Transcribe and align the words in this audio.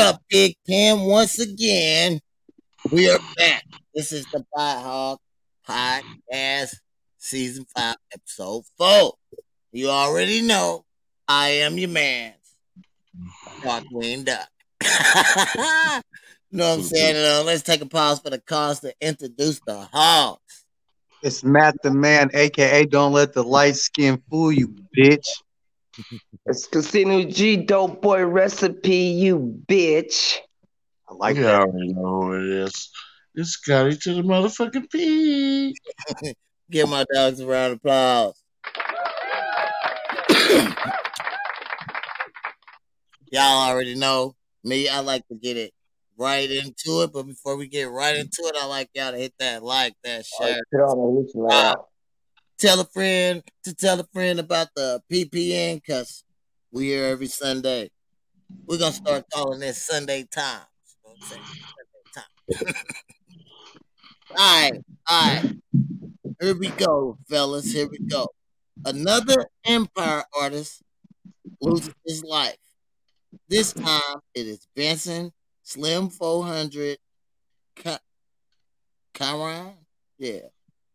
Up, 0.00 0.22
Big 0.30 0.56
Tim? 0.66 1.00
Once 1.00 1.38
again, 1.38 2.20
we 2.90 3.10
are 3.10 3.18
back. 3.36 3.64
This 3.94 4.12
is 4.12 4.24
the 4.32 4.42
Pot 4.56 4.82
Hog 4.82 5.18
Podcast, 5.68 6.76
Season 7.18 7.66
5, 7.76 7.96
Episode 8.14 8.64
4. 8.78 9.12
You 9.72 9.90
already 9.90 10.40
know 10.40 10.86
I 11.28 11.50
am 11.50 11.76
your 11.76 11.90
man, 11.90 12.32
Dark 13.62 13.84
Queen 13.92 14.24
Duck. 14.24 14.48
You 16.52 16.58
know 16.58 16.70
what 16.70 16.78
I'm 16.78 16.82
saying? 16.82 17.16
Uh, 17.16 17.44
let's 17.44 17.62
take 17.62 17.80
a 17.80 17.86
pause 17.86 18.18
for 18.18 18.30
the 18.30 18.40
cause 18.40 18.80
to 18.80 18.92
introduce 19.00 19.60
the 19.60 19.82
hogs. 19.92 20.64
It's 21.22 21.44
Matt 21.44 21.76
the 21.84 21.92
Man, 21.92 22.28
aka 22.34 22.86
Don't 22.86 23.12
Let 23.12 23.34
the 23.34 23.44
Light 23.44 23.76
Skin 23.76 24.20
Fool 24.28 24.50
You, 24.50 24.74
bitch. 24.96 25.28
It's 26.46 26.66
Casino 26.66 27.24
G 27.24 27.56
Dope 27.56 28.02
Boy 28.02 28.24
Recipe, 28.24 28.94
you 28.94 29.60
bitch. 29.66 30.38
I 31.08 31.14
like 31.14 31.36
it. 31.36 31.40
You 31.40 31.44
that. 31.44 31.60
already 31.62 31.92
know 31.92 32.22
who 32.22 32.32
it 32.34 32.64
is. 32.64 32.90
It's 33.34 33.50
Scotty 33.50 33.96
to 33.96 34.14
the 34.14 34.22
motherfucking 34.22 34.90
P. 34.90 35.74
Give 36.70 36.88
my 36.88 37.04
dogs 37.12 37.40
a 37.40 37.46
round 37.46 37.72
of 37.72 37.78
applause. 37.78 38.42
Y'all 43.32 43.68
already 43.70 43.94
know 43.94 44.34
me. 44.64 44.88
I 44.88 45.00
like 45.00 45.26
to 45.28 45.36
get 45.36 45.56
it 45.56 45.72
right 46.16 46.50
into 46.50 47.02
it, 47.02 47.12
but 47.12 47.24
before 47.24 47.56
we 47.56 47.66
get 47.68 47.90
right 47.90 48.16
into 48.16 48.42
it, 48.42 48.54
I 48.60 48.66
like 48.66 48.90
y'all 48.94 49.12
to 49.12 49.18
hit 49.18 49.32
that 49.38 49.62
like, 49.62 49.94
that 50.04 50.24
share. 50.26 50.60
Put 50.70 50.80
on 50.80 50.98
the 50.98 51.20
listen 51.20 51.42
loud. 51.42 51.78
Tell 52.60 52.78
a 52.80 52.84
friend 52.84 53.42
to 53.64 53.74
tell 53.74 53.98
a 53.98 54.04
friend 54.12 54.38
about 54.38 54.68
the 54.76 55.02
PPN 55.10 55.76
because 55.76 56.24
we 56.70 56.88
here 56.88 57.06
every 57.06 57.26
Sunday. 57.26 57.90
We're 58.68 58.78
gonna 58.78 58.92
start 58.92 59.24
calling 59.32 59.60
this 59.60 59.82
Sunday 59.82 60.26
Times. 60.30 60.66
Times. 62.14 62.26
all 64.36 64.36
right, 64.36 64.72
all 65.08 65.34
right. 65.34 65.54
Here 66.40 66.56
we 66.56 66.68
go, 66.68 67.16
fellas. 67.28 67.72
Here 67.72 67.88
we 67.90 67.98
go. 68.10 68.28
Another 68.84 69.46
Empire 69.66 70.24
artist 70.38 70.82
loses 71.60 71.94
his 72.06 72.22
life. 72.22 72.56
This 73.48 73.72
time 73.72 74.20
it 74.34 74.46
is 74.46 74.66
Benson 74.76 75.32
Slim 75.62 76.10
400 76.10 76.98
Ka- 77.76 77.98
Karan. 79.14 79.72
Yeah, 80.18 80.40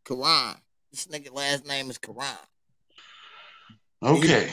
Karan. 0.05 0.57
This 0.95 1.07
nigga 1.07 1.35
last 1.35 1.67
name 1.67 1.89
is 1.89 1.97
Karan. 1.97 2.37
Okay, 4.01 4.49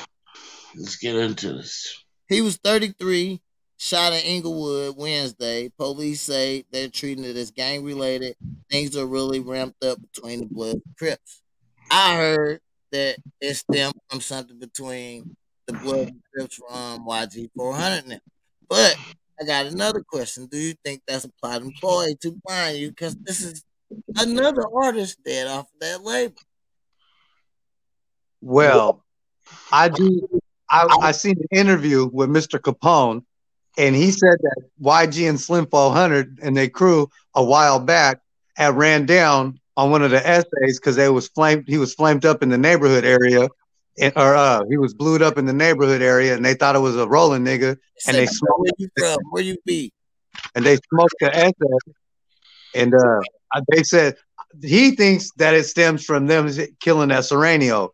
let's 0.76 0.96
get 0.96 1.14
into 1.14 1.52
this. 1.52 2.02
He 2.28 2.40
was 2.40 2.56
33, 2.56 3.40
shot 3.76 4.12
in 4.12 4.18
Inglewood 4.18 4.96
Wednesday. 4.96 5.70
Police 5.78 6.20
say 6.20 6.64
they're 6.72 6.88
treating 6.88 7.22
it 7.22 7.36
as 7.36 7.52
gang 7.52 7.84
related. 7.84 8.34
Things 8.68 8.96
are 8.96 9.06
really 9.06 9.38
ramped 9.38 9.84
up 9.84 9.98
between 10.02 10.40
the 10.40 10.46
Blood 10.46 10.82
Crips. 10.98 11.44
I 11.92 12.16
heard 12.16 12.60
that 12.90 13.18
it 13.40 13.54
stemmed 13.54 13.94
from 14.10 14.20
something 14.20 14.58
between 14.58 15.36
the 15.68 15.74
Blood 15.74 16.12
Crips 16.34 16.56
from 16.56 17.06
YG 17.06 17.50
400 17.54 18.08
now. 18.08 18.18
But 18.68 18.96
I 19.40 19.44
got 19.44 19.66
another 19.66 20.02
question. 20.02 20.46
Do 20.46 20.58
you 20.58 20.74
think 20.84 21.02
that's 21.06 21.24
a 21.24 21.30
plot 21.40 21.62
employed 21.62 22.20
to 22.22 22.36
blind 22.44 22.78
you? 22.78 22.88
Because 22.88 23.14
this 23.14 23.42
is 23.42 23.62
another 24.16 24.64
artist 24.74 25.18
dead 25.24 25.46
off 25.46 25.66
of 25.72 25.80
that 25.80 26.02
label. 26.02 26.36
Well, 28.40 29.04
I 29.70 29.88
do. 29.88 30.40
I, 30.70 30.88
I 31.00 31.12
seen 31.12 31.36
an 31.38 31.58
interview 31.58 32.08
with 32.12 32.28
Mr. 32.30 32.58
Capone, 32.58 33.24
and 33.78 33.94
he 33.94 34.10
said 34.10 34.36
that 34.40 34.62
YG 34.82 35.28
and 35.28 35.40
Slim 35.40 35.66
400 35.66 36.38
and 36.42 36.56
their 36.56 36.68
crew 36.68 37.08
a 37.34 37.44
while 37.44 37.78
back 37.78 38.20
had 38.56 38.76
ran 38.76 39.06
down 39.06 39.60
on 39.76 39.90
one 39.90 40.02
of 40.02 40.10
the 40.10 40.26
essays 40.26 40.78
because 40.78 40.96
they 40.96 41.08
was 41.08 41.28
flamed. 41.28 41.64
He 41.66 41.78
was 41.78 41.94
flamed 41.94 42.24
up 42.24 42.42
in 42.42 42.48
the 42.48 42.58
neighborhood 42.58 43.04
area, 43.04 43.48
and, 43.98 44.12
or 44.16 44.34
uh, 44.34 44.62
he 44.68 44.76
was 44.76 44.94
blued 44.94 45.22
up 45.22 45.38
in 45.38 45.46
the 45.46 45.52
neighborhood 45.52 46.02
area, 46.02 46.34
and 46.34 46.44
they 46.44 46.54
thought 46.54 46.74
it 46.74 46.80
was 46.80 46.96
a 46.96 47.06
rolling 47.06 47.44
nigga, 47.44 47.76
and 48.06 48.16
they 48.16 48.26
smoked 48.26 48.58
where 48.58 48.72
you 48.78 48.88
from? 48.98 49.18
Where 49.30 49.42
you 49.42 49.56
be? 49.64 49.92
and 50.54 50.64
they 50.64 50.76
smoked 50.92 51.14
the 51.20 51.34
essay, 51.34 51.92
and 52.74 52.94
uh, 52.94 53.20
they 53.68 53.82
said 53.82 54.16
he 54.62 54.92
thinks 54.92 55.30
that 55.36 55.54
it 55.54 55.64
stems 55.64 56.04
from 56.04 56.26
them 56.26 56.48
killing 56.80 57.08
that 57.08 57.24
Serenio. 57.24 57.90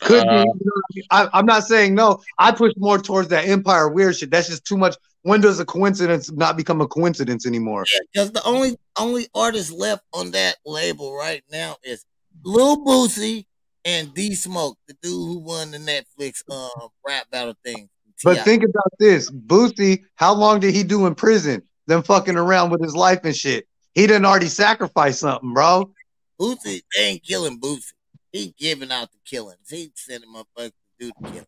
Could 0.00 0.26
Uh, 0.26 0.44
be. 0.92 1.02
I, 1.10 1.28
I'm 1.32 1.46
not 1.46 1.64
saying 1.64 1.94
no. 1.94 2.20
I 2.38 2.52
push 2.52 2.72
more 2.76 2.98
towards 2.98 3.28
that 3.28 3.48
Empire 3.48 3.88
weird 3.88 4.16
shit. 4.16 4.30
That's 4.30 4.48
just 4.48 4.64
too 4.64 4.76
much. 4.76 4.96
When 5.22 5.40
does 5.40 5.58
a 5.60 5.64
coincidence 5.64 6.30
not 6.30 6.56
become 6.56 6.80
a 6.80 6.86
coincidence 6.86 7.46
anymore? 7.46 7.84
Because 8.12 8.32
the 8.32 8.44
only 8.44 8.76
only 8.96 9.28
artist 9.34 9.72
left 9.72 10.04
on 10.12 10.30
that 10.32 10.56
label 10.64 11.14
right 11.14 11.42
now 11.50 11.76
is 11.82 12.04
Lil 12.44 12.84
Boosie 12.84 13.46
and 13.84 14.14
D 14.14 14.34
Smoke, 14.34 14.78
the 14.86 14.94
dude 15.02 15.12
who 15.12 15.38
won 15.38 15.70
the 15.70 15.78
Netflix 15.78 16.42
um 16.50 16.88
rap 17.06 17.30
battle 17.30 17.54
thing. 17.64 17.88
But 18.24 18.44
think 18.44 18.64
about 18.64 18.92
this, 18.98 19.30
Boosie. 19.30 20.04
How 20.14 20.34
long 20.34 20.60
did 20.60 20.74
he 20.74 20.82
do 20.82 21.06
in 21.06 21.14
prison? 21.14 21.62
Them 21.88 22.02
fucking 22.02 22.36
around 22.36 22.68
with 22.70 22.82
his 22.82 22.94
life 22.94 23.20
and 23.24 23.34
shit. 23.34 23.66
He 23.94 24.06
didn't 24.06 24.26
already 24.26 24.48
sacrifice 24.48 25.20
something, 25.20 25.54
bro. 25.54 25.90
Boosie, 26.38 26.82
they 26.94 27.02
ain't 27.02 27.24
killing 27.24 27.58
Boosie. 27.58 27.94
He 28.30 28.54
giving 28.58 28.92
out 28.92 29.10
the 29.10 29.18
killings. 29.24 29.70
He 29.70 29.90
sending 29.94 30.30
motherfuckers 30.30 30.72
to 30.72 30.72
do 31.00 31.10
the 31.22 31.30
killing. 31.30 31.46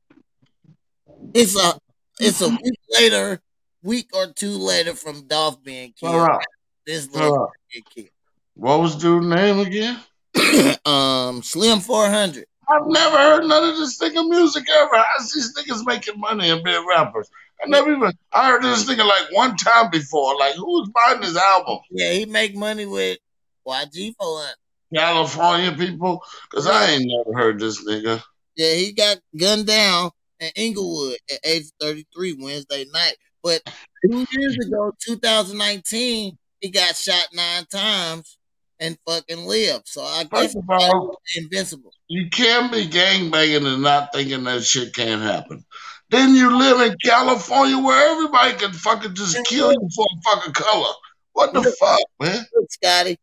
It's 1.35 1.63
a 1.63 1.79
it's 2.19 2.41
a 2.41 2.49
week 2.49 2.79
later, 2.99 3.41
week 3.83 4.09
or 4.15 4.29
two 4.29 4.53
later 4.57 4.95
from 4.95 5.27
Dolph 5.27 5.63
being 5.63 5.93
killed. 5.93 6.15
all 6.15 6.27
right, 6.27 6.47
This 6.87 7.07
all 7.15 7.21
little 7.21 7.39
right. 7.45 7.51
get 7.75 7.91
killed. 7.95 8.09
What 8.55 8.81
was 8.81 8.97
dude's 8.97 9.27
name 9.27 9.59
again? 9.59 10.01
um, 10.87 11.43
Slim 11.43 11.81
Four 11.81 12.09
Hundred. 12.09 12.47
I've 12.67 12.87
never 12.87 13.17
heard 13.17 13.45
none 13.45 13.69
of 13.69 13.77
this 13.77 13.99
nigga 14.01 14.27
music 14.27 14.65
ever. 14.71 14.95
I 14.97 15.05
see 15.21 15.41
these 15.41 15.55
niggas 15.55 15.85
making 15.87 16.19
money 16.19 16.49
and 16.49 16.65
being 16.65 16.87
rappers. 16.89 17.29
I 17.63 17.69
never 17.69 17.93
even 17.93 18.13
I 18.33 18.51
heard 18.51 18.63
this 18.63 18.89
nigga 18.89 19.07
like 19.07 19.33
one 19.33 19.57
time 19.57 19.91
before. 19.91 20.37
Like 20.39 20.55
who's 20.55 20.89
buying 20.91 21.23
his 21.23 21.37
album? 21.37 21.79
Yeah, 21.91 22.13
he 22.13 22.25
make 22.27 22.57
money 22.57 22.87
with 22.87 23.19
YG 23.67 24.15
Four 24.19 24.41
Hundred. 24.41 24.57
California 24.95 25.73
people? 25.73 26.23
Cause 26.53 26.67
I 26.67 26.91
ain't 26.93 27.05
never 27.07 27.39
heard 27.39 27.61
this 27.61 27.85
nigga. 27.85 28.23
Yeah, 28.57 28.75
he 28.75 28.93
got 28.93 29.19
gunned 29.39 29.67
down 29.67 30.11
in 30.41 30.51
Inglewood 30.57 31.17
at 31.31 31.39
age 31.45 31.67
33 31.81 32.37
Wednesday 32.41 32.85
night. 32.93 33.17
But 33.43 33.63
two 34.05 34.27
years 34.33 34.59
ago, 34.67 34.93
2019, 35.07 36.37
he 36.61 36.71
got 36.71 36.97
shot 36.97 37.29
nine 37.33 37.65
times 37.67 38.39
and 38.81 38.99
fucking 39.07 39.47
lived. 39.47 39.87
So 39.87 40.03
I 40.03 40.25
guess 40.25 40.55
First 40.55 40.57
of 40.57 40.65
all, 40.69 41.21
invincible. 41.37 41.93
you 42.09 42.29
can't 42.31 42.73
be 42.73 42.87
gangbanging 42.87 43.67
and 43.67 43.83
not 43.83 44.13
thinking 44.13 44.45
that 44.45 44.65
shit 44.65 44.95
can't 44.95 45.23
happen. 45.23 45.65
Then 46.11 46.35
you 46.35 46.57
live 46.59 46.81
in 46.81 46.97
California 47.05 47.79
where 47.79 48.11
everybody 48.13 48.55
can 48.55 48.73
fucking 48.73 49.15
just 49.15 49.45
kill 49.47 49.73
you 49.73 49.89
for 49.95 50.05
a 50.05 50.31
fucking 50.35 50.53
color. 50.55 50.93
What 51.33 51.55
the 51.55 51.63
fuck, 51.63 52.01
man? 52.19 52.45
Look, 52.55 52.71
Scotty, 52.73 53.17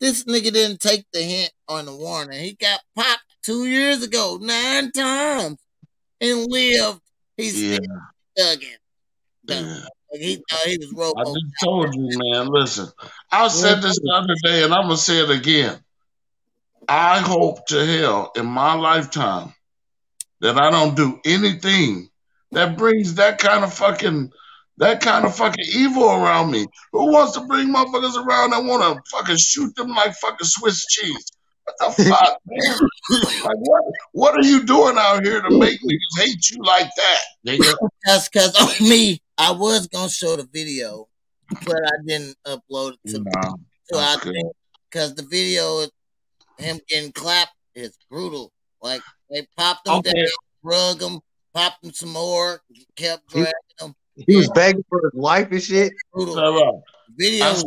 this 0.00 0.24
nigga 0.24 0.52
didn't 0.52 0.80
take 0.80 1.06
the 1.12 1.22
hint 1.22 1.50
on 1.66 1.86
the 1.86 1.96
warning. 1.96 2.38
He 2.38 2.52
got 2.52 2.80
popped 2.94 3.22
two 3.42 3.64
years 3.64 4.02
ago 4.02 4.38
nine 4.40 4.92
times 4.92 5.56
and 6.20 6.46
lived. 6.50 7.00
He's 7.38 7.62
Yeah, 7.62 7.76
still 7.76 8.46
thugging. 8.46 8.76
yeah. 9.48 9.78
He 10.12 10.36
thought 10.36 10.66
he 10.66 10.78
was 10.92 11.14
I 11.16 11.24
just 11.24 11.64
told 11.64 11.94
you, 11.94 12.08
man. 12.18 12.48
Listen, 12.48 12.88
I 13.32 13.48
said 13.48 13.80
this 13.82 13.98
the 13.98 14.12
other 14.14 14.34
day, 14.42 14.62
and 14.62 14.74
I'm 14.74 14.82
gonna 14.84 14.96
say 14.98 15.18
it 15.22 15.30
again. 15.30 15.78
I 16.88 17.20
hope 17.20 17.66
to 17.68 17.84
hell 17.84 18.30
in 18.36 18.46
my 18.46 18.74
lifetime 18.74 19.54
that 20.40 20.58
I 20.58 20.70
don't 20.70 20.94
do 20.94 21.18
anything 21.24 22.08
that 22.52 22.76
brings 22.78 23.14
that 23.14 23.38
kind 23.38 23.64
of 23.64 23.72
fucking 23.72 24.30
that 24.78 25.00
kind 25.00 25.24
of 25.24 25.34
fucking 25.34 25.64
evil 25.74 26.04
around 26.04 26.50
me. 26.50 26.66
Who 26.92 27.10
wants 27.10 27.32
to 27.32 27.40
bring 27.46 27.72
motherfuckers 27.72 28.16
around 28.16 28.50
that 28.50 28.62
want 28.64 28.82
to 28.82 29.10
fucking 29.10 29.38
shoot 29.38 29.74
them 29.74 29.88
like 29.88 30.14
fucking 30.14 30.46
Swiss 30.46 30.84
cheese? 30.86 31.24
What 31.64 31.76
the 31.96 32.04
fuck, 32.10 32.38
man? 32.46 32.78
Like 33.42 33.56
what? 33.58 33.82
What 34.12 34.34
are 34.34 34.44
you 34.46 34.64
doing 34.64 34.96
out 34.98 35.24
here 35.24 35.40
to 35.40 35.50
make 35.50 35.78
niggas 35.80 36.24
hate 36.24 36.50
you 36.50 36.62
like 36.62 36.88
that, 36.96 37.18
nigga? 37.46 37.74
That's 38.04 38.28
because 38.28 38.54
on 38.56 38.88
me, 38.88 39.20
I 39.38 39.50
was 39.50 39.88
gonna 39.88 40.10
show 40.10 40.36
the 40.36 40.48
video, 40.52 41.08
but 41.64 41.76
I 41.76 41.92
didn't 42.06 42.36
upload 42.46 42.94
it 43.04 43.10
to. 43.12 43.20
No, 43.20 43.56
So 43.84 43.98
I 43.98 44.16
good. 44.20 44.34
think 44.34 44.52
because 44.90 45.14
the 45.14 45.22
video, 45.22 45.80
of 45.80 45.90
him 46.58 46.80
getting 46.88 47.12
clapped 47.12 47.52
is 47.74 47.96
brutal. 48.10 48.52
Like 48.82 49.02
they 49.30 49.46
popped 49.56 49.86
him 49.86 49.94
Okay. 49.94 50.12
down, 50.12 50.26
drug 50.64 51.02
him, 51.02 51.20
popped 51.56 51.84
him 51.84 51.92
some 51.92 52.12
more, 52.12 52.60
kept 52.96 53.28
dragging 53.30 53.52
him. 53.80 53.94
He 54.14 54.36
was 54.36 54.50
begging 54.50 54.84
for 54.88 55.00
his 55.02 55.18
life 55.18 55.50
and 55.50 55.62
shit. 55.62 55.92
Brutal 56.12 56.34
Shut 56.34 56.68
up. 56.68 56.82
video. 57.16 57.44
I 57.44 57.50
was. 57.50 57.64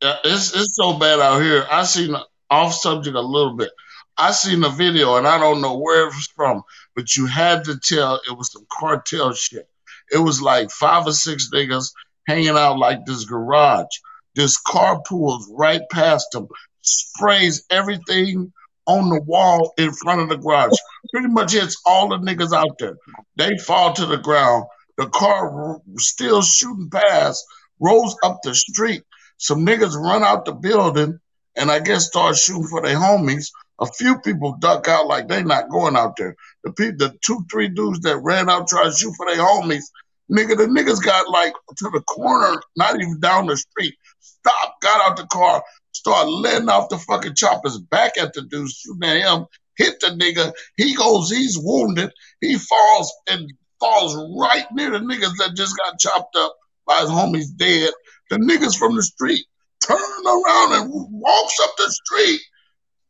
Yeah, 0.00 0.16
it's 0.24 0.54
it's 0.54 0.76
so 0.76 0.98
bad 0.98 1.20
out 1.20 1.40
here. 1.40 1.64
I 1.70 1.84
seen 1.84 2.14
off 2.50 2.74
subject 2.74 3.16
a 3.16 3.20
little 3.20 3.56
bit. 3.56 3.70
I 4.16 4.32
seen 4.32 4.60
the 4.60 4.68
video 4.68 5.16
and 5.16 5.26
I 5.26 5.38
don't 5.38 5.60
know 5.60 5.78
where 5.78 6.02
it 6.02 6.14
was 6.14 6.28
from, 6.34 6.62
but 6.94 7.16
you 7.16 7.26
had 7.26 7.64
to 7.64 7.78
tell 7.78 8.20
it 8.28 8.36
was 8.36 8.52
some 8.52 8.66
cartel 8.70 9.32
shit. 9.32 9.68
It 10.12 10.18
was 10.18 10.42
like 10.42 10.70
five 10.70 11.06
or 11.06 11.12
six 11.12 11.50
niggas 11.52 11.92
hanging 12.26 12.50
out 12.50 12.78
like 12.78 13.06
this 13.06 13.24
garage. 13.24 13.86
This 14.34 14.58
car 14.58 15.00
pulls 15.08 15.50
right 15.52 15.82
past 15.90 16.26
them, 16.32 16.48
sprays 16.82 17.64
everything 17.70 18.52
on 18.86 19.08
the 19.08 19.20
wall 19.22 19.72
in 19.78 19.92
front 19.92 20.20
of 20.20 20.28
the 20.28 20.36
garage. 20.36 20.72
Pretty 21.12 21.28
much 21.28 21.52
hits 21.52 21.80
all 21.86 22.08
the 22.08 22.18
niggas 22.18 22.52
out 22.52 22.78
there. 22.78 22.96
They 23.36 23.56
fall 23.58 23.92
to 23.94 24.06
the 24.06 24.18
ground. 24.18 24.64
The 24.98 25.08
car 25.08 25.80
still 25.96 26.42
shooting 26.42 26.90
past, 26.90 27.44
rolls 27.80 28.16
up 28.22 28.40
the 28.42 28.54
street. 28.54 29.02
Some 29.38 29.64
niggas 29.66 29.96
run 29.96 30.22
out 30.22 30.44
the 30.44 30.52
building 30.52 31.18
and 31.56 31.70
I 31.70 31.80
guess 31.80 32.06
start 32.06 32.36
shooting 32.36 32.66
for 32.68 32.82
their 32.82 32.96
homies. 32.96 33.48
A 33.80 33.86
few 33.86 34.18
people 34.20 34.56
duck 34.60 34.86
out 34.88 35.06
like 35.06 35.28
they 35.28 35.42
not 35.42 35.70
going 35.70 35.96
out 35.96 36.16
there. 36.16 36.36
The 36.64 36.72
people, 36.72 36.96
the 36.98 37.18
two, 37.24 37.44
three 37.50 37.68
dudes 37.68 38.00
that 38.00 38.18
ran 38.18 38.48
out 38.48 38.68
trying 38.68 38.90
to 38.90 38.96
shoot 38.96 39.14
for 39.16 39.26
their 39.26 39.42
homies, 39.42 39.84
nigga, 40.30 40.56
the 40.56 40.66
niggas 40.66 41.02
got 41.02 41.28
like 41.28 41.54
to 41.78 41.90
the 41.90 42.00
corner, 42.02 42.60
not 42.76 42.94
even 42.94 43.18
down 43.20 43.46
the 43.46 43.56
street. 43.56 43.94
Stop, 44.20 44.80
got 44.80 45.10
out 45.10 45.16
the 45.16 45.26
car, 45.26 45.62
start 46.02 46.28
letting 46.28 46.68
off 46.68 46.88
the 46.88 46.98
fucking 46.98 47.36
choppers 47.36 47.78
back 47.78 48.18
at 48.18 48.32
the 48.32 48.42
dude, 48.42 48.68
shooting 48.68 49.08
at 49.08 49.22
him, 49.22 49.46
hit 49.76 50.00
the 50.00 50.08
nigga. 50.08 50.52
He 50.76 50.96
goes, 50.96 51.30
he's 51.30 51.56
wounded. 51.56 52.10
He 52.40 52.58
falls 52.58 53.12
and 53.30 53.48
falls 53.78 54.16
right 54.36 54.66
near 54.72 54.90
the 54.90 54.98
niggas 54.98 55.36
that 55.38 55.54
just 55.54 55.76
got 55.76 56.00
chopped 56.00 56.34
up 56.36 56.56
by 56.88 56.98
his 57.02 57.08
homies 57.08 57.56
dead. 57.56 57.92
The 58.30 58.36
niggas 58.38 58.76
from 58.76 58.96
the 58.96 59.02
street 59.04 59.44
turn 59.86 59.96
around 59.96 60.72
and 60.72 60.90
walks 61.12 61.56
up 61.62 61.70
the 61.78 61.88
street. 62.04 62.40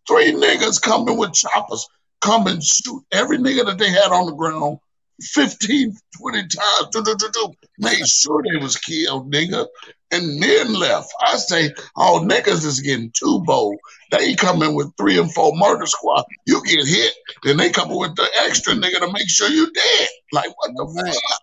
Three 0.07 0.33
niggas 0.33 0.83
coming 0.83 1.17
with 1.17 1.33
choppers, 1.33 1.87
come 2.21 2.47
and 2.47 2.63
shoot 2.63 3.03
every 3.11 3.39
nigga 3.39 3.65
that 3.65 3.79
they 3.79 3.89
had 3.89 4.13
on 4.13 4.27
the 4.27 4.35
ground 4.35 4.79
15, 5.21 5.95
20 6.19 6.39
times. 6.39 6.89
Do, 6.93 7.03
do, 7.03 7.15
do, 7.17 7.29
do. 7.33 7.53
Made 7.79 8.07
sure 8.07 8.43
they 8.43 8.59
was 8.59 8.77
killed, 8.77 9.33
nigga. 9.33 9.67
And 10.11 10.43
then 10.43 10.75
left. 10.75 11.13
I 11.21 11.37
say, 11.37 11.73
oh, 11.97 12.25
niggas 12.25 12.65
is 12.65 12.81
getting 12.81 13.11
too 13.13 13.43
bold. 13.47 13.77
They 14.11 14.35
coming 14.35 14.75
with 14.75 14.93
three 14.97 15.19
and 15.19 15.33
four 15.33 15.53
murder 15.57 15.87
squad. 15.87 16.25
You 16.47 16.63
get 16.65 16.87
hit, 16.87 17.15
then 17.45 17.57
they 17.57 17.71
coming 17.71 17.99
with 17.99 18.15
the 18.17 18.29
extra 18.45 18.75
nigga 18.75 18.99
to 19.01 19.11
make 19.13 19.29
sure 19.29 19.49
you 19.49 19.71
dead. 19.73 20.09
Like, 20.33 20.51
what 20.59 20.73
the 20.75 21.03
Right. 21.03 21.15
fuck? 21.15 21.41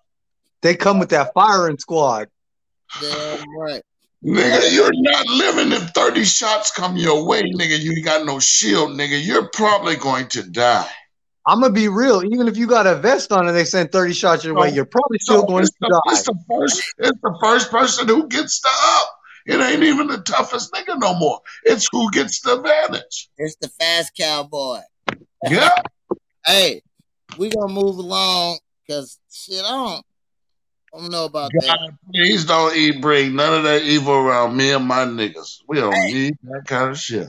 They 0.62 0.75
come 0.75 1.00
with 1.00 1.10
that 1.10 1.33
firing 1.33 1.77
squad. 1.80 2.27
Damn 3.00 3.57
right. 3.57 3.81
Nigga, 4.24 4.74
you're 4.74 4.92
not 4.94 5.27
living 5.27 5.71
if 5.71 5.92
30 5.92 6.25
shots 6.25 6.71
come 6.71 6.98
your 6.98 7.25
way, 7.25 7.44
nigga. 7.44 7.80
You 7.80 7.94
ain't 7.94 8.06
got 8.06 8.25
no 8.25 8.39
shield, 8.39 8.92
nigga. 8.92 9.24
You're 9.25 9.48
probably 9.54 9.95
going 9.95 10.27
to 10.30 10.44
die. 10.44 10.89
I'm 11.49 11.61
gonna 11.61 11.73
be 11.73 11.87
real. 11.87 12.23
Even 12.23 12.47
if 12.47 12.57
you 12.57 12.67
got 12.67 12.85
a 12.85 12.95
vest 12.95 13.31
on 13.31 13.47
and 13.47 13.57
they 13.57 13.65
send 13.65 13.91
30 13.91 14.13
shots 14.13 14.43
your 14.43 14.53
way, 14.53 14.69
you're 14.69 14.85
probably 14.85 15.17
still 15.17 15.41
So 15.41 15.47
going 15.47 15.65
to 15.65 15.73
the, 15.79 15.87
die. 15.89 16.13
it's 16.13 16.23
the 16.23 16.35
first 16.47 16.93
it's 16.99 17.19
the 17.21 17.37
first 17.41 17.71
person 17.71 18.07
who 18.07 18.27
gets 18.27 18.61
the 18.61 18.69
up. 18.69 19.15
It 19.47 19.59
ain't 19.59 19.81
even 19.81 20.05
the 20.07 20.19
toughest 20.19 20.71
nigga 20.73 20.99
no 20.99 21.15
more. 21.15 21.39
It's 21.63 21.89
who 21.91 22.11
gets 22.11 22.41
the 22.41 22.59
advantage. 22.59 23.29
It's 23.39 23.55
the 23.55 23.67
fast 23.67 24.15
cowboy. 24.15 24.81
Yeah. 25.43 25.69
Hey, 26.45 26.81
we 27.37 27.49
gonna 27.49 27.71
move 27.71 27.97
along 27.97 28.59
because 28.87 29.19
shit, 29.29 29.63
I 29.63 29.69
don't, 29.69 30.05
I 30.93 30.97
don't 30.97 31.11
know 31.11 31.25
about 31.25 31.51
that. 31.53 31.77
God, 31.79 31.97
please 32.11 32.45
don't 32.45 32.75
eat 32.75 33.01
bring 33.01 33.35
none 33.35 33.53
of 33.53 33.63
that 33.63 33.83
evil 33.83 34.13
around 34.13 34.55
me 34.55 34.71
and 34.71 34.85
my 34.85 34.99
niggas. 34.99 35.57
We 35.67 35.79
don't 35.79 35.93
need 35.93 36.37
that 36.43 36.63
kind 36.65 36.91
of 36.91 36.97
shit. 36.97 37.27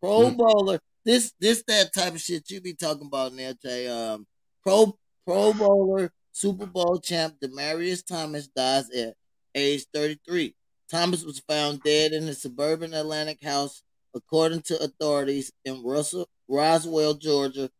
Pro 0.00 0.30
mm. 0.30 0.36
bowler, 0.36 0.78
this 1.06 1.32
this 1.40 1.62
that 1.68 1.94
type 1.94 2.14
of 2.14 2.20
shit 2.20 2.50
you 2.50 2.60
be 2.60 2.74
talking 2.74 3.06
about 3.06 3.32
now, 3.32 3.52
Jay. 3.62 3.86
Um, 3.86 4.26
pro 4.62 4.98
Pro 5.24 5.52
Bowler 5.54 6.12
Super 6.32 6.66
Bowl 6.66 6.98
champ 6.98 7.36
Demaryius 7.42 8.04
Thomas 8.04 8.48
dies 8.48 8.90
at 8.90 9.14
age 9.54 9.86
33. 9.94 10.54
Thomas 10.90 11.24
was 11.24 11.38
found 11.40 11.82
dead 11.82 12.12
in 12.12 12.24
his 12.24 12.42
suburban 12.42 12.92
Atlanta 12.92 13.34
house, 13.42 13.82
according 14.14 14.62
to 14.62 14.82
authorities 14.82 15.52
in 15.64 15.82
Russell, 15.82 16.28
Roswell, 16.48 17.14
Georgia. 17.14 17.70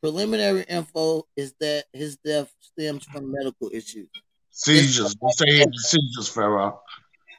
Preliminary 0.00 0.64
info 0.68 1.26
is 1.36 1.54
that 1.60 1.84
his 1.92 2.16
death 2.24 2.52
stems 2.60 3.04
from 3.04 3.32
medical 3.32 3.70
issues. 3.72 4.08
Seizures. 4.50 5.14
They 5.14 5.28
say 5.32 5.52
he 5.52 5.58
had 5.58 5.74
seizures, 5.74 6.28
Pharaoh. 6.28 6.80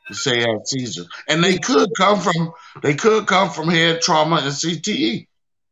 They 0.09 0.15
say 0.15 0.35
he 0.37 0.41
had 0.41 0.67
seizures. 0.67 1.07
And 1.27 1.43
they 1.43 1.57
could 1.57 1.89
come 1.97 2.19
from 2.19 2.53
they 2.81 2.95
could 2.95 3.25
come 3.25 3.49
from 3.49 3.69
head 3.69 4.01
trauma 4.01 4.37
and 4.37 4.51
CTE. 4.51 5.27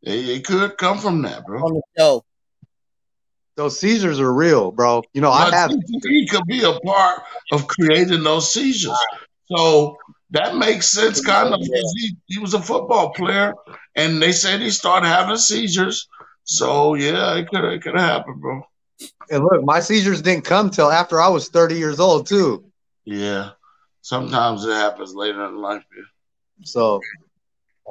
They, 0.06 0.22
they 0.24 0.40
could 0.40 0.78
come 0.78 1.00
from 1.00 1.24
that, 1.24 1.46
bro. 1.46 1.62
On 1.64 1.74
the 1.74 1.82
show, 1.98 2.24
Those 3.56 3.80
seizures 3.80 4.20
are 4.20 4.32
real, 4.34 4.72
bro. 4.72 5.02
You 5.14 5.22
know, 5.22 5.32
I 5.32 5.50
have 5.50 5.72
CTE 5.72 6.30
could 6.30 6.46
be 6.46 6.64
a 6.64 6.80
part 6.80 7.24
of 7.52 7.68
creating 7.68 8.24
those 8.24 8.54
seizures. 8.54 8.98
So 9.52 9.98
that 10.32 10.56
makes 10.58 10.90
sense, 10.90 11.22
kind 11.22 11.54
of. 11.54 11.60
because 11.60 11.94
He, 12.00 12.16
he 12.28 12.40
was 12.40 12.54
a 12.54 12.62
football 12.62 13.14
player, 13.14 13.54
and 13.96 14.22
they 14.22 14.32
said 14.32 14.62
he 14.62 14.70
started 14.70 15.08
having 15.08 15.38
seizures. 15.38 16.08
So 16.44 16.94
yeah, 16.94 17.36
it 17.38 17.50
could 17.50 17.64
it 17.66 17.82
could 17.82 17.96
have 17.98 18.10
happened, 18.18 18.42
bro. 18.42 18.62
and 19.32 19.44
look, 19.44 19.64
my 19.64 19.80
seizures 19.80 20.22
didn't 20.22 20.46
come 20.46 20.70
till 20.70 20.92
after 20.92 21.20
I 21.20 21.30
was 21.30 21.50
30 21.50 21.76
years 21.76 22.00
old 22.00 22.28
too. 22.28 22.64
Yeah, 23.06 23.52
sometimes 24.02 24.64
it 24.66 24.72
happens 24.74 25.16
later 25.16 25.44
in 25.46 25.58
life. 25.58 25.84
Yeah, 25.98 26.04
So 26.64 27.02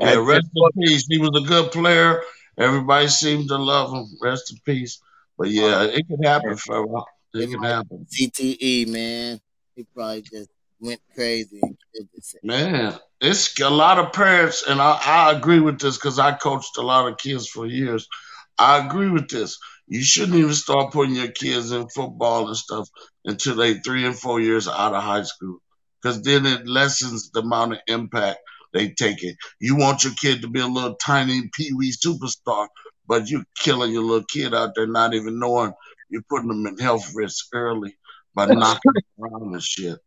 yeah 0.01 0.15
rest 0.17 0.49
in 0.55 0.83
peace. 0.83 1.07
He 1.09 1.19
was 1.19 1.31
a 1.35 1.47
good 1.47 1.73
player. 1.73 2.23
Everybody 2.59 3.09
seemed 3.09 3.49
to 3.49 3.57
love 3.57 3.93
him. 3.93 4.07
Rest 4.21 4.53
in 4.53 4.59
peace. 4.65 5.01
But 5.37 5.49
yeah, 5.51 5.79
uh, 5.79 5.85
it 5.85 6.07
could 6.09 6.25
happen, 6.25 6.57
Pharaoh. 6.57 7.05
It 7.35 7.51
can 7.51 7.63
happen. 7.63 8.07
CTE, 8.07 8.89
man. 8.89 9.41
He 9.75 9.85
probably 9.93 10.23
just 10.23 10.51
went 10.79 11.01
crazy 11.15 11.59
and 11.61 11.77
killed 11.93 12.09
himself. 12.13 12.45
Man, 12.45 12.95
it's 13.21 13.59
a 13.61 13.71
lot 13.71 13.99
of 13.99 14.13
parents, 14.13 14.65
and 14.69 14.81
I, 14.81 15.01
I 15.05 15.33
agree 15.33 15.59
with 15.59 15.81
this 15.81 15.97
because 15.97 16.19
I 16.19 16.33
coached 16.33 16.79
a 16.79 16.83
lot 16.83 17.11
of 17.11 17.19
kids 17.19 17.49
for 17.49 17.67
years. 17.67 18.09
I 18.57 18.87
agree 18.87 19.11
with 19.11 19.29
this. 19.29 19.59
You 19.89 20.03
shouldn't 20.03 20.39
even 20.39 20.55
start 20.55 20.93
putting 20.93 21.17
your 21.17 21.33
kids 21.33 21.73
in 21.73 21.89
football 21.89 22.47
and 22.47 22.57
stuff 22.57 22.89
until 23.25 23.57
they 23.57 23.75
three 23.75 24.07
and 24.07 24.17
four 24.17 24.41
years 24.41 24.69
out 24.69 24.95
of 24.95 25.03
high 25.03 25.25
school, 25.25 25.59
because 26.01 26.23
then 26.23 26.47
it 26.47 26.69
lessens 26.69 27.31
the 27.31 27.41
amount 27.41 27.73
of 27.73 27.79
impact 27.89 28.39
they 28.75 28.91
take 28.91 29.23
it. 29.23 29.37
You 29.61 29.77
want 29.77 30.05
your 30.05 30.13
kid 30.21 30.43
to 30.43 30.49
be 30.49 30.61
a 30.61 30.67
little 30.67 30.97
tiny 30.97 31.49
pee 31.55 31.73
wee 31.73 31.93
superstar, 31.93 32.69
but 33.07 33.31
you're 33.31 33.45
killing 33.57 33.93
your 33.93 34.03
little 34.03 34.25
kid 34.25 34.55
out 34.55 34.73
there, 34.75 34.87
not 34.87 35.15
even 35.15 35.39
knowing 35.39 35.73
you're 36.11 36.23
putting 36.29 36.49
them 36.49 36.67
in 36.67 36.77
health 36.79 37.11
risk 37.15 37.47
early 37.55 37.97
by 38.35 38.47
knocking 38.47 38.93
them 38.93 39.03
around 39.21 39.55
and 39.55 39.63
shit. 39.63 39.99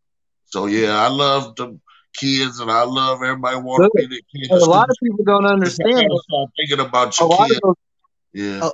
So 0.45 0.67
yeah, 0.67 0.95
I 1.01 1.07
love 1.07 1.55
the 1.55 1.79
kids, 2.15 2.59
and 2.59 2.69
I 2.71 2.83
love 2.83 3.23
everybody 3.23 3.57
want 3.57 3.83
to 3.83 4.07
be 4.07 4.07
the 4.07 4.23
kids. 4.47 4.63
a 4.63 4.65
lot 4.69 4.89
of 4.89 4.95
people 5.01 5.23
don't 5.25 5.45
understand. 5.45 6.09
start 6.23 6.49
thinking 6.57 6.85
about 6.85 7.19
A 7.19 7.23
your 7.23 7.29
lot 7.29 7.47
kid. 7.47 7.57
of 7.57 7.61
those, 7.63 7.75
Yeah, 8.33 8.69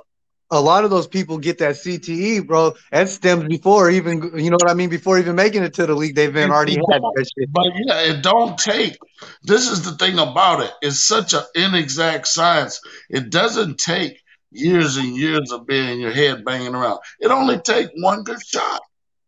a 0.50 0.60
lot 0.60 0.84
of 0.84 0.90
those 0.90 1.06
people 1.06 1.38
get 1.38 1.58
that 1.58 1.74
CTE, 1.74 2.46
bro. 2.46 2.74
That 2.92 3.08
stems 3.08 3.44
before 3.44 3.90
even, 3.90 4.22
you 4.36 4.50
know 4.50 4.56
what 4.60 4.70
I 4.70 4.74
mean? 4.74 4.90
Before 4.90 5.18
even 5.18 5.36
making 5.36 5.62
it 5.62 5.74
to 5.74 5.86
the 5.86 5.94
league, 5.94 6.14
they've 6.14 6.32
been 6.32 6.50
already 6.50 6.74
had 6.74 7.02
that 7.02 7.30
shit. 7.36 7.52
but 7.52 7.66
yeah, 7.74 8.12
it 8.12 8.22
don't 8.22 8.58
take. 8.58 8.96
This 9.42 9.68
is 9.70 9.82
the 9.82 9.96
thing 9.96 10.18
about 10.18 10.60
it. 10.60 10.70
It's 10.82 11.00
such 11.00 11.34
an 11.34 11.42
inexact 11.54 12.26
science. 12.26 12.80
It 13.08 13.30
doesn't 13.30 13.78
take 13.78 14.20
years 14.50 14.96
and 14.96 15.16
years 15.16 15.50
of 15.50 15.66
being 15.66 15.88
in 15.88 15.98
your 15.98 16.12
head 16.12 16.44
banging 16.44 16.74
around. 16.74 17.00
It 17.20 17.30
only 17.30 17.58
take 17.58 17.88
one 17.96 18.22
good 18.22 18.42
shot, 18.44 18.82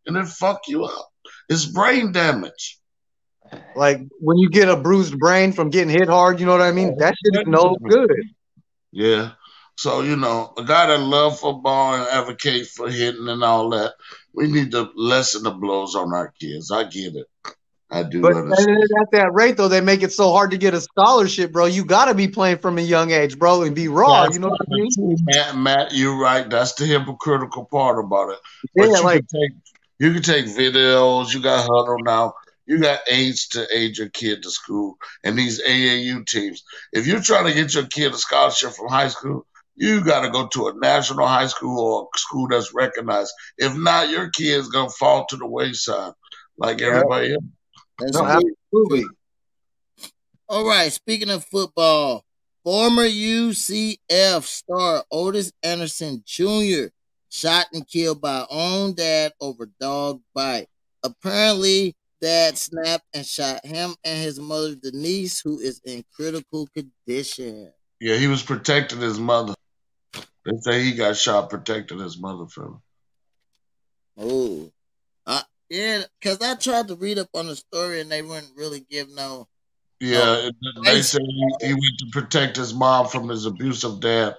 and 0.06 0.16
it 0.16 0.26
fuck 0.28 0.62
you 0.68 0.84
up. 0.84 1.08
It's 1.48 1.66
brain 1.66 2.12
damage. 2.12 2.78
Like 3.74 4.00
when 4.20 4.38
you 4.38 4.50
get 4.50 4.68
a 4.68 4.76
bruised 4.76 5.18
brain 5.18 5.52
from 5.52 5.70
getting 5.70 5.90
hit 5.90 6.08
hard, 6.08 6.40
you 6.40 6.46
know 6.46 6.52
what 6.52 6.60
I 6.60 6.72
mean? 6.72 6.96
That 6.98 7.14
shit 7.24 7.40
is 7.40 7.46
no 7.46 7.76
good. 7.76 8.10
Yeah. 8.92 9.32
So, 9.76 10.00
you 10.00 10.16
know, 10.16 10.52
a 10.56 10.64
guy 10.64 10.86
that 10.86 11.00
love 11.00 11.38
football 11.38 11.94
and 11.94 12.08
advocate 12.08 12.66
for 12.66 12.88
hitting 12.88 13.28
and 13.28 13.44
all 13.44 13.70
that, 13.70 13.94
we 14.32 14.50
need 14.50 14.70
to 14.72 14.90
lessen 14.94 15.42
the 15.42 15.50
blows 15.50 15.94
on 15.94 16.14
our 16.14 16.32
kids. 16.40 16.70
I 16.70 16.84
get 16.84 17.14
it. 17.14 17.26
I 17.90 18.02
do 18.02 18.22
But 18.22 18.36
understand. 18.36 18.78
at 19.00 19.10
that 19.12 19.32
rate, 19.32 19.56
though, 19.56 19.68
they 19.68 19.80
make 19.80 20.02
it 20.02 20.12
so 20.12 20.32
hard 20.32 20.50
to 20.50 20.58
get 20.58 20.74
a 20.74 20.80
scholarship, 20.80 21.52
bro. 21.52 21.66
You 21.66 21.84
got 21.84 22.06
to 22.06 22.14
be 22.14 22.26
playing 22.26 22.58
from 22.58 22.78
a 22.78 22.82
young 22.82 23.10
age, 23.10 23.38
bro, 23.38 23.62
and 23.62 23.76
be 23.76 23.88
raw. 23.88 24.22
That's 24.22 24.34
You 24.34 24.40
know 24.40 24.48
what 24.48 24.60
I 24.62 24.74
mean? 24.74 24.90
true, 24.94 25.16
Matt, 25.24 25.56
Matt, 25.56 25.94
you're 25.94 26.18
right. 26.18 26.48
That's 26.48 26.72
the 26.74 26.86
hypocritical 26.86 27.66
part 27.66 28.04
about 28.04 28.30
it. 28.30 28.38
But 28.74 28.88
Yeah, 28.90 28.96
you 28.96 29.02
like 29.04 29.24
can 29.28 29.40
take 29.40 29.50
you 29.98 30.12
can 30.12 30.22
take 30.22 30.46
videos, 30.46 31.32
you 31.32 31.40
got 31.40 31.68
Hudl 31.68 31.98
now, 32.04 32.34
you 32.66 32.80
got 32.80 33.00
aids 33.10 33.48
to 33.48 33.66
aid 33.72 33.96
your 33.96 34.08
kid 34.08 34.42
to 34.42 34.50
school 34.50 34.96
and 35.24 35.38
these 35.38 35.62
AAU 35.62 36.26
teams. 36.26 36.64
If 36.92 37.06
you're 37.06 37.22
trying 37.22 37.46
to 37.46 37.54
get 37.54 37.74
your 37.74 37.86
kid 37.86 38.12
a 38.12 38.18
scholarship 38.18 38.72
from 38.72 38.88
high 38.88 39.08
school, 39.08 39.46
you 39.76 40.02
gotta 40.02 40.30
go 40.30 40.46
to 40.48 40.68
a 40.68 40.74
national 40.74 41.26
high 41.26 41.46
school 41.46 41.78
or 41.78 42.08
a 42.14 42.18
school 42.18 42.48
that's 42.48 42.74
recognized. 42.74 43.32
If 43.58 43.76
not, 43.76 44.08
your 44.08 44.30
kid's 44.30 44.68
gonna 44.68 44.90
fall 44.90 45.26
to 45.26 45.36
the 45.36 45.46
wayside 45.46 46.12
like 46.58 46.80
Yeah. 46.80 46.88
everybody 46.88 47.32
else. 47.34 47.44
That's 47.98 48.12
no, 48.12 48.24
absolutely. 48.24 49.04
All 50.48 50.66
right, 50.66 50.92
speaking 50.92 51.30
of 51.30 51.44
football, 51.44 52.24
former 52.64 53.04
UCF 53.04 54.44
star 54.44 55.04
Otis 55.10 55.52
Anderson 55.62 56.22
Jr. 56.24 56.86
shot 57.28 57.66
and 57.72 57.86
killed 57.86 58.20
by 58.20 58.46
own 58.48 58.94
dad 58.94 59.32
over 59.40 59.68
dog 59.80 60.20
bite. 60.34 60.68
Apparently, 61.02 61.94
dad 62.20 62.56
snapped 62.56 63.04
and 63.12 63.26
shot 63.26 63.64
him 63.64 63.94
and 64.04 64.22
his 64.22 64.38
mother 64.40 64.74
Denise, 64.74 65.40
who 65.40 65.58
is 65.58 65.80
in 65.84 66.04
critical 66.14 66.68
condition. 66.74 67.72
Yeah, 68.00 68.16
he 68.16 68.26
was 68.26 68.42
protecting 68.42 69.00
his 69.00 69.18
mother. 69.18 69.54
They 70.46 70.56
say 70.60 70.82
he 70.84 70.94
got 70.94 71.16
shot 71.16 71.50
protecting 71.50 71.98
his 71.98 72.20
mother 72.20 72.46
from. 72.46 72.80
Oh, 74.16 74.70
uh, 75.26 75.42
yeah, 75.68 76.04
because 76.20 76.40
I 76.40 76.54
tried 76.54 76.88
to 76.88 76.94
read 76.94 77.18
up 77.18 77.28
on 77.34 77.48
the 77.48 77.56
story 77.56 78.00
and 78.00 78.10
they 78.10 78.22
wouldn't 78.22 78.56
really 78.56 78.86
give 78.88 79.10
no. 79.10 79.48
Yeah, 79.98 80.50
they 80.84 81.02
say 81.02 81.18
he, 81.20 81.66
he 81.68 81.72
went 81.72 81.98
to 81.98 82.06
protect 82.12 82.56
his 82.56 82.72
mom 82.72 83.08
from 83.08 83.28
his 83.28 83.46
abusive 83.46 84.00
dad, 84.00 84.36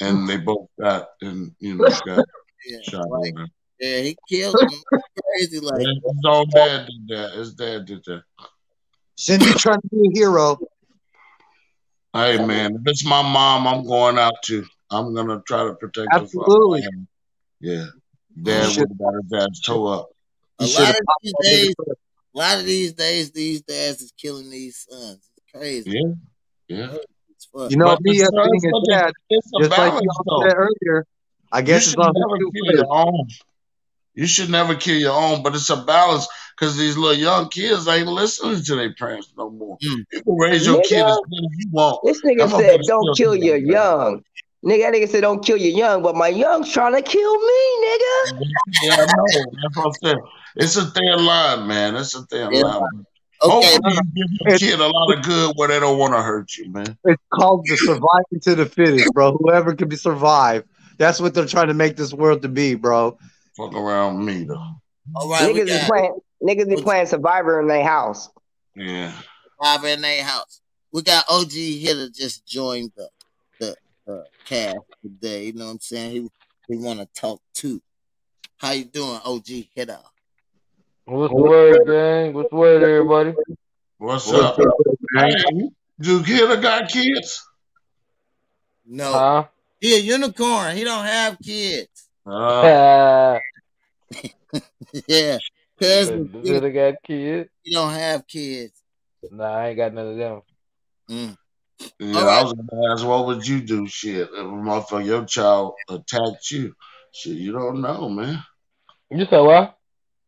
and 0.00 0.28
they 0.28 0.36
both 0.36 0.68
got 0.80 1.08
and 1.20 1.52
you 1.58 1.74
know 1.74 1.84
got 2.06 2.24
Yeah, 2.66 2.78
shot. 2.82 3.08
like, 3.10 3.34
over. 3.34 3.46
yeah 3.80 4.00
he 4.02 4.16
killed 4.28 4.60
him. 4.60 4.70
Crazy, 5.34 5.58
like 5.60 5.80
His 5.80 6.24
own 6.26 6.48
dad 6.50 6.86
did 6.86 7.08
that. 7.16 7.32
His 7.32 7.54
dad 7.54 7.86
did 7.86 8.04
that. 8.04 8.22
Shouldn't 9.18 9.44
be 9.44 9.58
trying 9.58 9.80
to 9.80 9.88
be 9.88 10.08
a 10.14 10.18
hero. 10.18 10.58
Hey 12.12 12.44
man, 12.44 12.74
if 12.74 12.82
it's 12.86 13.06
my 13.06 13.22
mom, 13.22 13.66
I'm 13.66 13.84
going 13.84 14.18
out 14.18 14.42
to. 14.44 14.64
I'm 14.90 15.14
gonna 15.14 15.40
try 15.46 15.64
to 15.64 15.74
protect 15.74 16.08
her. 16.12 16.18
from- 16.26 16.40
Absolutely. 16.40 16.82
Yeah. 17.60 17.86
Dad 18.42 18.70
should- 18.70 18.88
would 18.88 18.88
have 18.90 19.30
got 19.30 19.40
his 19.48 19.48
ass 19.48 19.60
toe 19.60 19.86
up. 19.86 20.10
a 20.58 20.66
lot 20.66 20.90
of 20.90 20.96
these 21.22 21.32
days. 21.42 21.74
A 22.34 22.38
lot 22.38 22.58
of 22.58 22.64
these 22.64 22.92
days, 22.92 23.32
these 23.32 23.62
dads 23.62 24.00
is 24.02 24.12
killing 24.16 24.50
these 24.50 24.86
sons. 24.88 25.18
It's 25.36 25.52
crazy. 25.52 25.90
Yeah. 25.90 26.12
Yeah. 26.68 26.96
It's 27.30 27.46
fuck. 27.46 27.70
You 27.70 27.76
know, 27.76 27.86
But 27.86 28.02
me 28.02 28.20
as 28.22 28.30
being 28.30 28.44
a 28.66 28.70
the- 28.70 28.86
dad, 28.90 29.12
It's 29.30 29.46
a 29.54 29.58
just 29.60 29.70
like 29.70 29.94
you 30.02 30.08
though. 30.26 30.42
said 30.48 30.54
earlier, 30.56 31.06
I 31.50 31.62
guess 31.62 31.82
it's 31.82 31.90
should 31.92 31.98
on 32.00 32.12
never 32.14 32.36
kill 32.38 32.74
your 32.76 32.86
own. 32.92 33.28
You 34.14 34.26
should 34.26 34.50
never 34.50 34.74
kill 34.74 34.96
your 34.96 35.12
own, 35.14 35.42
but 35.42 35.54
it's 35.54 35.70
a 35.70 35.76
balance 35.76 36.28
because 36.58 36.76
these 36.76 36.96
little 36.96 37.16
young 37.16 37.48
kids 37.48 37.88
ain't 37.88 38.06
listening 38.06 38.62
to 38.62 38.76
their 38.76 38.92
parents 38.94 39.32
no 39.36 39.50
more. 39.50 39.78
Mm. 39.78 40.04
You 40.12 40.22
can 40.22 40.36
raise 40.36 40.66
your 40.66 40.82
kid 40.82 41.02
as 41.04 41.16
good 41.16 41.44
as 41.44 41.58
you 41.58 41.70
want. 41.70 42.00
This 42.04 42.20
nigga 42.22 42.42
I'm 42.42 42.50
said, 42.50 42.80
"Don't 42.86 43.16
kill 43.16 43.34
your 43.34 43.58
that. 43.58 43.66
young." 43.66 44.24
Nigga, 44.64 44.80
that 44.82 44.94
nigga 44.94 45.08
said, 45.08 45.22
"Don't 45.22 45.44
kill 45.44 45.56
your 45.56 45.72
young," 45.72 46.02
but 46.02 46.14
my 46.14 46.28
young's 46.28 46.70
trying 46.70 46.94
to 46.94 47.00
kill 47.02 47.38
me, 47.38 47.86
nigga. 47.86 48.40
Yeah, 48.82 48.94
I 48.94 49.06
know. 49.06 49.24
That's 49.62 49.76
what 49.76 49.86
I'm 49.86 49.92
saying. 50.04 50.22
It's 50.56 50.76
a 50.76 50.84
thin 50.86 51.24
line, 51.24 51.66
man. 51.66 51.96
It's 51.96 52.14
a 52.14 52.22
thin 52.26 52.52
Yeah. 52.52 52.64
line. 52.64 53.06
Okay, 53.42 53.54
Hopefully, 53.54 53.94
you 54.14 54.26
give 54.26 54.46
your 54.46 54.58
kid 54.58 54.80
a 54.80 54.86
lot 54.88 55.16
of 55.16 55.24
good 55.24 55.52
where 55.56 55.68
they 55.68 55.80
don't 55.80 55.98
want 55.98 56.12
to 56.12 56.20
hurt 56.20 56.54
you, 56.58 56.70
man. 56.70 56.98
It's 57.04 57.22
called 57.32 57.64
the 57.66 57.76
surviving 57.78 58.40
to 58.42 58.54
the 58.54 58.66
fittest, 58.66 59.14
bro. 59.14 59.32
Whoever 59.38 59.74
can 59.74 59.88
be 59.88 59.96
survived. 59.96 60.66
That's 60.98 61.20
what 61.20 61.32
they're 61.32 61.46
trying 61.46 61.68
to 61.68 61.74
make 61.74 61.96
this 61.96 62.12
world 62.12 62.42
to 62.42 62.48
be, 62.48 62.74
bro. 62.74 63.16
Fuck 63.56 63.74
around 63.74 64.22
me 64.22 64.44
though. 64.44 64.62
all 65.16 65.30
right. 65.30 65.54
We 65.54 65.58
niggas 65.58 65.68
is 65.68 65.84
playing. 65.84 66.18
Niggas 66.42 66.68
be 66.68 66.82
playing 66.82 67.06
Survivor 67.06 67.60
in 67.60 67.68
their 67.68 67.82
house. 67.82 68.28
Yeah. 68.76 69.12
Survivor 69.58 69.88
in 69.88 70.02
their 70.02 70.22
house. 70.22 70.60
We 70.92 71.02
got 71.02 71.24
OG 71.30 71.52
Hitter 71.52 72.10
just 72.10 72.46
joined 72.46 72.92
the 72.96 73.08
the 73.19 73.19
uh, 74.10 74.22
cast 74.44 74.78
today. 75.02 75.46
You 75.46 75.52
know 75.54 75.66
what 75.66 75.72
I'm 75.72 75.80
saying? 75.80 76.10
He 76.10 76.30
he 76.68 76.76
want 76.76 77.00
to 77.00 77.08
talk 77.20 77.40
too. 77.54 77.80
How 78.56 78.72
you 78.72 78.84
doing, 78.84 79.20
OG 79.24 79.46
Hitter? 79.74 79.98
What's 81.06 81.34
the 81.34 81.42
word, 81.42 81.86
gang? 81.86 82.34
What's 82.34 82.50
the 82.50 82.56
word, 82.56 82.82
everybody? 82.82 83.34
What's 83.98 84.26
What's 84.26 84.58
up? 84.58 84.58
up. 84.58 84.74
Hey, 85.16 85.34
do 85.98 86.22
kid 86.22 86.62
got 86.62 86.88
kids? 86.88 87.46
No, 88.86 89.12
Huh? 89.12 89.44
he 89.80 89.94
a 89.94 89.98
unicorn. 89.98 90.76
He 90.76 90.84
don't 90.84 91.04
have 91.04 91.38
kids. 91.40 92.08
Uh, 92.26 93.38
yeah, 95.08 95.38
cousin, 95.78 96.30
he, 96.42 96.70
got 96.70 96.94
kids? 97.02 97.48
he 97.62 97.74
don't 97.74 97.92
have 97.92 98.26
kids. 98.26 98.72
Nah, 99.30 99.44
I 99.44 99.68
ain't 99.68 99.76
got 99.76 99.94
none 99.94 100.08
of 100.08 100.16
them. 100.16 100.42
Mm. 101.10 101.36
Yeah, 101.98 102.18
All 102.18 102.26
right. 102.26 102.38
I 102.38 102.42
was 102.42 102.52
gonna 102.52 102.92
ask, 102.92 103.06
what 103.06 103.26
would 103.26 103.46
you 103.46 103.60
do? 103.60 103.86
Shit, 103.86 104.22
if 104.22 104.28
a 104.30 104.42
motherfucker, 104.42 105.04
your 105.04 105.24
child 105.24 105.74
attacked 105.88 106.50
you. 106.50 106.74
Shit, 107.12 107.36
you 107.36 107.52
don't 107.52 107.80
know, 107.80 108.08
man. 108.08 108.42
You 109.10 109.26
said 109.28 109.40
what? 109.40 109.76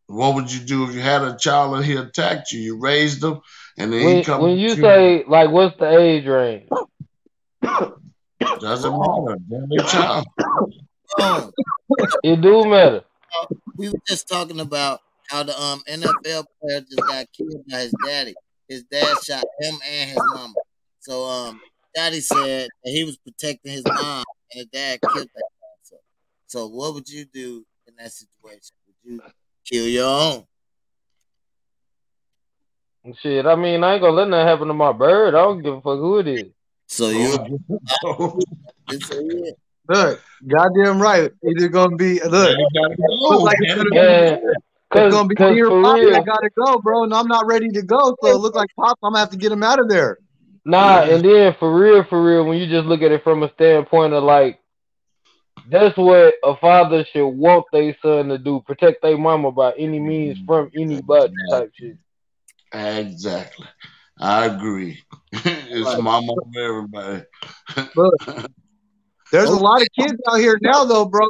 What 0.07 0.35
would 0.35 0.51
you 0.51 0.59
do 0.59 0.83
if 0.87 0.93
you 0.93 1.01
had 1.01 1.21
a 1.23 1.37
child 1.37 1.75
and 1.75 1.85
he 1.85 1.95
attacked 1.95 2.51
you? 2.51 2.59
You 2.59 2.79
raised 2.79 3.23
him, 3.23 3.39
and 3.77 3.93
then 3.93 3.99
he 3.99 4.05
When, 4.05 4.23
come. 4.23 4.41
when 4.41 4.57
you 4.57 4.75
say 4.75 5.23
like, 5.27 5.49
what's 5.49 5.77
the 5.79 5.97
age 5.97 6.25
range? 6.25 6.69
doesn't 8.59 8.99
matter, 8.99 9.37
they're 9.47 9.85
child. 9.85 10.25
It 12.23 12.41
do 12.41 12.65
matter. 12.65 13.03
we 13.77 13.89
were 13.89 13.99
just 14.07 14.27
talking 14.27 14.59
about 14.59 14.99
how 15.29 15.43
the 15.43 15.59
um 15.59 15.81
NFL 15.87 16.45
player 16.61 16.81
just 16.81 17.07
got 17.07 17.25
killed 17.35 17.63
by 17.69 17.77
his 17.79 17.93
daddy. 18.05 18.35
His 18.67 18.83
dad 18.83 19.15
shot 19.23 19.43
him 19.59 19.75
and 19.87 20.09
his 20.09 20.19
mama. 20.33 20.53
So 21.03 21.25
um, 21.25 21.59
daddy 21.93 22.21
said 22.21 22.69
that 22.81 22.89
he 22.89 23.03
was 23.03 23.17
protecting 23.17 23.73
his 23.73 23.83
mom, 23.83 24.23
and 24.51 24.59
his 24.59 24.67
dad 24.67 24.99
killed 25.01 25.27
that 25.35 25.49
guy. 25.59 25.67
So, 25.81 25.95
so 26.47 26.67
what 26.67 26.93
would 26.93 27.09
you 27.09 27.25
do 27.25 27.65
in 27.85 27.95
that 27.97 28.09
situation? 28.13 28.71
Would 28.87 28.95
you 29.03 29.21
kill 29.69 29.85
your 29.85 30.07
own? 30.07 30.45
Shit, 33.21 33.45
I 33.45 33.55
mean, 33.55 33.83
I 33.83 33.95
ain't 33.95 34.01
gonna 34.01 34.13
let 34.13 34.29
nothing 34.29 34.47
happen 34.47 34.67
to 34.69 34.73
my 34.73 34.93
bird. 34.93 35.35
I 35.35 35.39
don't 35.39 35.61
give 35.61 35.73
a 35.73 35.81
fuck 35.81 35.99
who 35.99 36.19
it 36.19 36.27
is. 36.29 36.51
So 36.87 37.09
you, 37.09 37.59
it's 38.87 39.11
a, 39.11 39.21
yeah. 39.21 39.51
Look, 39.89 40.21
goddamn 40.47 41.01
right. 41.01 41.29
Either 41.45 41.67
gonna 41.67 41.97
be 41.97 42.21
look. 42.21 42.31
gotta 42.31 42.95
go. 42.95 43.43
Like 43.43 43.57
it's 43.59 43.75
Gotta 43.75 43.89
gonna 43.89 44.01
Yeah, 44.01 44.37
It's 44.93 45.13
gonna 45.13 45.27
be 45.27 45.35
cause 45.35 45.53
me 45.53 45.61
or. 45.63 45.85
I 45.85 46.23
gotta 46.23 46.49
go, 46.57 46.79
bro, 46.79 47.03
and 47.03 47.13
I'm 47.13 47.27
not 47.27 47.45
ready 47.45 47.67
to 47.71 47.81
go. 47.81 48.15
So 48.21 48.29
it 48.29 48.37
looks 48.37 48.55
like 48.55 48.69
Pop. 48.79 48.97
I'm 49.03 49.11
gonna 49.11 49.19
have 49.19 49.31
to 49.31 49.37
get 49.37 49.51
him 49.51 49.63
out 49.63 49.81
of 49.81 49.89
there. 49.89 50.19
Nah, 50.65 51.03
and 51.03 51.23
then 51.23 51.55
for 51.59 51.73
real, 51.73 52.03
for 52.03 52.23
real, 52.23 52.45
when 52.45 52.57
you 52.57 52.67
just 52.67 52.85
look 52.85 53.01
at 53.01 53.11
it 53.11 53.23
from 53.23 53.43
a 53.43 53.51
standpoint 53.53 54.13
of 54.13 54.23
like, 54.23 54.59
that's 55.69 55.95
what 55.97 56.35
a 56.43 56.55
father 56.57 57.05
should 57.11 57.27
want 57.27 57.65
their 57.71 57.95
son 58.01 58.29
to 58.29 58.37
do: 58.37 58.61
protect 58.65 59.01
their 59.01 59.17
mama 59.17 59.51
by 59.51 59.73
any 59.77 59.99
means 59.99 60.37
mm-hmm. 60.37 60.45
from 60.45 60.71
anybody 60.75 61.33
type 61.49 61.71
shit. 61.75 61.97
Exactly. 62.73 63.67
I 64.19 64.45
agree. 64.45 65.01
it's 65.31 65.85
Right. 65.85 66.01
mama 66.01 66.33
for 66.53 66.61
everybody. 66.61 67.23
Look, 67.95 68.13
there's 69.31 69.49
a 69.49 69.55
lot 69.55 69.81
of 69.81 69.87
kids 69.97 70.19
out 70.29 70.39
here 70.39 70.57
now, 70.61 70.85
though, 70.85 71.05
bro. 71.05 71.27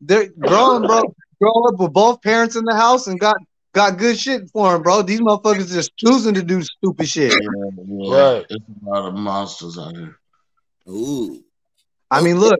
They're 0.00 0.28
grown, 0.28 0.86
bro. 0.86 1.02
Grow 1.40 1.64
up 1.68 1.78
with 1.78 1.92
both 1.92 2.22
parents 2.22 2.56
in 2.56 2.64
the 2.64 2.74
house 2.74 3.06
and 3.06 3.18
got 3.18 3.36
got 3.76 3.98
good 3.98 4.18
shit 4.18 4.48
for 4.50 4.74
him, 4.74 4.82
bro. 4.82 5.02
These 5.02 5.20
motherfuckers 5.20 5.70
just 5.70 5.94
choosing 5.98 6.32
to 6.34 6.42
do 6.42 6.62
stupid 6.62 7.06
shit. 7.08 7.30
Yeah, 7.32 7.70
yeah. 7.86 8.22
Right. 8.22 8.46
It's 8.48 8.64
a 8.84 8.88
lot 8.88 9.06
of 9.08 9.14
monsters 9.14 9.78
out 9.78 9.94
here. 9.94 10.18
Ooh, 10.88 11.44
I 12.10 12.22
mean, 12.22 12.40
look. 12.40 12.58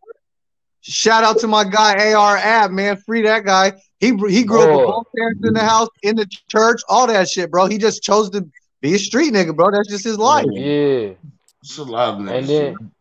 Shout 0.82 1.24
out 1.24 1.40
to 1.40 1.48
my 1.48 1.64
guy 1.64 2.12
AR 2.12 2.36
Ab, 2.36 2.70
man. 2.70 2.96
Free 2.98 3.22
that 3.22 3.44
guy. 3.44 3.72
He 3.98 4.08
he 4.28 4.44
grew 4.44 4.62
up 4.62 4.70
with 4.70 4.86
both 4.86 5.06
parents 5.16 5.40
in 5.44 5.52
the 5.54 5.64
house, 5.64 5.88
in 6.02 6.14
the 6.14 6.26
church, 6.48 6.80
all 6.88 7.08
that 7.08 7.28
shit, 7.28 7.50
bro. 7.50 7.66
He 7.66 7.76
just 7.76 8.04
chose 8.04 8.30
to 8.30 8.46
be 8.82 8.94
a 8.94 8.98
street 8.98 9.32
nigga, 9.32 9.56
bro. 9.56 9.72
That's 9.72 9.88
just 9.88 10.04
his 10.04 10.16
life. 10.16 10.46
Yeah, 10.48 11.14
It's 11.62 11.78
a 11.78 11.82
lot 11.82 12.10
of 12.14 12.20
and 12.20 12.28
niggas. 12.28 12.46
then 12.46 12.92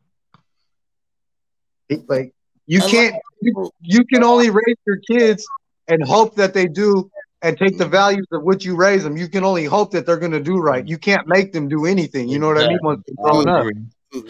He- 1.89 2.03
Like 2.07 2.33
you 2.65 2.79
can't 2.89 3.15
you, 3.41 3.69
you 3.81 4.03
can 4.05 4.23
only 4.23 4.49
raise 4.49 4.77
your 4.87 4.97
kids 5.07 5.45
and 5.87 6.01
hope 6.03 6.35
that 6.37 6.55
they 6.55 6.65
do 6.65 7.11
and 7.45 7.55
take 7.59 7.77
the 7.77 7.85
values 7.85 8.25
of 8.31 8.41
what 8.41 8.65
you 8.65 8.75
raise 8.75 9.03
them. 9.03 9.15
You 9.15 9.29
can 9.29 9.43
only 9.43 9.65
hope 9.65 9.91
that 9.91 10.07
they're 10.07 10.17
gonna 10.17 10.39
do 10.39 10.57
right. 10.57 10.85
You 10.85 10.97
can't 10.97 11.27
make 11.27 11.53
them 11.53 11.67
do 11.67 11.85
anything. 11.85 12.27
You 12.27 12.39
know 12.39 12.47
what 12.47 12.57
I 12.57 12.67
mean? 12.67 12.79
Once 12.81 13.03
they're 13.05 13.23
I 13.23 13.29
growing 13.29 13.47
up, 13.47 13.67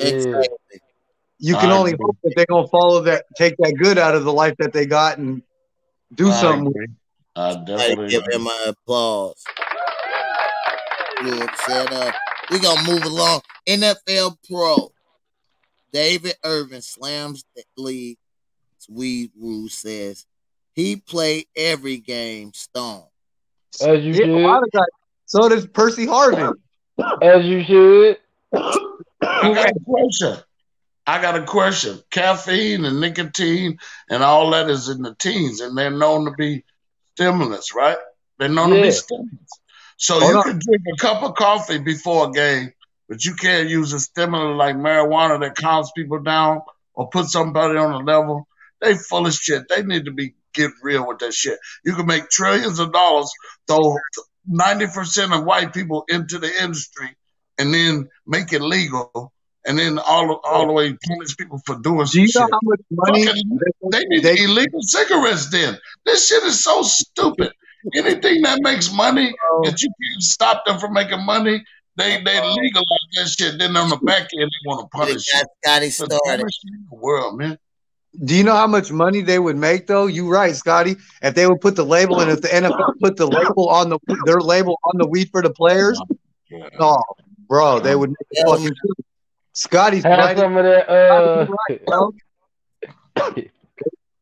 exactly. 0.02 0.82
you 1.40 1.56
can 1.56 1.70
I 1.70 1.78
only 1.78 1.94
agree. 1.94 2.06
hope 2.06 2.18
that 2.24 2.34
they're 2.36 2.46
gonna 2.46 2.68
follow 2.68 3.02
that, 3.04 3.24
take 3.38 3.56
that 3.60 3.74
good 3.82 3.98
out 3.98 4.16
of 4.16 4.26
the 4.26 4.34
life 4.34 4.54
that 4.60 4.74
they 4.74 4.86
got, 4.86 5.18
and 5.18 5.42
do 6.14 6.28
I 6.28 6.42
something. 6.42 6.68
agree. 6.68 6.88
I 7.38 7.52
I 7.52 7.56
definitely 7.64 8.10
give 8.10 8.24
agree. 8.24 8.36
him 8.36 8.44
my 8.44 8.66
applause. 8.68 9.42
Good 11.22 11.50
set 11.66 11.94
up. 11.94 12.14
We 12.52 12.60
gonna 12.60 12.84
move 12.86 13.04
along. 13.06 13.42
NFL 13.66 14.38
Pro. 14.50 14.92
David 15.94 16.36
Irvin 16.44 16.82
slams 16.82 17.46
the 17.56 17.64
league. 17.78 18.18
Weed 18.90 19.32
rule 19.40 19.70
says 19.70 20.28
he 20.76 20.98
played 20.98 21.46
every 21.56 21.98
game 21.98 22.54
stone. 22.54 23.04
as 23.82 24.04
you 24.04 24.14
Yeah, 24.14 24.26
a 24.26 24.48
lot 24.48 24.64
of 24.64 24.72
guys. 24.72 24.86
So 25.26 25.50
does 25.50 25.66
Percy 25.68 26.06
Harvin. 26.06 26.54
as 27.22 27.46
you 27.46 27.64
should. 27.64 28.18
I 28.54 29.54
got 29.54 29.70
a 29.70 29.80
question. 29.86 30.38
I 31.08 31.22
got 31.22 31.36
a 31.36 31.44
question. 31.46 32.00
Caffeine 32.12 32.86
and 32.86 33.00
nicotine 33.00 33.78
and 34.10 34.24
all 34.24 34.52
that 34.52 34.70
is 34.70 34.90
in 34.90 35.02
the 35.02 35.16
teens, 35.16 35.62
and 35.62 35.78
they're 35.78 35.92
known 35.92 36.26
to 36.26 36.32
be 36.32 36.64
stimulants, 37.16 37.74
right? 37.76 37.98
They're 38.40 38.50
known 38.50 38.72
to 38.72 38.82
be 38.82 38.92
stimulants. 38.92 39.60
So 39.98 40.20
Hold 40.20 40.32
you 40.32 40.38
on. 40.38 40.44
can 40.44 40.60
drink 40.60 40.82
a 40.94 40.98
cup 40.98 41.24
of 41.24 41.36
coffee 41.36 41.80
before 41.80 42.28
a 42.30 42.32
game, 42.32 42.74
but 43.08 43.24
you 43.24 43.36
can't 43.36 43.70
use 43.70 43.94
a 43.94 44.00
stimulant 44.00 44.58
like 44.58 44.76
marijuana 44.76 45.40
that 45.42 45.56
calms 45.56 45.92
people 45.96 46.20
down 46.20 46.62
or 46.94 47.08
put 47.10 47.28
somebody 47.28 47.78
on 47.78 47.94
a 47.94 48.00
level 48.00 48.48
They 48.82 48.96
full 48.96 49.26
of 49.28 49.34
shit. 49.34 49.68
They 49.70 49.84
need 49.84 50.06
to 50.06 50.12
be 50.12 50.34
get 50.56 50.72
real 50.82 51.08
with 51.08 51.20
that 51.20 51.34
shit. 51.34 51.60
You 51.84 51.94
can 51.96 52.06
make 52.06 52.30
trillions 52.30 52.80
of 52.80 52.92
dollars, 52.94 53.32
throw 53.68 53.98
ninety 54.48 54.88
percent 54.88 55.34
of 55.34 55.44
white 55.44 55.74
people 55.74 56.06
into 56.10 56.40
the 56.40 56.52
industry, 56.64 57.16
and 57.58 57.74
then 57.74 58.08
make 58.26 58.54
it 58.54 58.62
legal, 58.62 59.32
and 59.66 59.78
then 59.78 60.00
all 60.00 60.40
all 60.44 60.68
the 60.68 60.74
way 60.74 60.98
punish 61.08 61.36
people 61.38 61.60
for 61.66 61.76
doing 61.80 62.06
Do 62.06 62.06
some 62.06 62.22
you 62.22 62.28
know 62.36 62.46
shit. 62.46 62.52
how 62.52 62.60
much 62.64 62.82
money 62.92 63.26
Fucking- 63.26 63.60
They 63.92 64.00
they, 64.00 64.06
need 64.08 64.24
they 64.24 64.44
illegal 64.44 64.82
cigarettes 64.82 65.50
then. 65.50 65.78
This 66.06 66.28
shit 66.28 66.44
is 66.44 66.64
so 66.64 66.82
stupid. 66.84 67.52
Anything 67.96 68.42
that 68.42 68.60
makes 68.64 68.92
money 68.92 69.32
oh. 69.52 69.62
that 69.66 69.80
you 69.82 69.90
can't 69.90 70.24
stop 70.24 70.66
them 70.66 70.80
from 70.80 70.94
making 70.94 71.24
money, 71.24 71.64
they 71.98 72.22
they 72.24 72.42
legalize 72.42 73.06
that 73.16 73.28
shit. 73.38 73.60
Then 73.60 73.78
on 73.78 73.90
the 73.90 73.98
back 73.98 74.24
end 74.40 74.50
they 74.52 74.62
want 74.70 74.82
to 74.82 74.98
They 74.98 75.06
punish 75.06 75.28
you. 75.34 75.40
got 75.40 75.48
Scotty 75.64 75.86
It's 75.88 75.96
started. 75.98 76.20
dumbest 76.26 76.60
shit 76.64 76.74
in 76.74 76.88
the 76.90 76.96
world, 76.98 77.38
man. 77.38 77.60
Do 78.24 78.36
you 78.36 78.44
know 78.44 78.56
how 78.56 78.68
much 78.68 78.92
money 78.92 79.22
they 79.22 79.40
would 79.40 79.58
make 79.58 79.88
though? 79.88 80.06
You 80.06 80.30
right, 80.32 80.56
Scotty. 80.56 80.96
If 81.22 81.36
they 81.36 81.48
would 81.48 81.60
put 81.62 81.76
the 81.76 81.86
label 81.86 82.20
and 82.22 82.32
if 82.32 82.42
the 82.42 82.48
NFL 82.48 82.94
put 83.02 83.18
the 83.18 83.28
label 83.28 83.70
on 83.70 83.90
the 83.90 84.00
their 84.26 84.40
label 84.40 84.80
on 84.86 84.98
the 84.98 85.08
weed 85.08 85.30
for 85.32 85.42
the 85.42 85.50
players, 85.50 86.00
Yeah. 86.50 86.70
oh, 86.80 87.02
bro, 87.50 87.80
they 87.80 87.96
would 87.96 88.10
make 88.12 88.18
Yeah, 88.32 88.44
fucking 88.48 88.74
Scotty's 89.54 90.04
Have 90.04 90.20
right. 90.20 90.38
some 90.38 90.56
of 90.58 90.64
that. 90.64 90.90
Uh, 90.90 91.48
bro. 91.88 92.12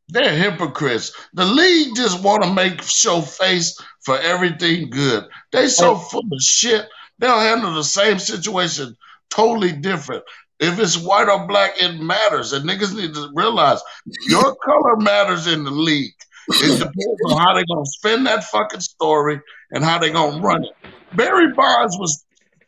They're 0.10 0.36
hypocrites. 0.36 1.12
The 1.34 1.46
league 1.46 1.96
just 1.96 2.22
want 2.24 2.44
to 2.44 2.54
make 2.54 2.82
show 2.84 3.22
face 3.22 3.80
for 4.06 4.18
everything 4.20 4.92
good. 4.92 5.26
They 5.52 5.68
so 5.68 5.96
full 5.96 6.22
of 6.32 6.40
shit. 6.42 6.88
They'll 7.18 7.40
handle 7.40 7.74
the 7.74 7.84
same 7.84 8.20
situation 8.20 8.96
totally 9.32 9.72
different. 9.72 10.24
If 10.64 10.80
it's 10.80 10.98
white 10.98 11.28
or 11.28 11.46
black, 11.46 11.74
it 11.82 12.00
matters. 12.00 12.54
And 12.54 12.68
niggas 12.68 12.96
need 12.96 13.14
to 13.16 13.30
realize 13.34 13.82
your 14.28 14.56
color 14.66 14.96
matters 14.96 15.46
in 15.46 15.66
the 15.66 15.72
league. 15.72 16.14
It 16.48 16.80
depends 16.80 17.22
on 17.28 17.38
how 17.38 17.54
they're 17.54 17.66
gonna 17.68 17.86
spin 17.86 18.24
that 18.24 18.46
fucking 18.46 18.80
story 18.80 19.42
and 19.72 19.84
how 19.84 20.00
they're 20.00 20.14
gonna 20.14 20.40
run 20.40 20.64
it. 20.64 20.72
Barry 21.16 21.52
Bonds 21.54 21.98
was 22.00 22.24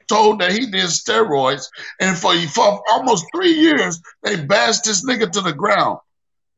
told 0.08 0.40
that 0.40 0.52
he 0.52 0.66
did 0.66 0.86
steroids, 0.86 1.66
and 2.00 2.18
for, 2.18 2.36
for 2.54 2.82
almost 2.92 3.26
three 3.34 3.54
years 3.54 4.00
they 4.24 4.44
bashed 4.44 4.84
this 4.84 5.06
nigga 5.06 5.32
to 5.32 5.42
the 5.42 5.54
ground. 5.54 6.00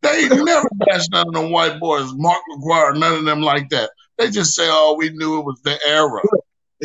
They 0.02 0.28
never 0.32 0.70
bashed 0.74 1.12
none 1.12 1.28
of 1.28 1.34
them 1.34 1.52
white 1.52 1.80
boys, 1.80 2.12
Mark 2.16 2.42
McGwire, 2.52 2.98
none 2.98 3.14
of 3.14 3.26
them 3.26 3.42
like 3.42 3.70
that. 3.70 3.92
They 4.18 4.32
just 4.32 4.56
say, 4.56 4.68
"Oh, 4.68 4.96
we 4.98 5.12
knew 5.12 5.40
it 5.40 5.46
was 5.46 5.62
the 5.64 5.78
era." 5.88 6.22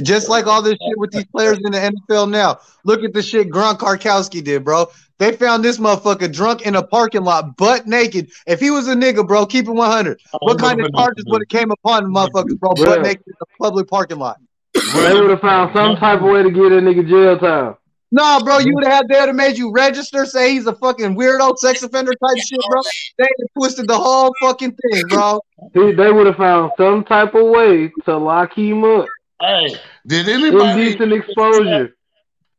Just 0.03 0.29
like 0.29 0.47
all 0.47 0.63
this 0.63 0.73
shit 0.73 0.97
with 0.99 1.11
these 1.11 1.27
players 1.27 1.59
in 1.65 1.73
the 1.73 1.79
NFL 2.09 2.31
now. 2.31 2.61
Look 2.85 3.03
at 3.05 3.13
the 3.13 3.23
shit 3.23 3.51
Grunt 3.51 3.79
Karkowski 3.79 4.43
did, 4.43 4.65
bro. 4.65 4.87
They 5.19 5.33
found 5.33 5.63
this 5.63 5.79
motherfucker 5.79 6.33
drunk 6.33 6.63
in 6.63 6.75
a 6.77 6.83
parking 6.83 7.23
lot, 7.25 7.57
butt 7.57 7.87
naked. 7.87 8.31
If 8.47 8.59
he 8.59 8.71
was 8.71 8.89
a 8.89 8.95
nigga, 8.95 9.27
bro, 9.27 9.45
keep 9.47 9.69
it 9.69 9.73
100. 9.73 10.19
What 10.41 10.59
kind 10.59 10.81
of 10.81 10.91
charges 10.95 11.25
would 11.29 11.43
have 11.43 11.49
came 11.49 11.71
upon 11.71 12.05
the 12.05 12.09
motherfuckers, 12.09 12.59
bro, 12.59 12.73
Yeah. 12.77 12.85
butt 12.87 13.03
naked 13.03 13.23
in 13.27 13.35
a 13.41 13.63
public 13.63 13.87
parking 13.89 14.19
lot? 14.19 14.39
they 14.75 15.21
would 15.21 15.31
have 15.31 15.41
found 15.41 15.71
some 15.75 15.97
type 15.97 16.21
of 16.21 16.25
way 16.31 16.43
to 16.43 16.51
get 16.51 16.73
a 16.73 16.81
nigga 16.81 17.07
jail 17.07 17.39
time. 17.39 17.77
No, 18.15 18.41
bro, 18.45 18.59
you 18.59 18.75
would 18.75 18.85
have 18.85 18.93
had 18.93 19.09
they 19.09 19.19
would 19.21 19.29
have 19.29 19.37
made 19.37 19.57
you 19.57 19.73
register, 19.73 20.27
say 20.27 20.53
he's 20.53 20.67
a 20.67 20.75
fucking 20.75 21.17
weirdo, 21.17 21.57
sex 21.57 21.83
offender 21.83 22.13
type 22.13 22.37
shit, 22.39 22.61
bro. 22.71 22.81
They 23.19 23.29
twisted 23.57 23.89
the 23.89 23.99
whole 23.99 24.33
fucking 24.43 24.75
thing, 24.91 25.03
bro. 25.09 25.41
He, 25.73 25.93
they 25.93 26.13
would 26.13 26.27
have 26.27 26.37
found 26.37 26.73
some 26.77 27.05
type 27.05 27.35
of 27.35 27.47
way 27.47 27.91
to 28.05 28.17
lock 28.19 28.57
him 28.57 28.85
up. 28.85 29.07
Hey, 29.43 29.75
did 30.07 30.29
anybody 30.29 30.93
Indecent 30.93 31.13
exposure. 31.13 31.97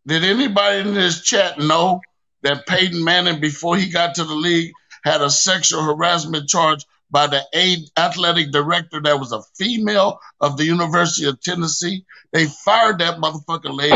Did 0.06 0.26
anybody 0.26 0.80
in 0.80 0.94
this 0.94 1.22
chat 1.22 1.58
know 1.58 2.02
that 2.42 2.68
Peyton 2.68 3.02
Manning, 3.02 3.40
before 3.40 3.78
he 3.78 3.90
got 3.90 4.16
to 4.16 4.26
the 4.26 4.36
league, 4.36 4.74
had 5.06 5.22
a 5.22 5.30
sexual 5.30 5.82
harassment 5.82 6.50
charge 6.50 6.86
by 7.10 7.28
the 7.28 7.42
aid 7.54 7.80
athletic 7.96 8.52
director 8.52 9.00
that 9.00 9.18
was 9.18 9.32
a 9.32 9.42
female 9.58 10.20
of 10.42 10.58
the 10.58 10.66
University 10.66 11.26
of 11.26 11.40
Tennessee? 11.40 12.04
They 12.34 12.48
fired 12.48 13.00
that 13.00 13.18
motherfucking 13.18 13.78
lady 13.78 13.96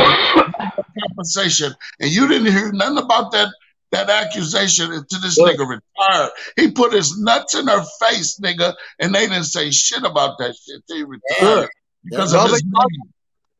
compensation, 1.01 1.73
and 1.99 2.09
you 2.09 2.27
didn't 2.29 2.53
hear 2.53 2.71
nothing 2.71 2.99
about 2.99 3.33
that. 3.33 3.49
That 3.91 4.09
accusation 4.09 4.91
until 4.91 5.21
this 5.21 5.37
Look. 5.37 5.55
nigga 5.55 5.79
retired. 5.79 6.31
He 6.57 6.71
put 6.71 6.91
his 6.91 7.17
nuts 7.17 7.55
in 7.55 7.67
her 7.67 7.85
face, 8.01 8.37
nigga, 8.37 8.73
and 8.99 9.15
they 9.15 9.27
didn't 9.27 9.45
say 9.45 9.71
shit 9.71 10.03
about 10.03 10.37
that 10.39 10.57
shit. 10.57 10.81
They 10.89 11.05
retired. 11.05 11.69
Because 12.09 12.33
Yeah. 12.33 12.43
of 12.43 12.51
Nobody 12.51 12.63
name. 12.63 13.11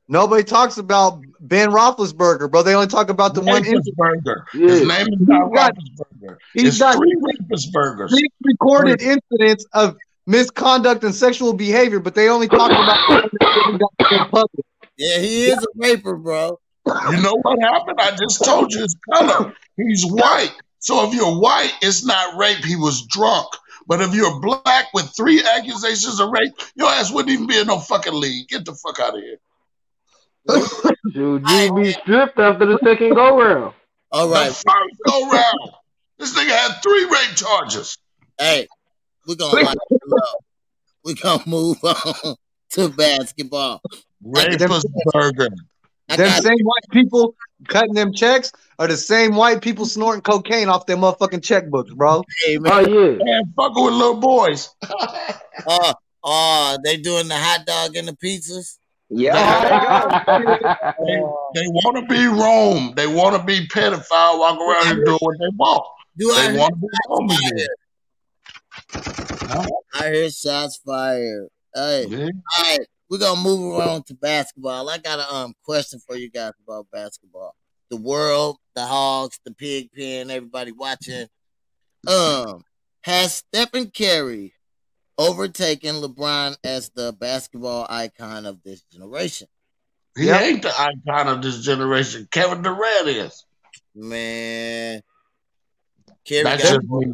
Nobody 0.10 0.44
talks 0.44 0.78
about 0.78 1.22
Ben 1.42 1.70
Roethlisberger, 1.70 2.50
bro. 2.50 2.64
They 2.64 2.74
only 2.76 2.88
talk 2.88 3.10
about 3.10 3.34
the 3.34 3.42
one 3.42 3.66
incident. 3.66 3.96
Roethlisberger. 4.00 4.36
His 4.54 4.82
Yeah. 4.82 4.88
name 4.88 5.08
is 5.12 5.28
not 5.28 5.50
He's 5.50 5.56
got- 5.56 5.76
Roethlisberger. 5.76 6.38
he's 6.54 6.64
It's 6.70 6.80
got- 6.80 6.96
three 6.96 7.14
Roethlisbergers. 7.16 8.10
Six 8.12 8.28
recorded 8.46 9.02
incidents 9.02 9.66
of 9.74 9.98
misconduct 10.26 11.04
and 11.04 11.14
sexual 11.14 11.54
behavior, 11.54 12.00
but 12.00 12.16
they 12.16 12.30
only 12.30 12.48
talk 12.48 12.72
about 12.72 12.98
the 13.08 13.14
one 13.14 13.30
that 13.32 13.80
got 13.80 13.92
put 14.00 14.12
in 14.12 14.20
public. 14.30 14.66
Yeah, 14.98 15.20
he 15.20 15.48
is 15.48 15.58
a 15.58 15.68
raper, 15.76 16.16
bro. 16.16 16.60
You 17.12 17.22
know 17.22 17.38
what 17.42 17.60
happened? 17.60 17.98
I 18.00 18.12
just 18.12 18.44
told 18.46 18.74
you 18.74 18.82
his 18.82 18.96
color. 19.14 19.54
He's 19.76 20.06
white. 20.06 20.54
So 20.80 21.06
if 21.08 21.14
you're 21.14 21.38
white, 21.38 21.74
it's 21.82 22.06
not 22.06 22.38
rape. 22.38 22.64
He 22.64 22.78
was 22.78 23.06
drunk. 23.08 23.48
But 23.88 24.02
if 24.02 24.14
you're 24.14 24.40
black 24.42 24.94
with 24.94 25.14
three 25.16 25.42
accusations 25.56 26.20
of 26.20 26.30
rape, 26.30 26.54
your 26.76 26.90
ass 26.90 27.12
wouldn't 27.12 27.34
even 27.34 27.48
be 27.48 27.58
in 27.58 27.68
no 27.68 27.80
fucking 27.80 28.14
league. 28.14 28.50
Get 28.50 28.66
the 28.66 28.74
fuck 28.74 29.00
out 29.00 29.16
of 29.16 29.24
here. 29.24 29.38
Dude, 31.14 31.48
you 31.50 31.74
be 31.76 31.92
stripped 31.94 32.38
after 32.38 32.66
the 32.66 32.80
second 32.84 33.16
go 33.16 33.42
round. 33.42 33.74
All 34.12 34.30
right. 34.30 34.50
The 34.50 34.54
first 34.54 34.96
go 35.06 35.30
round. 35.30 35.72
This 36.18 36.38
nigga 36.38 36.50
had 36.50 36.82
three 36.82 37.06
rape 37.06 37.36
charges. 37.36 37.98
Hey, 38.38 38.68
we're 39.28 39.36
gonna 39.36 39.62
lock 39.62 39.76
it. 39.90 40.02
We're 41.04 41.16
gonna 41.22 41.44
move 41.46 41.78
on 41.84 42.36
to 42.72 42.90
basketball. 42.90 43.82
Rapist 44.24 44.88
burger. 45.14 45.50
I 46.10 46.16
Them 46.16 46.42
same 46.42 46.58
white 46.64 46.90
people 46.92 47.36
cutting 47.68 47.94
them 47.94 48.14
checks 48.14 48.52
are 48.80 48.88
the 48.88 48.98
same 48.98 49.36
white 49.36 49.62
people 49.62 49.86
snorting 49.86 50.22
cocaine 50.22 50.70
off 50.70 50.86
their 50.86 50.98
motherfucking 50.98 51.42
checkbooks, 51.42 51.94
bro. 51.96 52.24
hey, 52.46 52.58
Oh 52.66 52.80
yeah. 52.80 53.18
Man, 53.24 53.54
fucking 53.56 53.84
with 53.84 53.94
little 53.94 54.18
boys. 54.20 54.70
Oh, 55.66 55.94
oh, 56.24 56.78
they 56.84 56.98
doing 56.98 57.28
the 57.28 57.36
hot 57.38 57.66
dog 57.66 57.96
and 57.96 58.08
the 58.08 58.14
pizzas. 58.14 58.78
Yeah. 59.10 59.34
They, 60.38 60.44
they 61.62 61.68
want 61.68 61.98
to 61.98 62.14
be 62.14 62.26
Rome. 62.28 62.94
They 62.96 63.08
want 63.08 63.36
to 63.38 63.44
be 63.44 63.66
pedophile, 63.68 64.38
walk 64.40 64.60
around 64.60 64.98
and 64.98 65.06
do 65.06 65.14
what 65.22 65.38
they 65.40 65.48
want. 65.56 65.84
Do 66.18 66.32
I 66.32 66.48
They 66.48 66.52
hear 66.52 66.60
want 66.60 66.74
to 66.74 66.80
be 66.82 66.88
Rome 67.10 67.30
shots 67.30 67.40
again. 67.52 67.68
fired? 69.50 69.68
I 69.94 70.10
hear 70.12 70.30
shots 70.30 70.78
fired. 70.86 71.48
Hey, 71.74 72.06
Yeah. 72.10 72.18
all 72.58 72.64
right, 72.64 72.80
we're 73.10 73.18
gonna 73.20 73.42
move 73.42 73.78
around 73.80 74.06
to 74.08 74.14
basketball. 74.16 74.90
I 74.90 74.98
got 74.98 75.20
a 75.20 75.34
um 75.34 75.54
question 75.64 76.00
for 76.06 76.16
you 76.16 76.30
guys 76.30 76.54
about 76.68 76.88
basketball. 76.92 77.56
The 77.90 77.98
world, 77.98 78.58
the 78.78 78.86
Hogs, 78.86 79.40
the 79.44 79.52
pig 79.52 79.90
pen, 79.92 80.30
everybody 80.30 80.72
watching. 80.72 81.26
Um, 82.08 82.64
has 83.02 83.38
Stephen 83.38 83.90
Curry 83.90 84.54
overtaken 85.18 85.96
LeBron 85.96 86.58
as 86.64 86.90
the 86.90 87.12
basketball 87.12 87.88
icon 87.90 88.46
of 88.46 88.62
this 88.62 88.84
generation? 88.84 89.48
He 90.16 90.28
Yep. 90.28 90.42
ain't 90.42 90.62
the 90.62 90.70
icon 90.80 91.28
of 91.28 91.42
this 91.42 91.64
generation. 91.64 92.28
Kevin 92.30 92.62
Durant 92.62 93.08
is. 93.08 93.46
Man, 93.96 95.02
Curry 96.30 96.44
That's 96.44 96.62
got 96.62 96.74
just 96.76 96.88
me. 96.88 97.14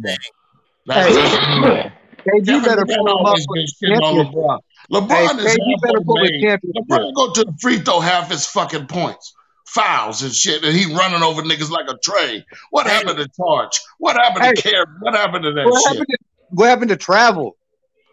That's 0.86 1.08
Hey. 1.08 1.14
just 1.14 1.42
me. 1.62 1.92
KD 2.26 2.46
Kevin 2.46 2.64
better 2.66 2.84
Durant 2.84 2.90
pull 2.90 3.08
him 3.08 3.26
up 3.26 3.28
always 3.28 3.46
for 3.46 3.56
been 3.56 3.66
the 3.66 3.88
shitting 3.88 4.04
on 4.04 4.16
championship. 4.16 4.34
LeBron. 4.36 4.60
Hey, 4.90 5.00
LeBron 5.00 5.40
is 5.40 5.46
KD 5.46 5.82
better 5.82 5.94
halfway 5.94 6.04
pull 6.04 6.16
the 6.16 6.22
made. 6.24 6.42
championship. 6.42 6.84
LeBron 6.90 7.16
go 7.16 7.32
to 7.32 7.44
the 7.46 7.54
free 7.62 7.80
throw 7.80 8.00
half 8.02 8.30
his 8.30 8.46
fucking 8.48 8.88
points. 8.88 9.34
Fouls 9.66 10.22
and 10.22 10.34
shit, 10.34 10.64
and 10.64 10.76
he 10.76 10.94
running 10.94 11.24
over 11.24 11.42
niggas 11.42 11.70
like 11.72 11.86
a 11.90 11.98
train. 11.98 12.44
What 12.72 12.86
Hey. 12.86 12.94
happened 12.94 13.18
to 13.18 13.28
Charge? 13.38 13.80
What 13.98 14.16
happened 14.18 14.46
Hey. 14.46 14.54
to 14.54 14.62
Care? 14.62 14.86
What 15.00 15.14
happened 15.16 15.44
to 15.46 15.52
that 15.54 15.66
What 15.66 15.82
shit? 15.82 15.88
happened 15.98 16.08
to 16.10 16.18
what 16.50 16.70
happened 16.70 16.90
to 16.90 16.98
travel? 16.98 17.56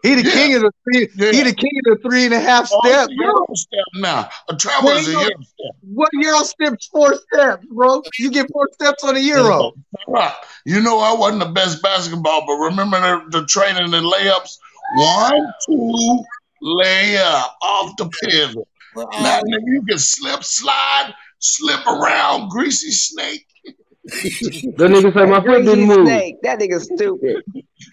He 0.01 0.15
the 0.15 0.23
Yeah. 0.23 0.31
king 0.31 0.55
of 0.55 0.61
the 0.63 0.71
three. 0.83 1.07
Yeah. 1.15 1.31
He 1.31 1.43
the 1.43 1.53
king 1.53 1.69
of 1.85 1.97
the 2.01 2.09
three 2.09 2.25
and 2.25 2.33
a 2.33 2.39
half 2.39 2.71
Oh, 2.73 2.79
step, 2.83 3.09
it's 3.11 3.19
a. 3.19 3.23
Euro 3.23 3.45
step 3.53 3.85
now. 3.95 4.29
A 4.49 4.55
travel 4.55 4.89
is 4.91 5.07
a 5.07 5.11
Well, 5.11 5.21
you 5.21 5.27
Euro 5.29 5.43
step. 5.43 5.75
What 5.93 6.09
euro 6.13 6.43
steps? 6.43 6.87
Four 6.87 7.13
steps, 7.15 7.65
bro. 7.71 8.01
You 8.17 8.31
get 8.31 8.47
four 8.51 8.67
steps 8.73 9.03
on 9.03 9.15
a 9.15 9.19
euro. 9.19 9.73
Right. 10.07 10.33
You 10.65 10.81
know 10.81 10.99
I 10.99 11.13
wasn't 11.13 11.43
the 11.43 11.49
best 11.51 11.83
basketball, 11.83 12.47
but 12.47 12.53
remember 12.53 12.99
the, 13.29 13.41
the 13.41 13.45
training 13.45 13.93
and 13.93 14.05
layups? 14.11 14.57
One, 14.95 15.53
two, 15.67 16.23
layup 16.63 17.49
off 17.61 17.95
the 17.97 18.09
pivot. 18.23 18.67
Well, 18.95 19.07
Now, 19.21 19.37
um, 19.37 19.43
nigga, 19.45 19.61
you 19.67 19.83
can 19.87 19.99
slip, 19.99 20.43
slide, 20.43 21.13
slip 21.41 21.85
around, 21.87 22.49
greasy 22.49 22.91
snake. 22.91 23.45
The 24.03 24.87
nigga 24.87 25.13
say 25.13 25.25
my 25.25 25.41
foot 25.43 25.63
didn't 25.65 25.85
move. 25.87 26.07
snake. 26.07 26.35
That 26.43 26.59
nigga 26.59 26.81
stupid. 26.81 27.43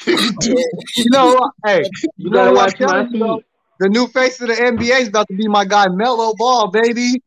You 0.07 1.11
know 1.11 1.35
what? 1.35 1.53
Hey, 1.67 1.83
you 2.03 2.11
You 2.17 2.31
gotta 2.31 2.53
watch 2.53 2.75
my 2.81 2.87
telling 2.87 3.13
you, 3.13 3.19
though? 3.19 3.37
feet. 3.37 3.45
The 3.81 3.89
new 3.89 4.07
face 4.09 4.41
of 4.41 4.49
the 4.49 4.55
NBA 4.55 5.01
is 5.03 5.09
about 5.09 5.29
to 5.29 5.35
be 5.35 5.47
my 5.49 5.65
guy 5.65 5.87
Melo 5.89 6.35
Ball, 6.35 6.71
baby. 6.71 7.23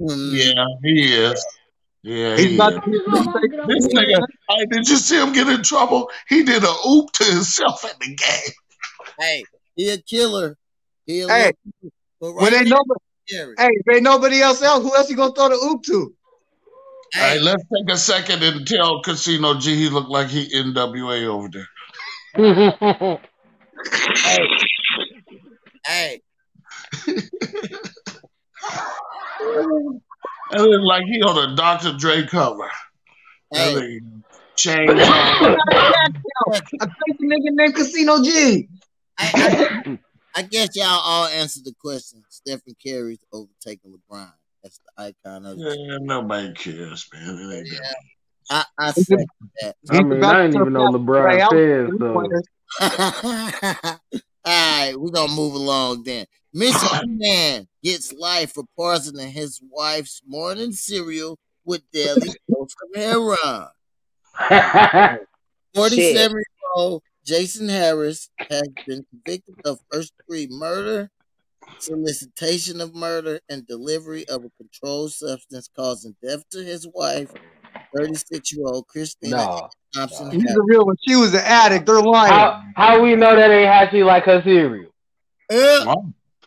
yeah, 0.00 0.64
he 0.82 1.14
is. 1.14 1.46
Yeah, 2.02 2.36
He's 2.36 2.50
he 2.50 2.56
not. 2.56 2.72
is. 2.72 2.80
He's 2.84 3.04
This 3.68 3.94
nigga, 3.94 4.20
hey, 4.50 4.66
did 4.70 4.88
you 4.88 4.96
see 4.96 5.20
him 5.20 5.32
get 5.32 5.48
in 5.48 5.62
trouble? 5.62 6.10
He 6.28 6.42
did 6.42 6.64
a 6.64 6.74
oop 6.88 7.12
to 7.12 7.24
himself 7.24 7.84
at 7.84 7.98
the 8.00 8.06
game. 8.06 8.54
Hey, 9.20 9.44
he 9.76 9.90
a 9.90 9.98
killer. 9.98 10.56
He 11.06 11.20
a 11.20 11.28
Hey, 11.28 11.52
little, 11.82 11.92
but 12.20 12.32
when 12.32 12.52
right 12.52 12.60
ain't 12.60 12.68
now, 13.30 13.36
scary. 13.36 13.54
hey, 13.58 13.68
if 13.70 13.94
ain't 13.94 14.02
nobody 14.02 14.40
else 14.40 14.62
else, 14.62 14.82
who 14.82 14.94
else 14.94 15.10
you 15.10 15.16
gonna 15.16 15.34
throw 15.34 15.48
the 15.48 15.54
oop 15.54 15.82
to? 15.84 16.14
Hey, 17.14 17.38
let's 17.40 17.62
take 17.62 17.94
a 17.94 17.98
second 17.98 18.42
and 18.42 18.66
tell 18.66 19.02
Casino 19.02 19.58
G 19.58 19.76
he 19.76 19.88
looked 19.90 20.08
like 20.08 20.28
he 20.28 20.48
NWA 20.48 21.26
over 21.26 21.48
there. 21.48 23.18
Hey, 24.24 24.38
Hey. 25.84 26.22
It 30.54 30.60
looked 30.60 30.84
like 30.84 31.04
he 31.06 31.22
on 31.22 31.50
a 31.50 31.56
Dr. 31.56 31.94
Dre 31.96 32.26
cover. 32.26 32.70
That 33.52 33.72
hey, 33.72 34.00
nigga 34.00 34.22
chain 34.54 34.88
I 34.90 36.08
think 36.78 37.18
the 37.18 37.26
nigga 37.26 37.54
named 37.54 37.74
Casino 37.74 38.22
G. 38.22 38.68
I, 39.18 39.30
I, 39.34 39.98
I 40.34 40.42
guess 40.42 40.74
y'all 40.74 40.86
all 40.86 41.26
answered 41.26 41.64
the 41.64 41.74
question. 41.78 42.22
Stephen 42.28 42.74
Curry's 42.84 43.24
overtaking 43.32 43.92
LeBron. 43.92 44.32
That's 44.62 44.78
the 44.78 45.02
icon 45.02 45.44
of 45.46 45.58
it. 45.58 45.78
Yeah, 45.78 45.98
nobody 46.00 46.52
cares, 46.54 47.06
man. 47.12 47.38
It 47.38 47.56
ain't 47.56 47.68
that. 47.70 47.96
I, 48.50 48.64
I 48.78 48.90
second 48.92 49.26
that. 49.60 49.76
I 49.90 50.02
mean, 50.02 50.24
I 50.24 50.44
ain't 50.44 50.54
even 50.54 50.72
know 50.72 50.90
LeBron 50.90 51.50
fans, 51.50 51.92
so 51.98 52.14
All 54.44 54.88
right, 54.88 54.94
we're 54.96 55.10
gonna 55.10 55.32
move 55.32 55.54
along 55.54 56.04
then. 56.04 56.26
Michigan 56.52 57.18
man 57.18 57.68
gets 57.82 58.12
life 58.12 58.52
for 58.52 58.64
poisoning 58.76 59.30
his 59.30 59.60
wife's 59.70 60.20
morning 60.26 60.72
cereal 60.72 61.38
with 61.64 61.82
daily 61.92 62.28
dose 62.50 62.74
of 62.82 62.96
heroin. 62.96 63.68
47 65.74 66.32
year 66.32 66.44
old 66.76 67.02
Jason 67.24 67.68
Harris 67.68 68.28
has 68.50 68.68
been 68.86 69.04
convicted 69.10 69.54
of 69.64 69.78
first 69.90 70.12
degree 70.18 70.48
murder, 70.50 71.10
solicitation 71.78 72.80
of 72.80 72.94
murder, 72.94 73.40
and 73.48 73.66
delivery 73.66 74.26
of 74.28 74.44
a 74.44 74.50
controlled 74.58 75.12
substance 75.12 75.68
causing 75.74 76.16
death 76.22 76.42
to 76.50 76.62
his 76.62 76.86
wife, 76.94 77.30
36 77.96 78.52
year 78.52 78.66
old 78.66 78.86
Christina 78.88 79.36
no. 79.36 79.68
Thompson. 79.94 80.30
He's 80.30 80.42
Harris. 80.42 80.56
a 80.56 80.62
real 80.64 80.86
one. 80.86 80.96
She 81.06 81.16
was 81.16 81.34
an 81.34 81.40
addict. 81.44 81.86
They're 81.86 82.00
lying. 82.00 82.32
How 82.32 82.62
how 82.76 83.02
we 83.02 83.14
know 83.14 83.36
that 83.36 83.50
ain't 83.50 83.68
how 83.68 83.88
she 83.90 84.02
like 84.02 84.24
her 84.24 84.42
cereal? 84.42 84.90
Uh, 85.50 85.94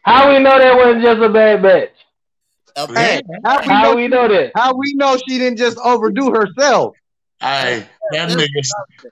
How 0.01 0.29
we 0.31 0.39
know 0.39 0.57
that 0.57 0.75
wasn't 0.75 1.03
just 1.03 1.21
a 1.21 1.29
bad 1.29 1.61
batch? 1.61 1.89
a 2.75 2.93
Hey, 2.93 3.23
how 3.43 3.61
we, 3.61 3.67
How 3.67 3.81
know, 3.83 3.95
we 3.95 4.07
know 4.07 4.27
that? 4.27 4.51
how 4.55 4.75
we 4.75 4.93
know 4.95 5.17
she 5.27 5.37
didn't 5.37 5.57
just 5.57 5.77
overdo 5.77 6.31
herself? 6.31 6.95
Hey, 7.39 7.85
that 8.11 8.29
nigga, 8.29 8.47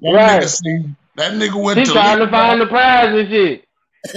that 0.01 0.11
Right. 0.11 0.41
nigga 0.43 0.49
see, 0.49 0.95
that 1.17 1.33
nigga 1.33 1.61
went 1.61 1.79
She 1.79 1.85
to 1.85 1.91
trying 1.91 2.19
to 2.19 2.27
find 2.29 2.59
the 2.59 2.67
prize 2.67 3.13
and 3.13 3.29
shit. 3.29 3.65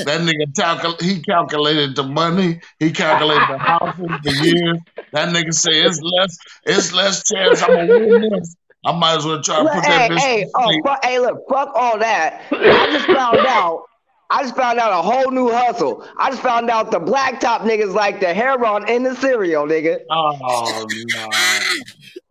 that 0.05 0.21
nigga 0.21 0.53
calcul- 0.59 1.01
he 1.01 1.23
calculated 1.23 1.95
the 1.95 2.03
money, 2.03 2.61
he 2.79 2.91
calculated 2.91 3.47
the 3.49 3.59
houses, 3.59 4.07
the 4.23 4.33
years. 4.33 4.79
That 5.13 5.29
nigga 5.35 5.53
say 5.55 5.83
it's 5.83 6.01
less, 6.01 6.37
it's 6.65 6.93
less 6.93 7.23
chance 7.29 7.63
I'm 7.63 7.75
gonna 7.75 8.07
win 8.07 8.31
this. 8.31 8.57
I 8.85 8.93
might 8.93 9.17
as 9.17 9.25
well 9.27 9.43
try 9.43 9.57
to 9.57 9.63
put 9.69 9.85
hey, 9.85 10.09
that 10.09 10.11
bitch 10.11 10.19
hey, 10.19 10.45
to 10.45 10.51
oh, 10.57 10.65
sleep. 10.67 10.85
fuck, 10.85 11.05
hey, 11.05 11.19
look, 11.19 11.39
fuck 11.49 11.73
all 11.75 11.99
that. 11.99 12.43
I 12.53 12.91
just 12.93 13.07
found 13.07 13.39
out. 13.47 13.85
I 14.29 14.43
just 14.43 14.57
found 14.57 14.81
out 14.81 14.93
a 14.93 15.03
whole 15.03 15.31
new 15.31 15.51
hustle. 15.51 16.05
I 16.19 16.31
just 16.31 16.43
found 16.43 16.69
out 16.69 16.91
the 16.91 16.99
blacktop 16.99 17.61
niggas 17.61 17.95
like 17.95 18.19
the 18.19 18.35
heroin 18.35 18.89
in 18.89 19.05
the 19.05 19.15
cereal, 19.17 19.67
nigga. 19.67 20.01
Oh 20.11 20.37
no. 20.41 20.87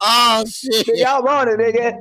Oh 0.01 0.45
shit! 0.45 0.87
Nigga, 0.87 1.05
I'm 1.07 1.25
on 1.25 1.47
it, 1.47 1.57
nigga. 1.57 1.97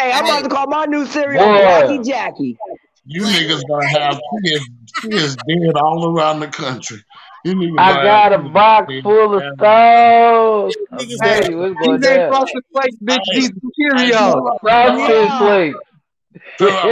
Hey, 0.00 0.12
I'm 0.12 0.24
about 0.24 0.44
to 0.44 0.48
call 0.48 0.66
my 0.66 0.86
new 0.86 1.04
cereal 1.04 1.44
Boy. 1.44 1.60
Blackie 1.60 2.06
Jackie. 2.06 2.56
You 3.04 3.22
niggas 3.22 3.60
gonna 3.68 3.98
have 3.98 4.18
kids, 4.42 4.64
kids 5.02 5.36
dead 5.36 5.76
all 5.76 6.16
around 6.16 6.40
the 6.40 6.46
country. 6.46 7.04
I 7.46 8.02
got 8.02 8.32
a 8.32 8.38
box 8.38 8.90
full 9.02 9.36
of 9.36 9.42
all 9.42 9.54
stove. 9.58 10.72
I'm 10.92 10.98
Niggas 11.00 11.16
telling 11.18 11.50
you, 11.50 11.58
what's 11.58 11.74
going 11.78 12.00
These 12.00 12.08
ain't 12.08 12.20
down. 12.20 12.32
frosted 12.32 12.62
flakes, 12.72 12.96
bitch. 13.04 13.18
Hey, 13.30 13.40
These 13.40 13.50
Hey, 13.50 14.10
Cheerios. 14.10 14.58
Frosted 14.62 15.16
Yeah. 15.16 15.38
flakes. 15.38 15.78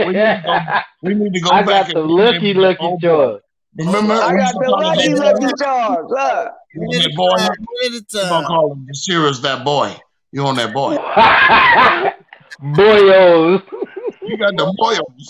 We 0.07 0.13
need 0.13 0.15
to 0.19 0.43
go. 0.45 0.59
We 1.03 1.15
need 1.15 1.33
to 1.33 1.41
go 1.41 1.51
I 1.51 1.63
back 1.63 1.87
got 1.87 1.95
the 1.95 2.01
lucky 2.03 2.53
lucky 2.53 2.79
old 2.81 3.41
Remember, 3.77 4.15
I 4.15 4.37
got 4.37 4.55
the 4.55 4.71
lucky 4.71 5.15
lucky 5.15 5.47
boy. 5.47 6.03
Look. 6.11 6.53
You 6.75 7.03
that 7.03 7.15
boy? 7.17 7.39
One 7.39 7.55
at 7.87 7.93
You 7.93 8.29
gonna 8.29 8.47
call 8.47 8.73
him 8.73 8.85
the 8.87 8.95
serious 8.95 9.39
that 9.41 9.65
boy? 9.65 9.97
You 10.33 10.45
on 10.45 10.57
that 10.57 10.75
boy? 10.75 10.99
Boyos. 12.63 13.63
You 14.23 14.37
got 14.37 14.57
the 14.57 14.75
boyos. 14.79 15.29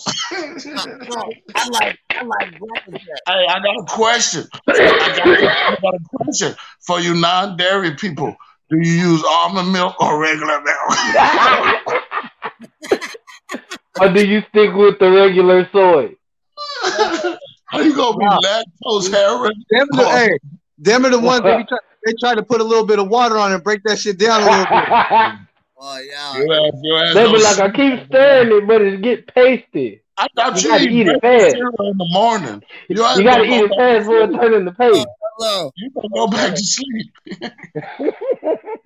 I 1.55 1.69
like 1.69 1.99
I 2.11 2.23
like 2.25 2.59
blackjack. 2.59 3.21
Hey, 3.27 3.47
I 3.49 3.61
got 3.61 3.77
a 3.77 3.85
question. 3.87 4.45
I 4.67 4.73
got, 4.73 5.29
I 5.29 5.77
got 5.83 5.95
a 5.95 6.01
question 6.17 6.55
for 6.87 7.01
you 7.01 7.15
non-dairy 7.15 7.95
people. 7.97 8.35
Do 8.71 8.77
you 8.79 8.93
use 8.93 9.23
almond 9.25 9.73
milk 9.73 10.01
or 10.01 10.19
regular 10.21 10.61
milk? 10.61 10.99
or 14.01 14.09
do 14.13 14.27
you 14.27 14.43
stick 14.49 14.75
with 14.75 14.99
the 14.99 15.11
regular 15.11 15.69
soy? 15.73 16.15
Are 17.73 17.83
you 17.83 17.95
gonna 17.95 18.17
be 18.17 18.25
Wow. 18.25 18.39
lactose 18.43 19.13
heroin? 19.13 19.53
Them 19.71 19.87
the, 19.91 20.05
hey, 20.09 20.39
them 20.79 21.05
are 21.07 21.11
the 21.11 21.19
ones 21.19 21.43
that 21.43 21.69
try, 21.69 21.79
they 22.05 22.13
try 22.21 22.35
to 22.35 22.43
put 22.43 22.61
a 22.61 22.65
little 22.65 22.87
bit 22.87 22.99
of 22.99 23.09
water 23.09 23.37
on 23.37 23.53
it 23.53 23.57
and 23.57 23.65
break 23.65 23.83
that 23.85 23.99
shit 23.99 24.19
down 24.19 24.43
a 24.43 24.47
little 24.51 24.67
bit. 24.67 25.39
Oh 25.81 25.99
yeah. 25.99 26.39
Your 26.39 26.67
ass, 26.67 26.73
your 26.83 26.99
ass 27.05 27.15
they 27.15 27.25
be 27.25 27.43
like, 27.43 27.59
I 27.59 27.71
keep 27.71 28.07
stirring 28.07 28.63
it, 28.63 28.67
but 28.67 28.83
it 28.83 29.03
get 29.03 29.27
pasty. 29.33 30.03
I 30.17 30.27
thought 30.35 30.57
You 30.57 30.63
you, 30.63 30.69
gotta 30.69 30.85
eat 30.85 30.93
eat 30.93 31.07
it 31.09 31.21
fast. 31.21 31.55
in 31.55 31.99
the 31.99 32.09
morning. 32.13 32.63
You, 32.89 32.97
You 32.97 33.23
gotta 33.25 33.45
eat 33.45 33.63
it 33.63 33.71
fast 33.77 34.07
before 34.07 34.23
it 34.23 34.33
turn 34.33 34.55
into 34.55 34.73
paste. 34.73 35.07
Hello. 35.37 35.71
You 35.77 35.91
gonna 35.91 36.09
go 36.13 36.27
back 36.27 36.55
to 36.55 36.65
sleep. 36.65 37.13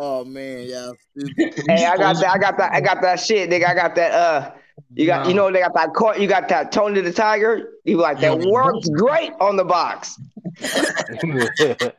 Oh 0.00 0.24
man, 0.24 0.62
y'all 0.62 0.94
stupid. 1.18 1.64
Hey, 1.66 1.84
I 1.84 1.96
got 1.96 2.16
that. 2.20 2.30
I 2.30 2.38
got 2.38 2.56
that. 2.58 2.72
I 2.72 2.80
got 2.80 3.02
that 3.02 3.18
shit, 3.18 3.50
nigga. 3.50 3.66
I 3.66 3.74
got 3.74 3.96
that. 3.96 4.12
Uh, 4.12 4.52
you 4.94 5.06
got. 5.06 5.26
You 5.26 5.34
know 5.34 5.50
they 5.50 5.58
got 5.58 5.74
that. 5.74 5.92
Court, 5.92 6.20
you 6.20 6.28
got 6.28 6.48
that 6.50 6.70
Tony 6.70 7.00
the 7.00 7.12
Tiger. 7.12 7.70
You 7.84 7.96
like 7.96 8.20
that 8.20 8.38
works 8.38 8.88
great 8.90 9.32
on 9.40 9.56
the 9.56 9.64
box. 9.64 10.16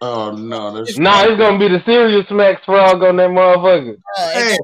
Oh 0.00 0.30
no, 0.32 0.72
that's 0.76 0.98
nah, 0.98 1.22
it's 1.24 1.38
gonna 1.38 1.58
be 1.58 1.68
the 1.68 1.82
cereal 1.86 2.22
smacks 2.28 2.64
frog 2.66 3.02
on 3.02 3.16
that 3.16 3.30
motherfucker. 3.30 3.96
Hey, 4.16 4.52
it's- 4.52 4.58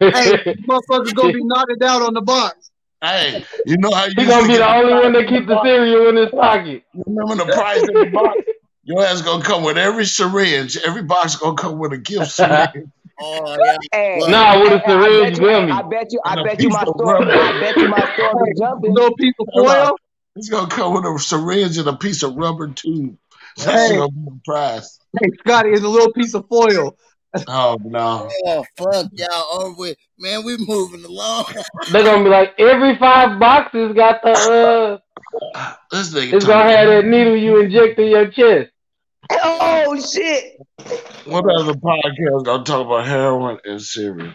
hey, 0.00 0.10
hey, 0.44 0.54
motherfuckers 0.68 1.14
gonna 1.14 1.32
be 1.32 1.44
knotted 1.44 1.82
out 1.82 2.02
on 2.02 2.14
the 2.14 2.22
box. 2.22 2.70
hey. 3.02 3.44
You 3.66 3.76
know 3.76 3.90
how 3.92 4.06
you 4.06 4.12
He 4.16 4.24
gonna 4.26 4.48
be 4.48 4.56
the 4.56 4.66
only 4.74 4.94
one 4.94 5.12
that 5.12 5.22
in 5.24 5.28
keep 5.28 5.46
the 5.46 5.54
box? 5.54 5.68
cereal 5.68 6.08
in 6.08 6.16
his 6.16 6.30
pocket. 6.30 6.82
You 6.94 7.04
remember 7.06 7.44
the 7.44 7.52
prize 7.52 7.82
in 7.82 7.92
the 7.94 8.10
box? 8.12 8.38
Your 8.84 9.02
ass 9.04 9.20
gonna 9.22 9.44
come 9.44 9.64
with 9.64 9.76
every 9.78 10.06
syringe. 10.06 10.76
Every 10.78 11.02
box 11.02 11.36
gonna 11.36 11.56
come 11.56 11.78
with 11.78 11.92
a 11.92 11.98
gift 11.98 12.30
syringe. 12.32 12.68
oh 13.20 13.56
yeah. 13.64 13.76
Hey, 13.92 14.18
Nah, 14.28 14.60
with 14.60 14.72
a 14.72 14.78
hey, 14.78 14.84
I 14.84 14.88
bet 14.88 14.88
syringe 14.88 15.38
you. 15.38 15.44
gummy. 15.46 15.72
I 15.72 15.82
bet 15.82 16.06
you. 16.12 16.20
I 16.24 16.32
And 16.34 16.44
bet 16.44 16.60
you 16.62 16.68
my 16.70 16.82
of 16.82 16.88
store. 16.88 17.12
rubber. 17.12 17.30
I 17.32 17.60
bet 17.60 17.76
you 17.76 17.88
my 17.88 18.14
store 18.14 18.46
jumping. 18.58 18.94
Little 18.94 19.14
piece 19.16 19.34
of 19.40 19.46
foil. 19.54 19.96
It's 20.36 20.48
gonna 20.48 20.66
come 20.68 20.94
with 20.94 21.04
a 21.04 21.18
syringe 21.18 21.76
and 21.78 21.86
a 21.86 21.96
piece 21.96 22.22
of 22.24 22.34
rubber 22.34 22.68
tube. 22.68 23.16
That's 23.56 23.90
Hey. 23.90 23.96
gonna 23.96 24.10
be 24.10 24.20
the 24.24 24.40
prize. 24.44 24.98
Hey, 25.20 25.28
Scotty, 25.40 25.70
is 25.70 25.82
a 25.82 25.88
little 25.88 26.12
piece 26.12 26.34
of 26.34 26.46
foil. 26.48 26.96
Oh 27.48 27.76
no. 27.84 28.30
Oh 28.46 28.64
fuck 28.78 29.06
y'all 29.12 29.60
over 29.60 29.74
with. 29.76 29.96
Man, 30.18 30.44
we 30.44 30.56
moving 30.58 31.04
along. 31.04 31.46
They're 31.90 32.04
gonna 32.04 32.22
be 32.22 32.30
like 32.30 32.54
every 32.58 32.96
five 32.96 33.40
boxes 33.40 33.92
got 33.94 34.22
the 34.22 35.00
uh. 35.54 35.76
This 35.90 36.14
nigga 36.14 36.34
It's 36.34 36.44
gonna 36.44 36.70
have 36.70 36.88
that 36.88 37.04
needle 37.04 37.36
you 37.36 37.60
inject 37.60 37.98
in 37.98 38.08
your 38.08 38.30
chest. 38.30 38.70
Oh 39.30 40.00
shit! 40.00 40.60
What 41.26 41.44
other 41.58 41.74
podcast 41.74 42.44
gonna 42.44 42.62
talk 42.64 42.86
about 42.86 43.06
heroin 43.06 43.58
and 43.64 43.80
cereal? 43.82 44.32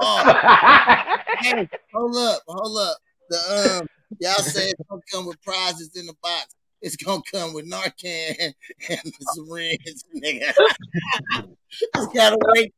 Oh, 0.00 1.16
hey, 1.40 1.68
hold 1.92 2.16
up, 2.16 2.42
hold 2.46 2.78
up. 2.78 2.96
The 3.30 3.80
um, 3.80 3.86
y'all 4.20 4.42
say 4.42 4.68
it's 4.68 4.80
gonna 4.88 5.02
come 5.12 5.26
with 5.26 5.42
prizes 5.42 5.90
in 5.96 6.06
the 6.06 6.14
box. 6.22 6.54
It's 6.80 6.96
gonna 6.96 7.22
come 7.30 7.54
with 7.54 7.68
Narcan 7.70 8.34
and 8.88 9.00
the 9.04 9.26
syringe, 9.34 9.80
nigga. 10.16 10.52
it's 11.80 12.06
gotta 12.14 12.38
wait. 12.54 12.72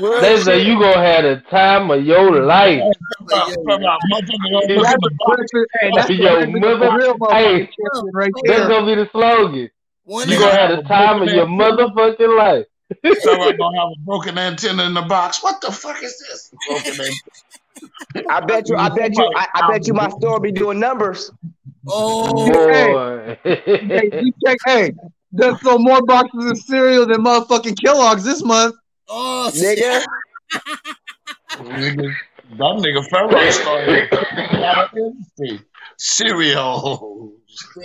Well, 0.00 0.20
they 0.20 0.38
say 0.40 0.62
you 0.64 0.78
gonna 0.80 1.02
have 1.04 1.24
the 1.24 1.42
time 1.50 1.90
of 1.90 2.04
your 2.04 2.44
life. 2.44 2.80
From 3.28 3.52
from 3.64 3.84
our 3.84 3.98
mother 4.08 4.26
to 4.26 4.38
That's 4.52 4.68
look 4.68 4.86
at 4.86 5.00
the 5.00 5.10
box. 5.18 5.42
Hey, 5.80 5.90
that's 5.96 6.10
Yo, 6.10 6.40
the 6.40 6.46
mother- 6.46 6.86
motherfucking 6.86 7.32
hey. 7.32 7.70
right 8.14 8.32
That's 8.46 8.68
gonna 8.68 8.86
be 8.86 8.94
the 9.02 9.08
slogan. 9.10 9.70
One 10.04 10.28
You 10.28 10.34
is- 10.34 10.40
gonna 10.40 10.56
have 10.56 10.76
the 10.76 10.82
time 10.84 11.22
of 11.22 11.28
your 11.28 11.46
motherfucking 11.46 12.38
life. 12.38 12.66
Someone 13.22 13.56
gonna 13.56 13.78
have 13.80 13.88
a 13.88 14.00
broken 14.04 14.38
antenna 14.38 14.84
in 14.84 14.94
the 14.94 15.02
box. 15.02 15.42
What 15.42 15.60
the 15.60 15.72
fuck 15.72 16.00
is 16.02 16.16
this? 16.68 17.10
Broken 17.80 17.92
antenna. 18.16 18.34
I 18.34 18.40
bet 18.40 18.68
you. 18.68 18.76
I 18.76 18.88
bet 18.88 19.16
you. 19.16 19.32
I, 19.36 19.48
I 19.54 19.70
bet 19.70 19.86
you 19.86 19.94
my 19.94 20.08
store 20.10 20.40
be 20.40 20.52
doing 20.52 20.78
numbers. 20.78 21.30
oh, 21.88 22.46
Boy. 22.46 23.38
Hey, 23.44 24.10
you 24.22 24.32
check, 24.44 24.58
hey, 24.66 24.92
done 25.34 25.58
sold 25.58 25.82
more 25.82 26.02
boxes 26.02 26.50
of 26.50 26.58
cereal 26.58 27.06
than 27.06 27.22
motherfucking 27.22 27.80
Kellogg's 27.82 28.24
this 28.24 28.42
month. 28.42 28.74
Oh, 29.08 29.50
shit. 29.50 29.78
Nigga. 29.78 30.04
Nigga, 31.50 32.14
that 32.50 32.58
nigga 32.58 33.08
Pharaoh 33.10 33.50
started 33.50 34.08
a 34.12 34.58
lot 34.60 34.90
of 34.96 35.60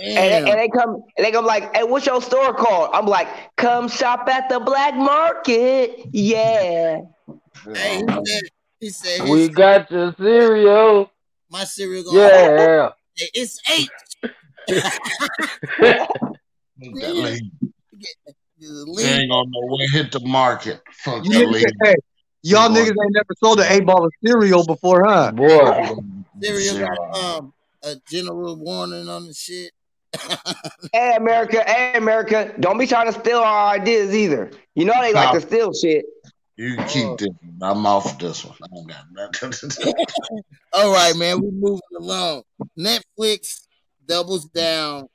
And, 0.02 0.48
and 0.48 0.58
they 0.58 0.68
come 0.68 1.02
and 1.16 1.24
they 1.24 1.30
come 1.30 1.44
like, 1.44 1.74
hey, 1.74 1.84
what's 1.84 2.06
your 2.06 2.20
store 2.20 2.54
called? 2.54 2.90
I'm 2.92 3.06
like, 3.06 3.28
come 3.56 3.88
shop 3.88 4.28
at 4.28 4.48
the 4.48 4.60
black 4.60 4.94
market. 4.94 6.06
Yeah. 6.12 7.00
Hey, 7.74 8.04
he 8.80 8.90
said, 8.90 9.10
he 9.10 9.16
said 9.18 9.26
his, 9.26 9.30
we 9.30 9.48
got 9.48 9.90
your 9.90 10.14
cereal. 10.18 11.10
my 11.50 11.64
cereal 11.64 12.02
going 12.04 12.16
Yeah. 12.16 12.90
it's 13.34 13.60
eight. 13.70 13.90
That 14.68 16.08
lady, 17.14 17.50
The 18.58 18.60
they 18.60 18.66
lead- 18.90 19.20
ain't 19.22 19.30
gonna 19.30 19.50
know 19.50 19.60
when 19.66 19.88
hit 19.92 20.12
the 20.12 20.20
market. 20.20 20.80
Fuck 21.04 21.24
you 21.24 21.32
that 21.32 21.48
lady. 21.50 21.72
Hey, 21.82 21.94
y'all 22.42 22.68
niggas 22.70 22.88
ain't 22.88 23.12
never 23.12 23.34
sold 23.42 23.60
an 23.60 23.66
eight 23.70 23.84
ball 23.86 24.04
of 24.04 24.12
cereal 24.24 24.64
before, 24.64 25.04
huh? 25.06 25.32
Boy. 25.32 25.94
cereal 26.42 26.78
got 26.78 26.98
um 27.16 27.52
a 27.82 27.94
general 28.10 28.56
warning 28.56 29.08
on 29.08 29.26
the 29.26 29.34
shit. 29.34 29.72
Hey 30.92 31.14
America, 31.16 31.62
hey 31.66 31.92
America, 31.96 32.52
don't 32.58 32.78
be 32.78 32.86
trying 32.86 33.12
to 33.12 33.18
steal 33.20 33.38
our 33.38 33.74
ideas 33.74 34.12
either. 34.14 34.50
You 34.74 34.84
know 34.86 34.94
they 35.00 35.12
like 35.12 35.32
No. 35.34 35.40
to 35.40 35.46
steal 35.46 35.72
shit. 35.72 36.04
You 36.60 36.76
can 36.76 36.88
keep 36.88 37.16
this 37.16 37.28
one. 37.40 37.58
I'm 37.62 37.86
off 37.86 38.18
this 38.18 38.44
one. 38.44 38.54
I 38.62 38.66
don't 38.74 38.86
got 38.86 39.32
nothing. 39.32 39.70
All 40.74 40.92
right, 40.92 41.16
man, 41.16 41.40
we 41.40 41.50
moving 41.50 41.80
along. 41.98 42.42
Netflix 42.78 43.62
doubles 44.06 44.44
down, 44.44 45.08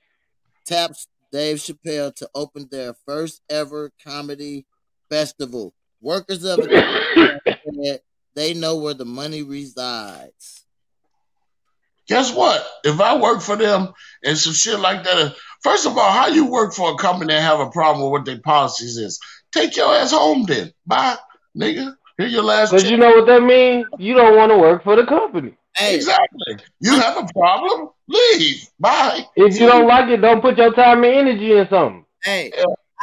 taps 0.65 1.05
Dave 1.31 1.57
Chappelle 1.57 2.15
to 2.15 2.27
open 2.33 2.67
their 2.71 2.95
first 3.05 3.43
ever 3.47 3.91
comedy 4.03 4.65
festival. 5.07 5.75
Workers 6.01 6.43
of 6.45 6.61
it 6.63 7.41
said 7.45 7.99
they 8.33 8.55
know 8.55 8.77
where 8.77 8.95
the 8.95 9.05
money 9.05 9.43
resides. 9.43 10.65
Guess 12.07 12.33
what? 12.33 12.67
If 12.83 12.99
I 12.99 13.17
work 13.17 13.41
for 13.41 13.55
them 13.55 13.93
and 14.23 14.35
some 14.35 14.53
shit 14.53 14.79
like 14.79 15.03
that, 15.03 15.17
uh, 15.17 15.29
first 15.61 15.85
of 15.85 15.95
all, 15.95 16.11
how 16.11 16.25
you 16.25 16.49
work 16.49 16.73
for 16.73 16.93
a 16.93 16.97
company 16.97 17.35
and 17.35 17.43
have 17.43 17.59
a 17.59 17.69
problem 17.69 18.03
with 18.03 18.11
what 18.11 18.25
their 18.25 18.41
policies 18.41 18.97
is? 18.97 19.19
Take 19.51 19.77
your 19.77 19.93
ass 19.93 20.11
home 20.11 20.45
then. 20.47 20.73
Bye, 20.87 21.17
nigga. 21.55 21.95
Here 22.17 22.27
your 22.27 22.43
last 22.43 22.71
Cause 22.71 22.89
you 22.89 22.97
know 22.97 23.09
what 23.09 23.25
that 23.27 23.41
means? 23.41 23.85
You 23.99 24.13
don't 24.13 24.37
want 24.37 24.51
to 24.51 24.57
work 24.57 24.83
for 24.83 24.95
the 24.95 25.05
company. 25.05 25.57
Hey, 25.75 25.95
Exactly. 25.95 26.57
You 26.79 26.95
have 26.95 27.17
a 27.17 27.27
problem? 27.33 27.89
Leave. 28.07 28.69
Bye. 28.79 29.25
If 29.35 29.59
you 29.59 29.67
don't 29.67 29.87
like 29.87 30.09
it, 30.09 30.21
don't 30.21 30.41
put 30.41 30.57
your 30.57 30.73
time 30.73 31.03
and 31.03 31.13
energy 31.13 31.51
in 31.51 31.67
something. 31.69 32.05
hey, 32.23 32.51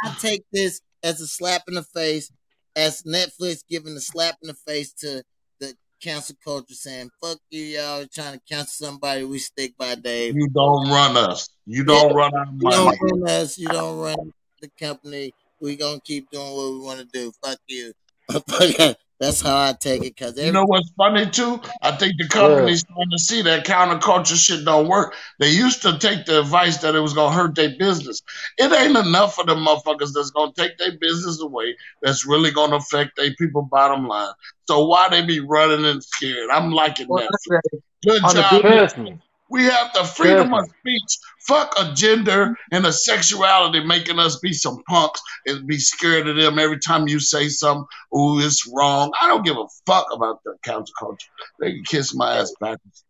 I 0.03 0.15
take 0.19 0.43
this 0.51 0.81
as 1.03 1.21
a 1.21 1.27
slap 1.27 1.63
in 1.67 1.75
the 1.75 1.83
face, 1.83 2.31
as 2.75 3.03
Netflix 3.03 3.63
giving 3.69 3.95
a 3.95 3.99
slap 3.99 4.37
in 4.41 4.47
the 4.47 4.53
face 4.53 4.91
to 4.93 5.23
the 5.59 5.75
cancel 6.01 6.35
culture, 6.43 6.73
saying 6.73 7.11
"fuck 7.21 7.37
you, 7.51 7.61
y'all 7.61 8.05
trying 8.07 8.33
to 8.33 8.41
cancel 8.49 8.87
somebody." 8.87 9.23
We 9.23 9.37
stick 9.37 9.77
by 9.77 9.95
Dave. 9.95 10.35
You 10.35 10.47
don't 10.49 10.89
run 10.89 11.15
us. 11.17 11.49
You 11.67 11.83
don't 11.83 12.13
run 12.13 12.33
our 12.33 12.47
You 12.51 12.69
don't 12.71 13.01
run 13.01 13.29
us. 13.29 13.57
You 13.57 13.67
don't 13.67 13.99
run 13.99 14.33
the 14.61 14.69
company. 14.79 15.33
We 15.61 15.75
gonna 15.75 16.01
keep 16.03 16.29
doing 16.31 16.55
what 16.55 16.71
we 16.71 16.79
want 16.79 16.99
to 16.99 17.05
do. 17.05 17.31
Fuck 17.43 17.59
you. 17.67 17.93
That's 19.19 19.39
how 19.39 19.55
I 19.55 19.73
take 19.79 20.03
it. 20.03 20.17
Cause 20.17 20.37
You 20.37 20.51
know 20.51 20.65
what's 20.65 20.89
funny 20.97 21.29
too? 21.29 21.61
I 21.81 21.91
think 21.91 22.15
the 22.17 22.27
company's 22.27 22.81
starting 22.81 23.11
to 23.11 23.17
see 23.17 23.41
that 23.43 23.65
counterculture 23.65 24.35
shit 24.35 24.65
don't 24.65 24.89
work. 24.89 25.15
They 25.39 25.49
used 25.49 25.81
to 25.83 25.97
take 25.97 26.25
the 26.25 26.41
advice 26.41 26.79
that 26.79 26.93
it 26.93 26.99
was 26.99 27.13
gonna 27.13 27.33
hurt 27.33 27.55
their 27.55 27.73
business. 27.77 28.21
It 28.57 28.71
ain't 28.73 28.97
enough 28.97 29.35
for 29.35 29.45
the 29.45 29.55
motherfuckers 29.55 30.11
that's 30.13 30.31
gonna 30.31 30.51
take 30.57 30.77
their 30.77 30.97
business 30.97 31.39
away. 31.39 31.77
That's 32.01 32.25
really 32.25 32.51
gonna 32.51 32.75
affect 32.77 33.15
their 33.15 33.33
people 33.35 33.61
bottom 33.61 34.07
line. 34.07 34.33
So 34.67 34.85
why 34.87 35.07
they 35.09 35.25
be 35.25 35.39
running 35.39 35.85
and 35.85 36.03
scared? 36.03 36.49
I'm 36.49 36.71
liking 36.71 37.07
Well, 37.07 37.27
that. 37.29 37.81
Good 38.05 38.21
job. 38.33 39.19
Trust 39.53 39.65
me. 39.65 39.69
We 39.69 39.71
have 39.71 39.93
the 39.93 40.03
freedom 40.03 40.49
Trust 40.49 40.69
of 40.69 40.75
speech. 40.79 41.17
Fuck 41.47 41.73
a 41.77 41.93
gender 41.93 42.55
and 42.71 42.85
a 42.85 42.93
sexuality 42.93 43.83
making 43.83 44.19
us 44.19 44.39
be 44.39 44.53
some 44.53 44.81
punks 44.87 45.21
and 45.45 45.67
be 45.67 45.77
scared 45.77 46.27
of 46.27 46.35
them 46.35 46.57
every 46.59 46.79
time 46.79 47.07
you 47.07 47.19
say 47.19 47.49
something. 47.49 47.85
Ooh, 48.15 48.39
it's 48.39 48.67
wrong. 48.73 49.11
I 49.21 49.27
don't 49.27 49.45
give 49.45 49.57
a 49.57 49.65
fuck 49.85 50.07
about 50.13 50.43
the 50.43 50.55
counterculture. 50.65 51.27
They 51.59 51.73
can 51.73 51.83
kiss 51.83 52.15
my 52.15 52.37
ass 52.37 52.53
backwards. 52.59 53.03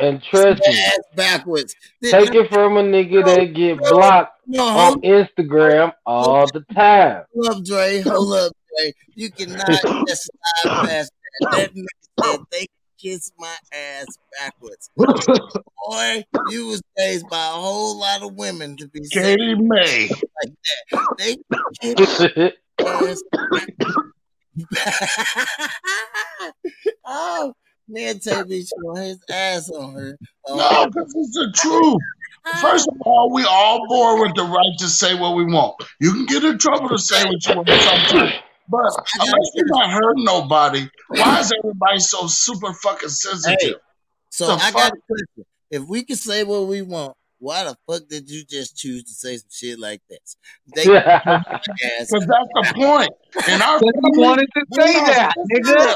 And 0.00 0.22
trust 0.22 0.60
me, 0.66 0.84
backwards. 1.14 1.74
take 2.02 2.34
it 2.34 2.48
from 2.50 2.76
a 2.76 2.82
nigga 2.82 3.24
that 3.24 3.54
get 3.54 3.78
blocked 3.78 4.40
No, 4.46 4.64
on 4.64 4.74
hold, 4.74 5.04
Instagram 5.04 5.92
all 6.04 6.46
the 6.48 6.64
time. 6.74 7.24
hold 7.32 7.48
up, 7.48 7.64
Dre. 7.64 8.00
Hold 8.00 8.34
up, 8.34 8.52
Dre. 8.76 8.92
You 9.14 9.30
cannot 9.30 9.68
just 10.06 10.28
slide 10.64 10.86
past 10.86 11.12
that. 11.40 11.50
That 11.52 11.74
nigga 11.74 11.86
said 12.22 12.40
they 12.50 12.58
can 12.60 12.81
kiss 13.02 13.32
my 13.38 13.54
ass 13.72 14.06
backwards. 14.38 14.90
Boy, 14.96 16.24
you 16.50 16.66
was 16.68 16.82
raised 16.98 17.28
by 17.28 17.46
a 17.48 17.52
whole 17.52 17.98
lot 17.98 18.22
of 18.22 18.34
women 18.34 18.76
to 18.76 18.88
be 18.88 19.00
Katie 19.10 19.54
May. 19.56 20.08
they 21.18 21.36
can 21.80 21.94
kiss 21.96 22.20
ass 22.20 23.22
oh, 27.06 27.54
man, 27.88 28.18
Taby 28.18 28.64
showing 28.66 29.02
his 29.02 29.18
ass 29.30 29.70
on 29.70 29.94
her. 29.94 30.18
Oh, 30.46 30.56
No, 30.56 30.86
because 30.86 31.12
it's 31.16 31.34
the 31.34 31.52
truth. 31.54 32.00
First 32.60 32.88
of 32.88 32.96
all, 33.02 33.32
we 33.32 33.44
all 33.44 33.86
born 33.88 34.20
with 34.20 34.34
the 34.34 34.42
right 34.42 34.78
to 34.78 34.88
say 34.88 35.14
what 35.14 35.36
we 35.36 35.44
want. 35.44 35.82
You 36.00 36.12
can 36.12 36.26
get 36.26 36.44
in 36.44 36.58
trouble 36.58 36.88
to 36.88 36.98
say 36.98 37.24
what 37.24 37.46
you 37.46 37.54
want 37.54 37.68
sometimes. 37.68 38.34
But 38.68 38.92
unless 39.20 39.50
you're 39.54 39.66
not 39.66 39.90
hurting 39.90 40.24
nobody, 40.24 40.88
why 41.08 41.40
is 41.40 41.52
everybody 41.58 41.98
so 42.00 42.26
super 42.26 42.72
fucking 42.72 43.08
sensitive? 43.08 43.76
so 44.30 44.46
the 44.46 44.52
I 44.62 44.70
got 44.70 44.92
a 44.92 44.96
question. 45.06 45.44
If 45.70 45.82
we 45.88 46.04
can 46.04 46.16
say 46.16 46.44
what 46.44 46.66
we 46.66 46.82
want, 46.82 47.16
why 47.38 47.64
the 47.64 47.76
fuck 47.90 48.06
did 48.08 48.30
you 48.30 48.44
just 48.44 48.76
choose 48.76 49.02
to 49.04 49.10
say 49.10 49.36
some 49.36 49.48
shit 49.50 49.78
like 49.78 50.00
this? 50.08 50.36
Because 50.66 50.86
that's 51.26 52.10
the 52.10 52.72
point. 52.74 53.10
And 53.48 53.62
our 53.62 53.76
I 53.78 53.80
wanted 54.16 54.48
to 54.54 54.64
say 54.72 54.92
that, 54.92 55.34
nigga. 55.50 55.94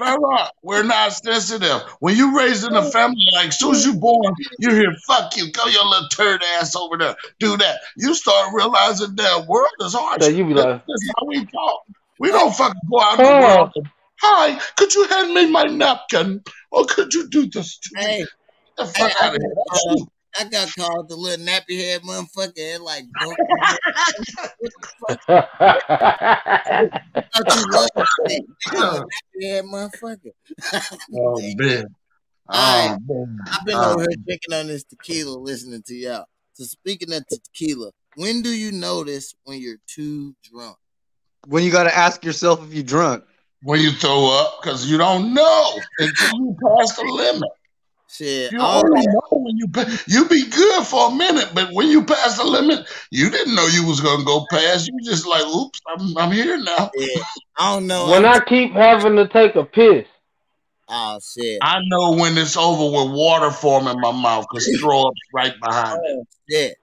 Farrah, 0.00 0.50
we're 0.62 0.84
not 0.84 1.12
sensitive. 1.12 1.82
When 1.98 2.16
you 2.16 2.36
raised 2.38 2.64
in 2.64 2.74
a 2.76 2.82
family, 2.92 3.16
like 3.34 3.48
as 3.48 3.58
soon 3.58 3.74
as 3.74 3.84
you 3.84 3.94
born, 3.94 4.34
you 4.60 4.70
hear 4.70 4.94
"fuck 5.04 5.36
you," 5.36 5.50
go 5.50 5.66
your 5.66 5.84
little 5.84 6.08
turd 6.10 6.42
ass 6.58 6.76
over 6.76 6.96
there, 6.96 7.16
do 7.40 7.56
that. 7.56 7.80
You 7.96 8.14
start 8.14 8.54
realizing 8.54 9.16
that 9.16 9.46
world 9.48 9.66
is 9.80 9.94
harsh. 9.94 10.22
So 10.22 10.28
you 10.28 10.44
be 10.44 10.54
like- 10.54 10.80
That's 10.86 11.10
how 11.18 11.26
we 11.26 11.44
talk. 11.44 11.82
We 12.24 12.30
don't 12.30 12.54
fucking 12.56 12.80
go 12.90 13.00
out 13.02 13.18
in 13.20 13.26
the 13.26 13.32
world. 13.46 13.70
and, 13.74 13.86
Hi, 14.22 14.58
could 14.76 14.94
you 14.94 15.06
hand 15.08 15.34
me 15.34 15.50
my 15.50 15.64
napkin, 15.64 16.42
or 16.70 16.86
could 16.86 17.12
you 17.12 17.28
do 17.28 17.44
this 17.50 17.76
to 17.78 17.90
me? 17.96 18.02
Hey, 18.02 18.18
Get 18.20 18.28
the 18.78 18.86
fuck 18.86 19.12
I- 19.22 19.26
out 19.26 19.34
of 19.36 19.42
here. 19.42 19.54
Uh. 20.00 20.04
I 20.36 20.44
got 20.48 20.68
called 20.76 21.08
the 21.10 21.14
little 21.16 21.44
nappy 21.46 21.78
head 21.78 22.00
motherfucker. 22.02 22.58
And 22.74 22.82
like, 22.82 23.04
don't 23.20 23.36
thought 27.32 27.54
you 27.54 27.64
loved. 27.70 27.90
Nappy 29.36 29.42
head 29.42 29.64
motherfucker. 29.66 30.32
Oh 31.14 31.40
man. 31.56 31.84
Alright. 32.52 32.98
Oh 33.10 33.26
man. 33.26 33.38
I've 33.52 33.64
been 33.66 33.76
Oh. 33.76 33.92
over 33.92 34.00
here 34.00 34.16
drinking 34.26 34.54
on 34.54 34.66
this 34.68 34.82
tequila, 34.84 35.38
listening 35.38 35.82
to 35.86 35.94
y'all. 35.94 36.24
So 36.54 36.64
speaking 36.64 37.12
of 37.12 37.24
tequila, 37.28 37.90
when 38.16 38.42
do 38.42 38.48
you 38.50 38.72
notice 38.72 39.34
when 39.44 39.60
you're 39.60 39.78
too 39.86 40.34
drunk? 40.42 40.76
When 41.46 41.62
you 41.64 41.70
got 41.70 41.84
to 41.84 41.96
ask 41.96 42.24
yourself 42.24 42.64
if 42.66 42.74
you 42.74 42.82
drunk. 42.82 43.24
When 43.62 43.80
you 43.80 43.92
throw 43.92 44.26
up, 44.26 44.60
because 44.62 44.90
you 44.90 44.98
don't 44.98 45.32
know 45.32 45.80
until 45.98 46.28
you 46.28 46.56
pass 46.62 46.96
the 46.96 47.04
limit. 47.04 47.50
Shit, 48.08 48.52
You 48.52 48.60
all 48.60 48.84
only 48.84 49.06
know 49.06 49.20
when 49.32 49.56
you 49.56 49.68
pa- 49.68 50.02
you 50.06 50.28
be 50.28 50.48
good 50.48 50.86
for 50.86 51.10
a 51.10 51.14
minute, 51.14 51.48
but 51.52 51.72
when 51.72 51.88
you 51.88 52.04
pass 52.04 52.36
the 52.36 52.44
limit, 52.44 52.86
you 53.10 53.28
didn't 53.28 53.56
know 53.56 53.66
you 53.66 53.86
was 53.86 54.00
gonna 54.00 54.24
go 54.24 54.46
past. 54.50 54.86
You 54.86 55.00
just 55.02 55.26
like, 55.26 55.44
oops, 55.46 55.80
I'm 55.88 56.16
I'm 56.16 56.30
here 56.30 56.58
now. 56.58 56.92
yeah, 56.94 57.22
I 57.56 57.72
don't 57.72 57.86
know. 57.88 58.08
when 58.08 58.24
I 58.24 58.38
keep 58.38 58.72
having 58.72 59.16
to 59.16 59.26
take 59.26 59.56
a 59.56 59.64
piss, 59.64 60.06
oh 60.88 61.18
shit, 61.20 61.58
I 61.60 61.80
know 61.88 62.12
when 62.12 62.38
it's 62.38 62.56
over 62.56 62.84
with 62.84 63.16
water 63.16 63.50
forming 63.50 63.98
my 63.98 64.12
mouth 64.12 64.46
because 64.48 64.78
throw 64.80 65.08
up's 65.08 65.20
right 65.32 65.54
behind 65.60 66.00
it. 66.48 66.76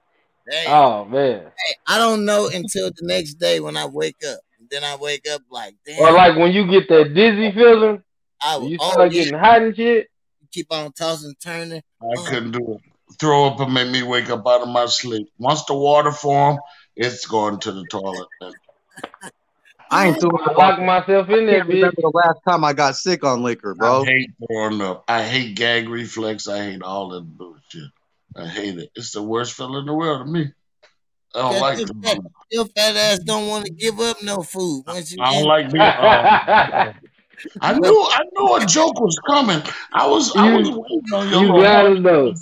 oh 0.68 1.02
oh 1.02 1.06
man. 1.06 1.52
I 1.88 1.98
don't 1.98 2.26
know 2.26 2.48
until 2.48 2.90
the 2.90 3.04
next 3.04 3.36
day 3.36 3.60
when 3.60 3.78
I 3.78 3.86
wake 3.86 4.18
up. 4.28 4.40
Then 4.72 4.86
I 4.86 4.96
wake 4.96 5.28
up 5.30 5.42
like, 5.52 5.76
damn. 5.86 6.00
Or 6.00 6.14
like 6.14 6.38
when 6.38 6.54
you 6.54 6.66
get 6.66 6.88
that 6.88 7.14
dizzy 7.14 7.52
feeling, 7.52 8.02
I, 8.42 8.58
you 8.60 8.78
oh, 8.80 8.92
start 8.92 9.12
yeah, 9.12 9.24
getting 9.24 9.40
hot 9.40 9.62
and 9.62 9.76
shit. 9.76 10.10
You 10.40 10.48
keep 10.50 10.72
on 10.72 10.94
tossing, 10.94 11.36
turning. 11.44 11.84
I 12.02 12.06
oh. 12.18 12.26
couldn't 12.26 12.52
do 12.52 12.76
it. 12.76 12.82
Throw 13.20 13.48
up 13.48 13.60
and 13.60 13.74
make 13.74 13.90
me 13.90 14.02
wake 14.02 14.30
up 14.30 14.48
out 14.48 14.62
of 14.62 14.70
my 14.70 14.86
sleep. 14.86 15.30
Once 15.38 15.66
the 15.66 15.74
water 15.74 16.14
form, 16.14 16.58
it's 16.96 17.28
going 17.28 17.60
to 17.60 17.74
the 17.74 17.86
toilet. 17.92 18.30
I 19.92 20.08
ain't 20.08 20.22
doing 20.22 20.38
I 20.40 20.54
lock 20.54 20.80
myself 20.80 21.30
in 21.30 21.46
there, 21.46 21.58
can't 21.58 21.68
remember 21.68 22.02
the 22.02 22.12
last 22.14 22.40
time 22.48 22.64
I 22.64 22.72
got 22.72 22.96
sick 22.96 23.26
on 23.26 23.44
liquor, 23.44 23.76
bro. 23.76 24.04
I 24.04 24.06
hate 24.06 24.32
throwing 24.48 24.82
up. 24.82 25.04
I 25.10 25.24
hate 25.24 25.58
gag 25.58 25.90
reflex. 25.90 26.48
I 26.48 26.64
hate 26.64 26.82
all 26.82 27.10
that 27.10 27.24
bullshit. 27.24 27.92
I 28.34 28.48
hate 28.48 28.78
it. 28.78 28.90
It's 28.96 29.12
the 29.12 29.22
worst 29.22 29.54
feeling 29.54 29.82
in 29.82 29.86
the 29.88 29.94
world 29.94 30.26
to 30.26 30.32
me. 30.32 30.54
I 31.34 31.40
don't 31.40 31.62
like 31.62 31.78
your 31.78 31.88
fat, 31.88 32.18
your 32.52 32.66
fat 32.66 32.96
ass 32.96 33.20
don't 33.20 33.48
want 33.48 33.66
to 33.66 33.72
give 33.72 34.00
up 34.00 34.22
no 34.24 34.44
food 34.44 34.84
once 34.88 35.12
you 35.12 35.22
I 35.22 35.34
don't 35.34 35.48
like 35.48 35.72
being. 35.72 35.82
Uh, 35.82 36.94
I 37.62 37.74
knew 37.74 38.08
I 38.12 38.24
knew 38.34 38.56
a 38.56 38.66
joke 38.66 39.00
was 39.00 39.18
coming. 39.26 39.62
I 39.94 40.08
was 40.08 40.36
I 40.36 40.56
was 40.56 40.68
you 40.68 40.80
waiting 40.80 41.14
on 41.14 41.30
your 41.30 41.42
you 41.42 41.48
gotta 41.64 41.88
horny 41.88 42.00
know. 42.02 42.34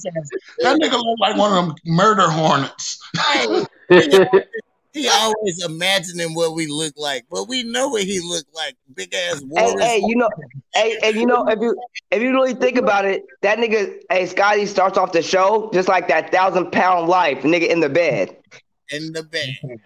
That 0.60 0.80
nigga 0.80 0.92
looked 0.92 1.22
like 1.22 1.38
one 1.38 1.58
of 1.58 1.68
them 1.68 1.76
murder 1.86 2.30
hornets. 2.30 3.00
He 4.92 5.08
always, 5.08 5.64
imagining 5.64 6.34
what 6.34 6.56
we 6.56 6.66
look 6.66 6.94
like, 6.98 7.26
but 7.30 7.48
we 7.48 7.62
know 7.62 7.90
what 7.90 8.04
he 8.04 8.20
looked 8.22 8.54
like. 8.56 8.76
Big 8.96 9.14
ass 9.14 9.44
Hey, 9.56 9.76
hey, 9.80 10.04
you 10.04 10.16
know, 10.16 10.30
hey, 10.74 10.98
and 11.04 11.16
you 11.16 11.28
know, 11.28 11.46
if 11.48 11.60
you 11.62 11.80
if 12.10 12.24
you 12.24 12.32
really 12.32 12.56
think 12.56 12.76
about 12.76 13.06
it, 13.06 13.24
that 13.42 13.60
nigga, 13.60 14.00
hey, 14.10 14.26
Scotty 14.26 14.66
starts 14.66 14.98
off 14.98 15.12
the 15.12 15.22
show 15.22 15.70
just 15.74 15.88
like 15.88 16.08
that 16.08 16.32
thousand 16.32 16.72
pound 16.72 17.08
life 17.08 17.44
nigga 17.44 17.70
in 17.70 17.82
the 17.82 17.90
bed. 17.90 18.36
In 18.92 19.14
the 19.14 19.24
bed. 19.24 19.56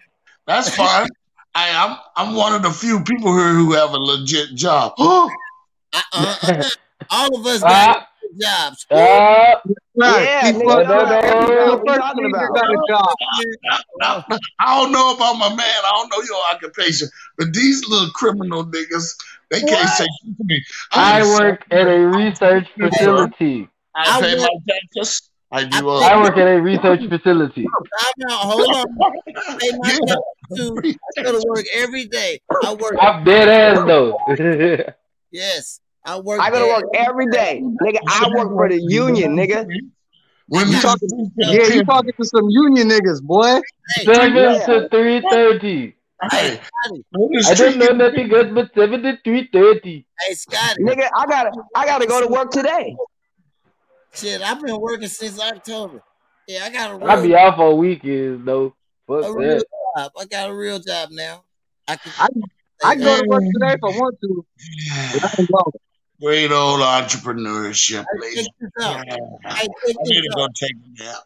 That's 0.46 0.74
fine. 0.74 1.08
I, 1.54 1.70
I'm 1.70 1.98
I'm 2.28 2.34
one 2.34 2.52
of 2.54 2.62
the 2.62 2.70
few 2.70 3.02
people 3.04 3.36
here 3.36 3.54
who 3.54 3.72
have 3.74 3.90
a 3.90 3.98
legit 3.98 4.54
job. 4.54 4.94
Uh, 5.96 6.00
uh, 6.12 6.36
uh, 6.42 6.62
all 7.10 7.36
of 7.38 7.46
us 7.46 7.60
got 7.60 7.70
ah, 7.70 8.08
jobs. 8.40 8.86
ah, 8.90 9.60
Right. 9.96 10.24
Yeah, 10.24 10.50
no, 10.50 10.58
no, 10.58 10.82
no. 10.82 11.82
got 11.84 12.16
job. 12.88 14.24
I 14.58 14.80
don't 14.80 14.90
know 14.90 15.14
about 15.14 15.34
my 15.38 15.50
man. 15.50 15.60
I 15.60 15.90
don't 15.94 16.08
know 16.10 16.20
your 16.26 16.42
occupation, 16.52 17.08
but 17.38 17.52
these 17.52 17.86
little 17.88 18.10
criminal 18.10 18.64
niggas, 18.64 19.14
they 19.50 19.60
can't 19.60 19.70
What? 19.70 19.88
say 19.88 20.06
shit 20.24 20.36
to 20.36 20.44
me. 20.44 20.64
I 20.92 21.20
I'm 21.20 21.28
work 21.28 21.64
at 21.70 21.86
a 21.86 21.98
research 22.08 22.66
facility. 22.76 23.68
I 23.94 24.18
I 24.18 24.20
pay 24.20 24.36
work. 24.36 24.50
my 24.66 24.72
taxes. 24.96 25.30
I 25.54 25.60
I 25.60 25.64
do. 25.64 25.70
pay 25.70 26.04
I 26.04 26.14
Uh, 26.14 26.22
work 26.22 26.36
at 26.36 26.48
a 26.48 26.60
research 26.60 27.00
facility. 27.08 27.62
Time 28.00 28.30
out. 28.30 28.40
Hold 28.50 28.68
on. 28.74 28.86
I 29.36 29.56
pay 29.60 29.70
my 29.78 29.88
yeah. 29.88 29.98
taxes 30.14 30.56
too. 30.56 30.94
I 31.18 31.22
go 31.22 31.32
to 31.40 31.44
work 31.48 31.64
every 31.72 32.06
day. 32.06 32.40
I 32.64 32.74
work. 32.74 32.96
I'm 33.00 33.24
dead 33.24 33.48
ass 33.48 33.86
though. 33.86 34.18
Yes, 35.30 35.80
I 36.04 36.18
work 36.20 36.40
I 36.40 36.48
go 36.50 36.60
to 36.60 36.66
work 36.74 36.84
every 36.94 37.26
day, 37.30 37.60
nigga. 37.82 37.98
I 38.06 38.28
work 38.36 38.50
for 38.50 38.68
the 38.68 38.80
union, 38.80 39.34
nigga. 39.34 39.66
When 40.46 40.68
You 40.68 40.74
you 40.74 40.80
talking? 40.80 41.32
Yeah, 41.36 41.66
you 41.74 41.84
talking 41.84 42.12
to 42.20 42.24
some 42.24 42.46
union 42.50 42.88
niggas, 42.88 43.20
boy. 43.22 43.60
Hey, 43.96 44.04
seven 44.04 44.34
Yeah. 44.36 44.66
to 44.66 44.88
three 44.90 45.20
thirty. 45.28 45.96
Hey, 46.30 46.60
Scotty. 46.60 47.04
I 47.50 47.54
don't 47.54 47.78
know 47.78 48.06
nothing 48.06 48.32
else 48.32 48.46
but 48.54 48.70
seven 48.76 49.02
to 49.02 49.18
three 49.24 49.48
thirty. 49.52 50.06
Hey, 50.20 50.34
Scotty. 50.34 50.84
Nigga, 50.84 51.08
I 51.18 51.26
gotta, 51.26 51.50
I 51.74 51.84
gotta 51.84 52.06
go 52.06 52.20
to 52.20 52.28
work 52.28 52.50
today. 52.52 52.94
Shit, 54.14 54.42
I've 54.42 54.60
been 54.60 54.80
working 54.80 55.08
since 55.08 55.40
October. 55.40 56.02
Yeah, 56.46 56.64
I 56.64 56.70
got 56.70 56.90
a 56.90 56.94
I 56.94 57.14
real, 57.14 57.24
I 57.24 57.26
be 57.26 57.34
off 57.34 57.58
on 57.58 57.78
weekends 57.78 58.44
though. 58.44 58.74
Fuck 59.08 59.24
a 59.24 59.32
real 59.32 59.58
job. 59.96 60.12
I 60.18 60.24
got 60.26 60.50
a 60.50 60.54
real 60.54 60.78
job 60.78 61.10
now. 61.10 61.42
I 61.88 61.96
can 61.96 62.12
I 62.18 62.28
I 62.84 62.94
go 62.96 63.22
to 63.22 63.28
work 63.28 63.42
today 63.42 63.72
if 63.72 63.80
I 63.82 63.88
want 63.88 64.16
to. 64.20 64.46
But 65.12 65.24
I 65.24 65.70
great 66.20 66.52
old 66.52 66.80
entrepreneurship, 66.80 68.04
Hey, 68.12 68.20
ladies. 68.20 68.48
check. 68.60 68.72
Yeah. 68.78 69.02
Hey, 69.06 69.28
I 69.46 69.60
check 69.62 69.96
need 70.00 70.22
to 70.22 70.30
go 70.36 70.48
take 70.54 70.72
a 70.72 71.02
nap. 71.02 71.16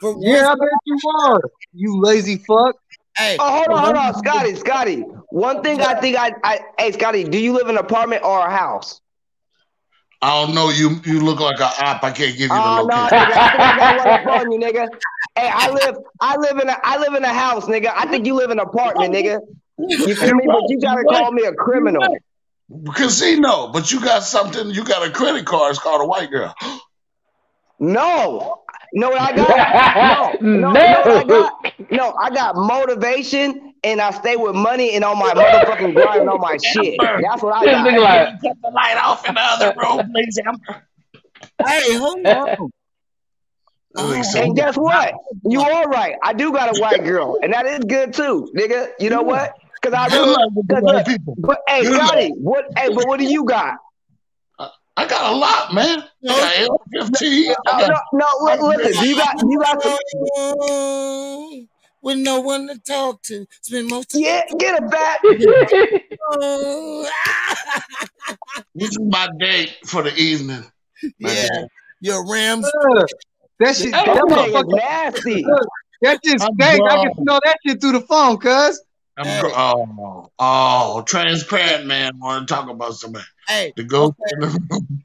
For 0.00 0.16
Yeah, 0.20 0.50
I 0.50 0.54
bet 0.54 0.68
you 0.86 0.98
are. 1.20 1.40
You 1.72 2.00
lazy 2.00 2.36
fuck. 2.38 2.76
hey, 3.16 3.36
Oh, 3.38 3.52
hold 3.52 3.68
on, 3.68 3.84
hold 3.84 3.96
on, 3.96 4.14
Scotty, 4.14 4.54
Scotty. 4.54 5.00
One 5.30 5.62
thing 5.62 5.80
I 5.80 5.94
think 6.00 6.16
I, 6.16 6.32
I, 6.44 6.60
hey, 6.78 6.92
Scotty, 6.92 7.24
do 7.24 7.38
you 7.38 7.52
live 7.52 7.68
in 7.68 7.76
an 7.76 7.84
apartment 7.84 8.22
or 8.24 8.46
a 8.46 8.50
house? 8.50 9.00
I 10.22 10.44
don't 10.44 10.54
know. 10.54 10.68
You 10.70 11.00
you 11.04 11.20
look 11.20 11.40
like 11.40 11.58
an 11.60 11.70
op. 11.80 12.04
I 12.04 12.10
can't 12.10 12.32
give 12.32 12.40
you 12.40 12.48
the 12.48 12.54
Oh 12.54 12.86
no, 12.86 12.96
location. 12.96 13.18
nigga, 13.18 13.36
I 13.36 13.50
think 13.50 13.60
I 13.60 13.76
got 13.78 13.98
one 13.98 14.08
up 14.08 14.40
on 14.40 14.52
you, 14.52 14.58
nigga. 14.58 14.88
Hey, 15.36 15.50
I 15.52 15.70
live, 15.70 15.96
I 16.20 16.36
live 16.36 16.58
in 16.58 16.68
a, 16.68 16.76
I 16.84 16.98
live 16.98 17.14
in 17.14 17.24
a 17.24 17.32
house, 17.32 17.66
nigga. 17.66 17.90
I 17.94 18.06
think 18.06 18.26
you 18.26 18.34
live 18.34 18.50
in 18.50 18.58
an 18.58 18.66
apartment, 18.66 19.14
nigga. 19.14 19.40
You 19.78 20.14
feel 20.14 20.34
me? 20.34 20.44
But 20.46 20.68
you 20.68 20.78
gotta 20.80 21.04
call 21.04 21.32
me 21.32 21.44
a 21.44 21.54
criminal. 21.54 22.18
Casino, 22.94 23.72
but 23.72 23.90
you 23.90 24.00
got 24.00 24.22
something. 24.22 24.70
You 24.70 24.84
got 24.84 25.06
a 25.06 25.10
credit 25.10 25.46
card. 25.46 25.70
It's 25.70 25.78
called 25.80 26.02
a 26.02 26.06
white 26.06 26.30
girl. 26.30 26.54
No, 27.78 28.62
you 28.92 29.00
know 29.00 29.08
what 29.08 29.20
I 29.20 29.34
got? 29.34 30.40
No, 30.40 30.48
no, 30.50 30.72
no. 30.72 30.80
you 30.80 30.84
know 30.84 31.00
what 31.00 31.08
I 31.08 31.24
got? 31.24 31.90
No, 31.90 32.14
I 32.20 32.30
got 32.30 32.56
motivation, 32.56 33.69
and 33.84 34.00
I 34.00 34.10
stay 34.10 34.36
with 34.36 34.54
money 34.54 34.94
and 34.94 35.04
on 35.04 35.18
my 35.18 35.32
motherfucking 35.34 35.94
grind 35.94 36.20
and 36.22 36.30
on 36.30 36.40
my 36.40 36.56
shit. 36.62 36.98
That's 37.00 37.42
what 37.42 37.54
I 37.54 37.64
This 37.64 37.72
got. 37.72 37.86
nigga 37.86 38.02
like, 38.02 38.28
Cut 38.42 38.56
the 38.62 38.70
light 38.70 38.96
off 39.02 39.28
in 39.28 39.34
the 39.34 39.40
other 39.40 39.74
room, 39.80 40.10
please. 40.12 40.38
Amber. 40.46 40.86
hey, 41.66 41.94
hold 41.96 42.26
on. 42.26 42.70
Look, 43.94 44.24
so- 44.24 44.40
And 44.40 44.54
guess 44.56 44.76
what? 44.76 45.14
You 45.44 45.60
all 45.62 45.84
right. 45.86 46.14
I 46.22 46.32
do 46.32 46.52
got 46.52 46.76
a 46.76 46.80
white 46.80 47.02
girl, 47.04 47.38
and 47.42 47.52
that 47.52 47.66
is 47.66 47.80
good 47.80 48.14
too, 48.14 48.48
nigga. 48.56 48.90
You 49.00 49.10
know 49.10 49.22
what? 49.22 49.52
Because 49.80 49.94
I 49.98 50.08
Good 50.08 50.14
really, 50.20 50.30
luck 50.32 50.50
cause 50.70 50.82
white 50.82 50.94
look, 50.94 51.06
people. 51.06 51.34
but 51.38 51.58
hey, 51.66 51.82
Good. 51.82 51.94
Scotty, 51.96 52.28
what? 52.38 52.66
Hey, 52.76 52.88
but 52.94 53.08
what 53.08 53.18
do 53.18 53.24
you 53.24 53.44
got? 53.44 53.74
I 54.96 55.06
got 55.08 55.32
a 55.32 55.36
lot, 55.36 55.72
man. 55.72 56.04
I 56.28 56.66
got 56.68 56.78
L15. 56.94 57.48
I 57.50 57.54
Oh, 57.66 57.86
no, 57.88 57.98
no. 58.12 58.26
li- 58.68 58.76
Listen, 58.76 59.04
you 59.08 59.16
got? 59.16 59.34
You 59.40 59.58
got 59.58 59.82
some? 59.82 59.96
Oh, 62.02 62.06
with 62.08 62.18
no 62.18 62.40
one 62.40 62.68
to 62.68 62.78
talk 62.78 63.22
to. 63.22 63.46
Spend 63.62 63.88
most 63.88 64.14
of 64.14 64.20
Yeah, 64.20 64.42
get 64.58 64.82
it 64.82 64.90
back. 64.90 65.20
oh, 66.30 67.10
this 68.74 68.90
is 68.90 68.98
my 69.00 69.28
date 69.38 69.76
for 69.86 70.02
the 70.02 70.14
evening. 70.16 70.64
My 71.20 71.32
Yeah, 71.34 71.48
date. 71.48 71.68
your 72.00 72.26
Rams. 72.30 72.66
Ugh. 72.66 73.06
That 73.60 73.76
shit, 73.76 73.92
that 73.92 74.06
That 74.06 74.28
thing 74.34 74.48
is 74.48 74.54
motherfucker, 74.54 74.76
nasty. 74.76 75.44
that 76.02 76.18
shit 76.24 76.40
I'm 76.42 76.54
stank. 76.54 76.82
I 76.88 76.96
can 76.96 77.14
smell 77.22 77.40
that 77.44 77.56
shit 77.66 77.80
through 77.80 77.92
the 77.92 78.00
phone, 78.00 78.38
cuz. 78.38 78.82
Hey. 79.22 79.40
oh, 79.44 80.30
oh, 80.38 81.02
transparent 81.06 81.86
man. 81.86 82.12
Want 82.18 82.48
to 82.48 82.54
talk 82.54 82.70
about 82.70 82.94
somebody? 82.94 83.24
Hey, 83.46 83.72
The 83.76 83.84
ghost 83.84 84.14
okay, 84.18 84.32
in 84.32 84.40
the 84.40 84.60
room. 84.70 85.02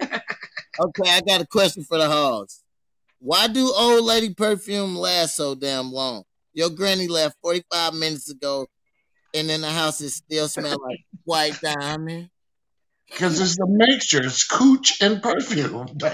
okay, 0.80 1.10
I 1.10 1.20
got 1.20 1.42
a 1.42 1.46
question 1.46 1.84
for 1.84 1.98
the 1.98 2.08
hogs. 2.08 2.64
Why 3.20 3.48
do 3.48 3.74
old 3.76 4.06
lady 4.06 4.34
perfume 4.34 4.96
last 4.96 5.36
so 5.36 5.54
damn 5.54 5.92
long? 5.92 6.24
Your 6.56 6.70
granny 6.70 7.08
left 7.10 7.36
45 7.44 7.94
minutes 7.96 8.32
ago, 8.32 8.66
and 9.34 9.50
then 9.50 9.60
the 9.60 9.70
house 9.70 10.00
is 10.00 10.16
still 10.16 10.48
smell 10.48 10.78
like 10.82 11.00
white 11.26 11.60
diamond. 11.62 12.30
Because 13.08 13.42
it's 13.42 13.60
a 13.60 13.68
mixture. 13.68 14.24
It's 14.24 14.46
cooch 14.46 15.02
and 15.02 15.22
perfume. 15.22 15.88
what 16.00 16.14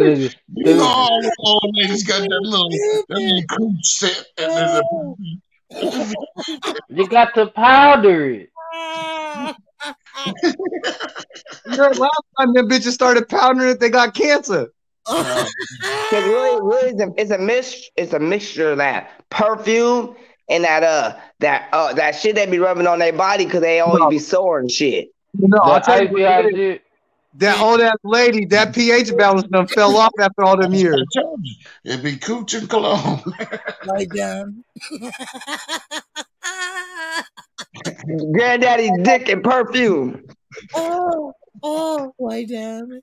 is 0.00 0.24
it? 0.24 0.36
You 0.54 0.76
know, 0.76 0.84
all 0.84 1.22
the 1.22 1.34
old 1.38 1.74
got 2.06 2.20
that 2.20 2.40
little, 2.42 2.68
that 3.08 3.18
little 3.18 3.42
cooch 3.56 3.86
scent. 3.86 4.26
And 4.38 4.50
then 4.50 4.82
the, 5.70 6.82
You 6.90 7.08
got 7.08 7.34
to 7.34 7.46
powder 7.46 8.30
it. 8.30 8.50
Ah. 8.74 9.56
You 11.66 11.76
know, 11.76 11.88
last 11.88 12.20
time 12.38 12.52
them 12.54 12.68
bitches 12.68 12.90
started 12.92 13.28
pounding 13.28 13.68
it, 13.68 13.80
they 13.80 13.88
got 13.90 14.14
cancer. 14.14 14.72
Cause 15.06 15.46
really, 16.12 16.60
really, 16.60 16.90
it's 16.90 17.00
a, 17.00 17.12
it's 17.16 17.30
a 17.30 17.38
mix. 17.38 17.88
It's 17.96 18.12
a 18.12 18.18
mixture 18.18 18.72
of 18.72 18.78
that 18.78 19.10
perfume 19.30 20.14
and 20.48 20.64
that 20.64 20.82
uh 20.82 21.16
that 21.40 21.68
uh 21.72 21.92
that 21.94 22.12
shit 22.16 22.34
they 22.34 22.46
be 22.46 22.58
rubbing 22.58 22.86
on 22.86 22.98
their 22.98 23.12
body 23.12 23.44
because 23.44 23.60
they 23.62 23.80
always 23.80 24.00
No. 24.02 24.10
be 24.10 24.18
sore 24.18 24.58
and 24.58 24.70
shit. 24.70 25.08
You 25.38 25.48
know, 25.48 25.58
I'll 25.62 25.80
tell 25.80 26.02
you 26.02 26.08
icy 26.08 26.14
what 26.22 26.22
hot 26.32 26.44
it 26.44 26.54
is. 26.54 26.56
shit. 26.56 26.82
that 27.34 27.60
old 27.60 27.80
ass 27.80 27.96
lady, 28.04 28.44
that 28.46 28.74
pH 28.74 29.16
balance 29.16 29.44
done 29.48 29.66
fell 29.68 29.96
off 29.96 30.12
after 30.20 30.42
all 30.44 30.56
them 30.60 30.74
years. 30.74 31.02
I 31.16 31.20
told 31.22 31.40
you, 31.42 31.54
it'd 31.84 32.04
be 32.04 32.16
cooch 32.16 32.54
and 32.54 32.68
cologne. 32.68 33.22
white 33.84 34.08
diamond. 34.10 34.64
Granddaddy's 38.32 38.92
dick 39.02 39.28
and 39.28 39.42
perfume. 39.42 40.26
oh, 40.74 41.32
oh, 41.62 42.12
white 42.16 42.48
diamond. 42.48 43.02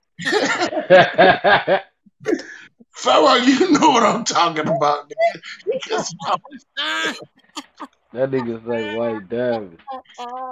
Pharaoh, 2.92 3.34
you 3.36 3.70
know 3.72 3.88
what 3.90 4.02
I'm 4.02 4.24
talking 4.24 4.68
about. 4.68 5.10
nigga. 5.10 5.14
That 8.12 8.30
nigga 8.30 8.66
say 8.66 8.82
white 8.96 9.28
diamond. 9.28 9.78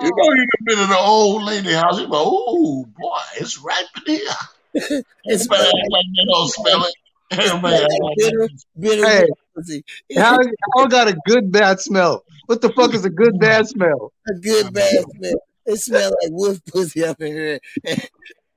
you 0.00 0.10
know 0.16 0.32
you've 0.32 0.48
been 0.64 0.78
in 0.78 0.90
an 0.90 0.96
old 0.98 1.42
lady 1.42 1.72
house. 1.72 1.98
You 2.00 2.06
go, 2.06 2.22
oh 2.24 2.84
boy, 2.96 3.18
it's 3.36 3.58
right 3.58 3.84
in 4.06 4.14
here. 4.14 4.30
It's 5.24 5.44
Everybody 5.44 5.68
act 5.68 5.90
like 5.90 6.04
they 6.16 6.24
don't 6.32 6.48
smell 6.50 6.84
it. 6.84 6.94
Everybody 7.32 7.76
like 7.82 8.16
bitter, 8.16 8.48
bitter 8.78 9.06
Hey. 9.06 9.26
pussy. 9.54 9.84
How 10.16 10.38
how 10.76 10.86
got 10.86 11.08
a 11.08 11.16
good 11.26 11.50
bad 11.52 11.80
smell? 11.80 12.24
What 12.48 12.62
the 12.62 12.72
fuck 12.72 12.94
is 12.94 13.04
a 13.04 13.10
good 13.10 13.38
bad 13.38 13.68
smell? 13.68 14.10
a 14.26 14.34
good 14.40 14.72
bad 14.72 15.04
smell. 15.16 15.42
It 15.66 15.76
smells 15.76 16.14
like 16.22 16.32
wolf 16.32 16.58
pussy 16.64 17.04
up 17.04 17.20
in 17.20 17.32
here, 17.34 17.60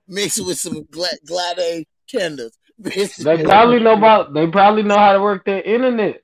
mixed 0.07 0.45
with 0.45 0.57
some 0.57 0.83
gla- 0.89 1.07
Glade 1.25 1.85
candles. 2.09 2.57
They 2.83 3.43
probably 3.43 3.79
know 3.81 3.93
about. 3.93 4.33
They 4.33 4.47
probably 4.47 4.83
know 4.83 4.97
how 4.97 5.11
to 5.13 5.21
work 5.21 5.43
their 5.43 5.61
internet. 5.61 6.23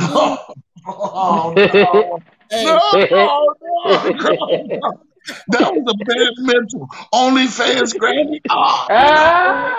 Oh, 0.00 0.54
no. 1.56 2.18
Hey, 2.50 2.64
No, 2.64 2.80
no, 2.92 3.06
no, 3.10 4.66
no. 4.66 4.92
That 5.48 5.72
was 5.72 5.84
a 5.86 5.94
bad 6.04 6.32
mental. 6.38 6.88
OnlyFans 7.14 7.96
granny. 7.96 8.40
Oh, 8.50 8.86
Ah! 8.90 9.74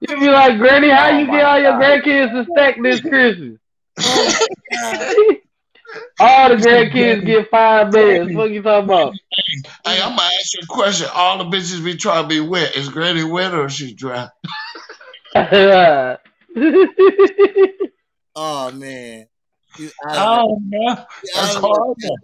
You 0.00 0.20
be 0.20 0.28
like, 0.28 0.58
Granny, 0.58 0.90
how 0.90 1.08
Oh 1.08 1.18
you 1.18 1.26
my 1.26 1.32
get 1.36 1.44
all 1.44 1.58
your 1.58 1.72
God. 1.72 1.82
grandkids 1.82 2.32
to 2.32 2.46
stack 2.52 2.76
this 2.82 3.00
Christmas? 3.08 3.58
Oh, 4.00 4.38
all 6.20 6.48
the 6.50 6.56
grandkids 6.56 7.24
get 7.24 7.50
five 7.50 7.90
beds. 7.92 8.32
What 8.34 8.50
you 8.50 8.62
talking 8.62 8.84
about? 8.84 9.14
Hey, 9.84 10.00
I'm 10.02 10.16
gonna 10.16 10.22
ask 10.22 10.54
you 10.54 10.60
a 10.62 10.66
question. 10.66 11.08
All 11.14 11.38
the 11.38 11.44
bitches 11.44 11.84
be 11.84 11.96
trying 11.96 12.24
to 12.24 12.28
be 12.28 12.40
wet. 12.40 12.76
Is 12.76 12.88
Granny 12.88 13.24
wet 13.24 13.54
or 13.54 13.66
is 13.66 13.72
she 13.72 13.94
dry? 13.94 14.28
oh 18.34 18.70
man. 18.72 19.26
You 19.78 19.90
Oh 20.04 20.58
man, 20.60 21.06
that's 21.34 21.56
out 21.56 21.60
horrible. 21.60 22.18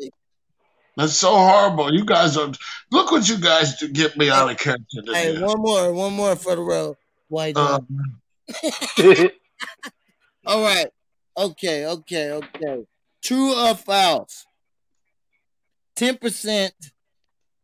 That's 0.97 1.15
so 1.15 1.35
horrible. 1.35 1.93
You 1.93 2.05
guys 2.05 2.37
are. 2.37 2.53
Look 2.91 3.11
what 3.11 3.29
you 3.29 3.39
guys 3.39 3.79
do. 3.79 3.89
Get 3.89 4.17
me 4.17 4.31
out 4.31 4.51
of 4.51 4.57
character. 4.57 5.03
Hey, 5.13 5.41
one 5.41 5.61
more, 5.61 5.93
one 5.93 6.13
more 6.13 6.37
for 6.37 6.55
the 6.57 6.63
road. 6.63 6.97
White 7.35 7.57
um, 7.57 7.87
dog. 8.97 9.31
All 10.47 10.63
right. 10.63 10.87
Okay, 11.37 11.85
okay, 11.85 12.31
okay. 12.31 12.85
True 13.25 13.53
or 13.53 13.75
false? 13.75 14.47
10% 15.97 16.71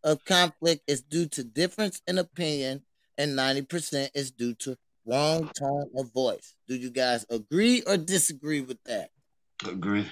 of 0.03 0.25
conflict 0.25 0.83
is 0.89 1.03
due 1.03 1.27
to 1.27 1.45
difference 1.45 2.03
in 2.09 2.18
opinion, 2.18 2.83
and 3.16 3.39
90% 3.39 4.11
is 4.12 4.33
due 4.33 4.55
to 4.55 4.77
wrong 5.07 5.49
tone 5.57 5.91
of 5.97 6.12
voice. 6.12 6.57
Do 6.66 6.75
you 6.75 6.91
guys 6.91 7.25
agree 7.31 7.83
or 7.87 7.97
disagree 7.97 8.62
with 8.62 8.83
that? 8.87 9.11
agree. 9.64 10.11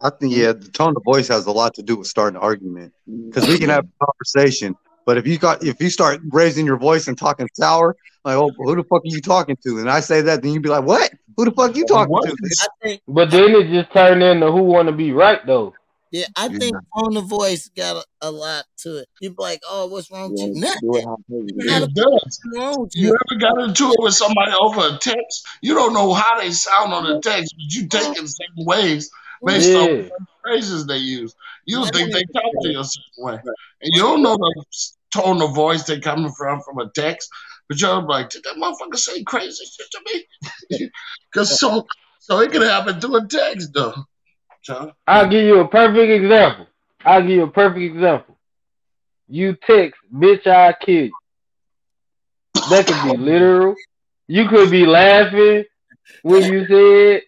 I 0.00 0.10
think 0.10 0.34
yeah, 0.34 0.52
the 0.52 0.68
tone 0.68 0.94
of 0.96 1.04
voice 1.04 1.28
has 1.28 1.46
a 1.46 1.52
lot 1.52 1.74
to 1.74 1.82
do 1.84 1.94
with 1.94 2.08
starting 2.08 2.36
an 2.36 2.42
argument 2.42 2.94
because 3.06 3.46
we 3.46 3.60
can 3.60 3.68
have 3.68 3.84
a 3.84 4.04
conversation, 4.04 4.74
but 5.06 5.18
if 5.18 5.26
you 5.26 5.38
got 5.38 5.64
if 5.64 5.80
you 5.80 5.90
start 5.90 6.20
raising 6.30 6.66
your 6.66 6.76
voice 6.78 7.08
and 7.08 7.16
talking 7.18 7.48
sour, 7.54 7.96
like 8.24 8.36
oh 8.36 8.50
who 8.56 8.76
the 8.76 8.84
fuck 8.84 9.00
are 9.02 9.02
you 9.04 9.20
talking 9.20 9.56
to? 9.66 9.78
And 9.78 9.90
I 9.90 10.00
say 10.00 10.20
that, 10.22 10.42
then 10.42 10.52
you'd 10.52 10.62
be 10.62 10.68
like, 10.68 10.84
what? 10.84 11.12
Who 11.36 11.44
the 11.44 11.50
fuck 11.52 11.70
are 11.72 11.76
you 11.78 11.86
talking 11.86 12.10
What? 12.10 12.24
to? 12.24 12.36
Think, 12.82 13.00
but 13.08 13.30
then 13.30 13.50
it 13.54 13.70
just 13.70 13.92
turned 13.92 14.22
into 14.22 14.50
who 14.52 14.62
want 14.62 14.88
to 14.88 14.92
be 14.94 15.12
right 15.12 15.40
though. 15.46 15.74
yeah, 16.10 16.26
I 16.36 16.48
Yeah. 16.48 16.58
think 16.58 16.76
tone 16.96 17.16
of 17.16 17.24
voice 17.24 17.68
got 17.76 17.96
a, 17.96 18.28
a 18.28 18.30
lot 18.30 18.64
to 18.78 18.98
it. 18.98 19.08
You'd 19.20 19.36
be 19.36 19.42
like, 19.42 19.60
oh, 19.68 19.86
what's 19.86 20.10
wrong 20.10 20.30
with 20.32 20.40
you? 20.40 20.52
Yeah, 20.54 20.74
it 20.74 20.84
Nothing. 20.84 21.04
how 21.04 21.16
you 21.30 21.54
You 21.56 21.64
gotta 21.68 21.84
It 21.86 21.94
does. 21.94 22.04
what's 22.04 22.40
wrong 22.54 22.80
with 22.82 22.90
You 22.94 23.08
you? 23.08 23.16
ever 23.30 23.40
got 23.40 23.62
into 23.68 23.90
it 23.90 23.96
with 23.98 24.14
somebody 24.14 24.52
over 24.60 24.94
a 24.94 24.98
text? 24.98 25.46
You 25.62 25.74
don't 25.74 25.94
know 25.94 26.12
how 26.12 26.38
they 26.38 26.50
sound 26.52 26.92
on 26.92 27.04
the 27.04 27.20
text, 27.20 27.54
but 27.56 27.74
you 27.74 27.88
take 27.88 28.12
it 28.16 28.18
in 28.18 28.28
certain 28.28 28.64
ways 28.66 29.10
based 29.44 29.74
on 29.74 30.10
phrases 30.42 30.86
they 30.86 30.98
use. 30.98 31.34
You 31.66 31.82
Let 31.82 31.94
think 31.94 32.12
they 32.12 32.22
talk 32.32 32.52
to 32.62 32.68
you 32.68 32.80
a 32.80 32.84
certain 32.84 33.18
way, 33.18 33.34
and 33.34 33.94
you 33.94 34.02
don't 34.02 34.22
know 34.22 34.36
the 34.36 34.64
tone 35.14 35.42
of 35.42 35.54
voice 35.54 35.84
they're 35.84 36.00
coming 36.00 36.32
from 36.36 36.60
from 36.62 36.78
a 36.78 36.90
text. 36.90 37.28
But 37.68 37.80
you're 37.80 38.02
like, 38.02 38.30
did 38.30 38.42
that 38.44 38.56
motherfucker 38.56 38.98
say 38.98 39.22
crazy 39.22 39.64
shit 39.64 39.86
to 39.90 40.00
me? 40.06 40.88
Because 41.32 41.58
so 41.58 41.86
so 42.18 42.40
it 42.40 42.52
can 42.52 42.60
happen 42.60 43.00
through 43.00 43.16
a 43.16 43.26
text 43.26 43.70
though. 43.72 43.94
So, 44.62 44.92
I'll 45.06 45.28
give 45.28 45.44
you 45.44 45.60
a 45.60 45.66
perfect 45.66 46.10
example. 46.10 46.66
I'll 47.04 47.22
give 47.22 47.30
you 47.30 47.42
a 47.44 47.50
perfect 47.50 47.80
example. 47.80 48.36
You 49.28 49.56
text, 49.66 49.98
bitch, 50.14 50.46
I 50.46 50.74
kill 50.74 51.06
you. 51.06 51.12
That 52.70 52.86
could 52.86 53.10
be 53.10 53.16
literal. 53.16 53.74
You 54.28 54.48
could 54.48 54.70
be 54.70 54.86
laughing 54.86 55.64
when 56.22 56.52
you 56.52 56.66
say 56.66 57.14
it, 57.14 57.24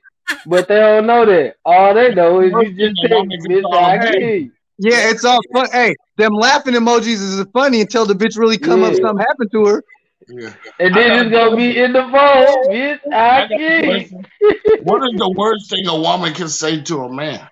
but 0.47 0.69
they 0.69 0.77
don't 0.81 1.07
know 1.07 1.25
that. 1.27 1.57
All 1.65 1.95
they 1.95 2.15
know 2.15 2.41
is 2.41 2.53
you 2.53 2.91
just 2.91 3.03
text, 3.03 3.47
bitch, 3.49 3.75
I. 3.75 4.51
Yeah, 4.79 5.11
it's 5.11 5.25
all 5.25 5.41
fun. 5.53 5.69
Hey, 5.71 5.95
them 6.17 6.33
laughing 6.33 6.75
emojis 6.75 7.07
is 7.07 7.47
funny 7.53 7.81
until 7.81 8.07
the 8.07 8.15
bitch 8.15 8.37
really 8.37 8.59
come 8.59 8.83
up, 8.83 8.95
something 8.95 9.19
happened 9.19 9.51
to 9.53 9.67
her. 9.67 9.85
yeah. 10.29 10.53
And 10.81 10.95
then 10.97 11.27
it's 11.27 11.31
gonna 11.31 11.57
be 11.57 11.79
in 11.79 11.93
the 11.93 12.03
phone, 12.03 12.69
bitch, 12.69 13.01
I 13.13 13.45
I 13.45 13.49
got 13.49 13.53
a 13.53 13.57
kill 13.57 13.77
you. 13.77 13.87
question. 13.87 14.27
What 14.83 15.03
is 15.05 15.15
the 15.17 15.33
worst 15.37 15.71
thing 15.71 15.87
a 15.87 15.99
woman 15.99 16.35
can 16.35 16.49
say 16.49 16.81
to 16.83 17.05
a 17.05 17.13
man? 17.13 17.49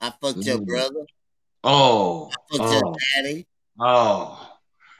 I 0.00 0.12
fucked 0.20 0.44
your 0.44 0.58
Mm. 0.58 0.66
brother. 0.66 1.06
Oh, 1.64 2.30
I 2.30 2.36
fucked 2.58 2.70
your 2.72 2.84
oh, 2.84 2.96
daddy. 3.16 3.46
oh. 3.80 4.53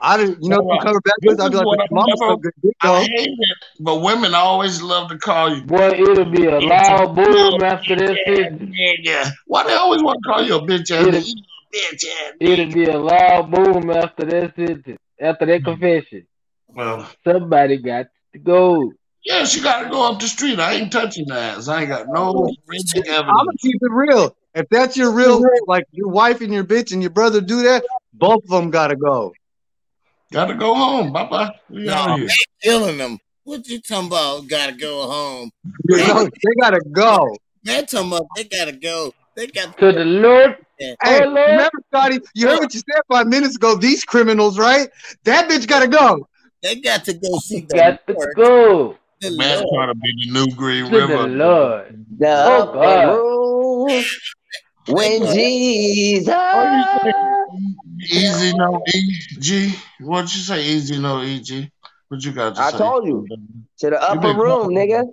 I 0.07 0.17
didn't, 0.19 0.43
you 0.43 0.51
know, 0.51 0.57
Alright. 0.59 0.81
you 0.83 0.87
cover 0.87 1.01
back 1.01 1.15
with. 1.25 1.41
I'd 1.41 1.51
be 1.51 1.57
like, 1.57 1.67
what 1.67 1.79
"Your 1.79 1.85
I'm 1.85 1.95
mama 1.95 2.07
never- 2.09 2.33
suck 2.33 2.41
good 2.43 2.53
dick, 2.63 2.73
I 2.83 3.01
hate 3.03 3.11
it, 3.17 3.39
but 3.81 4.03
women 4.03 4.35
always 4.35 4.83
love 4.83 5.09
to 5.09 5.17
call 5.19 5.57
you. 5.57 5.63
Boy, 5.63 5.89
it'll 5.89 6.31
be 6.31 6.45
a 6.47 6.61
loud 6.61 7.15
boom 7.17 7.63
after 7.63 7.97
that 7.97 8.17
Yeah, 8.27 8.35
sentence. 8.37 8.75
yeah. 9.03 9.31
Why 9.47 9.65
they 9.65 9.73
always 9.75 10.03
want 10.03 10.19
to 10.23 10.29
call 10.31 10.43
you 10.45 10.57
a 10.57 10.61
bitch 10.63 10.91
ass? 10.91 11.07
It'll- 11.07 11.21
bitch 11.21 12.05
ass. 12.05 12.33
It'll 12.41 12.73
be 12.73 12.85
a 12.85 12.99
loud 12.99 13.51
boom 13.51 13.91
after 13.91 14.25
that 14.27 14.55
sentence. 14.57 14.99
After 15.21 15.47
that 15.47 15.65
confession. 15.65 16.27
Well, 16.69 17.09
Somebody 17.27 17.79
got 17.79 18.07
to 18.35 18.39
go. 18.41 18.93
yes, 19.25 19.57
you 19.57 19.63
got 19.63 19.85
to 19.85 19.89
go 19.91 20.11
up 20.13 20.21
the 20.21 20.27
street. 20.29 20.59
I 20.61 20.75
ain't 20.75 20.93
touching 20.93 21.25
the 21.29 21.35
ass. 21.37 21.69
I 21.69 21.81
ain't 21.81 21.89
got 21.89 22.07
no 22.09 22.33
forensic 22.67 23.09
I'm 23.09 23.25
gonna 23.27 23.51
keep 23.63 23.77
it 23.81 23.91
real. 23.91 24.37
If 24.55 24.69
that's 24.69 24.97
your 24.97 25.13
real, 25.13 25.43
like 25.67 25.85
your 25.93 26.09
wife 26.09 26.41
and 26.43 26.53
your 26.53 26.65
bitch 26.65 26.93
and 26.93 27.01
your 27.01 27.11
brother 27.11 27.41
do 27.41 27.63
that, 27.63 27.85
both 28.13 28.43
of 28.45 28.51
them 28.51 28.71
gotta 28.71 28.97
go. 28.97 29.33
Got 30.35 30.47
to 30.47 30.55
go 30.55 30.75
home. 30.75 31.13
Bye 31.13 31.29
bye. 31.29 31.55
We 31.71 31.85
No, 31.85 31.95
out 31.95 32.19
here. 32.19 32.29
Killing 32.61 32.99
them. 32.99 33.19
What 33.45 33.69
you 33.69 33.81
talking 33.81 34.09
about? 34.09 34.49
Gotta 34.49 34.73
go 34.73 35.07
home. 35.09 35.53
You 35.89 35.99
know, 35.99 36.25
they 36.25 36.55
gotta 36.61 36.81
go. 36.91 37.37
Man, 37.65 37.87
talking 37.87 38.09
about 38.09 38.27
they 38.35 38.43
gotta 38.43 38.73
go. 38.73 39.13
They 39.37 39.47
got 39.47 39.79
To 39.79 39.93
the 39.93 40.05
Lord. 40.05 40.57
Hey, 40.79 40.97
Oh, 41.05 41.19
Lord. 41.29 41.49
remember, 41.51 41.79
Scotty? 41.93 42.21
You 42.35 42.49
heard 42.49 42.59
what 42.59 42.75
you 42.75 42.81
said 42.81 43.01
five 43.09 43.29
minutes 43.29 43.55
ago. 43.55 43.77
These 43.77 44.03
criminals, 44.05 44.59
right? 44.59 44.89
That 45.23 45.49
bitch 45.49 45.69
gotta 45.69 45.87
go. 45.87 46.27
they 46.63 46.77
got 46.81 47.05
to 47.05 47.13
go 47.13 47.39
see 47.39 47.61
the 47.61 47.77
Got 47.77 48.07
to 48.09 48.13
Lord. 48.15 48.35
go. 48.37 48.97
The 49.21 49.31
Man, 49.31 49.59
Lord. 49.59 49.69
trying 49.73 49.89
to 49.89 49.95
be 49.95 50.13
the 50.27 50.33
new 50.33 50.57
Green 50.57 50.91
To 50.91 51.07
the 51.07 51.27
Lord. 51.29 52.07
The 52.19 52.45
Oh, 52.45 52.73
God. 52.75 53.09
room 53.15 54.05
when 54.89 55.23
Hey, 55.27 55.33
Jesus. 56.25 56.35
What 58.05 58.13
you 58.13 58.21
say? 58.21 58.49
Easy 58.49 58.57
no 58.57 58.83
EG. 58.95 59.75
What'd 60.01 60.35
you 60.35 60.41
say? 60.43 60.65
Easy 60.65 60.99
no 60.99 61.21
EG. 61.21 61.71
What 62.09 62.25
you 62.25 62.33
got 62.33 62.51
to 62.51 62.57
say 62.57 62.63
I 62.63 62.71
say? 62.71 62.79
told 62.79 63.07
you. 63.07 63.27
To 63.79 63.91
the 63.91 64.03
upper 64.03 64.21
been 64.21 64.37
room, 64.37 64.69
nigga. 64.69 65.05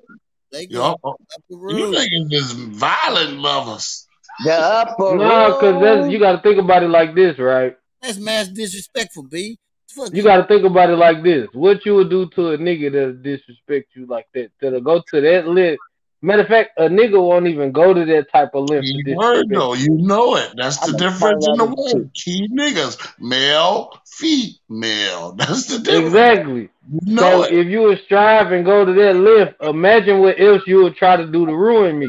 They 0.52 0.68
Yo, 0.70 0.80
go 0.80 0.92
up 0.92 1.00
oh, 1.04 1.16
the 1.50 1.56
you 1.56 1.86
room. 1.86 1.94
niggas 1.94 2.34
is 2.34 2.52
violent 2.52 3.40
lovers. 3.40 4.08
The 4.44 4.54
upper 4.54 5.04
room. 5.04 5.18
No, 5.20 5.54
because 5.54 5.82
that's 5.82 6.12
you 6.12 6.20
got 6.20 6.34
to 6.34 6.42
think 6.42 6.60
about 6.60 6.84
it 6.84 6.90
like 6.90 7.16
this, 7.16 7.40
right? 7.40 7.76
That's 8.02 8.18
mass 8.18 8.50
disrespectful, 8.50 9.24
B. 9.24 9.58
Fuck 9.90 10.14
You 10.14 10.24
got 10.24 10.38
to 10.38 10.48
think 10.48 10.66
about 10.66 10.90
it 10.90 10.98
like 10.98 11.24
this. 11.24 11.48
What 11.54 11.86
you 11.86 11.96
would 11.96 12.10
do 12.10 12.30
to 12.32 12.52
a 12.52 12.58
nigga 12.58 12.92
that 12.92 13.24
disrespect 13.24 13.90
you 13.96 14.06
like 14.08 14.28
that? 14.34 14.52
To 14.62 14.82
go 14.82 15.02
to 15.12 15.22
that 15.22 15.48
list. 15.48 15.80
Matter 16.24 16.44
of 16.44 16.48
fact, 16.50 16.72
a 16.78 16.84
nigga 16.84 17.20
won't 17.20 17.48
even 17.48 17.72
go 17.72 17.94
to 17.96 18.06
that 18.06 18.32
type 18.32 18.52
of 18.54 18.70
length 18.70 18.86
to 18.86 19.04
Key 19.04 19.16
word 19.16 19.50
disrespect. 19.50 19.82
you 19.82 19.98
know 20.06 20.36
it. 20.36 20.52
That's 20.56 20.78
the 20.86 20.96
difference 20.96 21.48
in 21.48 21.58
the 21.58 21.64
out 21.64 21.76
word. 21.78 22.12
Key 22.14 22.48
niggas, 22.54 22.98
male, 23.20 23.90
female. 24.06 25.32
That's 25.38 25.66
the 25.66 25.80
difference. 25.80 26.06
Exactly. 26.08 26.70
You 26.92 27.16
know 27.16 27.22
So 27.22 27.44
it. 27.46 27.54
if 27.58 27.68
you 27.68 27.82
would 27.84 28.02
strive 28.06 28.52
and 28.52 28.64
go 28.64 28.86
to 28.86 28.94
that 28.94 29.16
lift, 29.16 29.54
imagine 29.62 30.20
what 30.20 30.40
else 30.40 30.62
you 30.68 30.84
would 30.84 30.96
try 30.96 31.16
to 31.16 31.26
do 31.26 31.46
to 31.48 31.56
ruin 31.56 31.98
me. 31.98 32.08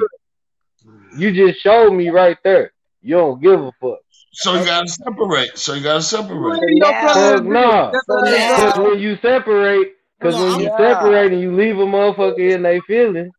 You 1.17 1.33
just 1.33 1.63
showed 1.63 1.93
me 1.93 2.09
right 2.11 2.37
there. 2.45 2.73
You 3.01 3.17
don't 3.17 3.43
give 3.43 3.61
a 3.61 3.73
fuck. 3.81 3.99
So 4.35 4.55
you 4.59 4.65
gotta 4.65 4.89
separate. 4.89 5.59
So 5.59 5.75
you 5.75 5.83
gotta 5.83 6.03
separate. 6.03 6.61
Your 6.69 6.91
now- 6.91 7.01
brother 7.01 7.37
Fuck 7.39 7.47
no. 7.47 7.93
So 8.09 8.67
Because 8.67 8.79
when 8.79 8.99
you 8.99 9.17
separate, 9.23 9.93
because 10.19 10.35
when 10.37 10.61
you 10.61 10.67
Yeah. 10.67 10.77
separate 10.77 11.33
and 11.33 11.41
you 11.41 11.53
leave 11.55 11.79
a 11.79 11.85
motherfucker 11.87 12.51
in 12.55 12.63
their 12.63 12.81
feelings, 12.83 13.33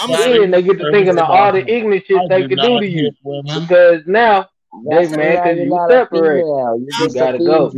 I'm 0.00 0.12
Scotty, 0.12 0.38
then 0.38 0.50
they 0.50 0.62
get 0.62 0.78
to 0.78 0.90
thinking 0.90 1.18
of 1.18 1.24
all 1.28 1.52
the 1.52 1.68
ignorant 1.70 2.04
shit 2.06 2.28
they 2.28 2.46
can 2.48 2.58
do 2.58 2.80
to 2.80 2.86
you. 2.86 3.12
women. 3.22 3.62
Because 3.62 4.02
now 4.06 4.48
they 4.86 4.96
that's 5.06 5.16
mad 5.16 5.42
because 5.44 5.56
you're 5.56 5.64
you 5.64 5.70
not 5.70 5.90
a 5.90 5.92
separate. 5.92 6.42
female. 6.42 6.80
You're 6.80 7.08
just 7.08 7.16
gotta 7.16 7.38
go. 7.38 7.72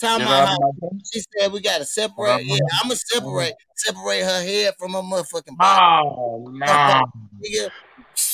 Time 0.00 0.22
out 0.22 0.28
out 0.30 0.48
how 0.48 0.54
of 0.54 0.60
my 0.80 0.88
face. 0.88 1.10
she 1.12 1.20
said 1.38 1.52
we 1.52 1.60
gotta 1.60 1.84
separate. 1.84 2.46
Yeah, 2.46 2.56
I'm 2.82 2.88
gonna 2.88 2.96
separate, 2.96 3.52
separate 3.76 4.22
her 4.22 4.42
head 4.42 4.74
from 4.78 4.92
her 4.94 5.00
motherfucking 5.00 5.58
body. 5.58 6.08
Oh 6.08 6.50
no. 6.50 6.66
Nigga, 6.66 7.70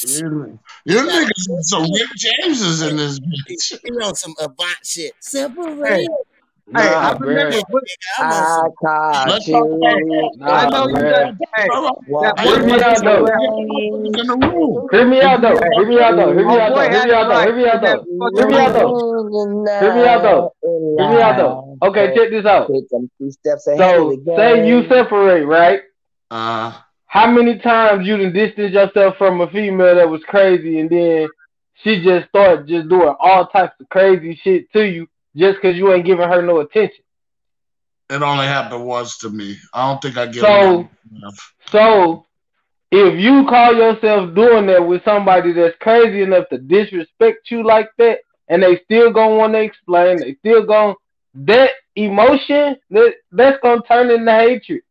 You 0.04 0.58
you 0.84 0.96
niggas 0.96 1.62
some 1.62 1.82
Rick 1.82 2.08
Jameses 2.16 2.88
in 2.88 2.96
this 2.96 3.18
bitch. 3.18 3.80
you 3.82 4.00
on 4.00 4.14
some 4.14 4.34
uh, 4.40 4.44
avant 4.44 4.76
shit. 4.84 5.12
Separate. 5.18 6.06
Hey, 6.74 6.94
I 6.94 7.12
remember. 7.12 7.58
What, 7.68 7.82
I'm 8.18 8.32
on 8.32 8.44
I 8.44 8.62
some. 8.62 8.72
caught 8.82 9.28
Let's 9.28 9.50
talk 9.50 9.64
about 9.66 9.98
you. 9.98 10.30
Nah, 10.36 10.46
I 10.48 10.70
know 10.70 10.88
you 10.88 10.94
bruh. 10.94 11.10
got. 11.10 11.34
Hey, 11.56 11.68
Walking 12.06 12.50
Hear 12.50 12.66
me 12.66 12.72
out 12.82 13.04
though. 13.04 13.24
motherfuckers 13.26 14.16
in 14.18 14.26
the 14.26 14.36
room. 14.36 14.88
Hear 14.90 15.06
me 15.06 15.20
out 15.22 15.40
though. 15.42 15.56
Hear 15.76 15.86
me 15.86 16.00
out 16.00 16.16
though. 16.16 16.32
Hear 16.32 16.46
me 16.46 16.58
out 16.58 16.70
though. 16.74 16.86
Hear 16.90 17.06
me 17.06 17.12
out 17.14 17.30
though. 17.30 17.42
Hear 17.44 17.56
me 17.56 17.66
out 17.68 17.82
though. 17.82 18.04
Hear 18.34 18.46
me 18.48 18.58
out 18.58 18.72
though. 18.72 19.50
Hear 19.80 19.94
me 19.94 20.06
out 20.06 20.22
though. 20.22 20.52
Hear 20.62 21.08
me 21.10 21.22
out 21.22 21.36
though. 21.36 21.78
Okay, 21.82 22.14
check 22.16 22.30
this 22.30 22.44
out. 22.46 22.68
Take 22.72 22.88
them 22.88 23.10
two 23.18 23.30
steps 23.30 23.66
ahead 23.66 23.78
So 23.78 24.16
say 24.36 24.66
you 24.66 24.88
separate, 24.88 25.44
right? 25.44 25.82
Uh, 26.30 26.72
how 27.06 27.30
many 27.30 27.58
times 27.58 28.06
you 28.06 28.16
done 28.16 28.32
distanced 28.32 28.74
yourself 28.74 29.16
from 29.16 29.40
a 29.40 29.48
female 29.50 29.94
that 29.94 30.08
was 30.08 30.22
crazy 30.26 30.80
and 30.80 30.90
then 30.90 31.28
she 31.82 32.02
just 32.02 32.28
started 32.28 32.66
just 32.66 32.88
doing 32.88 33.14
all 33.20 33.46
types 33.46 33.74
of 33.80 33.88
crazy 33.88 34.38
shit 34.42 34.70
to 34.72 34.84
you 34.84 35.06
just 35.37 35.57
because 35.61 35.76
you 35.76 35.93
ain't 35.93 36.07
giving 36.07 36.28
her 36.28 36.43
no 36.43 36.61
attention. 36.61 37.05
It 38.09 38.22
only 38.22 38.47
happened 38.47 38.84
once 38.84 39.18
to 39.18 39.30
me. 39.30 39.57
I 39.74 39.89
don't 39.89 40.01
think 40.01 40.16
I 40.16 40.26
get 40.26 40.43
So- 40.43 40.89
enough. 41.14 41.55
So 41.70 42.26
if 42.91 43.18
you 43.20 43.45
call 43.47 43.74
yourself 43.74 44.34
doing 44.34 44.66
that 44.66 44.87
with 44.87 45.05
somebody 45.05 45.53
that's 45.53 45.76
crazy 45.80 46.22
enough 46.22 46.49
to 46.51 46.59
disrespect 46.59 47.51
you 47.51 47.64
like 47.64 47.91
that, 47.99 48.20
and 48.49 48.62
they 48.62 48.78
still 48.84 49.12
gonna 49.12 49.34
want 49.34 49.55
to 49.55 49.61
explain, 49.61 50.18
they 50.18 50.34
still 50.34 50.64
gonna 50.64 50.95
that 51.34 51.70
emotion 51.97 52.76
that 52.91 53.14
that's 53.32 53.59
gonna 53.62 53.82
turn 53.82 54.11
into 54.11 54.30
hatred 54.30 54.82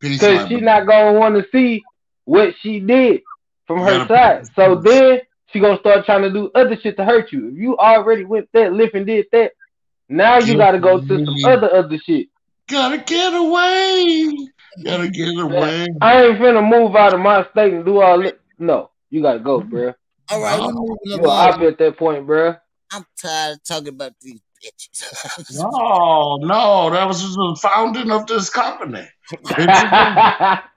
because 0.00 0.42
my 0.42 0.48
she 0.48 0.60
not 0.60 0.86
gonna 0.86 1.18
want 1.18 1.34
to 1.34 1.46
see 1.50 1.82
what 2.24 2.54
she 2.60 2.80
did 2.80 3.22
from 3.66 3.78
her 3.80 4.06
side. 4.06 4.46
So 4.54 4.74
then 4.76 5.20
she 5.46 5.60
gonna 5.60 5.78
start 5.78 6.04
trying 6.04 6.22
to 6.22 6.30
do 6.30 6.50
other 6.54 6.76
shit 6.78 6.96
to 6.98 7.04
hurt 7.04 7.32
you. 7.32 7.48
If 7.48 7.54
you 7.56 7.78
already 7.78 8.24
went 8.24 8.48
that 8.52 8.74
lift 8.74 8.94
and 8.94 9.06
did 9.06 9.26
that, 9.32 9.52
now 10.08 10.38
you 10.38 10.56
gotta 10.56 10.78
go 10.78 11.00
to 11.00 11.24
some 11.24 11.36
other 11.44 11.72
other 11.74 11.98
shit. 11.98 12.28
Gotta 12.68 12.98
get 12.98 13.34
away. 13.34 14.28
Gotta 14.84 15.08
get 15.08 15.38
away. 15.38 15.86
I 16.00 16.24
ain't 16.26 16.38
finna 16.38 16.62
move 16.68 16.94
out 16.96 17.14
of 17.14 17.20
my 17.20 17.46
state 17.50 17.72
and 17.74 17.84
do 17.84 18.00
all 18.00 18.20
that. 18.22 18.38
No, 18.58 18.90
you 19.10 19.22
gotta 19.22 19.38
go, 19.40 19.60
bruh. 19.60 19.94
All 20.30 20.42
right, 20.42 20.60
we're 20.60 20.66
No. 20.66 20.72
moving 20.80 20.96
You 21.04 21.14
along. 21.16 21.54
up 21.54 21.60
at 21.62 21.78
that 21.78 21.96
point, 21.96 22.26
bruh. 22.26 22.58
I'm 22.92 23.04
tired 23.20 23.54
of 23.56 23.64
talking 23.64 23.88
about 23.88 24.12
these 24.20 24.40
bitches. 24.62 25.54
No, 25.60 26.36
no, 26.42 26.90
that 26.90 27.06
was 27.06 27.22
the 27.22 27.58
founding 27.62 28.10
of 28.10 28.26
this 28.26 28.50
company. 28.50 29.06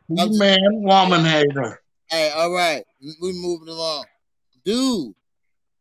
Man, 0.10 0.58
woman 0.84 1.24
hater. 1.26 1.82
hey, 2.10 2.32
all 2.36 2.52
right, 2.54 2.84
we're 3.22 3.34
moving 3.34 3.70
along. 3.70 4.06
Dude, 4.66 5.14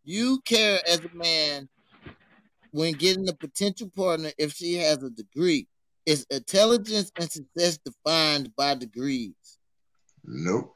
you 0.05 0.41
care 0.45 0.81
as 0.89 1.01
a 1.01 1.15
man 1.17 1.69
when 2.73 2.95
getting 2.95 3.29
a 3.29 3.33
potential 3.33 3.91
partner 3.95 4.31
if 4.39 4.53
she 4.53 4.75
has 4.75 5.03
a 5.03 5.11
degree? 5.11 5.67
Is 6.07 6.27
intelligence 6.31 7.13
and 7.17 7.31
success 7.31 7.79
defined 7.79 8.55
by 8.57 8.75
degrees? 8.75 9.35
Nope. 10.25 10.73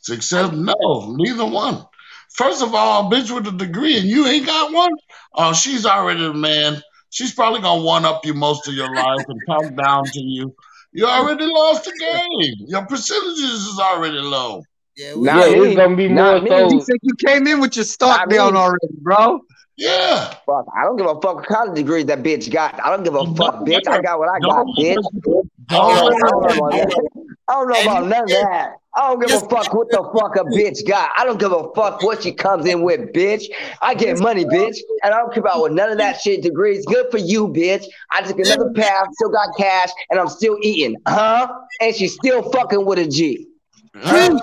Success? 0.00 0.52
No, 0.52 1.14
neither 1.16 1.46
one. 1.46 1.86
First 2.32 2.62
of 2.62 2.74
all, 2.74 3.06
a 3.06 3.10
bitch 3.10 3.34
with 3.34 3.46
a 3.46 3.56
degree 3.56 3.98
and 3.98 4.08
you 4.08 4.26
ain't 4.26 4.46
got 4.46 4.72
one. 4.72 4.92
Oh, 5.34 5.52
she's 5.52 5.84
already 5.84 6.24
a 6.24 6.32
man. 6.32 6.82
She's 7.10 7.34
probably 7.34 7.60
gonna 7.60 7.82
one 7.82 8.04
up 8.04 8.24
you 8.24 8.34
most 8.34 8.68
of 8.68 8.74
your 8.74 8.88
life 8.88 9.24
and 9.28 9.40
talk 9.46 9.74
down 9.76 10.04
to 10.04 10.20
you. 10.20 10.54
You 10.92 11.06
already 11.06 11.44
lost 11.46 11.84
the 11.84 11.92
game. 11.92 12.66
Your 12.68 12.86
percentages 12.86 13.66
is 13.66 13.78
already 13.78 14.18
low. 14.18 14.62
Yeah, 15.00 15.14
we, 15.14 15.28
yeah, 15.28 15.44
it's 15.46 15.76
gonna 15.76 15.96
be 15.96 16.08
Not 16.08 16.42
more 16.42 16.42
me. 16.42 16.50
so. 16.50 16.70
You 16.70 16.84
think 16.84 17.00
you 17.02 17.14
came 17.14 17.46
in 17.46 17.60
with 17.60 17.74
your 17.74 17.86
stock 17.86 18.18
Not 18.18 18.28
me. 18.28 18.36
down 18.36 18.54
already, 18.54 18.88
bro? 19.00 19.40
Yeah. 19.76 20.34
Fuck, 20.44 20.66
I 20.76 20.82
don't 20.84 20.98
give 20.98 21.06
a 21.06 21.14
fuck 21.14 21.36
what 21.36 21.46
kind 21.46 21.70
of 21.70 21.74
degrees 21.74 22.04
that 22.06 22.22
bitch 22.22 22.52
got. 22.52 22.78
I 22.84 22.90
don't 22.90 23.02
give 23.02 23.14
a 23.14 23.24
fuck, 23.34 23.64
bitch. 23.64 23.88
I 23.88 24.02
got 24.02 24.18
what 24.18 24.28
I 24.28 24.38
got, 24.40 24.66
bitch. 24.78 24.98
let 25.24 25.44
I 25.70 25.74
don't, 25.74 25.94
know, 25.94 26.06
I 26.06 26.18
don't 26.18 26.42
don't 26.42 26.42
know 26.42 26.64
let 26.64 26.84
about. 26.84 27.02
I 27.48 27.52
don't 27.54 27.68
know 27.68 27.80
about 27.80 28.06
none 28.06 28.24
of 28.24 28.30
that. 28.30 28.74
I 28.94 29.08
don't 29.08 29.20
give 29.20 29.32
a 29.32 29.40
fuck 29.48 29.72
what 29.72 29.90
the 29.90 30.02
fuck 30.18 30.36
a 30.36 30.44
bitch 30.44 30.86
got. 30.86 31.10
I 31.16 31.24
don't 31.24 31.40
give 31.40 31.52
a 31.52 31.72
fuck 31.74 32.02
what 32.02 32.22
she 32.22 32.32
comes 32.32 32.66
in 32.66 32.82
with, 32.82 33.12
bitch. 33.14 33.44
I 33.80 33.94
get 33.94 34.18
money, 34.18 34.44
bitch, 34.44 34.76
and 35.02 35.14
I 35.14 35.18
don't 35.18 35.32
care 35.32 35.40
about 35.40 35.60
what 35.60 35.72
none 35.72 35.90
of 35.90 35.98
that 35.98 36.20
shit 36.20 36.42
degrees. 36.42 36.84
Good 36.84 37.10
for 37.10 37.18
you, 37.18 37.48
bitch. 37.48 37.86
I 38.10 38.20
took 38.20 38.38
another 38.38 38.70
path, 38.74 39.06
still 39.12 39.30
got 39.30 39.48
cash, 39.56 39.90
and 40.10 40.20
I'm 40.20 40.28
still 40.28 40.58
eating, 40.60 40.96
huh? 41.08 41.48
And 41.80 41.94
she's 41.94 42.14
still 42.14 42.50
fucking 42.50 42.84
with 42.84 42.98
a 42.98 43.06
G. 43.06 43.46
Huh? 43.94 44.38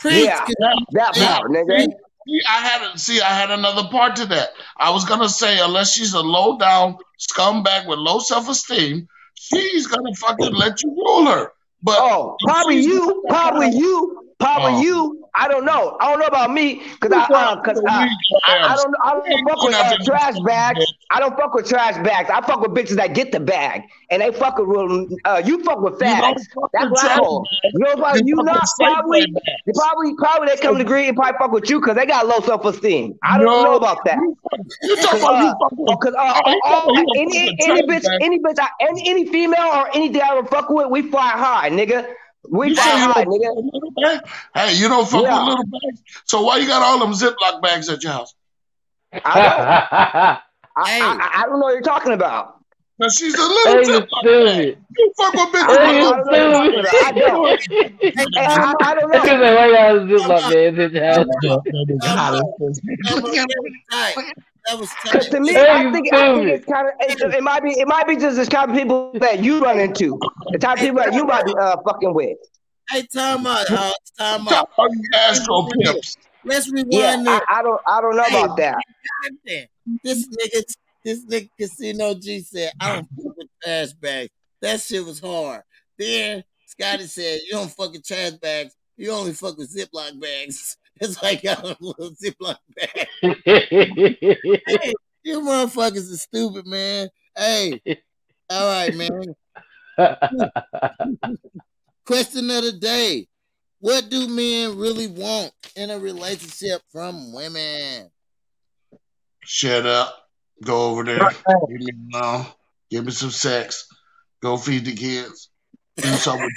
Preach, 0.00 0.24
Yeah. 0.24 0.40
'cause 0.40 0.54
That 0.92 1.14
part, 1.14 1.50
nigga. 1.50 1.86
I 2.48 2.60
had 2.60 2.98
see, 3.00 3.20
I 3.20 3.30
had 3.34 3.50
another 3.50 3.88
part 3.88 4.16
to 4.16 4.26
that. 4.26 4.50
I 4.76 4.90
was 4.90 5.04
gonna 5.04 5.28
say, 5.28 5.58
unless 5.60 5.92
she's 5.92 6.12
a 6.14 6.20
low 6.20 6.58
down 6.58 6.96
scumbag 7.18 7.86
with 7.86 7.98
low 7.98 8.18
self 8.18 8.48
esteem, 8.48 9.08
she's 9.34 9.86
gonna 9.86 10.14
fucking 10.14 10.54
let 10.54 10.82
you 10.82 10.90
rule 10.90 11.26
her. 11.26 11.52
But 11.82 11.98
Oh, 11.98 12.36
probably 12.46 12.80
you, 12.80 13.24
probably 13.28 13.70
you, 13.70 14.22
probably 14.38 14.72
Oh. 14.74 14.80
you. 14.82 15.19
I 15.34 15.48
don't 15.48 15.64
know. 15.64 15.96
I 16.00 16.10
don't 16.10 16.20
know 16.20 16.26
about 16.26 16.52
me, 16.52 16.82
cause 17.00 17.12
I, 17.12 17.24
uh, 17.32 17.60
cause 17.62 17.80
I, 17.86 18.08
I, 18.46 18.72
I 18.72 18.76
don't, 18.76 18.94
I 19.04 19.12
don't 19.14 19.48
fuck 19.48 19.62
with 19.62 19.74
uh, 19.74 19.96
trash 20.04 20.38
bags. 20.46 20.84
I 21.10 21.20
don't 21.20 21.36
fuck 21.36 21.54
with 21.54 21.68
trash 21.68 21.94
bags. 22.04 22.30
I 22.30 22.40
fuck 22.40 22.60
with 22.60 22.72
bitches 22.72 22.96
that 22.96 23.14
get 23.14 23.32
the 23.32 23.40
bag, 23.40 23.82
and 24.10 24.22
they 24.22 24.32
fuck 24.32 24.58
with 24.58 24.68
real. 24.68 25.06
Uh, 25.24 25.42
you 25.44 25.62
fuck 25.64 25.80
with 25.80 25.94
fags. 25.94 26.42
That's 26.72 26.90
what 26.90 27.10
I 27.10 27.16
You 27.16 27.78
know 27.80 27.94
what? 27.96 28.26
You 28.26 28.36
not 28.42 28.64
probably. 28.78 29.32
They 29.66 29.72
probably, 29.74 30.14
probably 30.16 30.48
they 30.48 30.56
come 30.56 30.76
to 30.76 30.82
agree 30.82 31.06
and 31.08 31.16
probably 31.16 31.38
fuck 31.38 31.52
with 31.52 31.68
you 31.70 31.80
because 31.80 31.96
they 31.96 32.06
got 32.06 32.26
low 32.26 32.40
self 32.40 32.64
esteem. 32.64 33.18
I 33.22 33.38
don't 33.38 33.46
No. 33.46 33.62
know 33.64 33.76
about 33.76 34.04
that. 34.04 34.18
You 34.18 34.96
talking 34.96 35.18
about 35.18 35.42
you 35.42 35.96
Because 36.00 36.14
uh, 36.14 36.40
Oh, 36.64 36.94
you 36.94 37.02
about 37.02 37.16
you 37.16 37.28
any 37.28 37.56
any 37.60 37.82
bitch, 37.82 38.06
any 38.20 38.38
bitch, 38.40 38.58
I, 38.58 38.68
any 38.80 39.08
any 39.08 39.26
female 39.26 39.68
or 39.74 39.88
anything 39.94 40.22
I 40.22 40.36
ever 40.36 40.46
fuck 40.46 40.70
with, 40.70 40.88
we 40.90 41.02
fly 41.02 41.28
high, 41.30 41.70
nigga. 41.70 42.06
We 42.48 42.68
You 42.68 42.74
fly 42.74 42.84
say 42.84 42.98
you 43.00 43.06
don't 43.12 43.14
nigga. 43.14 43.14
fuck 43.14 43.26
with 43.26 43.74
little 43.74 43.90
bags? 43.92 44.30
Hey, 44.54 44.74
you 44.74 44.88
don't 44.88 45.08
fuck 45.08 45.22
Yeah. 45.22 45.38
with 45.38 45.48
little 45.48 45.64
bags. 45.66 46.02
So 46.24 46.42
why 46.42 46.56
you 46.58 46.66
got 46.66 46.82
all 46.82 46.98
them 46.98 47.12
Ziploc 47.12 47.62
bags 47.62 47.88
at 47.88 48.02
your 48.02 48.12
house? 48.12 48.34
I 49.12 49.18
don't. 49.18 49.58
I, 49.60 50.40
Hey. 50.86 51.00
I, 51.02 51.30
I 51.34 51.46
don't 51.46 51.58
know 51.58 51.66
what 51.66 51.72
you're 51.72 51.82
talking 51.82 52.12
about. 52.12 52.56
Cause 53.02 53.14
she's 53.18 53.34
a 53.34 53.42
little 53.42 53.82
you 53.82 54.00
Ziploc 54.00 54.24
bag. 54.24 54.78
You 54.96 55.12
fuck 55.16 55.34
with 55.34 55.48
bitches 55.54 55.76
Hey, 55.76 55.86
with 55.86 55.96
you 55.96 56.02
little 56.02 56.20
I 56.20 56.22
don't 56.22 56.52
know. 56.52 56.58
I 56.60 57.12
don't. 57.12 57.60
stupid. 57.60 58.34
I, 58.36 58.76
I 58.80 58.94
don't 58.94 59.10
know. 59.10 59.18
why 59.54 59.66
y'all 59.68 60.08
zip 60.08 60.28
like 60.28 60.44
that 60.44 60.78
in 60.78 60.92
your 60.92 61.04
house? 61.04 61.26
that 62.40 63.48
was 63.58 63.72
tight. 63.90 64.16
That 64.66 64.78
was 64.78 64.90
Because 65.02 65.28
to 65.28 65.40
me, 65.40 65.52
Hey, 65.52 65.68
I 65.68 65.90
think 65.92 66.12
I 66.12 66.34
think 66.34 66.48
it's 66.48 66.66
kind 66.66 66.88
of 66.88 66.94
it, 67.00 67.34
it 67.34 67.42
might 67.42 67.62
be 67.62 67.70
it 67.70 67.88
might 67.88 68.06
be 68.06 68.16
just 68.16 68.36
the 68.36 68.46
type 68.46 68.68
of 68.68 68.74
people 68.76 69.12
that 69.14 69.42
you 69.42 69.62
run 69.62 69.78
into, 69.80 70.18
the 70.52 70.58
type 70.58 70.78
of 70.78 70.84
people 70.84 71.02
that 71.02 71.14
you 71.14 71.24
might 71.24 71.44
be 71.44 71.54
uh 71.60 71.76
fucking 71.82 72.14
with. 72.14 72.38
Hey, 72.90 73.02
time 73.06 73.46
out, 73.46 73.70
uh, 73.70 73.92
time 74.18 74.44
Talk 74.44 74.52
out. 74.52 74.70
about 74.74 74.90
you 74.92 75.02
Astro 75.14 75.68
pimps. 75.82 76.16
Let's 76.44 76.70
rewind 76.70 76.92
Yeah. 76.92 77.40
I, 77.48 77.58
I 77.58 77.62
don't 77.62 77.80
I 77.86 78.00
don't 78.00 78.16
know 78.16 78.24
about 78.24 78.56
that. 78.56 78.76
This 80.02 80.28
nigga, 80.28 80.74
this 81.04 81.26
nigga 81.26 81.48
Casino 81.58 82.14
G 82.14 82.40
said, 82.40 82.72
I 82.80 82.96
don't 82.96 83.08
fuck 83.16 83.36
with 83.36 83.48
trash 83.62 83.92
bags. 83.92 84.30
That 84.60 84.80
shit 84.80 85.04
was 85.04 85.20
hard. 85.20 85.62
Then 85.98 86.44
Scotty 86.66 87.04
said, 87.04 87.40
You 87.44 87.52
don't 87.52 87.70
fuck 87.70 87.92
with 87.92 88.04
trash 88.04 88.32
bags. 88.32 88.74
You 88.96 89.10
only 89.12 89.32
fuck 89.32 89.56
with 89.56 89.74
Ziploc 89.74 90.20
bags. 90.20 90.76
It's 91.00 91.22
like 91.22 91.42
y'all 91.42 91.66
a 91.66 91.76
little 91.80 92.10
Ziploc 92.10 92.56
bag. 92.76 93.08
Hey, 94.66 94.92
you 95.22 95.40
motherfuckers 95.40 96.12
are 96.12 96.16
stupid, 96.16 96.66
man. 96.66 97.08
Hey, 97.36 97.80
all 98.50 98.68
right, 98.68 98.94
man. 98.94 99.34
Question 102.06 102.50
of 102.50 102.64
the 102.64 102.72
day. 102.80 103.28
What 103.80 104.10
do 104.10 104.28
men 104.28 104.76
really 104.78 105.06
want 105.06 105.52
in 105.76 105.90
a 105.90 105.98
relationship 105.98 106.82
from 106.92 107.32
women? 107.32 108.10
Shut 109.44 109.86
up. 109.86 110.14
Go 110.62 110.90
over 110.90 111.04
there. 111.04 111.30
Leave 111.68 111.80
me 111.80 111.92
alone. 112.12 112.46
Give 112.90 113.04
me 113.04 113.12
some 113.12 113.30
sex. 113.30 113.86
Go 114.42 114.56
feed 114.56 114.84
the 114.84 114.94
kids. 114.94 115.49
Do 116.02 116.08
something. 116.16 116.50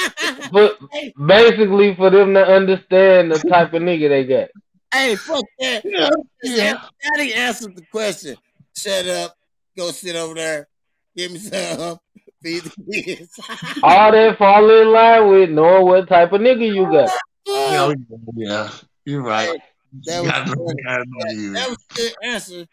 but 0.52 0.78
basically, 1.26 1.94
for 1.94 2.10
them 2.10 2.34
to 2.34 2.44
understand 2.46 3.32
the 3.32 3.38
type 3.38 3.72
of 3.74 3.82
nigga 3.82 4.08
they 4.08 4.24
got. 4.24 4.48
hey, 4.92 5.16
fuck 5.16 5.44
that. 5.58 5.84
Yeah, 5.84 6.10
yeah. 6.42 6.82
Daddy 7.16 7.34
answered 7.34 7.76
the 7.76 7.82
question. 7.90 8.36
Shut 8.76 9.06
up. 9.06 9.34
Go 9.76 9.90
sit 9.90 10.16
over 10.16 10.34
there. 10.34 10.68
Give 11.16 11.32
me 11.32 11.38
some. 11.38 11.98
Feed 12.42 12.62
the 12.62 13.02
kids. 13.02 13.38
All 13.82 14.10
that 14.12 14.38
fall 14.38 14.70
in 14.80 14.88
line 14.92 15.28
with 15.28 15.50
knowing 15.50 15.84
what 15.84 16.08
type 16.08 16.32
of 16.32 16.40
nigga 16.40 16.74
you 16.74 16.84
got. 16.90 17.10
Yeah, 17.46 17.92
yeah. 18.34 18.70
You're 19.04 19.22
right. 19.22 19.60
That 20.04 20.16
You 20.16 20.22
was 20.22 20.56
know- 20.56 20.66
funny. 20.66 20.82
gotta 20.82 21.04
know 21.06 21.30
you. 21.32 21.52
That 21.52 21.68
was 21.68 21.78
a 21.90 21.94
good 21.94 22.12
answer, 22.24 22.66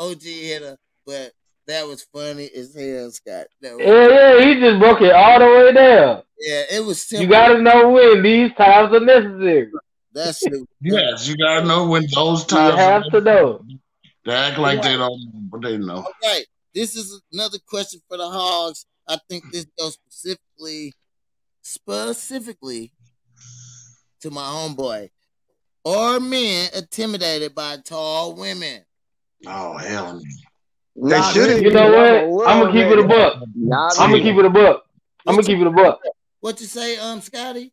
OG 0.00 0.22
hitter, 0.22 0.76
but 1.06 1.30
that 1.68 1.86
was 1.86 2.04
funny 2.12 2.50
as 2.56 2.74
hell, 2.74 3.10
Scott. 3.12 3.46
That 3.62 3.76
was- 3.76 3.86
Yeah, 3.86 4.08
yeah, 4.08 4.44
he 4.54 4.60
just 4.60 4.80
broke 4.80 5.00
it 5.02 5.12
all 5.12 5.38
the 5.38 5.46
way 5.46 5.72
down. 5.72 6.22
yeah, 6.40 6.62
it 6.72 6.84
was 6.84 7.00
simple. 7.02 7.24
You 7.24 7.30
gotta 7.30 7.62
know 7.62 7.90
when 7.90 8.22
these 8.22 8.50
times 8.54 8.92
are 8.92 9.00
necessary. 9.00 9.70
That's 10.12 10.38
shit. 10.38 10.50
was- 10.52 10.66
Yes, 10.80 11.28
you 11.28 11.36
gotta 11.36 11.64
know 11.66 11.86
when 11.86 12.06
those 12.14 12.44
times. 12.44 12.72
You 12.72 12.76
times 12.78 13.04
have 13.04 13.12
to 13.12 13.20
know. 13.20 13.64
they 14.24 14.32
act 14.34 14.58
like 14.58 14.82
they 14.82 14.96
don't 14.96 15.48
but 15.50 15.62
they 15.62 15.78
know. 15.78 15.96
All 16.02 16.12
right. 16.24 16.44
This 16.74 16.96
is 16.96 17.20
another 17.32 17.58
question 17.66 18.00
for 18.08 18.16
the 18.18 18.28
hogs. 18.28 18.84
I 19.08 19.18
think 19.28 19.44
this 19.52 19.66
goes 19.78 19.94
specifically 19.94 20.92
specifically 21.62 22.92
to 24.20 24.30
my 24.30 24.42
homeboy. 24.42 25.10
Are 25.84 26.20
men 26.20 26.68
intimidated 26.74 27.54
by 27.54 27.78
tall 27.84 28.34
women? 28.34 28.84
Oh 29.46 29.76
hell 29.78 30.14
no. 30.14 30.20
They 31.02 31.22
shouldn't. 31.22 31.62
You 31.62 31.70
know 31.70 32.28
what? 32.28 32.48
I'm 32.48 32.60
gonna 32.60 32.72
keep 32.72 32.86
it 32.86 32.98
a 32.98 33.02
little 33.02 33.08
buck. 33.08 33.42
I'm 33.98 34.10
gonna 34.10 34.22
keep 34.22 34.36
it 34.36 34.44
a 34.44 34.50
buck. 34.50 34.82
I'm 35.26 35.34
gonna 35.36 35.46
keep 35.46 35.58
it 35.58 35.66
a 35.66 35.70
buck. 35.70 36.00
What 36.40 36.60
you 36.60 36.66
say, 36.66 36.96
um, 36.98 37.20
Scotty? 37.20 37.72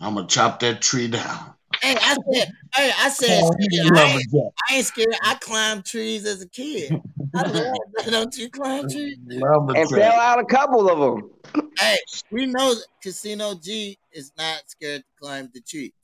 I'm 0.00 0.14
gonna 0.14 0.26
chop 0.26 0.60
that 0.60 0.80
tree 0.80 1.08
down. 1.08 1.54
Hey, 1.80 1.96
I 1.96 2.16
said, 2.32 2.48
hey, 2.74 2.90
I 2.98 3.08
said, 3.08 3.42
Oh, 3.44 3.54
I, 3.94 4.04
ain't. 4.10 4.22
I 4.34 4.74
ain't 4.74 4.86
scared. 4.86 5.08
I 5.22 5.34
climbed 5.34 5.84
trees 5.84 6.26
as 6.26 6.42
a 6.42 6.48
kid. 6.48 7.00
I. 7.34 7.72
Don't 8.10 8.36
you 8.36 8.50
climb 8.50 8.88
trees? 8.90 9.18
And 9.30 9.90
fell 9.90 10.14
out 10.14 10.38
a 10.40 10.44
couple 10.44 10.88
of 10.88 10.98
them. 10.98 11.30
Hey, 11.78 11.96
we 12.30 12.46
know 12.46 12.74
Casino 13.02 13.54
G 13.54 13.98
is 14.12 14.32
not 14.36 14.62
scared 14.66 15.02
to 15.02 15.06
climb 15.20 15.50
the 15.54 15.60
trees. 15.60 15.92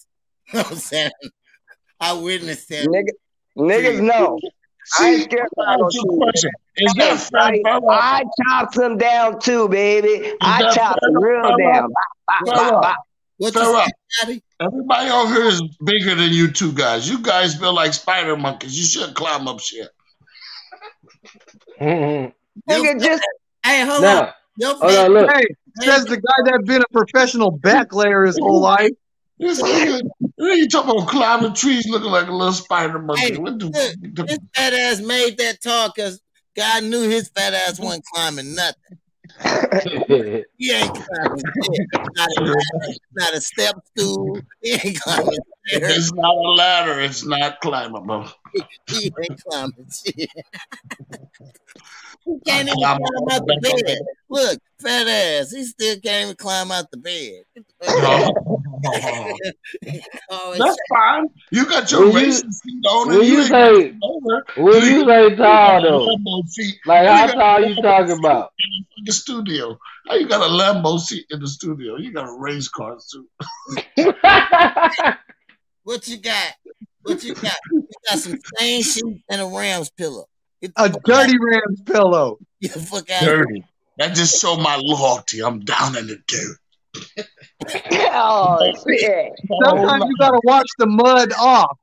You 0.53 0.59
know 0.59 0.63
what 0.65 0.73
I'm 0.73 0.79
saying? 0.79 1.11
I 2.01 2.13
witnessed 2.13 2.69
him. 2.69 2.87
Nigga, 2.87 3.09
niggas 3.57 4.01
know. 4.01 4.39
I 4.99 5.11
ain't 5.11 5.31
See, 5.31 5.39
I 5.39 5.73
of 5.73 5.79
no 5.81 5.87
ask 5.87 5.95
you 5.95 6.01
a 6.01 6.07
trees. 6.07 6.19
question. 6.19 6.51
Is 6.77 6.95
that 6.95 7.21
fair 7.31 7.63
fella? 7.65 7.87
I 7.91 8.25
chopped 8.49 8.75
them 8.75 8.99
down 8.99 9.41
too, 9.41 9.69
baby. 9.69 10.33
I 10.41 10.63
that 10.63 10.75
chopped 10.75 11.01
them 11.03 11.17
real 11.23 11.43
fella? 11.43 11.57
down. 11.59 11.93
Bop, 11.93 11.93
bop, 12.27 12.47
Fair 12.47 12.55
bop, 12.57 12.75
up. 12.75 12.83
bop. 12.83 12.97
What 13.39 13.55
you 13.55 13.61
Fair 13.61 13.71
say, 13.71 13.83
up. 13.83 13.91
Scotty? 14.09 14.43
Everybody 14.61 15.11
on 15.11 15.27
here 15.29 15.45
is 15.47 15.63
bigger 15.85 16.15
than 16.15 16.33
you 16.33 16.51
two 16.51 16.73
guys. 16.73 17.09
You 17.09 17.21
guys 17.23 17.57
feel 17.57 17.75
like 17.75 17.93
spider 17.95 18.37
monkeys. 18.37 18.77
You 18.79 18.85
should 18.85 19.15
climb 19.15 19.49
up 19.49 19.61
shit. 19.61 19.89
Mhm. 21.81 22.33
Nigga, 22.69 23.03
just 23.03 23.23
Hey, 23.65 23.85
hold 23.87 24.05
on. 24.05 24.29
now, 24.59 24.75
hold 24.77 24.83
on, 24.95 25.13
look. 25.13 25.31
Hey, 25.35 25.47
says 25.81 26.05
the 26.05 26.17
guy 26.19 26.43
that's 26.51 26.65
been 26.65 26.83
a 26.83 26.89
professional 26.93 27.59
backlayer 27.59 28.27
his 28.27 28.39
whole 28.43 28.61
life. 28.61 28.91
This 29.39 29.61
nigga, 29.61 30.01
you 30.39 30.69
talking 30.69 30.91
about 30.91 31.09
climbing 31.09 31.55
trees 31.55 31.89
looking 31.89 32.11
like 32.11 32.29
a 32.29 32.33
little 32.33 32.53
spider 32.53 32.99
monkey. 32.99 33.33
Hey, 33.33 33.37
What 33.37 33.59
the 33.59 33.67
look, 33.67 34.29
his 34.29 34.39
fat 34.55 34.73
ass 34.73 35.01
made 35.01 35.39
that 35.39 35.61
tall 35.61 35.91
because 35.95 36.21
God 36.57 36.85
knew 36.85 37.09
his 37.09 37.29
fat 37.31 37.53
ass 37.53 37.81
wasn't 37.81 38.05
climbing 38.15 38.55
nothing. 38.55 38.99
He 40.57 40.71
ain't 40.73 40.95
climbing 40.95 41.43
shit. 41.65 41.89
Not 42.15 42.29
a 42.39 42.95
not 43.13 43.35
a 43.35 43.41
step 43.41 43.75
stool. 43.97 44.41
He 44.63 44.73
ain't 44.73 45.01
climbing 45.01 45.25
stairs. 45.27 45.54
It's 45.67 46.13
not 46.13 46.35
a 46.35 46.51
ladder. 46.53 47.01
It's 47.01 47.25
not 47.25 47.61
climbable. 47.61 48.29
He 48.89 49.07
ain't 49.07 49.43
climbing 49.45 49.87
shit. 49.91 50.29
He 52.27 52.39
can't 52.47 52.69
even 52.69 52.79
Climb 52.79 52.99
climb 52.99 53.29
out 53.33 53.47
the 53.47 53.59
bed. 53.85 53.99
Look, 54.31 54.59
fat 54.81 55.07
ass. 55.07 55.51
He 55.53 55.65
still 55.65 56.01
can't 56.01 56.25
even 56.25 56.37
climb 56.37 56.73
out 56.73 56.91
the 56.91 56.97
bed. 56.97 57.45
oh, 60.31 60.55
That's 60.59 60.77
fine. 60.89 61.27
You 61.51 61.67
got 61.67 61.91
your 61.91 62.11
When 62.11 62.13
you- 62.13 62.27
racing 62.29 62.53
seat 62.53 62.85
on 62.89 63.09
when 63.09 63.17
and 63.19 63.27
you 63.27 63.35
you 63.39 63.43
say- 63.45 63.51
going 63.51 64.01
over. 64.03 64.43
You 64.57 65.07
say 65.07 65.37
tall 65.37 65.83
though, 65.83 66.05
like 66.87 67.07
How 67.07 67.27
how 67.29 67.29
you 67.29 67.35
tall 67.35 67.61
you 67.69 67.83
talking 67.83 68.19
about? 68.19 68.53
in 68.97 69.05
the 69.05 69.13
studio? 69.13 69.79
How 70.09 70.15
you 70.17 70.27
got 70.29 70.41
a 70.43 70.53
Lambo 70.53 70.99
seat 71.01 71.27
in 71.31 71.41
the 71.41 71.49
studio? 71.49 71.97
You 71.97 72.13
got 72.13 72.27
a 72.29 72.33
race 72.39 72.69
car 72.69 72.97
suit. 73.01 73.29
What 75.85 76.09
you 76.09 76.17
got? 76.17 76.53
What 77.03 77.23
you 77.23 77.35
got? 77.35 77.57
You 77.71 77.87
got 78.09 78.19
some 78.19 78.39
stain 78.57 78.83
sheets 78.83 79.23
and 79.29 79.41
a 79.41 79.47
Rams 79.47 79.91
pillow. 79.91 80.25
Get 80.63 80.73
A 80.77 80.91
fuck 80.91 81.03
dirty 81.05 81.37
Rams 81.39 81.83
pillow. 81.83 82.39
Get 82.61 82.73
the 82.73 82.81
fuck 82.81 83.11
out 83.11 83.23
of 83.23 83.29
here. 83.29 83.45
Dirty. 83.45 83.65
That 83.99 84.15
just 84.15 84.41
show 84.41 84.57
my 84.57 84.81
loyalty. 84.83 85.43
I'm 85.43 85.61
down 85.61 85.97
in 85.97 86.07
the 86.07 86.19
dirt. 86.27 86.59
oh 88.13 88.73
shit. 88.89 89.33
Sometimes 89.63 90.05
you 90.09 90.17
gotta 90.19 90.41
wash 90.45 90.67
the 90.79 90.87
mud 90.87 91.33
off. 91.39 91.79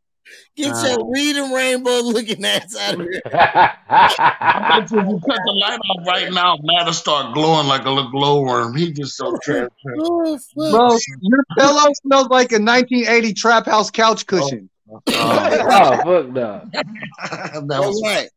Get 0.55 0.73
Uh. 0.73 0.87
your 0.87 1.11
reading 1.11 1.51
rainbow 1.51 1.99
looking 2.01 2.43
ass 2.45 2.75
out 2.77 2.95
of 2.95 3.01
here. 3.01 3.21
I 3.31 4.79
bet 4.81 4.91
you 4.91 4.99
if 4.99 5.07
you 5.07 5.19
cut 5.27 5.39
the 5.45 5.57
light 5.61 5.79
off 5.79 6.07
right 6.07 6.31
now, 6.31 6.57
Matt'll 6.63 6.93
start 6.93 7.33
glowing 7.33 7.67
like 7.67 7.85
a 7.85 7.89
little 7.89 8.11
glowworm. 8.11 8.75
He 8.75 8.91
just 8.91 9.15
so 9.15 9.37
transparent. 9.43 9.71
Oh. 9.99 10.39
Bro, 10.55 10.97
your 11.21 11.43
pillow 11.57 11.89
smells 12.03 12.27
like 12.29 12.51
a 12.51 12.59
1980 12.59 13.33
trap 13.33 13.65
house 13.65 13.89
couch 13.91 14.25
cushion. 14.25 14.69
Uh, 14.91 14.99
oh 15.07 16.21
fuck 16.21 16.29
no! 16.33 16.69
that 16.73 17.79
was 17.79 18.01
right. 18.03 18.27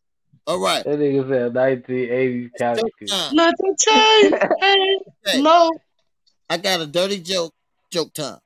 All 0.46 0.60
right. 0.60 0.84
That 0.84 1.00
nigga 1.00 1.28
said 1.28 1.52
1980s 1.52 2.50
couch. 2.56 2.78
cushion. 3.00 3.36
Let 3.36 3.54
the 3.58 3.76
chain 3.80 4.32
hang 4.60 4.98
hey, 5.26 5.40
low. 5.42 5.70
I 6.48 6.58
got 6.58 6.80
a 6.80 6.86
dirty 6.86 7.18
joke. 7.18 7.52
Joke 7.90 8.12
time. 8.14 8.38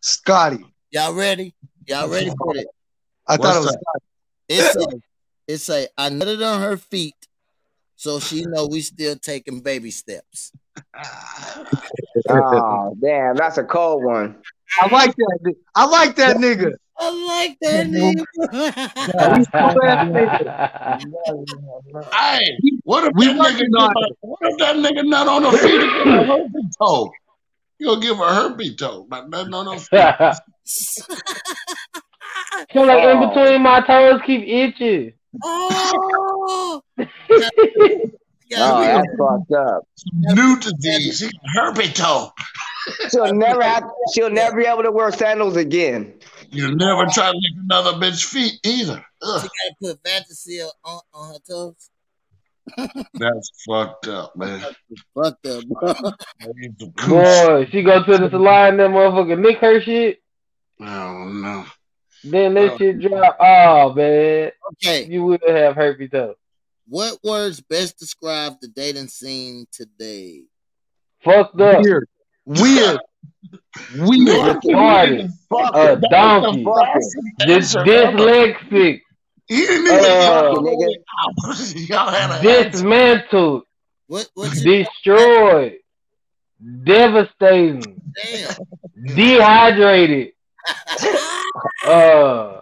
Scotty. 0.00 0.64
Y'all 0.90 1.14
ready? 1.14 1.54
Y'all 1.86 2.08
ready 2.08 2.30
for 2.36 2.56
it? 2.56 2.66
I 3.32 3.36
thought 3.38 3.56
it 3.56 3.60
What's 3.60 3.64
was 3.64 3.76
that? 3.76 4.00
It 4.48 4.62
say, 4.62 4.86
it 5.48 5.58
say, 5.58 5.88
I 5.96 6.10
nutted 6.10 6.46
on 6.46 6.60
her 6.60 6.76
feet, 6.76 7.14
so 7.96 8.20
she 8.20 8.44
know 8.44 8.66
we 8.66 8.82
still 8.82 9.16
taking 9.16 9.60
baby 9.60 9.90
steps. 9.90 10.52
Oh 12.28 12.94
damn, 13.02 13.36
that's 13.36 13.56
a 13.56 13.64
cold 13.64 14.04
one. 14.04 14.42
I 14.82 14.88
like 14.88 15.16
that. 15.16 15.38
ni- 15.44 15.54
I 15.74 15.86
like 15.86 16.16
that 16.16 16.36
nigga. 16.36 16.74
I 16.98 17.08
like 17.26 17.56
that 17.62 17.86
nigga. 17.86 18.22
Hey, 22.12 22.58
what 22.84 23.04
if 23.04 23.14
We 23.14 23.28
that 23.28 23.34
nigga 23.34 23.38
working 23.38 23.70
give 23.72 23.80
her, 23.80 23.94
what 24.20 24.38
if 24.42 24.58
that 24.58 24.76
nigga 24.76 25.08
nut 25.08 25.26
on 25.26 25.42
her 25.44 25.56
feet 25.56 25.80
and 25.80 25.90
give 25.90 26.06
her 26.06 26.26
herpes 26.26 26.76
toe? 26.78 27.10
You 27.78 27.86
gonna 27.86 28.00
give 28.02 28.18
her 28.18 28.34
herpes 28.34 28.76
toe, 28.76 29.06
but 29.08 29.30
nothing 29.30 29.54
on 29.54 29.66
her 29.66 29.78
feet. 29.78 29.96
Feel 32.72 32.86
like 32.86 33.02
in 33.04 33.18
oh. 33.18 33.28
between 33.28 33.62
my 33.62 33.80
toes 33.80 34.20
keep 34.26 34.42
itching. 34.46 35.12
oh, 35.42 36.82
Oh, 38.54 38.82
yeah, 38.82 38.98
that's 38.98 39.08
fucked 39.18 39.52
up. 39.52 39.82
New 40.12 40.58
disease. 40.58 41.20
He 41.20 41.26
got 41.26 41.74
herpes 41.74 41.94
toe. 41.94 42.32
She'll 43.10 43.32
never 43.32 43.62
have. 43.62 43.84
She'll 44.14 44.30
never 44.30 44.56
be 44.56 44.66
able 44.66 44.82
to 44.82 44.90
wear 44.90 45.10
sandals 45.10 45.56
again. 45.56 46.14
You 46.50 46.74
never 46.74 47.06
try 47.06 47.30
to 47.30 47.36
lick 47.36 47.52
another 47.64 47.92
bitch 47.92 48.24
feet 48.24 48.54
either. 48.64 49.04
Ugh, 49.22 49.42
she 49.42 49.48
gotta 49.48 49.96
put 49.96 50.02
Vagisil 50.02 50.68
on, 50.84 51.00
on 51.14 51.32
her 51.32 51.38
toes. 51.48 51.90
that's 53.14 53.50
fucked 53.66 54.08
up, 54.08 54.36
man. 54.36 54.60
Fucked 55.14 55.46
up, 55.46 55.64
bro. 55.64 55.94
He's 56.60 56.72
a 56.82 56.90
cooch. 56.96 57.08
Boy, 57.08 57.68
she 57.70 57.82
go 57.82 58.04
to 58.04 58.18
the 58.18 58.30
salon, 58.30 58.76
that 58.76 58.90
motherfucker 58.90 59.38
nick 59.38 59.58
her 59.58 59.80
shit. 59.80 60.22
I 60.80 61.04
don't 61.04 61.42
know. 61.42 61.64
Then 62.24 62.54
that 62.54 62.78
shit 62.78 63.00
drop. 63.00 63.36
Oh 63.40 63.92
man, 63.94 64.52
Okay, 64.74 65.04
you 65.06 65.24
will 65.24 65.38
have 65.46 65.74
herpes 65.74 66.10
toe. 66.10 66.34
what 66.88 67.18
words 67.24 67.60
best 67.60 67.98
describe 67.98 68.54
the 68.60 68.68
dating 68.68 69.08
scene 69.08 69.66
today? 69.72 70.42
Fucked 71.24 71.60
up. 71.60 71.82
Weird. 71.82 72.08
Weird. 72.44 72.98
Weird. 73.96 74.56
Retarded. 74.62 75.30
Fuck 75.48 75.74
A 75.76 76.00
donkey. 76.10 76.64
Fuck 76.64 76.88
it. 76.96 77.46
Dis- 77.46 77.74
dyslexic. 77.76 79.00
You 79.48 79.66
didn't 79.66 79.88
Uh, 79.88 80.50
even 80.52 80.64
nigga. 80.64 81.88
y'all 81.88 82.10
had 82.10 82.44
an. 82.44 82.70
Dismantled. 82.70 83.62
What? 84.06 84.28
What? 84.34 84.52
Destroyed. 84.52 85.76
Devastating. 86.84 88.00
damn. 88.22 88.54
Dehydrated. 89.16 90.32
Uh, 91.86 92.60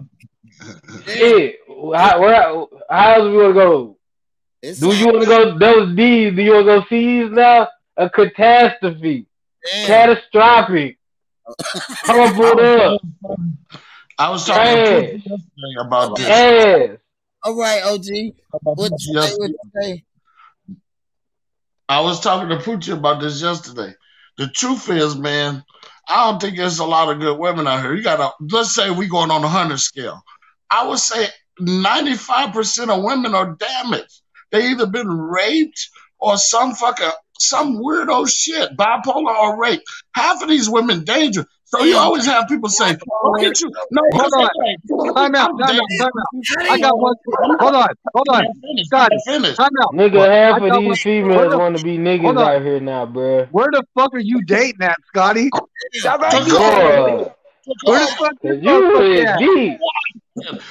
shit. 1.07 1.57
How, 1.69 2.21
where, 2.21 2.67
how 2.91 3.15
else 3.15 3.31
we 3.31 3.37
want 3.37 3.49
to 3.49 3.53
go? 3.55 3.99
It's 4.63 4.81
Do 4.81 4.95
you 4.95 5.07
want 5.07 5.21
to 5.23 5.27
go 5.27 5.59
those 5.59 5.97
D's? 5.97 6.35
Do 6.35 6.43
you 6.43 6.53
want 6.55 6.67
to 6.67 6.81
go 6.81 6.85
C's 6.89 7.31
now? 7.31 7.69
A 7.97 8.11
catastrophe. 8.11 9.27
Damn. 9.65 9.87
Catastrophic. 9.87 10.99
Crumpled 12.05 12.61
up. 12.61 13.01
I 14.19 14.31
was 14.31 14.47
talking 14.47 15.23
to 15.23 15.81
about 15.81 16.17
this. 16.17 16.27
Ass. 16.29 16.99
All 17.43 17.59
right, 17.59 17.83
OG. 17.83 18.35
About 18.53 18.77
What 18.77 18.93
you 18.93 18.99
say? 18.99 19.13
yesterday. 19.15 19.37
What 19.39 19.51
you 19.51 19.83
say? 19.83 20.05
I 21.89 22.01
was 22.01 22.21
talking 22.21 22.49
to 22.51 22.57
Poochie 22.65 22.93
about 22.97 23.21
this 23.21 23.41
yesterday. 23.41 23.95
The 24.39 24.49
truth 24.49 24.91
is, 24.91 25.17
man, 25.17 25.65
I 26.09 26.31
don't 26.31 26.41
think 26.41 26.57
there's 26.57 26.79
a 26.81 26.85
lot 26.85 27.11
of 27.11 27.21
good 27.21 27.39
women 27.39 27.67
out 27.67 27.83
here. 27.83 27.95
You 27.95 28.03
gotta 28.03 28.33
let's 28.51 28.75
say 28.75 28.91
we 28.91 29.07
going 29.09 29.31
on 29.31 29.45
a 29.45 29.49
hundred 29.49 29.79
scale. 29.81 30.23
I 30.71 30.87
would 30.89 30.99
say 30.99 31.29
95% 31.61 32.89
of 32.89 33.05
women 33.05 33.35
are 33.35 33.57
damaged. 33.57 34.23
They 34.51 34.71
either 34.71 34.87
been 34.87 35.09
raped 35.09 35.89
or 36.19 36.37
some 36.37 36.75
fucking 36.75 37.11
some 37.39 37.79
weirdo 37.79 38.29
shit, 38.31 38.77
bipolar 38.77 39.37
or 39.37 39.61
rape. 39.61 39.83
Half 40.15 40.43
of 40.43 40.49
these 40.49 40.69
women 40.69 41.05
dangerous. 41.05 41.47
So 41.73 41.85
you 41.85 41.97
always 41.97 42.27
have 42.27 42.49
people 42.49 42.69
say, 42.69 42.97
"Look 43.25 43.43
at 43.43 43.61
you." 43.61 43.71
No, 43.93 44.03
Hold 44.15 44.33
on. 44.35 45.15
Time 45.15 45.35
out, 45.37 45.51
I'm 45.51 45.59
time 45.59 45.77
out, 45.77 45.89
time 46.01 46.11
out. 46.19 46.71
I 46.71 46.79
got 46.81 46.99
one. 46.99 47.15
Hold 47.61 47.75
on, 47.77 47.89
hold 48.13 48.29
on. 48.29 48.43
Let 48.43 48.43
me 48.43 48.61
finish. 48.61 48.87
Scotty. 48.87 49.17
Finish. 49.25 49.57
Time 49.57 49.71
out. 49.83 49.93
Nigga, 49.95 50.29
half 50.29 50.61
of 50.61 50.81
these 50.83 51.01
females 51.03 51.55
want 51.55 51.77
to 51.79 51.85
be 51.85 51.97
niggas 51.97 52.29
on. 52.31 52.39
out 52.39 52.63
here 52.63 52.81
now, 52.81 53.07
bruh. 53.07 53.47
Where 53.53 53.69
the 53.71 53.85
fuck 53.95 54.13
are 54.15 54.19
you 54.19 54.43
dating 54.45 54.83
at, 54.83 54.97
Scotty? 55.09 55.49
That's 56.03 56.51
Where 57.85 58.01
the 58.01 58.07
fuck 58.19 58.33
cause 58.43 58.59
you 58.61 58.71
you 58.71 59.01
is 59.03 59.25
at? 59.27 59.39
deep. 59.39 59.79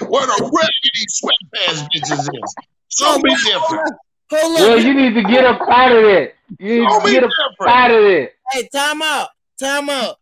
Where 0.09 0.25
the 0.25 0.51
raggedy 0.53 1.05
sweatpants 1.09 1.87
bitches 1.93 2.19
is. 2.43 2.55
Show 2.97 3.17
me 3.19 3.35
different. 3.45 3.93
Hold 4.31 4.59
Well, 4.59 4.77
up. 4.79 4.83
you 4.83 4.93
need 4.93 5.13
to 5.15 5.23
get 5.23 5.45
up 5.45 5.61
out 5.69 5.91
of 5.91 6.03
that. 6.03 6.33
You 6.59 6.87
Show 6.89 6.99
me 7.01 7.11
get 7.11 7.23
up 7.23 7.29
different. 7.51 7.71
out 7.71 7.91
of 7.91 8.03
it. 8.03 8.33
Hey, 8.51 8.67
time 8.73 9.01
out. 9.01 9.29
Time 9.59 9.89
out. 9.89 10.15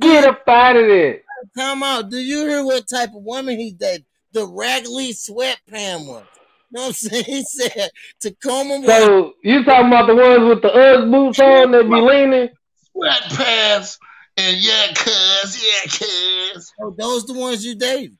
Get 0.00 0.24
up 0.24 0.42
out 0.48 0.76
of 0.76 0.84
it. 0.84 1.24
Come 1.54 1.82
out. 1.82 2.10
Do 2.10 2.18
you 2.18 2.46
hear 2.48 2.64
what 2.64 2.88
type 2.88 3.10
of 3.10 3.22
woman 3.22 3.58
he 3.58 3.72
dated? 3.72 4.06
The 4.32 4.46
raggedy 4.46 5.12
sweatpant 5.12 6.06
one. 6.06 6.24
You 6.70 6.72
know 6.72 6.80
what 6.82 6.86
I'm 6.86 6.92
saying? 6.92 7.24
He 7.26 7.42
said 7.44 7.90
Tacoma 8.20 8.84
So 8.86 9.34
you 9.42 9.64
talking 9.64 9.88
about 9.88 10.06
the 10.06 10.14
ones 10.14 10.48
with 10.48 10.62
the 10.62 10.72
Ugg 10.72 11.10
boots 11.10 11.40
on 11.40 11.72
that 11.72 11.84
be 11.84 12.00
leaning? 12.00 12.48
Sweatpants 12.96 13.98
and 14.36 14.56
yeah, 14.58 14.92
cuz, 14.94 15.64
yeah, 15.64 15.90
cuz. 15.90 16.72
oh, 16.80 16.94
those 16.98 17.24
the 17.24 17.32
ones 17.34 17.64
you 17.64 17.74
dated. 17.74 18.16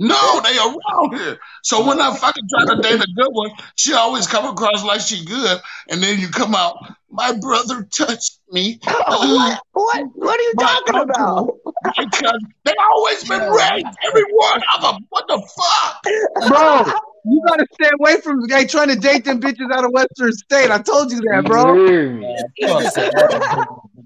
No, 0.00 0.40
they 0.40 0.56
around 0.56 1.14
here. 1.20 1.38
So 1.62 1.86
when 1.86 2.00
I 2.00 2.16
fucking 2.16 2.44
try 2.48 2.74
to 2.74 2.80
date 2.80 3.02
a 3.02 3.06
good 3.14 3.28
one, 3.32 3.50
she 3.76 3.92
always 3.92 4.26
come 4.26 4.46
across 4.46 4.82
like 4.82 5.02
she 5.02 5.24
good, 5.26 5.60
and 5.90 6.02
then 6.02 6.18
you 6.18 6.28
come 6.28 6.54
out, 6.54 6.76
my 7.10 7.32
brother 7.38 7.84
touched 7.84 8.40
me. 8.50 8.80
Uh, 8.86 8.94
what? 9.08 9.62
What? 9.72 10.06
What 10.14 10.40
are 10.40 10.42
you 10.42 10.54
My 10.56 10.64
talking 10.66 10.94
uncle. 10.96 11.02
about? 11.02 11.58
my 11.98 12.04
cousin. 12.12 12.54
They 12.64 12.72
always 12.92 13.24
been 13.28 13.40
raped, 13.52 13.96
every 14.08 14.24
one 14.32 14.62
of 14.76 14.82
them. 14.82 15.06
What 15.10 15.28
the 15.28 15.48
fuck? 15.56 16.48
Bro, 16.48 16.92
you 17.26 17.42
gotta 17.48 17.66
stay 17.74 17.90
away 18.00 18.20
from 18.22 18.48
hey, 18.48 18.66
trying 18.66 18.88
to 18.88 18.96
date 18.96 19.26
them 19.26 19.40
bitches 19.40 19.70
out 19.70 19.84
of 19.84 19.90
Western 19.92 20.32
State. 20.32 20.70
I 20.70 20.78
told 20.78 21.12
you 21.12 21.20
that, 21.20 21.44
bro. 21.44 21.74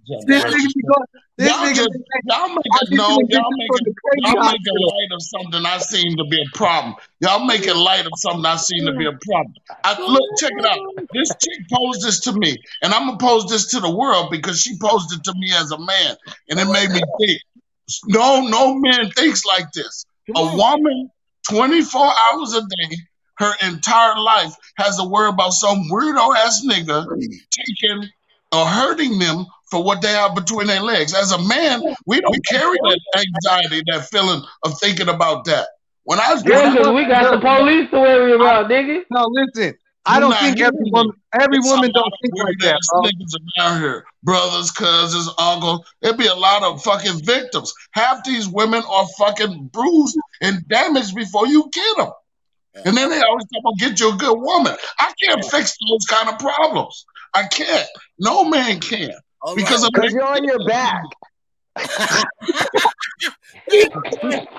You 0.06 0.18
hear 0.18 0.26
me? 0.26 0.34
This 0.34 0.44
nigga 0.44 0.74
be 0.74 0.82
going, 0.82 1.06
this 1.36 1.48
Y'all 1.48 1.66
nigga 1.66 1.74
just 1.74 1.90
y'all 2.24 2.48
make 2.48 2.58
I 2.72 2.78
it 2.80 2.80
just 2.80 2.92
no, 2.92 3.08
y'all 3.08 3.18
this 3.28 3.40
make 3.58 3.68
from 3.68 3.78
it 3.78 3.84
the 3.84 3.94
crazy 4.04 4.34
y'all 4.34 4.52
make 4.52 4.60
light 4.66 5.12
of 5.12 5.22
something 5.22 5.66
I 5.66 5.78
seem 5.78 6.16
to 6.16 6.24
be 6.24 6.40
a 6.40 6.56
problem. 6.56 6.94
Y'all 7.20 7.44
making 7.44 7.76
light 7.76 8.06
of 8.06 8.12
something 8.16 8.46
I 8.46 8.56
seem 8.56 8.86
to 8.86 8.92
be 8.92 9.06
a 9.06 9.12
problem. 9.12 9.54
I 9.84 10.00
look, 10.00 10.22
check 10.38 10.52
it 10.56 10.64
out. 10.64 10.78
This 11.12 11.30
chick 11.40 11.66
posed 11.72 12.02
this 12.02 12.20
to 12.20 12.32
me, 12.32 12.56
and 12.82 12.92
I'm 12.92 13.06
gonna 13.06 13.18
pose 13.18 13.46
this 13.46 13.66
to 13.68 13.80
the 13.80 13.90
world 13.90 14.30
because 14.30 14.60
she 14.60 14.78
posed 14.78 15.12
it 15.12 15.24
to 15.24 15.34
me 15.34 15.50
as 15.54 15.70
a 15.70 15.78
man, 15.78 16.16
and 16.48 16.60
it 16.60 16.66
made 16.66 16.90
me 16.90 17.00
think. 17.18 17.40
No, 18.06 18.46
no 18.46 18.74
man 18.76 19.10
thinks 19.10 19.44
like 19.44 19.70
this. 19.72 20.06
A 20.34 20.56
woman, 20.56 21.10
24 21.50 22.00
hours 22.06 22.54
a 22.54 22.60
day, 22.62 22.96
her 23.36 23.52
entire 23.62 24.18
life 24.18 24.54
has 24.76 24.96
to 24.96 25.04
worry 25.04 25.28
about 25.28 25.52
some 25.52 25.82
weirdo 25.90 26.34
ass 26.36 26.64
nigga 26.64 27.04
taking 27.50 28.08
or 28.52 28.64
hurting 28.64 29.18
them 29.18 29.44
for 29.74 29.82
what 29.82 30.00
they 30.00 30.12
have 30.12 30.36
between 30.36 30.68
their 30.68 30.80
legs. 30.80 31.12
As 31.12 31.32
a 31.32 31.42
man, 31.42 31.82
we 32.06 32.20
don't 32.20 32.46
carry 32.46 32.76
that 32.80 33.00
anxiety, 33.18 33.82
that 33.90 34.08
feeling 34.08 34.40
of 34.62 34.78
thinking 34.78 35.08
about 35.08 35.44
that. 35.46 35.66
When 36.04 36.20
I 36.20 36.32
was 36.32 36.44
Yeah, 36.46 36.74
when 36.74 36.86
I, 36.86 36.92
we 36.92 37.04
got 37.06 37.32
the 37.32 37.40
police 37.40 37.90
to 37.90 37.98
worry 37.98 38.34
about, 38.34 38.70
nigga. 38.70 39.02
No, 39.10 39.26
listen. 39.26 39.76
I 40.06 40.20
don't 40.20 40.36
think 40.36 40.60
every 40.60 40.90
woman 40.92 41.12
every 41.32 41.58
woman 41.58 41.90
don't 41.92 42.12
think 42.22 42.34
like 42.36 42.44
weird 42.44 42.60
that, 42.60 42.74
ass 42.74 42.88
bro. 42.92 43.02
niggas 43.02 43.34
around 43.58 43.80
here. 43.80 44.04
Brothers, 44.22 44.70
cousins, 44.70 45.28
uncles. 45.38 45.80
There'd 46.02 46.18
be 46.18 46.26
a 46.26 46.34
lot 46.34 46.62
of 46.62 46.80
fucking 46.84 47.24
victims. 47.24 47.72
Half 47.92 48.22
these 48.22 48.46
women 48.46 48.82
are 48.88 49.08
fucking 49.18 49.70
bruised 49.72 50.18
and 50.40 50.68
damaged 50.68 51.16
before 51.16 51.48
you 51.48 51.68
get 51.72 51.96
them. 51.96 52.12
And 52.84 52.96
then 52.96 53.10
they 53.10 53.20
always 53.22 53.44
talk 53.46 53.60
about 53.60 53.78
get 53.78 53.98
you 53.98 54.12
a 54.12 54.16
good 54.16 54.38
woman. 54.38 54.76
I 55.00 55.12
can't 55.20 55.44
fix 55.44 55.76
those 55.88 56.04
kind 56.06 56.28
of 56.28 56.38
problems. 56.38 57.06
I 57.32 57.48
can't. 57.48 57.88
No 58.20 58.44
man 58.44 58.78
can. 58.78 59.10
All 59.44 59.54
Because 59.54 59.82
right. 59.82 59.88
of 59.88 59.92
Because 59.92 60.12
you're 60.12 60.24
on 60.24 60.42
your 60.44 60.66
back. 60.66 61.02
we, 63.70 63.84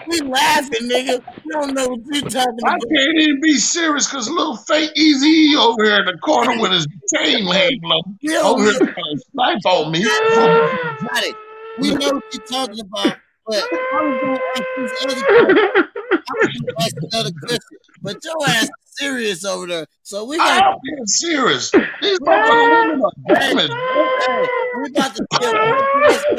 we 0.07 0.21
laughing, 0.21 0.89
nigga. 0.89 1.23
We 1.43 1.51
don't 1.51 1.73
know 1.73 1.87
what 1.87 1.99
you're 2.05 2.21
talking 2.29 2.55
about. 2.61 2.73
I 2.73 2.77
can't 2.93 3.17
even 3.17 3.41
be 3.41 3.55
serious 3.55 4.07
because 4.07 4.29
little 4.29 4.57
fake 4.57 4.91
Easy 4.95 5.55
over 5.57 5.83
here 5.83 5.97
in 5.99 6.05
the 6.05 6.17
corner 6.23 6.61
with 6.61 6.71
his 6.71 6.87
chain 7.15 7.45
leg 7.45 7.73
low 7.83 8.01
We 8.21 8.37
over 8.37 8.61
here 8.63 8.73
know. 8.73 8.79
trying 8.79 8.93
to 8.93 9.23
snipe 9.31 9.65
on 9.65 9.91
me. 9.91 10.03
Got 10.03 11.23
it. 11.23 11.35
We 11.79 11.89
know 11.95 12.11
what 12.11 12.23
you're 12.31 12.43
talking 12.47 12.79
about. 12.81 13.17
But 13.47 13.63
I 13.63 14.01
was 14.01 14.19
gonna 14.21 14.39
ask 14.55 14.63
this 14.77 14.93
other 15.03 15.15
question. 15.15 15.57
I 16.11 16.33
was 16.41 16.61
gonna 16.61 16.79
ask 16.79 16.95
another 17.11 17.31
question. 17.39 17.77
But 18.03 18.23
your 18.23 18.35
ass 18.47 18.63
is 18.63 18.84
serious 18.97 19.45
over 19.45 19.67
there. 19.67 19.87
So 20.03 20.25
we 20.25 20.37
got 20.37 20.63
I'm 20.63 20.77
being 20.83 21.05
serious. 21.05 21.71
These 21.71 22.19
motherfucking 22.19 22.89
women 22.89 23.01
are 23.03 23.11
damaged. 23.39 23.69
bro. 23.69 24.07
hey, 24.27 24.47
we 24.81 24.89
about 24.89 25.15
to 25.15 25.25
skip 25.33 25.53
one 25.53 25.85
question. 26.03 26.37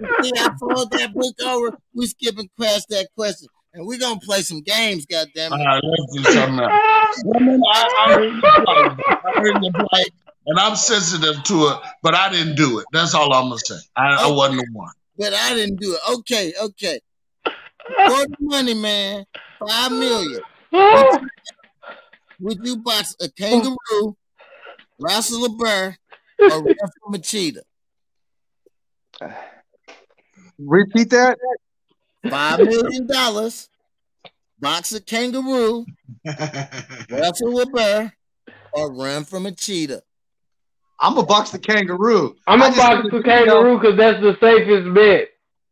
You 0.00 0.24
See, 0.24 0.32
I 0.36 0.50
fold 0.58 0.90
that 0.92 1.14
book 1.14 1.34
over. 1.44 1.76
We 1.94 2.06
skip 2.06 2.38
and 2.38 2.48
crash 2.58 2.84
that 2.90 3.08
question. 3.16 3.48
And 3.72 3.86
we're 3.86 3.98
gonna 3.98 4.20
play 4.20 4.42
some 4.42 4.60
games, 4.60 5.06
goddammit. 5.06 5.50
All 5.50 5.58
right, 5.58 5.82
let's 5.82 6.16
do 6.16 6.32
something 6.32 6.60
else. 6.60 7.22
Women, 7.24 7.60
I, 7.72 8.06
I 8.06 8.14
heard 8.14 8.32
you 8.34 8.40
play. 8.40 9.04
I 9.08 9.40
heard 9.40 9.64
you 9.64 9.72
play, 9.72 10.04
and 10.46 10.58
I'm 10.60 10.76
sensitive 10.76 11.42
to 11.42 11.68
it, 11.68 11.78
but 12.02 12.14
I 12.14 12.30
didn't 12.30 12.54
do 12.54 12.78
it. 12.78 12.86
That's 12.92 13.14
all 13.14 13.32
I'm 13.32 13.48
gonna 13.48 13.58
say. 13.58 13.78
I, 13.96 14.26
I 14.26 14.30
wasn't 14.30 14.60
the 14.60 14.66
one. 14.72 14.92
But 15.18 15.34
I 15.34 15.54
didn't 15.54 15.80
do 15.80 15.94
it. 15.94 16.00
Okay, 16.18 16.52
okay. 16.60 17.00
For 17.44 18.26
the 18.26 18.36
money, 18.40 18.74
man. 18.74 19.24
Five 19.58 19.92
million. 19.92 20.40
Would 22.40 22.58
you 22.64 22.76
box 22.76 23.16
a 23.20 23.28
kangaroo, 23.28 24.16
wrestle 24.98 25.44
a 25.44 25.48
bear, 25.50 25.98
or 26.40 26.62
run 26.62 26.76
from 27.02 27.14
a 27.14 27.18
cheetah? 27.18 27.62
Repeat 30.58 31.10
that. 31.10 31.38
Five 32.28 32.60
million 32.60 33.06
dollars, 33.06 33.68
box 34.58 34.92
a 34.92 35.00
kangaroo, 35.00 35.84
wrestle 37.10 37.60
a 37.60 37.66
bear, 37.66 38.16
or 38.72 38.92
run 38.92 39.24
from 39.24 39.46
a 39.46 39.52
cheetah. 39.52 40.02
I'm 41.00 41.14
gonna 41.14 41.26
box 41.26 41.50
the 41.50 41.58
kangaroo. 41.58 42.34
I'm 42.46 42.62
I 42.62 42.70
gonna 42.70 42.76
box 42.76 43.02
seen 43.02 43.10
the 43.10 43.18
the 43.18 43.22
kangaroo 43.22 43.78
because 43.78 43.96
that's 43.98 44.20
the 44.20 44.36
safest 44.40 44.94
bet. 44.94 45.28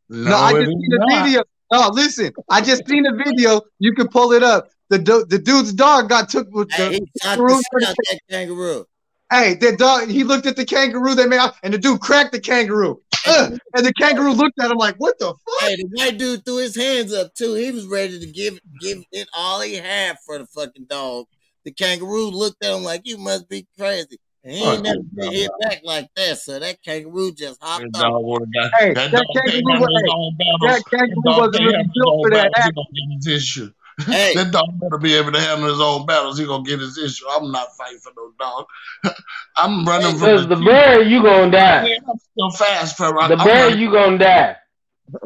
No, 0.08 0.36
I 0.36 0.52
just 0.52 0.66
seen 0.66 0.88
the 0.90 1.22
video. 1.22 1.42
No, 1.72 1.88
listen, 1.88 2.32
I 2.50 2.60
just 2.60 2.86
seen 2.86 3.04
the 3.04 3.12
video. 3.12 3.62
You 3.78 3.94
can 3.94 4.08
pull 4.08 4.32
it 4.32 4.42
up. 4.42 4.68
The 4.92 4.98
du- 4.98 5.24
the 5.24 5.38
dude's 5.38 5.72
dog 5.72 6.10
got 6.10 6.28
took 6.28 6.48
with 6.50 6.70
Hey, 6.70 6.88
the 6.88 6.92
he 6.96 7.00
kangaroo. 7.22 7.48
the 7.48 7.64
shit 7.80 7.88
out 7.88 7.94
that 8.10 8.20
kangaroo. 8.28 8.84
Hey, 9.30 9.54
that 9.54 9.78
dog. 9.78 10.10
He 10.10 10.22
looked 10.22 10.44
at 10.44 10.54
the 10.56 10.66
kangaroo. 10.66 11.14
They 11.14 11.24
made 11.26 11.38
out, 11.38 11.54
and 11.62 11.72
the 11.72 11.78
dude 11.78 12.00
cracked 12.02 12.32
the 12.32 12.40
kangaroo. 12.40 13.00
Ugh, 13.26 13.58
and 13.74 13.86
the 13.86 13.92
kangaroo 13.94 14.32
looked 14.34 14.60
at 14.60 14.70
him 14.70 14.76
like, 14.76 14.96
"What 14.96 15.18
the 15.18 15.28
fuck?" 15.28 15.60
Hey, 15.60 15.76
the 15.76 15.88
white 15.94 16.18
dude 16.18 16.44
threw 16.44 16.58
his 16.58 16.76
hands 16.76 17.10
up 17.10 17.32
too. 17.34 17.54
He 17.54 17.70
was 17.70 17.86
ready 17.86 18.20
to 18.20 18.26
give 18.26 18.58
give 18.82 19.02
it 19.12 19.28
all 19.34 19.62
he 19.62 19.76
had 19.76 20.18
for 20.26 20.36
the 20.38 20.44
fucking 20.44 20.84
dog. 20.90 21.24
The 21.64 21.70
kangaroo 21.72 22.26
looked 22.26 22.62
at 22.62 22.76
him 22.76 22.82
like, 22.84 23.00
"You 23.04 23.16
must 23.16 23.48
be 23.48 23.66
crazy." 23.78 24.18
And 24.44 24.52
he 24.52 24.62
ain't 24.62 24.74
Fuck 24.74 24.84
never 24.84 24.98
been 25.14 25.32
hit 25.32 25.50
back 25.62 25.80
like 25.84 26.08
that. 26.16 26.36
So 26.38 26.58
that 26.58 26.82
kangaroo 26.84 27.32
just 27.32 27.62
hopped 27.62 27.86
That 27.94 28.04
off. 28.04 28.22
dog 28.22 28.52
got 28.52 28.70
Hey, 28.78 28.92
that 28.92 29.10
that 29.10 29.12
dog 29.12 29.26
kangaroo 29.46 29.80
was- 29.80 30.02
his 30.02 30.12
own 30.14 30.36
battles. 30.36 30.60
That 30.60 30.82
That 30.90 30.90
kangaroo 30.90 31.22
dog 31.24 31.38
wasn't 31.40 31.64
really 31.64 31.84
built 31.94 32.24
for 32.24 32.30
that 32.32 32.52
battles. 32.52 33.72
He 34.06 34.12
act. 34.14 34.34
gonna 34.34 34.34
get 34.34 34.38
his 34.38 34.38
issue. 34.38 34.38
Hey, 34.38 34.44
That 34.44 34.52
dog 34.52 34.80
better 34.80 34.98
be 34.98 35.14
able 35.14 35.32
to 35.32 35.40
handle 35.40 35.68
his 35.68 35.80
own 35.80 36.06
battles. 36.06 36.38
He 36.38 36.46
gonna 36.46 36.64
get 36.64 36.80
his 36.80 36.98
issue. 36.98 37.24
I'm 37.30 37.50
not 37.50 37.68
fighting 37.76 37.98
for 37.98 38.12
no 38.16 38.32
dog. 38.38 38.66
I'm 39.56 39.84
running 39.84 40.18
from 40.18 40.20
Because 40.20 40.48
the 40.48 40.56
the 40.56 40.64
bear, 40.64 41.02
you 41.02 41.22
gonna 41.22 41.50
die. 41.50 41.86
Yeah, 41.86 41.96
I'm 42.08 42.18
still 42.18 42.50
fast, 42.50 42.96
fella. 42.96 43.28
The 43.28 43.36
I'm 43.36 43.46
bear, 43.46 43.64
running. 43.66 43.78
you 43.80 43.90
gonna 43.92 44.18
die. 44.18 44.56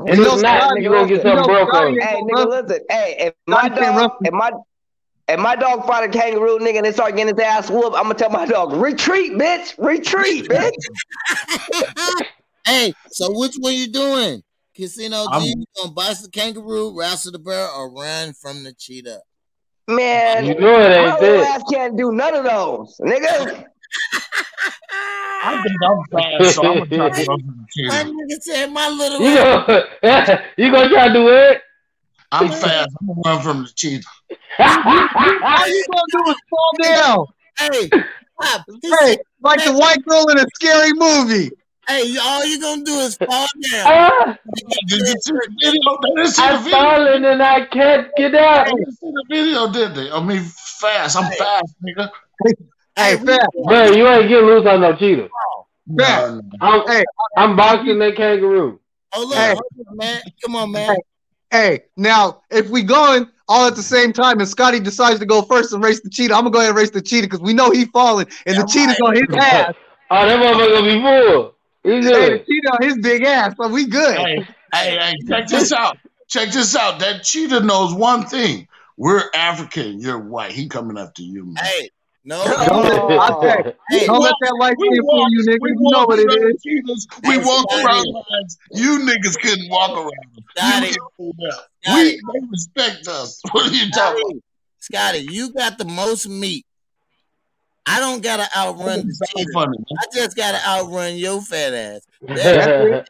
And 0.07 0.17
You 0.17 0.33
if 0.33 0.43
not, 0.43 0.63
Scotty, 0.63 0.83
you 0.83 0.91
gonna 0.91 1.07
get 1.09 1.23
something 1.23 1.37
know, 1.37 1.47
broke 1.47 1.69
Scotty 1.69 2.01
on. 2.01 2.01
Hey, 2.01 2.21
nigga, 2.23 2.49
listen. 2.49 2.81
Hey, 2.91 3.17
if 3.19 3.35
my 3.47 3.57
Scotty 3.69 3.75
can't 3.75 3.97
run 3.97 4.09
dog, 4.09 4.19
if 4.25 4.33
my 4.33 4.51
if 5.29 5.41
my 5.41 5.57
dog 5.57 5.87
fight 5.87 6.05
a 6.05 6.09
kangaroo, 6.09 6.59
nigga, 6.59 6.77
and 6.77 6.87
they 6.87 6.93
start 6.93 7.17
getting 7.17 7.35
his 7.35 7.45
ass 7.45 7.71
whooped, 7.71 7.97
I'm 7.97 8.05
gonna 8.05 8.15
tell 8.15 8.31
my 8.31 8.47
dog, 8.47 8.73
retreat, 8.73 9.33
bitch, 9.33 9.75
retreat, 9.79 10.45
bitch. 10.51 10.71
hey, 12.67 12.95
so 13.11 13.37
which 13.39 13.57
one 13.59 13.75
you 13.75 13.89
doing? 13.89 14.43
Casino 14.77 15.25
G, 15.25 15.29
I'm- 15.33 15.43
you 15.43 15.65
gonna 15.77 15.93
box 15.93 16.21
the 16.21 16.31
kangaroo, 16.31 16.97
wrestle 16.97 17.33
the 17.33 17.39
bear, 17.39 17.69
or 17.71 17.91
run 17.91 18.35
from 18.35 18.63
the 18.65 18.73
cheetah? 18.75 19.21
Man, 19.89 20.47
You 20.47 20.55
know 20.57 20.75
it 20.81 20.89
my 20.89 21.09
ain't 21.13 21.21
little 21.21 21.41
that. 21.41 21.61
ass 21.61 21.63
can't 21.73 21.97
do 21.97 22.13
none 22.13 22.35
of 22.35 22.45
those, 22.45 22.97
nigga. 23.01 23.65
I 24.91 25.53
think 25.63 25.77
I'm 25.89 26.03
fast, 26.13 26.55
so 26.57 26.63
I'm 26.63 26.79
gonna 26.79 26.87
try 26.87 27.09
to 27.09 27.25
run 27.29 27.41
from 27.41 27.47
the 27.47 27.67
cheetah. 27.71 27.89
My 27.89 28.03
nigga 28.05 28.43
said 28.43 28.73
my 28.73 28.89
little 28.89 29.21
You 29.21 29.37
gonna, 29.37 29.89
you 30.59 30.71
gonna 30.73 30.89
try 30.89 31.09
to 31.09 31.15
do 31.15 31.29
it? 31.29 31.63
I'm 32.33 32.49
fast. 32.51 32.91
I'm 33.01 33.07
gonna 33.07 33.21
run 33.25 33.43
from 33.43 33.63
the 33.63 33.71
cheetah. 33.75 34.07
All 34.59 35.69
you 35.69 35.85
gonna 35.89 36.03
do 36.13 36.31
is 36.31 36.37
fall 36.51 36.73
down. 36.83 37.27
Hey, 37.59 37.91
Pop, 38.41 38.67
Hey, 38.83 38.91
said, 39.01 39.19
like 39.41 39.65
the 39.65 39.73
white 39.73 40.05
girl 40.05 40.29
in 40.29 40.39
a 40.39 40.47
scary 40.57 40.93
movie. 40.95 41.51
Hey, 41.89 42.17
all 42.21 42.45
you 42.47 42.61
gonna 42.61 42.85
do 42.85 42.93
is 43.01 43.17
fall 43.17 43.47
down. 43.71 43.87
Ah, 43.87 44.39
Did 44.89 45.01
you 45.01 45.07
see 45.07 45.33
the 45.33 45.57
video? 45.61 45.99
They 46.03 46.23
didn't 46.23 46.31
see 46.33 46.43
I'm 46.43 46.63
video. 46.65 46.79
falling 46.79 47.25
and 47.25 47.43
I 47.43 47.67
can't 47.67 48.09
get 48.17 48.35
out. 48.35 48.67
They 48.67 48.73
didn't 48.73 48.93
see 48.93 49.11
the 49.13 49.25
video, 49.29 49.73
did 49.73 49.95
they? 49.95 50.11
I 50.11 50.23
mean, 50.23 50.43
fast. 50.43 51.17
I'm 51.17 51.31
fast, 51.33 51.75
nigga. 51.85 52.11
Hey, 52.97 53.17
we- 53.17 53.27
fat, 53.27 53.49
Bro, 53.67 53.91
you 53.93 54.07
ain't 54.09 54.29
getting 54.29 54.47
loose 54.47 54.67
on 54.67 54.81
no 54.81 54.95
cheetah. 54.97 55.29
fat. 55.29 55.31
No, 56.31 56.41
no. 56.41 56.43
I'm, 56.61 56.89
Hey, 56.89 57.05
I'm 57.37 57.57
boxing 57.57 57.99
that 57.99 58.17
kangaroo. 58.17 58.81
Hold 59.13 59.33
on, 59.33 59.39
Hey. 59.39 59.53
on, 59.53 59.97
man. 59.97 60.21
Come 60.45 60.57
on, 60.57 60.73
man. 60.73 60.97
Hey, 61.51 61.85
now 61.97 62.43
if 62.51 62.69
we 62.71 62.83
going 62.83 63.29
all 63.49 63.69
at 63.69 63.77
the 63.77 63.83
same 63.83 64.13
time 64.13 64.41
and 64.41 64.49
Scotty 64.49 64.81
decides 64.81 65.21
to 65.21 65.27
go 65.27 65.43
first 65.43 65.73
and 65.73 65.83
race 65.83 66.01
the 66.01 66.11
cheetah, 66.11 66.35
I'm 66.35 66.41
gonna 66.41 66.51
go 66.51 66.59
ahead 66.59 66.71
and 66.71 66.77
race 66.79 66.91
the 66.91 67.01
cheetah 67.01 67.27
because 67.29 67.41
we 67.41 67.55
know 67.55 67.71
he 67.71 67.85
falling 67.87 68.27
and 68.47 68.57
Yeah, 68.57 68.63
the 68.63 68.69
cheetah's 68.69 68.97
on 69.01 69.15
his 69.15 69.27
ass. 69.41 69.73
Oh, 70.11 70.27
that 70.27 70.39
motherfucker 70.41 70.73
gonna 70.73 70.93
be 70.93 71.01
full. 71.01 71.56
He 71.87 71.93
Hey, 71.93 72.01
good. 72.03 72.47
Cheeto, 72.47 72.83
his 72.83 72.99
big 72.99 73.23
ass, 73.23 73.55
but 73.57 73.71
we 73.71 73.87
good. 73.87 74.17
Hey, 74.19 74.47
hey, 74.75 74.99
hey, 74.99 75.15
check 75.29 75.47
this 75.49 75.73
out. 75.73 75.97
Check 76.29 76.51
this 76.51 76.75
out. 76.75 76.99
That 76.99 77.23
cheetah 77.23 77.61
knows 77.61 77.95
one 77.95 78.27
thing. 78.27 78.67
We're 78.97 79.23
African. 79.35 80.01
You're 80.01 80.19
white. 80.19 80.51
He 80.51 80.69
coming 80.69 80.99
after 80.99 81.23
you, 81.23 81.45
man. 81.45 81.65
Hey, 81.65 81.91
no, 82.25 82.43
Don't 82.45 82.83
let, 82.83 83.21
I 83.21 83.29
tell 83.41 83.65
you, 83.65 83.73
hey, 83.91 84.07
don't 84.07 84.21
let 84.21 84.35
that 84.41 84.57
light 84.59 84.75
We 84.77 84.89
skin 84.89 85.03
fool 85.03 85.31
you, 85.31 85.45
nigga. 85.45 85.59
we 85.61 85.71
You 85.71 85.77
know 85.93 86.05
what 86.07 86.19
it 86.19 86.27
around 86.27 86.55
is. 86.55 86.63
cheetahs. 86.63 87.07
We 87.23 87.35
Hey, 87.39 87.45
walk 87.45 87.71
Scotty. 87.71 87.85
around 87.87 88.07
lions. 88.09 88.59
You 88.73 88.99
niggas 88.99 89.41
couldn't 89.41 89.71
walk 89.71 89.97
around 89.97 90.11
them. 90.35 90.45
Scotty, 90.57 90.87
You 90.89 90.93
can't 90.93 91.13
do 91.19 91.33
that. 91.39 91.61
Scotty. 91.85 92.05
We, 92.05 92.41
they 92.41 92.47
respect 92.51 93.07
us. 93.07 93.41
What 93.53 93.71
are 93.71 93.75
you 93.75 93.91
talking 93.93 94.23
about? 94.29 94.43
Scotty, 94.81 95.23
Scotty, 95.23 95.33
you 95.33 95.53
got 95.53 95.79
the 95.79 95.85
most 95.85 96.29
meat. 96.29 96.66
I 97.87 98.01
don't 98.01 98.23
gotta 98.23 98.49
outrun 98.57 99.07
the 99.07 99.07
It's 99.09 99.31
so 99.31 99.45
funny. 99.53 99.77
I 99.99 100.07
just 100.13 100.37
gotta 100.37 100.59
outrun 100.67 101.15
your 101.17 101.41
fat 101.41 101.73
ass. 101.75 102.01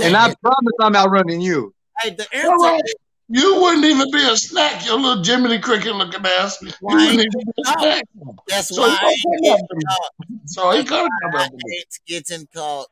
And 0.00 0.16
I 0.16 0.34
promise 0.42 0.74
I'm 0.80 0.94
outrunning 0.96 1.40
you. 1.40 1.72
hey, 2.00 2.10
the 2.10 2.26
All 2.44 2.50
right. 2.50 2.72
answer 2.74 2.84
is 2.84 2.94
You 3.28 3.60
wouldn't 3.60 3.84
even 3.84 4.10
be 4.12 4.22
a 4.22 4.36
snack, 4.36 4.86
your 4.86 4.98
little 4.98 5.22
Jiminy 5.24 5.58
Cricket 5.60 5.94
looking 5.94 6.24
ass. 6.24 6.58
You 6.62 6.70
Why 6.80 6.94
wouldn't 6.94 7.20
even 7.20 7.30
be 7.30 7.52
a 7.62 7.64
snack. 7.78 8.04
that's 8.48 8.70
So 8.72 8.82
why 8.82 8.88
he 8.88 8.94
I 8.94 9.00
gonna 9.00 9.12
ain't 9.12 9.22
come 9.22 9.42
getting 9.44 9.64
after 9.64 9.76
me. 9.76 9.84
caught. 9.88 10.10
So 10.46 10.70
he 10.72 10.84
gonna 10.84 11.08
come 11.22 11.34
I 11.34 11.44
after 11.44 11.56
me. 11.56 11.76
ain't 11.76 11.98
getting 12.06 12.48
caught. 12.54 12.86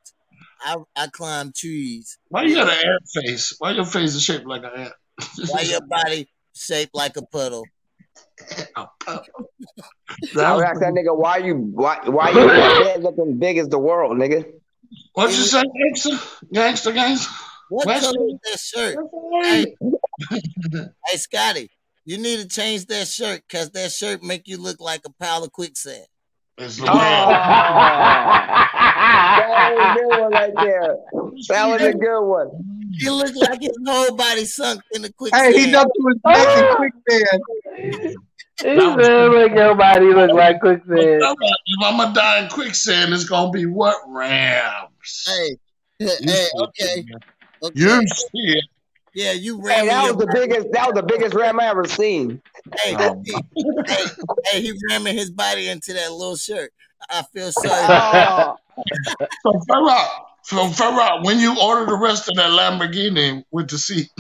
I 0.61 0.77
I 0.97 1.07
climb 1.09 1.53
trees. 1.55 2.19
Why 2.29 2.43
you 2.43 2.55
got 2.55 2.69
an 2.69 2.75
ant 2.75 3.09
face? 3.15 3.55
Why 3.59 3.73
your 3.73 3.85
face 3.85 4.15
is 4.15 4.23
shaped 4.23 4.47
like 4.47 4.63
an 4.65 4.71
ant? 4.77 4.93
Why 5.51 5.63
your 5.63 5.81
body 5.89 6.29
shaped 6.55 6.95
like 6.95 7.17
a 7.17 7.23
puddle? 7.23 7.67
That 10.35 10.45
I 10.45 10.55
would 10.55 10.61
was 10.61 10.63
ask 10.63 10.81
that 10.81 10.93
nigga, 10.93 11.17
why 11.17 11.39
you 11.39 11.55
why 11.55 11.99
why 12.05 12.31
you 12.31 12.41
in 12.41 12.47
that 12.49 12.85
bed 12.85 13.03
looking 13.03 13.39
big 13.39 13.59
as 13.59 13.69
the 13.69 13.79
world, 13.79 14.17
nigga? 14.17 14.45
What 15.15 15.31
you 15.31 15.37
say, 15.37 15.63
gangster? 15.63 16.19
Gangster, 16.53 16.93
gangster? 16.93 17.33
What 17.69 17.87
West 17.87 18.05
color 18.05 18.27
is 18.29 18.39
that 18.45 18.61
shirt? 18.61 18.97
Hey, 19.43 19.77
hey, 20.31 21.17
Scotty, 21.17 21.71
you 22.05 22.19
need 22.19 22.41
to 22.41 22.49
change 22.49 22.87
that 22.87 23.09
shirt 23.09 23.43
because 23.49 23.71
that 23.71 23.91
shirt 23.91 24.23
make 24.23 24.47
you 24.47 24.59
look 24.59 24.81
like 24.81 25.01
a 25.05 25.11
pile 25.11 25.43
of 25.45 25.53
quicksand. 25.53 26.07
It's 26.59 26.81
Oh, 26.81 26.85
LeBron. 26.85 26.89
that 29.37 29.49
was 29.49 29.91
a 29.91 29.95
good 29.99 30.21
one 30.21 30.33
right 30.33 30.55
there. 30.57 30.97
That 31.49 31.67
was 31.69 31.83
a 31.83 31.93
good 31.93 32.23
one. 32.27 32.49
He 32.99 33.11
look 33.11 33.35
like 33.37 33.61
his 33.61 33.77
whole 33.87 34.17
body 34.17 34.45
sunk 34.47 34.81
in 34.93 35.03
the 35.03 35.13
quicksand. 35.13 35.55
Hey, 35.55 35.67
he 35.67 35.73
dumped 35.73 35.95
to 35.95 36.09
his 36.09 36.19
neck 36.25 36.57
in 36.57 36.65
quicksand. 36.77 37.41
He 38.63 39.03
said 39.05 39.29
make 39.33 39.55
your 39.55 39.75
body 39.75 40.07
look 40.07 40.33
like 40.33 40.61
quicksand. 40.61 41.23
If 41.23 41.85
I'm 41.85 41.99
gonna 41.99 42.15
die 42.15 42.45
in 42.45 42.49
quicksand, 42.49 43.13
it's 43.13 43.25
gonna 43.25 43.51
be 43.51 43.67
what 43.67 43.97
Rams? 44.09 45.25
Hey, 45.27 45.57
You 45.99 46.09
hey, 46.09 46.49
okay, 46.57 47.05
okay. 47.63 47.73
You 47.75 48.07
see 48.07 48.29
it. 48.33 48.65
Yeah, 49.17 49.33
you 49.33 49.63
ran 49.63 49.81
Hey, 49.81 49.87
that 49.87 50.05
your 50.05 50.15
was 50.15 50.27
the 50.27 50.33
biggest 50.35 50.73
that 50.73 50.87
was 50.89 50.95
the 50.95 51.03
biggest 51.03 51.35
ram 51.35 51.59
I 51.59 51.69
ever 51.69 51.87
seen. 51.87 52.43
Hey, 52.83 52.95
Oh. 52.99 53.23
hey, 53.25 53.41
hey, 53.87 54.05
hey, 54.45 54.61
he 54.61 54.79
ramming 54.91 55.17
his 55.17 55.31
body 55.31 55.69
into 55.69 55.95
that 55.95 56.13
little 56.13 56.37
shirt. 56.37 56.71
I 57.09 57.23
feel 57.33 57.47
oh. 57.47 57.51
sorry. 57.51 57.87
Oh, 57.89 58.57
So 59.43 59.53
Farrah, 59.71 60.09
so 60.43 60.67
Farrah, 60.67 61.25
when 61.25 61.41
you 61.41 61.59
order 61.59 61.87
the 61.87 61.97
rest 61.97 62.29
of 62.29 62.37
that 62.37 62.51
Lamborghini 62.51 63.43
with 63.51 63.71
the 63.71 63.79
seat, 63.79 64.11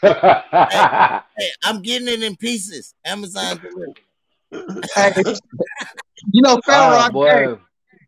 hey, 0.00 1.50
I'm 1.62 1.82
getting 1.82 2.08
it 2.08 2.22
in 2.22 2.34
pieces. 2.36 2.94
Amazon 3.04 3.58
delivered. 4.50 4.86
Hey, 4.94 5.12
you 6.32 6.40
know, 6.40 6.58
Fat 6.64 7.12
oh 7.14 7.60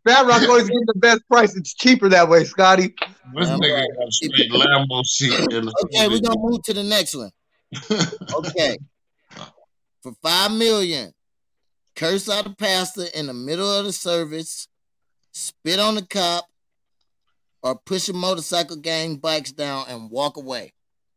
Rock. 0.05 0.17
Fat 0.17 0.25
Rock 0.25 0.49
always 0.49 0.69
getting 0.69 0.85
the 0.85 0.99
best 0.99 1.21
price. 1.29 1.55
It's 1.55 1.73
cheaper 1.73 2.09
that 2.09 2.29
way, 2.29 2.43
Scotty. 2.43 2.93
this 3.35 3.49
All 3.49 3.59
nigga 3.59 3.83
got 3.97 4.07
a 4.07 4.11
straight 4.11 4.51
Lambo 4.51 5.05
seat 5.05 5.33
in 5.53 5.65
the 5.65 5.73
Okay, 5.85 6.07
we're 6.07 6.19
gonna 6.19 6.39
move 6.39 6.61
to 6.63 6.73
the 6.73 6.83
next 6.83 7.15
one. 7.15 7.31
Okay. 8.35 8.77
For 10.01 10.13
five 10.21 10.51
million, 10.51 11.13
curse 11.95 12.29
out 12.29 12.45
a 12.45 12.49
pastor 12.49 13.05
in 13.15 13.27
the 13.27 13.33
middle 13.33 13.71
of 13.71 13.85
the 13.85 13.93
service, 13.93 14.67
spit 15.31 15.79
on 15.79 15.95
the 15.95 16.05
cop, 16.05 16.45
or 17.61 17.79
push 17.79 18.09
a 18.09 18.13
motorcycle 18.13 18.75
gang 18.75 19.15
bikes 19.15 19.53
down 19.53 19.85
and 19.87 20.11
walk 20.11 20.35
away. 20.37 20.73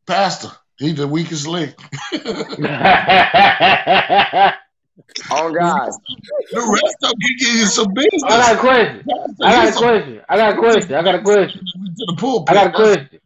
Pastor. 0.06 0.50
he's 0.78 0.94
the 0.94 1.08
weakest 1.08 1.48
link. 1.48 1.74
oh 5.30 5.52
God. 5.52 5.90
The 6.52 6.60
rest 6.60 6.96
of 7.02 7.10
them 7.10 7.18
can 7.20 7.36
give 7.38 7.54
you 7.56 7.66
some 7.66 7.92
business. 7.94 8.22
I 8.24 8.28
got 8.28 8.56
a 8.56 8.58
question. 8.58 9.04
I 9.42 9.52
got 9.52 9.68
a 9.68 9.72
question. 9.76 10.20
I 10.28 10.36
got 10.36 10.54
a 10.54 10.56
question. 10.58 10.94
I 10.94 11.02
got 11.02 11.14
a 11.14 11.22
question. 11.22 11.60
To 11.60 12.06
the 12.06 12.16
pulpit. 12.18 12.56
I 12.56 12.64
got 12.64 12.66
a 12.66 12.72
question. 12.72 13.20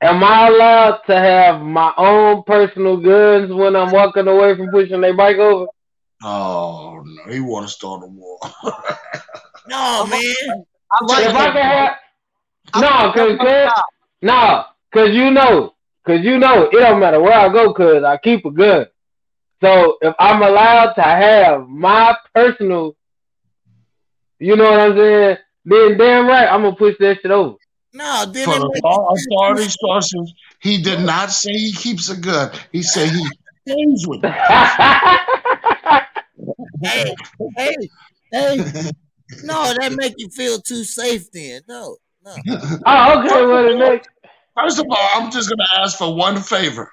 Am 0.00 0.22
I 0.22 0.46
allowed 0.48 1.00
to 1.08 1.14
have 1.18 1.60
my 1.60 1.92
own 1.96 2.44
personal 2.44 2.96
guns 2.98 3.52
when 3.52 3.74
I'm 3.74 3.90
walking 3.90 4.28
away 4.28 4.56
from 4.56 4.70
pushing 4.70 5.00
their 5.00 5.14
bike 5.16 5.38
over? 5.38 5.66
Oh 6.22 7.02
no, 7.04 7.32
he 7.32 7.40
want 7.40 7.66
to 7.66 7.72
start 7.72 8.02
a 8.04 8.06
war. 8.06 8.38
No, 9.68 10.06
man. 10.06 10.64
I 10.90 11.04
like 11.04 11.24
If 11.26 11.28
I 11.28 11.32
that. 11.32 11.52
can 11.52 11.62
have, 11.62 11.92
I 12.72 12.80
no, 12.80 13.12
cause, 13.12 13.38
that. 13.38 13.72
cause 13.74 13.82
no, 14.22 14.64
cause 14.94 15.14
you 15.14 15.30
know, 15.30 15.74
cause 16.06 16.20
you 16.22 16.38
know, 16.38 16.62
it 16.72 16.72
don't 16.72 17.00
matter 17.00 17.20
where 17.20 17.34
I 17.38 17.52
go, 17.52 17.74
cause 17.74 18.02
I 18.02 18.16
keep 18.16 18.46
a 18.46 18.50
gun. 18.50 18.86
So 19.60 19.98
if 20.00 20.14
I'm 20.18 20.42
allowed 20.42 20.92
to 20.94 21.02
have 21.02 21.68
my 21.68 22.16
personal, 22.34 22.96
you 24.38 24.56
know 24.56 24.70
what 24.70 24.80
I'm 24.80 24.96
saying, 24.96 25.36
then 25.64 25.98
damn 25.98 26.26
right 26.26 26.46
I'm 26.46 26.62
gonna 26.62 26.76
push 26.76 26.94
that 27.00 27.18
shit 27.20 27.30
over. 27.30 27.56
No, 27.92 28.26
then 28.26 28.44
For 28.44 28.54
it 28.54 28.58
the 28.60 28.70
make 28.74 28.84
all 28.84 29.14
authority 29.16 29.68
sources, 29.68 30.32
he 30.60 30.80
did 30.82 31.00
not 31.00 31.30
say 31.32 31.52
he 31.52 31.72
keeps 31.72 32.08
a 32.10 32.16
gun. 32.16 32.52
He 32.70 32.82
said 32.82 33.08
he 33.10 33.28
plays 33.66 34.06
with 34.06 34.24
it. 34.24 34.32
hey, 36.82 37.14
hey, 37.56 37.76
hey. 38.32 38.90
No, 39.42 39.74
that 39.78 39.92
make 39.96 40.14
you 40.18 40.28
feel 40.30 40.60
too 40.60 40.84
safe 40.84 41.30
then. 41.32 41.62
No, 41.68 41.96
no. 42.24 42.34
oh, 42.86 43.20
okay, 43.20 43.46
well 43.46 43.68
the 43.68 43.74
next. 43.74 44.08
First 44.54 44.78
of 44.78 44.86
all, 44.90 45.10
I'm 45.14 45.30
just 45.30 45.48
gonna 45.48 45.68
ask 45.82 45.98
for 45.98 46.14
one 46.14 46.40
favor. 46.40 46.92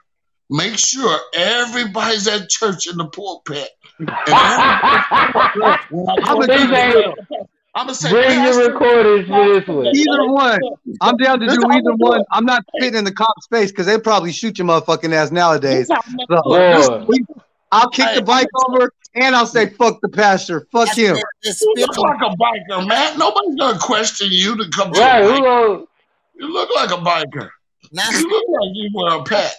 Make 0.49 0.77
sure 0.77 1.17
everybody's 1.33 2.27
at 2.27 2.49
church 2.49 2.87
in 2.87 2.97
the 2.97 3.05
pulpit. 3.05 3.69
When 4.07 4.09
I 4.09 5.79
I'm 6.23 6.39
gonna 6.39 6.57
do 6.57 6.67
the- 6.67 7.15
I'm 7.77 7.87
gonna 7.87 7.95
say, 7.95 8.09
Bring 8.09 8.41
your 8.43 8.71
recorders 8.71 9.27
for 9.27 9.47
this 9.53 9.67
one. 9.67 9.87
Either 9.87 10.27
one. 10.31 10.59
I'm 11.01 11.17
down 11.17 11.39
to 11.41 11.47
do 11.47 11.57
either 11.71 11.93
one. 11.97 12.23
I'm 12.31 12.45
not 12.45 12.63
spitting 12.77 12.99
in 12.99 13.03
the 13.03 13.11
cop's 13.11 13.47
face 13.51 13.69
because 13.71 13.85
they 13.85 13.99
probably 13.99 14.31
shoot 14.31 14.57
your 14.57 14.65
motherfucking 14.67 15.11
ass 15.13 15.29
nowadays. 15.31 15.89
I'm 15.89 15.99
gonna 16.29 16.41
So, 16.43 16.49
do 16.49 16.55
it. 16.55 16.75
This- 16.77 16.87
Lord. 16.89 17.07
we- 17.07 17.25
I'll 17.71 17.89
kick 17.89 18.05
Hey, 18.07 18.15
the 18.15 18.21
bike 18.21 18.47
over 18.69 18.91
and 19.15 19.35
I'll 19.35 19.45
say 19.47 19.67
fuck 19.69 19.99
the 20.01 20.07
pastor. 20.09 20.67
Fuck 20.71 20.85
That's 20.87 20.97
him. 20.97 21.17
it. 21.17 21.23
Just 21.43 21.61
You 21.61 21.73
spit 21.75 21.89
look 21.89 21.97
like 21.97 22.21
a 22.21 22.35
biker, 22.37 22.87
man. 22.87 23.17
Nobody's 23.19 23.55
gonna 23.55 23.79
question 23.79 24.27
you 24.31 24.55
to 24.55 24.69
come 24.69 24.93
to 24.93 24.99
Right, 25.01 25.21
a 25.21 25.25
who 25.25 25.77
bike. 25.79 25.87
You 26.35 26.53
look 26.53 26.69
like 26.75 26.91
a 26.91 26.97
biker. 27.01 27.49
not 27.91 28.11
You 28.13 28.29
look 28.29 28.43
like 28.49 28.69
you 28.73 28.89
wear 28.93 29.15
a 29.19 29.23
patch. 29.23 29.53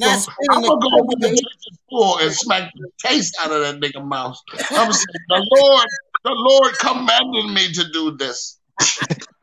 Spitting, 0.00 0.16
not 0.16 0.24
So 0.24 0.32
I'm 0.50 0.62
gonna 0.62 0.80
go 0.80 0.88
over 1.00 1.12
the 1.20 1.28
the 1.28 1.34
church's 1.36 1.78
floor 1.88 2.16
and 2.22 2.32
smack 2.32 2.70
the 2.74 2.90
taste 3.04 3.36
out 3.40 3.50
of 3.52 3.60
that 3.60 3.80
nigga 3.80 4.04
mouth. 4.04 4.36
I'm 4.70 4.88
gonna 4.88 4.92
the 5.28 5.46
Lord, 5.52 5.88
the 6.24 6.32
Lord 6.34 6.78
commanded 6.78 7.46
me 7.54 7.72
to 7.72 7.90
do 7.92 8.16
this. 8.16 8.58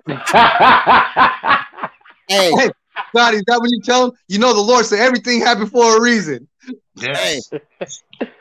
Hey, 2.29 2.51
Hey, 2.57 2.69
Scotty, 3.15 3.37
is 3.37 3.43
that 3.47 3.59
what 3.59 3.69
you 3.71 3.79
tell 3.81 4.05
him? 4.07 4.11
You 4.27 4.39
know 4.39 4.53
the 4.53 4.59
Lord 4.61 4.85
said 4.85 4.99
everything 4.99 5.39
happened 5.39 5.71
for 5.71 5.97
a 5.97 6.01
reason. 6.01 6.47
Yes. 6.95 7.49
hey, 7.51 7.61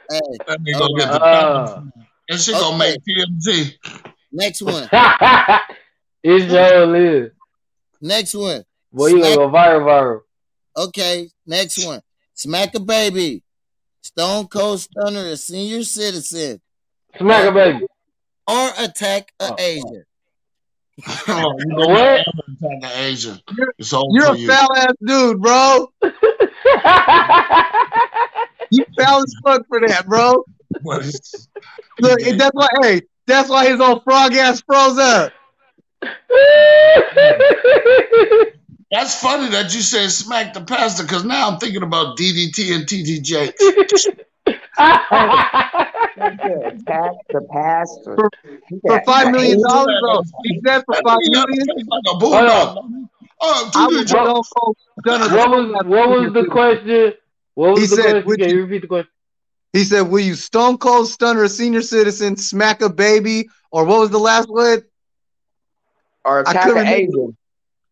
That 0.08 0.58
nigga 0.60 0.78
gonna 0.78 0.98
get 0.98 1.08
the 1.12 1.24
Uh. 1.24 1.82
and 2.28 2.40
she 2.40 2.52
gonna 2.52 2.76
make 2.76 2.98
TMZ. 3.08 3.74
next 4.32 4.62
one. 4.62 4.88
it 6.24 6.50
sure 6.50 6.96
is. 6.96 7.30
Next 8.00 8.34
one. 8.34 8.64
Boy, 8.92 9.08
you 9.08 9.20
gonna 9.20 9.36
go 9.36 9.48
viral, 9.48 9.84
viral. 9.84 10.20
Okay, 10.76 11.28
next 11.46 11.84
one. 11.86 12.00
Smack 12.36 12.74
a 12.76 12.80
baby. 12.80 13.42
Stone 14.02 14.46
Cold 14.46 14.78
Stunner, 14.80 15.26
a 15.26 15.36
senior 15.36 15.82
citizen, 15.82 16.60
Smack 17.18 17.48
a 17.48 17.52
baby. 17.52 17.84
or 18.46 18.70
attack 18.78 19.32
a 19.40 19.48
Oh. 19.50 19.56
Asian. 19.58 20.04
Oh, 21.28 21.52
you 21.58 21.66
know 21.66 21.88
What? 21.88 22.24
what? 22.24 22.26
Attack 22.80 22.96
Asian. 22.98 23.40
It's 23.78 23.92
over 23.92 24.06
You're 24.12 24.32
a 24.32 24.36
you. 24.38 24.46
foul 24.48 24.76
ass 24.76 24.94
dude, 25.04 25.42
bro. 25.42 25.90
You 28.70 28.84
foul 28.98 29.22
as 29.22 29.32
fuck 29.44 29.62
for 29.68 29.78
that, 29.86 30.06
bro. 30.08 30.42
Look, 32.00 32.20
and 32.22 32.40
that's 32.40 32.50
why, 32.52 32.66
hey, 32.82 33.00
that's 33.26 33.48
why 33.48 33.68
his 33.68 33.80
old 33.80 34.02
frog 34.02 34.34
ass 34.34 34.60
froze 34.66 34.98
up. 34.98 35.32
That's 38.90 39.20
funny 39.20 39.48
that 39.50 39.74
you 39.74 39.80
said 39.82 40.10
smack 40.10 40.54
the 40.54 40.60
pastor 40.60 41.02
because 41.02 41.24
now 41.24 41.48
I'm 41.50 41.58
thinking 41.58 41.82
about 41.82 42.16
DDT 42.16 42.74
and 42.74 42.86
TTJ. 42.86 43.52
Pass 46.86 47.14
the 47.32 47.40
pass 47.50 47.98
for, 48.04 48.30
For 48.86 49.02
five 49.04 49.30
million 49.32 49.60
dollars, 49.62 49.94
though. 50.02 50.22
He 50.44 50.60
said 50.64 50.82
for 50.86 50.94
That 50.94 51.02
five 51.04 51.18
nigga 51.18 51.32
got 51.34 51.48
a 51.48 51.50
million. 51.52 51.66
face 51.76 51.86
like 51.88 52.02
a 52.14 52.18
bulldog. 52.18 52.78
Oh, 53.40 53.70
I 53.74 53.86
two 53.86 53.86
would 53.86 53.90
dudes. 53.98 54.10
Stone 54.10 54.42
Cold 54.56 54.76
Stunner. 55.00 55.36
what 55.36 55.50
was 55.50 55.86
what 55.86 56.08
was 56.08 56.32
the 56.32 56.44
question? 56.50 57.12
What 57.54 57.70
was 57.72 57.80
He 57.80 57.86
the 57.86 57.96
said, 58.02 58.02
question? 58.24 58.26
would 58.28 58.38
Can 58.40 58.48
you- 58.50 58.56
you 58.56 58.62
repeat 58.62 58.80
the 58.82 58.86
question? 58.88 59.10
He 59.72 59.84
said, 59.84 60.02
"Will 60.02 60.20
you 60.20 60.34
Stone 60.36 60.78
Cold 60.78 61.08
Stunner 61.08 61.42
a 61.44 61.48
senior 61.50 61.82
citizen, 61.82 62.36
smack 62.36 62.80
a 62.80 62.88
baby, 62.88 63.48
or 63.70 63.84
what 63.84 63.98
was 64.00 64.10
the 64.10 64.18
last 64.18 64.48
word? 64.48 64.84
or 66.24 66.40
attack 66.40 66.66
an 66.66 66.74
remember. 66.76 67.32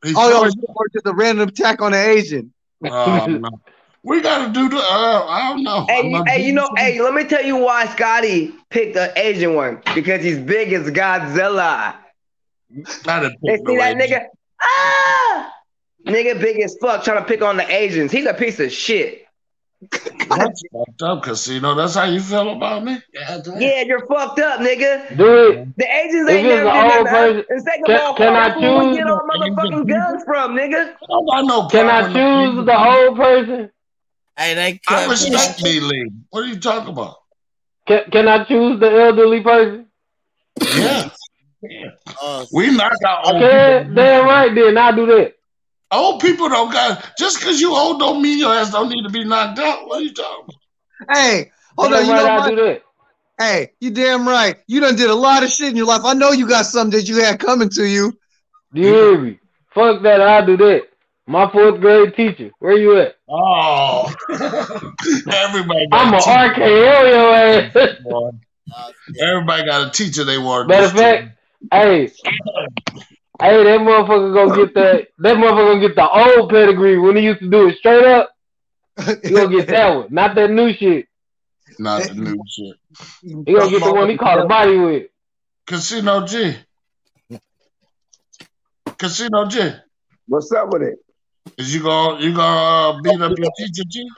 Asian. 0.05 0.15
He 0.17 0.21
Oh, 0.21 0.29
or, 0.29 0.33
told 0.45 0.55
you- 0.57 0.63
or 0.75 0.89
just 0.93 1.07
a 1.07 1.13
random 1.13 1.49
attack 1.49 1.81
on 1.83 1.95
an 1.95 2.09
Asian." 2.11 2.53
Oh, 2.85 3.27
no. 3.29 3.61
We 4.03 4.21
gotta 4.21 4.53
do 4.53 4.69
the. 4.69 4.77
Uh, 4.77 5.27
I 5.29 5.49
don't 5.51 5.63
know. 5.63 5.87
Hey, 5.89 6.11
not 6.11 6.29
hey, 6.29 6.47
you 6.47 6.53
know, 6.53 6.67
something. 6.67 6.85
hey, 6.85 7.01
let 7.01 7.15
me 7.15 7.25
tell 7.25 7.43
you 7.43 7.57
why 7.57 7.87
Scotty 7.87 8.53
picked 8.69 8.95
the 8.95 9.11
Asian 9.19 9.55
one 9.55 9.81
because 9.95 10.23
he's 10.23 10.39
big 10.39 10.75
as 10.75 10.91
Godzilla. 10.91 11.95
I 13.07 13.21
didn't 13.21 13.41
pick 13.43 13.61
see 13.67 13.75
no 13.75 13.77
that 13.79 13.97
Asian. 14.01 14.19
nigga? 14.19 14.27
Ah, 14.63 15.53
nigga, 16.07 16.39
big 16.39 16.61
as 16.61 16.77
fuck, 16.83 17.03
trying 17.03 17.19
to 17.19 17.25
pick 17.25 17.41
on 17.41 17.57
the 17.57 17.67
Asians. 17.75 18.13
He's 18.13 18.27
a 18.27 18.35
piece 18.35 18.61
of 18.61 18.71
shit. 18.71 19.25
That's 20.29 20.63
fucked 20.73 21.03
up, 21.03 21.23
Casino. 21.23 21.75
That's 21.75 21.95
how 21.95 22.05
you 22.05 22.21
feel 22.21 22.51
about 22.57 22.85
me? 22.85 22.99
Yeah. 23.13 23.41
Yeah, 23.59 23.83
you're 23.83 24.07
fucked 24.07 24.39
up, 24.41 24.61
nigga. 24.61 25.17
Do 25.17 25.51
it. 25.51 25.77
The 25.77 25.85
agents 25.85 26.31
If 26.31 26.37
ain't 26.37 26.47
it's 26.47 26.65
never 26.65 26.69
an 26.69 26.75
did 26.89 26.97
old 26.97 27.05
nothing. 27.05 27.05
person- 27.15 27.45
And 27.51 27.63
second 27.63 27.85
Can- 27.87 28.01
all, 28.01 28.15
can 28.15 28.29
I 28.37 28.49
that's 28.49 28.61
where 28.61 28.79
we 28.79 28.85
choose 28.87 28.97
get 28.99 29.07
our 29.07 29.23
the 29.27 29.35
Asian 29.43 29.55
motherfucking 29.57 29.89
guns 29.89 30.25
from, 30.25 30.57
nigga. 30.57 30.93
I 30.93 31.07
don't 31.09 31.27
got 31.27 31.45
no 31.45 31.69
Can 31.69 31.87
I 31.89 32.03
choose 32.07 32.57
that. 32.57 32.67
the 32.67 33.07
old 33.09 33.17
person? 33.17 33.71
Hey, 34.37 34.55
they 34.55 34.67
I 34.67 34.81
cut 34.87 35.09
respect 35.11 35.63
me, 35.63 35.81
Lee. 35.81 36.11
What 36.31 36.45
are 36.45 36.49
you 36.49 36.59
talking 36.59 36.89
about? 36.93 37.17
Can 37.87 38.05
Can 38.11 38.29
I 38.29 38.45
choose 38.45 38.81
the 38.81 38.91
elderly 38.91 39.41
person? 39.43 39.87
Yeah. 40.77 41.09
Uh, 42.23 42.45
We 42.53 42.77
knock 42.77 42.93
out 43.07 43.27
old 43.27 43.37
Okay, 43.43 43.81
people. 43.81 43.95
damn 43.95 44.25
right. 44.27 44.55
Then 44.55 44.77
I'll 44.77 44.95
do 44.95 45.07
that. 45.07 45.35
Old 45.95 46.21
people 46.21 46.49
don't 46.49 46.73
got 46.73 47.17
just 47.17 47.39
because 47.39 47.61
you 47.61 47.75
old 47.75 47.99
don't 47.99 48.21
mean 48.23 48.39
your 48.39 48.55
ass 48.55 48.71
don't 48.71 48.89
need 48.89 49.03
to 49.03 49.11
be 49.11 49.25
knocked 49.25 49.59
out. 49.59 49.87
What 49.87 50.01
are 50.01 50.03
you 50.03 50.13
talking 50.13 50.45
about? 50.45 51.17
Hey, 51.17 51.53
hold 51.77 51.91
damn 51.93 52.01
on. 52.01 52.07
You 52.07 52.13
right, 52.13 52.23
know 52.25 52.29
I'll 52.31 52.41
what? 52.41 52.51
do 52.51 52.57
that. 52.57 52.83
Hey, 53.39 53.73
you 53.81 53.91
damn 53.91 54.29
right. 54.29 54.57
You 54.67 54.81
done 54.81 54.97
did 54.97 55.11
a 55.11 55.15
lot 55.15 55.43
of 55.43 55.51
shit 55.51 55.69
in 55.69 55.77
your 55.77 55.87
life. 55.87 56.03
I 56.05 56.15
know 56.15 56.31
you 56.31 56.47
got 56.49 56.67
something 56.67 56.99
that 56.99 57.09
you 57.09 57.17
had 57.23 57.41
coming 57.41 57.69
to 57.71 57.85
you. 57.85 58.13
Do 58.73 58.81
you 58.81 58.87
hear 58.87 59.19
me? 59.19 59.39
Fuck 59.75 60.03
that. 60.03 60.21
I'll 60.21 60.47
do 60.47 60.57
that. 60.59 60.83
My 61.27 61.51
fourth 61.51 61.81
grade 61.81 62.15
teacher. 62.15 62.51
Where 62.59 62.77
you 62.79 62.99
at? 63.01 63.17
Oh, 63.29 64.13
everybody 64.31 65.87
got 65.89 66.07
I'm 66.07 66.15
a 66.15 66.17
a 66.17 66.21
teacher. 66.21 66.61
RKO 66.61 67.11
your 67.11 67.35
ass. 67.35 67.97
boy. 68.05 68.31
Everybody 69.21 69.67
got 69.67 69.89
a 69.89 69.91
teacher 69.91 70.25
they 70.25 70.39
want. 70.39 70.69
Matter 70.69 70.87
of 70.87 70.93
fact, 70.93 71.39
hey, 71.73 72.11
hey, 73.45 73.65
that 73.65 73.81
motherfucker 73.81 74.35
gonna 74.35 74.57
get 74.57 74.75
that. 74.75 75.09
That 75.19 75.37
motherfucker 75.37 75.73
gonna 75.73 75.81
get 75.81 75.97
the 75.97 76.09
old 76.09 76.51
pedigree 76.51 76.99
when 76.99 77.17
he 77.17 77.23
used 77.23 77.41
to 77.41 77.51
do 77.51 77.69
it 77.69 77.79
straight 77.79 78.05
up. 78.05 78.31
He 79.23 79.31
gonna 79.31 79.49
get 79.49 79.69
that 79.69 79.95
one, 79.95 80.07
not 80.11 80.35
that 80.37 80.51
new 80.51 80.73
shit. 80.73 81.07
not 81.79 82.07
the 82.09 82.15
new 82.15 82.39
shit. 82.49 82.77
He 83.23 83.53
gonna 83.53 83.71
get 83.71 83.83
the 83.83 83.93
one 83.93 84.11
he 84.11 84.17
caught 84.17 84.41
a 84.41 84.47
body 84.47 84.79
with. 84.79 85.07
Casino 85.67 86.27
G. 86.27 86.57
Casino 88.99 89.47
G. 89.47 89.73
What's 90.29 90.53
up 90.53 90.73
with 90.73 90.83
it? 90.83 90.99
Is 91.59 91.75
you 91.75 91.83
gonna 91.83 92.23
you 92.23 92.35
gonna 92.35 92.99
uh, 92.99 93.01
beat 93.03 93.21
up 93.21 93.33
your 93.37 93.51
teacher 93.59 93.85
G? 93.89 94.09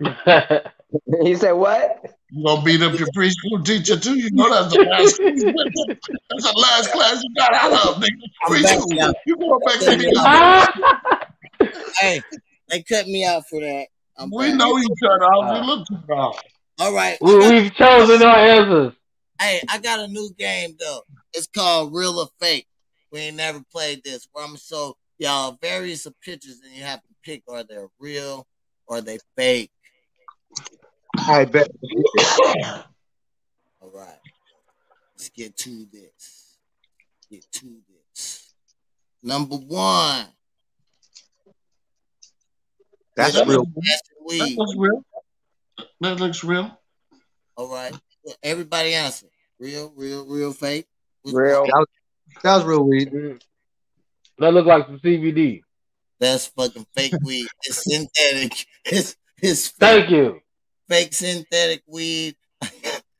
He 1.22 1.34
said 1.34 1.52
what? 1.52 2.02
You 2.30 2.44
gonna 2.46 2.62
beat 2.62 2.80
up 2.82 2.98
your 2.98 3.08
preschool 3.08 3.64
teacher 3.64 3.98
too? 3.98 4.18
You 4.18 4.30
know 4.32 4.48
that's 4.50 4.74
the 4.74 4.82
last 4.84 5.18
that's 6.30 6.52
the 6.52 6.58
last 6.58 6.92
class 6.92 7.22
you 7.22 7.34
got 7.36 7.54
out 7.54 7.72
of, 7.72 8.02
nigga. 8.02 8.08
Preschool. 8.46 9.12
You 9.26 9.36
going 9.36 9.60
back 9.66 9.78
to 9.80 9.96
the 9.96 10.14
Ah! 10.18 11.28
hey, 12.00 12.20
they 12.68 12.82
cut 12.82 13.06
me 13.06 13.24
out 13.24 13.42
for 13.48 13.60
that. 13.60 13.86
I'm 14.16 14.30
We 14.32 14.48
back. 14.48 14.56
know 14.58 14.78
each 14.78 14.86
other. 15.08 15.24
How 15.24 15.60
we 15.60 15.66
look 15.66 15.86
to 15.86 16.14
out. 16.14 16.36
All 16.80 16.94
right. 16.94 17.18
we, 17.20 17.36
we've 17.38 17.74
chosen 17.74 18.22
our 18.22 18.36
answers. 18.36 18.92
hey, 19.40 19.60
I 19.68 19.78
got 19.78 20.00
a 20.00 20.08
new 20.08 20.30
game 20.38 20.76
though. 20.78 21.02
It's 21.34 21.46
called 21.48 21.94
Real 21.94 22.18
or 22.18 22.28
Fake. 22.40 22.66
We 23.12 23.20
ain't 23.20 23.36
never 23.36 23.62
played 23.72 24.02
this. 24.04 24.26
Where 24.32 24.44
I'm 24.44 24.50
gonna 24.50 24.58
show 24.60 24.96
y'all 25.18 25.58
various 25.60 26.06
of 26.06 26.18
pictures, 26.20 26.60
and 26.64 26.74
you 26.74 26.82
have 26.84 27.00
to 27.02 27.08
pick 27.24 27.42
are 27.48 27.64
they 27.64 27.76
real 27.98 28.46
or 28.86 29.00
they 29.00 29.18
fake. 29.36 29.70
I 31.26 31.44
bet. 31.44 31.68
All 33.80 33.90
right. 33.92 34.18
Let's 35.16 35.28
get 35.30 35.56
to 35.58 35.86
this. 35.92 36.56
Get 37.30 37.50
to 37.52 37.66
this. 37.88 38.54
Number 39.22 39.56
one. 39.56 40.26
That's 43.16 43.34
That's 43.34 43.48
real. 43.48 43.64
That's 43.64 44.02
That 44.38 44.56
looks 44.56 44.74
real. 44.76 45.04
That 46.00 46.20
looks 46.20 46.44
real. 46.44 46.78
All 47.56 47.72
right. 47.72 47.92
Everybody 48.42 48.94
answer. 48.94 49.26
Real, 49.58 49.92
real, 49.96 50.24
real, 50.26 50.52
fake. 50.52 50.86
Which 51.22 51.34
Real. 51.34 51.62
one? 51.62 51.84
That 52.44 52.56
was 52.56 52.64
real 52.64 52.84
weed. 52.84 53.10
Mm. 53.10 53.42
That 54.38 54.54
look 54.54 54.66
like 54.66 54.86
some 54.86 55.00
CBD. 55.00 55.62
That's 56.20 56.46
fucking 56.46 56.86
fake 56.94 57.14
weed. 57.24 57.48
It's 57.64 57.84
synthetic. 57.84 58.66
It's 58.84 59.16
it's 59.42 59.68
fake, 59.68 59.78
Thank 59.78 60.10
you. 60.10 60.40
Fake 60.88 61.12
synthetic 61.14 61.82
weed. 61.86 62.36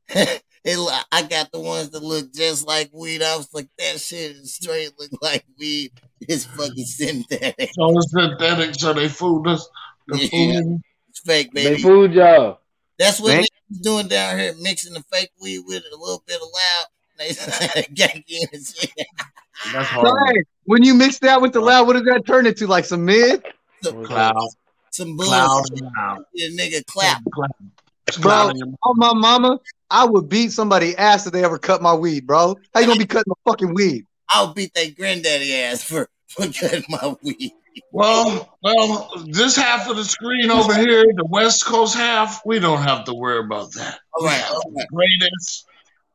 it, 0.09 1.03
I 1.11 1.21
got 1.23 1.51
the 1.51 1.59
ones 1.59 1.91
that 1.91 2.03
look 2.03 2.33
just 2.33 2.67
like 2.67 2.89
weed. 2.93 3.21
I 3.21 3.37
was 3.37 3.53
like, 3.53 3.69
that 3.77 3.99
shit 3.99 4.31
is 4.31 4.53
straight 4.55 4.91
look 4.99 5.11
like 5.21 5.45
weed. 5.59 5.91
It's 6.21 6.45
fucking 6.45 6.85
synthetic. 6.85 7.71
So 7.73 7.97
it's 7.97 8.11
synthetic, 8.11 8.75
so 8.75 8.93
they 8.93 9.07
fooled 9.07 9.47
us. 9.47 9.67
The 10.07 10.17
Yeah. 10.17 10.59
fool. 10.61 10.79
It's 11.09 11.19
fake, 11.21 11.53
baby. 11.53 11.75
They 11.75 11.81
fooled 11.81 12.13
y'all. 12.13 12.59
That's 12.97 13.19
what 13.19 13.29
Man. 13.29 13.43
niggas 13.43 13.81
doing 13.81 14.07
down 14.07 14.37
here, 14.37 14.53
mixing 14.59 14.93
the 14.93 15.03
fake 15.11 15.31
weed 15.41 15.59
with 15.65 15.83
a 15.91 15.95
little 15.95 16.23
bit 16.27 16.37
of 16.37 16.47
loud. 16.53 16.85
They 17.19 17.33
ganky 17.93 18.37
and 18.53 18.65
shit. 18.65 18.91
That's 19.73 19.89
So, 19.89 19.95
hard. 19.95 20.33
hey, 20.33 20.43
when 20.63 20.83
you 20.83 20.93
mix 20.93 21.19
that 21.19 21.41
with 21.41 21.51
the 21.51 21.59
loud, 21.59 21.85
what 21.85 21.93
does 21.93 22.03
that 22.03 22.25
turn 22.25 22.45
into? 22.47 22.65
Like 22.65 22.85
some 22.85 23.03
mid? 23.03 23.43
Some, 23.81 24.05
Cloud. 24.05 24.33
Some 24.93 25.17
Cloud. 25.17 25.63
bullshit. 25.69 26.25
Yeah, 26.33 26.47
nigga 26.49 26.85
clap. 26.85 27.21
Cloud. 27.31 27.49
It's 28.07 28.17
Bro, 28.17 28.31
cloud 28.31 28.51
in 28.51 28.57
your 28.57 28.67
on 28.83 28.97
my 28.97 29.13
mama, 29.13 29.59
I 29.91 30.05
would 30.05 30.29
beat 30.29 30.51
somebody 30.51 30.95
ass 30.97 31.27
if 31.27 31.33
they 31.33 31.43
ever 31.43 31.57
cut 31.59 31.81
my 31.81 31.93
weed, 31.93 32.25
bro. 32.25 32.55
How 32.73 32.79
you 32.81 32.87
gonna 32.87 32.99
be 32.99 33.05
cutting 33.05 33.25
the 33.31 33.35
fucking 33.49 33.73
weed? 33.73 34.05
I'll 34.29 34.53
beat 34.53 34.73
that 34.73 34.95
granddaddy 34.95 35.53
ass 35.55 35.83
for, 35.83 36.09
for 36.27 36.47
cutting 36.47 36.83
my 36.89 37.15
weed. 37.23 37.51
Well, 37.91 38.57
well, 38.63 39.11
this 39.27 39.55
half 39.55 39.87
of 39.89 39.95
the 39.95 40.03
screen 40.03 40.49
over 40.51 40.75
here, 40.75 41.03
the 41.15 41.25
West 41.29 41.65
Coast 41.65 41.95
half, 41.95 42.41
we 42.45 42.59
don't 42.59 42.81
have 42.81 43.05
to 43.05 43.13
worry 43.13 43.39
about 43.39 43.71
that. 43.73 43.99
All 44.15 44.23
We 44.23 44.29
right, 44.29 44.41
have 44.41 44.53
all 44.55 44.71
the 44.71 44.87
greatest 44.91 45.65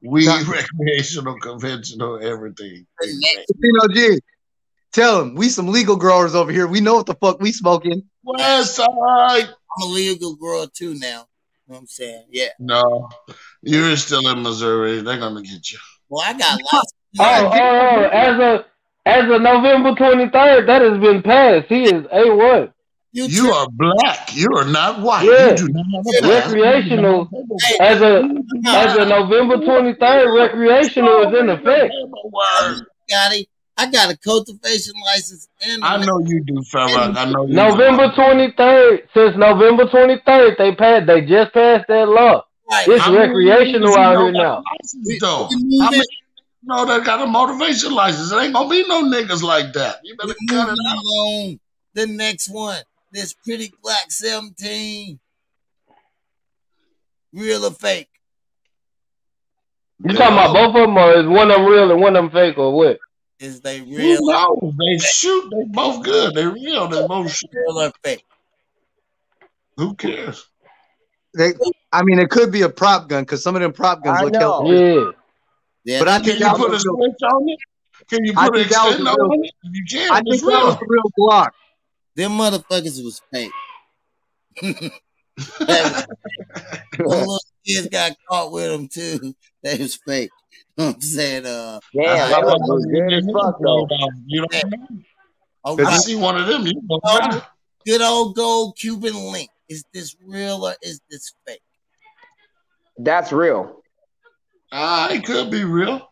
weed, 0.03 0.27
Now- 0.27 0.43
recreational, 0.51 1.39
conventional, 1.41 2.19
everything. 2.23 2.87
The 3.01 3.07
next, 3.07 3.53
Casino 3.53 3.89
G, 3.95 4.21
tell 4.93 5.21
him 5.23 5.35
we 5.37 5.49
some 5.49 5.69
legal 5.69 5.97
growers 5.97 6.35
over 6.35 6.51
here. 6.53 6.67
We 6.67 6.81
know 6.81 6.95
what 6.95 7.07
the 7.07 7.15
fuck 7.15 7.41
we 7.41 7.53
smoking. 7.53 8.03
West 8.25 8.77
Side. 8.77 8.87
I'm 9.49 9.83
a 9.83 9.87
legal 9.93 10.35
girl 10.37 10.67
too 10.67 10.95
now. 10.95 11.27
You 11.67 11.73
know 11.73 11.75
what 11.75 11.79
I'm 11.81 11.87
saying? 11.87 12.25
Yeah. 12.31 12.49
No, 12.59 13.09
you're 13.63 13.97
still 13.97 14.29
in 14.29 14.43
Missouri. 14.43 15.01
They're 15.01 15.19
gonna 15.19 15.43
get 15.43 15.71
you. 15.73 15.79
Well, 16.09 16.23
I 16.25 16.33
got 16.39 16.61
lots. 16.73 16.93
Oh, 17.17 17.23
oh, 17.23 17.51
oh, 17.55 17.97
oh, 17.97 18.09
as 18.09 18.41
of 18.41 18.65
as 19.07 19.23
of 19.31 19.41
November 19.41 19.95
twenty 19.95 20.29
third, 20.31 20.69
that 20.69 20.83
has 20.83 20.99
been 21.01 21.23
passed. 21.23 21.69
He 21.69 21.85
is 21.85 22.05
A 22.11 22.35
one. 22.35 22.73
You, 23.13 23.27
You 23.27 23.53
are 23.53 23.69
black. 23.71 24.35
You 24.35 24.49
are 24.57 24.65
not 24.65 25.01
white. 25.01 25.25
Yeah. 25.25 25.51
You 25.51 25.57
do 25.57 25.69
not 25.69 25.85
have 25.95 26.05
a 26.07 26.21
pass. 26.43 26.53
Recreational. 26.53 27.31
Hey, 27.63 27.77
As 27.79 28.03
of 28.03 28.25
as 28.67 28.97
of 28.99 29.07
November 29.07 29.65
twenty 29.65 29.95
third, 29.95 30.35
recreational 30.35 31.29
is 31.33 31.39
in 31.39 31.51
effect. 31.51 31.95
Word. 32.33 32.87
Scotty, 33.09 33.49
I 33.77 33.91
got 33.91 34.13
a 34.13 34.17
cultivation 34.17 34.95
license 35.05 35.49
and 35.67 35.83
a 35.83 35.87
I 35.87 36.05
know 36.05 36.21
you 36.21 36.43
do, 36.45 36.55
Farrakh. 36.73 37.17
I 37.17 37.25
know 37.31 37.43
you. 37.43 37.49
Do. 37.49 37.55
November 37.55 38.13
twenty 38.15 38.53
third. 38.57 39.09
Since 39.15 39.37
November 39.37 39.89
twenty 39.89 40.21
third, 40.25 40.55
they 40.59 40.75
passed. 40.75 41.07
They 41.09 41.23
just 41.23 41.53
passed 41.53 41.87
that 41.89 42.09
law. 42.09 42.45
right. 42.71 42.87
It's 42.87 43.03
How 43.03 43.11
many 43.13 43.27
recreational 43.29 43.89
niggas 43.91 43.97
you 43.97 44.01
out 44.03 44.19
here 44.23 44.33
now. 44.33 44.59
a 44.59 44.63
license, 44.81 45.21
Though, 45.21 45.49
We- 45.51 45.57
we 45.65 45.79
how 45.81 45.85
moving- 45.87 45.91
many 45.91 46.05
you 46.63 46.69
know 46.69 46.85
that 46.87 47.05
got 47.05 47.21
a 47.23 47.27
motivation 47.27 47.93
license? 47.93 48.31
There 48.31 48.41
ain't 48.41 48.55
gonna 48.55 48.69
be 48.69 48.87
no 48.87 49.03
niggas 49.05 49.43
like 49.43 49.73
that. 49.73 50.01
You 50.05 50.17
better 50.17 50.35
we 50.41 50.47
cut 50.47 50.69
it 50.69 50.79
out. 50.89 50.97
along. 50.99 51.59
The 51.95 52.07
next 52.07 52.49
one, 52.51 52.79
this 53.13 53.35
pretty 53.35 53.73
black 53.83 54.11
17. 54.13 55.19
Real 57.33 57.65
or 57.67 57.73
fake? 57.73 58.09
You 60.05 60.15
talking 60.15 60.35
about 60.37 60.53
both 60.55 60.69
of 60.77 60.87
them, 60.87 60.97
or 60.97 61.13
is 61.15 61.27
one 61.27 61.51
of 61.51 61.57
them 61.57 61.67
real 61.67 61.91
and 61.91 62.01
one 62.01 62.15
of 62.17 62.25
them 62.25 62.31
fake, 62.31 62.57
or 62.59 62.77
what? 62.77 62.99
Is 63.41 63.61
they 63.61 63.79
Who 63.81 63.97
real, 63.97 64.27
knows? 64.27 64.75
They 64.79 64.99
shoot. 64.99 65.51
They 65.51 65.65
both 65.69 66.05
good. 66.05 66.35
They 66.35 66.47
real. 66.47 66.87
They 66.89 67.07
both 67.07 67.31
shoot. 67.33 67.51
real 67.53 67.79
or 67.81 67.93
fake? 68.03 68.25
Who 69.77 69.95
cares? 69.95 70.47
They, 71.37 71.53
I 71.93 72.05
mean, 72.05 72.21
it 72.21 72.31
could 72.31 72.53
be 72.53 72.63
a 72.63 72.69
prop 72.69 73.09
gun 73.09 73.25
because 73.25 73.43
some 73.43 73.57
of 73.57 73.63
them 73.63 73.73
prop 73.73 74.05
guns 74.05 74.21
I 74.21 74.25
look 74.25 74.33
know. 74.35 74.39
hella. 74.41 74.73
Yeah. 75.05 75.11
Yeah, 75.85 75.99
But 75.99 76.09
I 76.09 76.19
think 76.21 76.39
Can 76.39 76.51
you 76.51 76.57
put 76.57 76.73
a 76.75 76.79
switch 76.81 77.23
on 77.25 77.49
it? 77.49 77.59
Can 78.09 78.25
you 78.25 78.33
I 78.37 78.49
put 78.49 78.57
an 78.59 78.63
think 78.65 78.73
that 78.75 78.99
real. 79.01 79.09
on 79.33 79.45
it? 79.45 79.51
You 79.65 79.85
can, 79.91 80.13
I 80.13 80.23
it's 80.25 80.41
think 80.41 80.53
that 80.53 80.65
was 80.65 80.77
real. 80.77 80.77
the 80.77 80.87
real 80.89 81.29
Glock. 81.29 81.51
them 82.15 82.33
motherfuckers 82.33 83.05
was 83.05 83.21
fake. 83.33 83.51
That 85.67 86.07
was- 86.07 86.07
them 86.97 87.07
little 87.07 87.39
kids 87.67 87.89
got 87.89 88.13
caught 88.31 88.53
with 88.53 88.71
them 88.71 88.87
too. 88.89 89.35
They 89.65 89.77
was 89.79 89.99
fake. 90.07 90.31
You 90.77 90.85
know 90.85 90.87
what 90.91 90.95
I'm 90.97 91.01
saying? 91.03 91.47
Uh, 91.47 91.79
yeah, 91.93 92.25
I- 92.25 92.29
that 92.31 92.43
was 92.45 92.61
was 92.67 92.87
good 92.87 93.13
as 93.13 93.27
fuck 93.33 93.57
though. 93.61 93.87
You 94.27 94.45
don't 94.51 94.71
know? 94.71 94.87
oh, 95.65 95.77
Cause 95.77 95.87
I 95.87 95.91
right. 95.91 96.01
see 96.01 96.17
one 96.17 96.37
of 96.37 96.47
them. 96.49 96.67
You 96.67 96.81
know 96.89 97.01
better. 97.05 97.43
good 97.87 98.03
old 98.03 98.35
gold 98.35 98.77
Cuban 98.77 99.15
link. 99.33 99.51
Is 99.69 99.85
this 99.95 100.17
real 100.27 100.67
or 100.67 100.75
is 100.83 101.01
this 101.11 101.33
fake? 101.47 101.61
That's 102.99 103.33
real. 103.33 103.83
Ah, 104.73 105.11
it 105.11 105.25
could 105.25 105.51
be 105.51 105.65
real. 105.65 106.11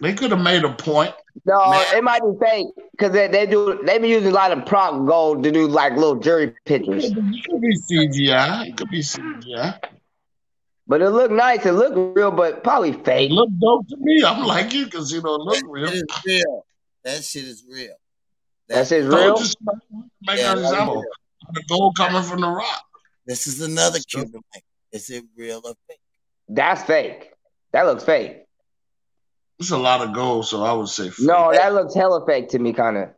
They 0.00 0.14
could 0.14 0.30
have 0.30 0.40
made 0.40 0.64
a 0.64 0.72
point. 0.72 1.14
No, 1.44 1.70
Man. 1.70 1.96
it 1.96 2.04
might 2.04 2.20
be 2.22 2.44
fake 2.44 2.66
because 2.92 3.12
they, 3.12 3.26
they 3.28 3.46
do 3.46 3.80
they 3.84 3.98
be 3.98 4.08
using 4.08 4.30
a 4.30 4.34
lot 4.34 4.52
of 4.52 4.64
prop 4.66 5.06
gold 5.06 5.42
to 5.44 5.50
do 5.50 5.66
like 5.66 5.94
little 5.94 6.16
jury 6.16 6.54
pictures. 6.66 7.04
It 7.04 7.14
could 7.14 7.60
be 7.60 7.76
CGI. 7.76 8.68
It 8.68 8.76
could 8.76 8.90
be 8.90 9.00
CGI. 9.00 9.78
But 10.86 11.00
it 11.00 11.10
looked 11.10 11.32
nice. 11.32 11.64
It 11.64 11.72
looked 11.72 12.16
real, 12.16 12.30
but 12.30 12.64
probably 12.64 12.92
fake. 12.92 13.00
It 13.02 13.04
fake. 13.04 13.30
look 13.30 13.50
dope 13.60 13.88
to 13.88 13.96
me. 13.98 14.22
I'm 14.26 14.44
like 14.44 14.72
you 14.72 14.84
because 14.86 15.12
you 15.12 15.22
know 15.22 15.34
it 15.36 15.40
look 15.40 15.54
That 15.56 15.66
real. 15.68 15.88
shit 15.90 15.94
is 16.02 16.24
real. 16.26 16.64
That 17.04 17.24
shit 17.24 17.44
is 17.44 17.64
real. 17.68 17.94
That 18.68 18.86
shit's 18.88 19.08
Don't 19.08 19.20
real. 19.20 19.36
just 19.36 19.56
make 20.22 20.38
Yeah, 20.38 20.52
an 20.52 20.58
example. 20.58 20.94
real. 20.96 21.04
The 21.52 21.62
gold 21.68 21.96
coming 21.96 22.22
from 22.22 22.40
the 22.40 22.48
rock. 22.48 22.84
This 23.26 23.46
is 23.46 23.60
another 23.60 23.98
Cuban 24.00 24.32
link. 24.54 24.64
Is 24.92 25.10
it 25.10 25.24
real 25.36 25.60
or 25.64 25.74
fake? 25.88 25.98
That's 26.48 26.82
fake. 26.82 27.30
That 27.72 27.86
looks 27.86 28.04
fake. 28.04 28.38
It's 29.58 29.70
a 29.70 29.78
lot 29.78 30.00
of 30.06 30.14
gold, 30.14 30.46
so 30.46 30.62
I 30.62 30.72
would 30.72 30.88
say 30.88 31.08
fake. 31.10 31.26
No, 31.26 31.52
that 31.52 31.74
looks 31.74 31.94
hella 31.94 32.24
fake 32.26 32.48
to 32.50 32.58
me, 32.58 32.72
kind 32.72 32.96
of. 32.96 33.08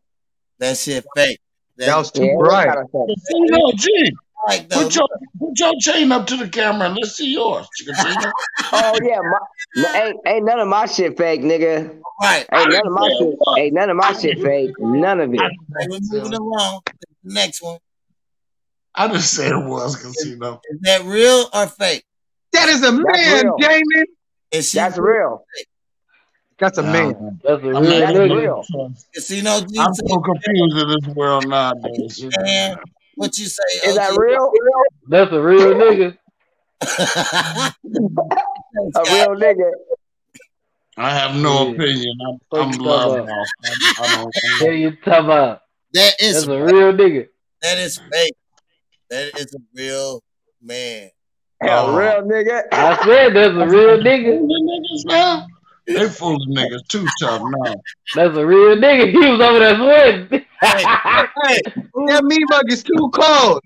That 0.59 0.77
shit 0.77 1.05
fake. 1.17 1.41
That 1.77 1.97
was 1.97 2.11
too 2.11 2.25
Yeah, 2.25 2.35
bright. 2.39 2.69
looks 2.77 2.91
kinda 2.93 3.07
fake. 3.09 3.51
No, 3.51 3.73
G, 3.75 4.13
like 4.47 4.69
though. 4.69 4.83
put 4.83 4.95
your 4.95 5.09
put 5.39 5.59
your 5.59 5.73
chain 5.81 6.13
up 6.13 6.27
to 6.27 6.37
the 6.37 6.49
camera 6.49 6.89
and 6.89 6.97
let's 6.97 7.17
see 7.17 7.33
yours. 7.33 7.67
Oh 8.73 8.99
yeah, 9.03 9.21
my, 9.21 10.01
ain't 10.01 10.17
ain't 10.27 10.45
none 10.45 10.59
of 10.59 10.69
my 10.69 10.87
shit 10.87 11.17
fake, 11.17 11.43
nigga. 11.43 12.01
Right. 12.21 12.47
Ain't 12.53 12.71
none 12.71 12.87
of 12.87 12.93
my 12.93 13.09
shit. 13.19 13.35
Ain't 13.59 13.75
none 13.75 13.91
of 13.91 13.97
my 13.97 14.13
shit 14.13 14.43
fake. 14.43 14.71
None 14.79 15.21
of 15.21 15.35
it. 15.35 15.41
We're 15.89 15.99
moving 16.01 16.35
along. 16.35 16.83
next 17.23 17.63
one. 17.63 17.79
I 18.95 19.09
just 19.09 19.35
said 19.35 19.53
it 19.53 19.65
was 19.65 19.97
casino. 19.97 20.61
Is 20.71 20.81
that 20.83 21.05
real 21.05 21.49
or 21.53 21.67
fake? 21.67 22.05
That 22.53 22.69
is 22.69 22.83
a 22.83 22.93
man, 22.93 23.45
real. 23.45 23.57
Damon. 23.59 24.07
Is 24.53 24.71
she 24.71 24.79
That's 24.79 24.99
real. 24.99 25.45
That's 26.59 26.79
a 26.79 26.83
man. 26.85 27.41
That's 27.43 27.63
a 27.63 27.67
I'm 27.71 27.83
real 27.83 28.01
That's 28.01 28.17
nigga. 28.17 28.37
real. 28.37 28.95
Casino 29.15 29.61
G 29.61 29.79
I'm 29.79 29.95
so 29.95 30.21
confused 30.21 30.77
in 30.77 30.89
this 30.89 31.15
world 31.17 31.49
nowadays. 31.49 32.25
man, 32.41 32.77
what 33.17 33.37
you 33.39 33.47
say? 33.47 33.63
Is 33.87 33.95
that 33.97 34.17
real? 34.17 34.51
That's 35.09 35.33
a 35.33 35.41
real 35.41 35.75
nigga. 35.75 36.17
A 38.97 39.05
real 39.13 39.35
nigga. 39.37 39.71
I 40.97 41.11
have 41.11 41.35
no 41.37 41.65
Yeah. 41.67 41.73
opinion. 41.73 42.17
I'm, 42.27 42.39
What 42.51 42.63
I'm 42.63 42.73
you 42.73 42.79
love 42.79 43.27
talking. 43.27 43.47
I, 43.99 44.05
I 44.05 44.09
don't. 44.09 44.33
You 44.79 44.91
talking 45.05 45.25
about. 45.25 45.61
that 45.93 46.15
That's 46.19 46.23
is 46.23 46.47
a 46.49 46.63
real 46.63 46.93
nigga. 46.93 47.29
that 47.63 47.79
is 47.79 47.99
fake. 48.13 48.35
That 49.11 49.37
is 49.39 49.55
a 49.55 49.59
real 49.75 50.23
man. 50.63 51.11
A 51.63 51.67
Oh. 51.71 51.97
real 51.97 52.23
nigga. 52.23 52.63
I 52.73 53.05
said 53.05 53.35
that's 53.35 53.55
a 53.55 53.67
real 53.67 53.99
nigga. 53.99 54.41
Fooling 55.87 55.97
niggas 55.97 55.99
now. 55.99 55.99
They 56.03 56.09
fooling 56.09 56.55
niggas 56.57 56.89
too 56.89 57.07
tough 57.21 57.43
now. 57.45 57.75
That's 58.15 58.37
a 58.37 58.47
real 58.47 58.77
nigga. 58.77 59.11
He 59.13 59.19
was 59.19 59.41
over 59.41 59.59
there 59.59 59.77
sweating. 59.77 60.45
Hey, 60.61 60.85
That 62.09 62.25
meat 62.25 62.45
mug 62.51 62.65
is 62.69 62.83
too 62.83 63.11
cold. 63.13 63.61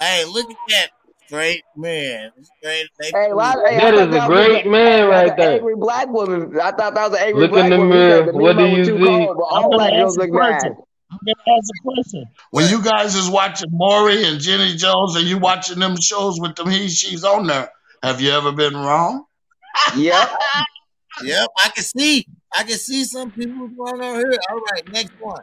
hey, 0.00 0.24
look 0.26 0.50
at 0.50 0.56
that 0.68 0.90
straight 1.26 1.62
man. 1.76 2.30
Straight, 2.60 2.88
they 2.98 3.06
Hey, 3.10 3.32
why, 3.32 3.54
hey, 3.68 3.76
I 3.78 3.90
That 3.90 3.94
is 3.94 4.14
a 4.14 4.26
great 4.26 4.66
a- 4.66 4.68
man 4.68 5.08
right 5.08 5.30
an 5.30 5.36
there. 5.36 5.50
Angry 5.54 5.74
black 5.76 6.08
woman. 6.08 6.52
I 6.60 6.70
thought 6.72 6.94
that 6.94 7.10
was 7.10 7.18
an 7.18 7.26
angry 7.26 7.40
Look 7.42 7.50
black 7.52 7.64
in 7.64 7.70
the 7.70 7.78
woman. 7.78 7.98
mirror. 7.98 8.32
the 8.32 8.38
What 8.38 8.56
do 8.58 8.66
you 8.66 8.84
see? 8.84 9.04
cold, 9.04 9.38
all 9.40 9.64
I'm 9.64 9.70
black 9.70 9.90
gonna 9.90 10.02
girls 10.02 10.18
ask 10.18 10.18
look 10.18 10.28
a 10.28 10.32
mad. 10.32 10.50
question. 10.60 10.76
I'm 11.10 11.18
gonna 11.24 11.56
ask 11.58 11.70
a 11.70 11.82
question. 11.84 12.24
When 12.50 12.68
you 12.68 12.82
guys 12.82 13.14
is 13.14 13.30
watching 13.30 13.68
Maury 13.72 14.24
and 14.24 14.40
Jenny 14.40 14.76
Jones 14.76 15.16
and 15.16 15.24
you 15.26 15.38
watching 15.38 15.78
them 15.78 15.96
shows 16.00 16.38
with 16.40 16.54
them 16.56 16.68
he 16.68 16.88
she's 16.88 17.24
on 17.24 17.46
there, 17.46 17.70
have 18.02 18.20
you 18.20 18.30
ever 18.32 18.52
been 18.52 18.76
wrong? 18.76 19.24
Yep. 19.96 20.30
Yep, 21.22 21.48
I 21.58 21.68
can 21.70 21.84
see. 21.84 22.26
I 22.54 22.62
can 22.62 22.78
see 22.78 23.04
some 23.04 23.30
people 23.32 23.68
going 23.68 24.00
on 24.00 24.16
here. 24.16 24.38
All 24.50 24.60
right, 24.72 24.82
next 24.88 25.12
one. 25.18 25.42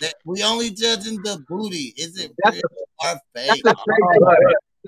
That 0.00 0.14
we 0.24 0.42
only 0.42 0.70
judging 0.70 1.20
the 1.22 1.42
booty. 1.48 1.92
Is 1.96 2.16
it 2.18 2.32
That's 2.44 2.56
real 2.56 2.62
or 3.02 3.20
That's 3.34 3.48
fake? 3.48 3.62
a 3.66 3.70
fake 3.70 4.20
blood. 4.20 4.36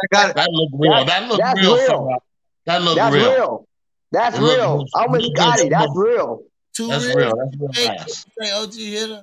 I 0.03 0.07
got 0.13 0.31
it. 0.31 0.37
That 0.37 0.49
look 0.53 0.71
real. 0.75 1.05
That 1.05 1.29
look 1.29 1.39
That's 1.39 1.61
real. 1.61 1.75
real. 1.75 1.89
Farrah. 1.89 2.19
That 2.67 2.83
look 2.83 2.97
That's 2.97 3.15
real. 3.15 3.31
real. 3.33 3.69
That's 4.13 4.39
Look, 4.39 4.59
real. 4.59 4.79
look, 4.79 4.89
I'm 4.95 5.11
with 5.13 5.23
look, 5.23 5.37
Scotty. 5.37 5.63
look, 5.65 5.71
That's 5.71 5.89
look. 5.95 6.07
real. 6.07 6.43
Too 6.75 6.89
That's 6.89 7.07
real. 7.07 7.17
real. 7.17 7.37
That's 7.37 7.57
real 7.59 7.73
Fake. 7.73 7.99
fast. 7.99 8.27
Say 8.41 8.51
OG 8.53 8.75
hitter. 8.75 9.23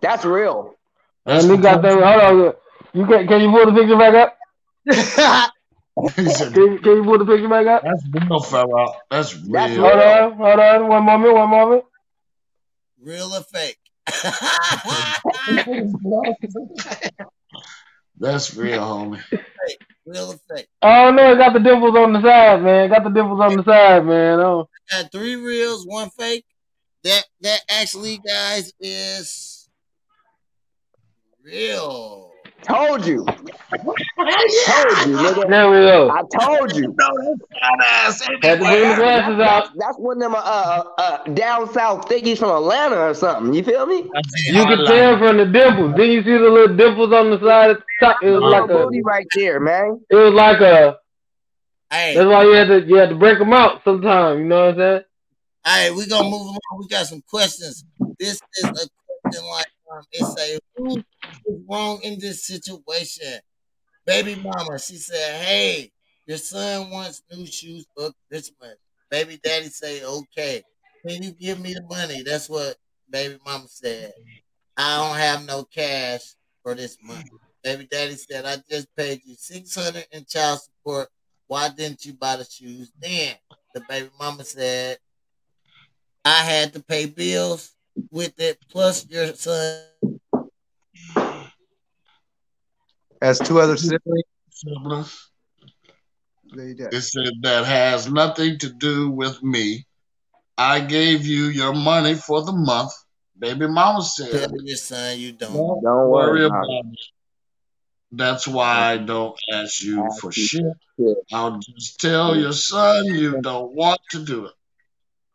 That's 0.00 0.24
real. 0.24 0.74
That's 1.24 1.44
And 1.44 1.56
he 1.56 1.62
got 1.62 1.82
that. 1.82 1.92
Hold 1.92 2.46
on. 2.46 2.54
You 2.94 3.06
can, 3.06 3.26
can 3.26 3.40
you 3.40 3.50
pull 3.50 3.66
the 3.66 3.72
picture 3.72 3.96
back 3.96 4.14
up? 4.14 4.34
He 6.16 6.28
said, 6.30 6.52
Can, 6.54 6.72
you- 6.72 6.78
can 6.80 6.92
you 6.96 7.04
pull 7.04 7.18
the 7.18 7.24
picture 7.24 7.48
back 7.48 7.66
up? 7.66 7.82
That's 7.82 8.04
real, 8.12 8.40
Farrah. 8.40 8.94
That's 9.10 9.34
real. 9.36 9.52
That's 9.52 9.76
Hold 9.76 9.92
on. 9.92 10.32
Hold 10.38 10.60
on. 10.60 10.88
One 10.88 11.04
moment. 11.04 11.34
One 11.34 11.50
moment. 11.50 11.84
Real 13.00 13.32
or 13.34 13.42
fake? 13.42 13.78
That's 18.20 18.54
real, 18.56 18.80
homie. 18.80 19.22
real 20.04 20.32
or 20.32 20.40
fake? 20.56 20.66
Oh 20.82 21.10
no, 21.10 21.32
I 21.32 21.36
got 21.36 21.52
the 21.52 21.60
dimples 21.60 21.94
on 21.96 22.12
the 22.12 22.20
side, 22.22 22.62
man. 22.62 22.88
Got 22.90 23.04
the 23.04 23.10
dimples 23.10 23.40
on 23.40 23.56
the 23.56 23.62
side, 23.64 24.04
man. 24.04 24.40
Oh, 24.40 24.68
Got 24.90 25.12
three 25.12 25.36
reels, 25.36 25.86
one 25.86 26.10
fake. 26.10 26.44
That 27.04 27.24
that 27.42 27.60
actually, 27.70 28.18
guys, 28.18 28.72
is 28.80 29.68
real. 31.44 32.27
Told 32.68 33.06
you. 33.06 33.24
Told 33.24 33.38
you, 35.06 35.16
nigga. 35.16 35.48
there 35.48 35.70
we 35.70 35.76
go. 35.78 36.10
I 36.10 36.22
told 36.38 36.74
you. 36.76 36.94
No, 36.98 37.36
that's 37.80 38.24
fat 38.24 38.44
Had 38.44 38.58
to 38.58 38.64
bring 38.64 38.88
the 38.88 38.94
glasses 38.96 39.40
out. 39.40 39.68
that's 39.76 39.96
one 39.98 40.16
of 40.18 40.22
them 40.22 40.34
uh, 40.34 40.38
uh, 40.38 40.84
uh, 40.98 41.24
down 41.34 41.72
south 41.72 42.08
thingies 42.08 42.38
from 42.38 42.50
Atlanta 42.50 42.96
or 43.00 43.14
something. 43.14 43.54
You 43.54 43.62
feel 43.64 43.86
me? 43.86 44.04
You 44.46 44.64
can 44.64 44.84
tell 44.86 45.18
from 45.18 45.38
the 45.38 45.46
dimples. 45.46 45.94
Then 45.96 46.10
you 46.10 46.22
see 46.22 46.32
the 46.32 46.38
little 46.50 46.76
dimples 46.76 47.12
on 47.12 47.30
the 47.30 47.38
side 47.40 47.70
at 47.70 47.76
the 47.78 47.84
top. 48.06 48.16
It 48.22 48.30
was 48.30 48.42
Little 48.42 48.50
like 48.50 48.70
a. 48.70 48.74
booty 48.84 49.02
right 49.02 49.26
there, 49.34 49.60
man. 49.60 50.00
It 50.10 50.14
was 50.14 50.34
like 50.34 50.60
a. 50.60 50.98
Hey, 51.90 52.14
That's 52.14 52.26
why 52.28 52.44
you 52.44 52.50
had 52.52 52.68
to 52.68 52.82
you 52.86 52.96
had 52.96 53.08
to 53.08 53.14
break 53.16 53.38
them 53.38 53.52
out 53.54 53.82
sometime. 53.82 54.40
You 54.40 54.44
know 54.44 54.66
what 54.66 54.74
I'm 54.74 54.78
saying? 54.78 55.02
All 55.64 55.88
right, 55.88 55.96
we 55.96 56.06
gonna 56.06 56.28
move 56.28 56.42
along. 56.42 56.58
We 56.78 56.88
got 56.88 57.06
some 57.06 57.22
questions. 57.28 57.84
This 58.18 58.40
is 58.58 58.64
a 58.64 58.72
question 59.22 59.46
like 59.50 59.66
um, 59.92 60.04
it 60.12 60.26
say, 60.26 60.58
who 60.76 60.96
is 61.46 61.62
wrong 61.68 62.00
in 62.02 62.18
this 62.18 62.44
situation? 62.46 63.40
Baby 64.06 64.36
mama, 64.36 64.78
she 64.78 64.96
said, 64.96 65.44
"Hey, 65.44 65.92
your 66.26 66.38
son 66.38 66.90
wants 66.90 67.22
new 67.30 67.46
shoes 67.46 67.86
for 67.96 68.12
Christmas." 68.30 68.76
Baby 69.10 69.38
daddy 69.42 69.68
say, 69.68 70.04
"Okay, 70.04 70.64
can 71.06 71.22
you 71.22 71.32
give 71.32 71.60
me 71.60 71.74
the 71.74 71.82
money?" 71.82 72.22
That's 72.22 72.48
what 72.48 72.78
baby 73.10 73.38
mama 73.44 73.68
said. 73.68 74.14
I 74.76 74.96
don't 74.98 75.16
have 75.18 75.44
no 75.46 75.64
cash 75.64 76.34
for 76.62 76.74
this 76.74 76.98
month. 77.02 77.26
Baby 77.62 77.86
daddy 77.90 78.16
said, 78.16 78.46
"I 78.46 78.56
just 78.70 78.88
paid 78.96 79.22
you 79.24 79.34
six 79.36 79.74
hundred 79.74 80.06
in 80.12 80.24
child 80.24 80.60
support. 80.62 81.10
Why 81.48 81.68
didn't 81.70 82.04
you 82.06 82.14
buy 82.14 82.36
the 82.36 82.44
shoes 82.44 82.92
then?" 82.98 83.36
The 83.74 83.80
baby 83.82 84.10
mama 84.18 84.44
said, 84.44 84.98
I 86.24 86.44
had 86.44 86.72
to 86.74 86.82
pay 86.82 87.06
bills 87.06 87.74
with 88.10 88.38
it, 88.40 88.58
plus 88.68 89.06
your 89.08 89.34
son. 89.34 89.82
Has 93.20 93.38
two 93.38 93.60
other 93.60 93.76
siblings. 93.76 94.24
Siblings. 94.50 95.30
They 96.56 96.74
did. 96.74 96.94
It 96.94 97.02
said 97.02 97.32
that 97.42 97.66
has 97.66 98.10
nothing 98.10 98.58
to 98.60 98.70
do 98.70 99.10
with 99.10 99.42
me. 99.42 99.86
I 100.56 100.80
gave 100.80 101.26
you 101.26 101.44
your 101.46 101.74
money 101.74 102.14
for 102.14 102.42
the 102.42 102.52
month. 102.52 102.92
Baby 103.38 103.68
mama 103.68 104.02
said, 104.02 104.30
Tell 104.48 104.62
your 104.62 104.76
son 104.76 105.18
you 105.18 105.32
don't. 105.32 105.52
Don't 105.52 105.82
Don't 105.82 106.08
worry 106.08 106.30
worry 106.30 106.44
about 106.44 106.64
about 106.64 106.92
it. 106.92 106.98
That's 108.10 108.48
why 108.48 108.92
I 108.92 108.96
don't 108.96 109.38
ask 109.52 109.82
you 109.82 110.04
Ask 110.04 110.20
for 110.20 110.32
shit. 110.32 110.64
shit. 110.98 111.16
I'll 111.32 111.58
just 111.58 112.00
tell 112.00 112.34
your 112.34 112.52
son 112.52 113.04
you 113.06 113.40
don't 113.42 113.72
want 113.74 114.00
to 114.10 114.24
do 114.24 114.46
it. 114.46 114.52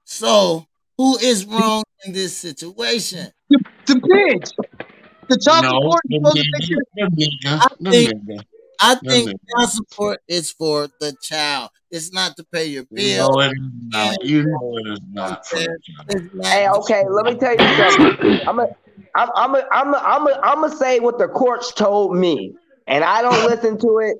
So, 0.06 0.68
who 0.98 1.18
is 1.18 1.46
wrong 1.46 1.84
in 2.06 2.14
this 2.14 2.36
situation? 2.38 3.32
The 3.50 3.60
bitch. 3.96 4.52
The 5.30 5.38
child 5.40 5.64
No, 5.64 5.70
support 5.72 6.02
is 6.10 6.18
supposed 6.18 6.36
to 6.36 6.44
make 6.52 6.62
nigga, 7.14 7.62
sure. 7.62 7.62
I 7.62 7.92
think- 7.92 8.14
nigga. 8.28 8.44
I 8.80 8.96
think 8.96 9.30
nigga- 9.30 9.36
child 9.58 9.70
support 9.70 10.20
is 10.28 10.52
for 10.52 10.90
the 11.00 11.16
child. 11.22 11.70
It's 11.92 12.12
not 12.12 12.36
to 12.38 12.44
pay 12.52 12.66
your 12.66 12.84
You 12.92 12.98
bills. 12.98 13.30
know 13.30 13.40
it 13.42 13.52
is 13.52 13.72
not. 13.92 14.26
You 14.26 14.44
know 14.46 14.78
it 14.78 14.88
is 14.94 15.00
not. 15.12 15.48
for 15.48 15.56
the 15.60 15.66
child. 15.66 16.08
It's 16.10 16.34
not 16.34 16.46
Hey, 16.48 16.68
okay, 16.70 17.04
let 17.10 17.26
me 17.26 17.36
tell 17.36 17.52
you 17.54 17.92
something. 17.92 18.40
I'm 18.48 18.60
a, 18.60 18.68
I'm, 19.16 19.30
I'm, 19.36 19.56
a, 19.56 19.68
I'm, 19.72 19.94
a, 19.94 19.98
I'm, 19.98 20.28
a, 20.28 20.40
I'm 20.44 20.62
gonna 20.62 20.76
say 20.76 21.00
what 21.00 21.18
the 21.20 21.28
courts 21.28 21.72
told 21.74 22.18
me, 22.18 22.54
and 22.88 23.04
I 23.04 23.22
don't 23.22 23.46
listen 23.46 23.78
to 23.80 24.00
it, 24.00 24.18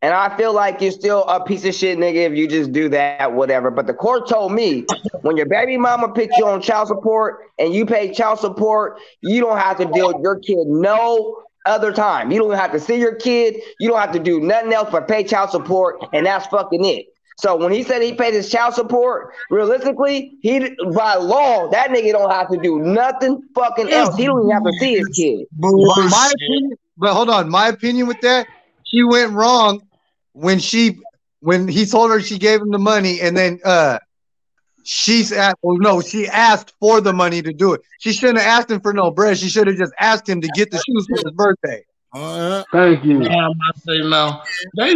and 0.00 0.14
I 0.14 0.36
feel 0.36 0.52
like 0.52 0.80
you're 0.80 0.92
still 0.92 1.24
a 1.24 1.42
piece 1.42 1.64
of 1.64 1.74
shit, 1.74 1.98
nigga, 1.98 2.30
if 2.30 2.36
you 2.36 2.46
just 2.46 2.70
do 2.70 2.88
that, 2.90 3.32
whatever. 3.32 3.70
But 3.70 3.86
the 3.88 3.94
court 3.94 4.28
told 4.28 4.52
me 4.52 4.84
when 5.22 5.36
your 5.36 5.46
baby 5.46 5.76
mama 5.76 6.08
puts 6.08 6.36
you 6.38 6.46
on 6.46 6.62
child 6.62 6.86
support 6.88 7.40
and 7.58 7.74
you 7.74 7.84
pay 7.84 8.12
child 8.12 8.38
support, 8.38 9.00
you 9.22 9.40
don't 9.40 9.58
have 9.58 9.76
to 9.78 9.86
deal 9.86 10.08
with 10.08 10.22
your 10.22 10.38
kid 10.38 10.66
no 10.66 11.42
other 11.66 11.92
time. 11.92 12.30
You 12.30 12.38
don't 12.38 12.52
have 12.52 12.70
to 12.72 12.80
see 12.80 12.96
your 12.96 13.16
kid. 13.16 13.60
You 13.80 13.88
don't 13.88 14.00
have 14.00 14.12
to 14.12 14.20
do 14.20 14.38
nothing 14.40 14.72
else 14.72 14.88
but 14.90 15.08
pay 15.08 15.24
child 15.24 15.50
support, 15.50 15.96
and 16.12 16.26
that's 16.26 16.46
fucking 16.46 16.84
it. 16.84 17.06
So 17.36 17.56
when 17.56 17.72
he 17.72 17.82
said 17.82 18.02
he 18.02 18.14
paid 18.14 18.34
his 18.34 18.50
child 18.50 18.74
support, 18.74 19.32
realistically, 19.50 20.36
he 20.42 20.76
by 20.92 21.14
law 21.14 21.68
that 21.70 21.90
nigga 21.90 22.12
don't 22.12 22.30
have 22.30 22.48
to 22.50 22.56
do 22.56 22.78
nothing 22.80 23.42
fucking 23.54 23.90
else. 23.90 24.16
He 24.16 24.26
don't 24.26 24.40
even 24.40 24.50
have 24.50 24.64
to 24.64 24.72
see 24.80 24.96
his 24.96 25.08
kid. 25.08 25.46
My 25.58 26.32
opinion, 26.34 26.78
but 26.96 27.14
hold 27.14 27.30
on, 27.30 27.48
my 27.48 27.68
opinion 27.68 28.06
with 28.06 28.20
that, 28.22 28.46
she 28.84 29.04
went 29.04 29.32
wrong 29.32 29.82
when 30.40 30.58
she 30.58 30.98
when 31.40 31.68
he 31.68 31.84
told 31.86 32.10
her 32.10 32.20
she 32.20 32.38
gave 32.38 32.60
him 32.60 32.70
the 32.70 32.78
money 32.78 33.20
and 33.20 33.36
then 33.36 33.58
uh 33.64 33.98
she's 34.84 35.32
at 35.32 35.56
well 35.62 35.76
no 35.78 36.00
she 36.00 36.26
asked 36.28 36.72
for 36.80 37.00
the 37.00 37.12
money 37.12 37.42
to 37.42 37.52
do 37.52 37.72
it 37.74 37.80
she 37.98 38.12
shouldn't 38.12 38.38
have 38.38 38.60
asked 38.60 38.70
him 38.70 38.80
for 38.80 38.92
no 38.92 39.10
bread 39.10 39.36
she 39.36 39.48
should 39.48 39.66
have 39.66 39.76
just 39.76 39.92
asked 40.00 40.28
him 40.28 40.40
to 40.40 40.48
get 40.54 40.70
the 40.70 40.78
shoes 40.86 41.06
for 41.08 41.16
his 41.16 41.32
birthday 41.34 41.82
Uh, 42.14 42.62
Thank 42.72 43.04
you. 43.04 43.18
Now 43.18 43.50
I 43.50 43.70
say 43.86 43.98
no. 44.08 44.40
They 44.78 44.94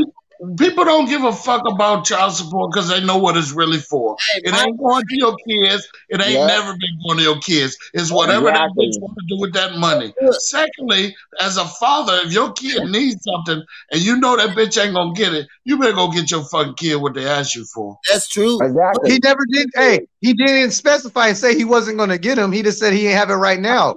people 0.59 0.85
don't 0.85 1.07
give 1.09 1.23
a 1.25 1.33
fuck 1.33 1.63
about 1.69 2.05
child 2.05 2.33
support 2.35 2.73
because 2.73 2.89
they 2.89 3.05
know 3.05 3.19
what 3.19 3.37
it's 3.37 3.53
really 3.53 3.79
for. 3.79 4.17
hey, 4.35 4.41
It 4.45 4.55
ain't 4.55 4.79
going 4.79 5.03
to 5.09 5.17
your 5.17 5.37
kids. 5.49 5.87
It 6.09 6.21
ain't 6.21 6.33
Yeah. 6.33 6.47
never 6.47 6.73
been 6.73 6.99
going 7.07 7.19
to 7.19 7.25
your 7.25 7.39
kids. 7.41 7.77
It's 7.95 8.11
whatever 8.11 8.49
Exactly. 8.49 8.87
that 8.87 8.99
bitch 8.99 9.01
want 9.01 9.17
to 9.19 9.35
do 9.35 9.41
with 9.41 9.53
that 9.55 9.77
money. 9.79 10.13
Secondly, 10.39 11.15
as 11.41 11.57
a 11.57 11.65
father, 11.65 12.19
if 12.25 12.33
your 12.33 12.53
kid 12.53 12.85
needs 12.91 13.23
something 13.25 13.63
and 13.93 14.01
you 14.03 14.17
know 14.17 14.37
that 14.37 14.57
bitch 14.57 14.83
ain't 14.83 14.95
gonna 14.95 15.13
get 15.15 15.33
it, 15.33 15.47
you 15.65 15.79
better 15.79 15.93
go 15.93 16.09
get 16.11 16.31
your 16.31 16.45
fucking 16.45 16.75
kid 16.75 16.97
what 16.97 17.15
they 17.15 17.27
asked 17.27 17.55
you 17.55 17.65
for. 17.65 17.99
that's 18.11 18.29
true. 18.29 18.59
Exactly. 18.65 19.13
he 19.13 19.19
never 19.23 19.45
did 19.51 19.69
hey 19.75 20.01
he 20.21 20.33
didn't 20.35 20.73
specify 20.73 21.29
and 21.29 21.37
say 21.37 21.55
he 21.57 21.65
wasn't 21.65 21.97
going 21.97 22.09
to 22.11 22.19
get 22.19 22.39
him 22.39 22.53
he 22.53 22.63
just 22.63 22.79
said 22.79 22.93
he 22.93 23.03
didn't 23.03 23.17
have 23.19 23.31
it 23.31 23.35
right 23.35 23.61
now 23.61 23.95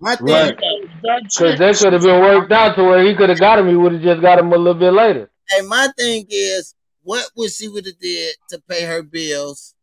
My 0.00 0.14
thing, 0.16 0.26
Right. 0.26 0.56
Because 0.56 1.34
chick- 1.34 1.58
that 1.58 1.76
could 1.78 1.92
have 1.94 2.02
been 2.02 2.20
worked 2.20 2.52
out 2.52 2.76
to 2.76 2.84
where 2.84 3.02
he 3.02 3.14
could 3.14 3.30
have 3.30 3.38
got 3.40 3.58
him. 3.58 3.68
He 3.68 3.76
would 3.76 3.92
have 3.92 4.02
just 4.02 4.20
got 4.20 4.38
him 4.38 4.52
a 4.52 4.56
little 4.56 4.74
bit 4.74 4.92
later. 4.92 5.30
Hey, 5.50 5.62
my 5.62 5.88
thing 5.96 6.26
is, 6.30 6.74
what 7.02 7.30
would 7.36 7.52
she 7.52 7.68
would 7.68 7.86
have 7.86 7.98
did 7.98 8.36
to 8.50 8.60
pay 8.68 8.84
her 8.84 9.02
bills 9.02 9.74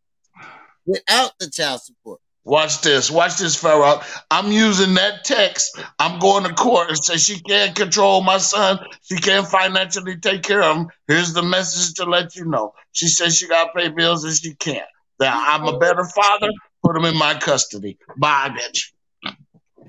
without 0.86 1.32
the 1.40 1.50
child 1.50 1.82
support? 1.82 2.20
Watch 2.46 2.82
this. 2.82 3.10
Watch 3.10 3.38
this, 3.38 3.56
Pharaoh. 3.56 4.02
I'm 4.30 4.52
using 4.52 4.96
that 4.96 5.24
text. 5.24 5.80
I'm 5.98 6.20
going 6.20 6.44
to 6.44 6.54
court 6.54 6.90
and 6.90 6.98
say 7.04 7.16
she 7.16 7.40
can't 7.40 7.74
control 7.74 8.22
my 8.22 8.38
son. 8.38 8.80
She 9.02 9.16
can't 9.16 9.48
financially 9.48 10.18
take 10.18 10.44
care 10.44 10.62
of 10.62 10.76
him. 10.76 10.88
Here's 11.08 11.34
the 11.34 11.42
message 11.42 11.94
to 11.96 12.06
let 12.06 12.36
you 12.36 12.44
know. 12.44 12.74
She 12.92 13.08
says 13.08 13.38
she 13.38 13.48
got 13.48 13.68
to 13.68 13.72
pay 13.74 13.88
bills 13.88 14.26
and 14.26 14.36
she 14.36 14.56
can't. 14.56 14.86
That 15.20 15.34
I'm 15.34 15.66
a 15.68 15.78
better 15.78 16.04
father. 16.04 16.50
Put 16.84 16.98
him 16.98 17.06
in 17.06 17.18
my 17.18 17.36
custody. 17.36 17.98
Bye, 18.18 18.50
bitch. 18.50 18.92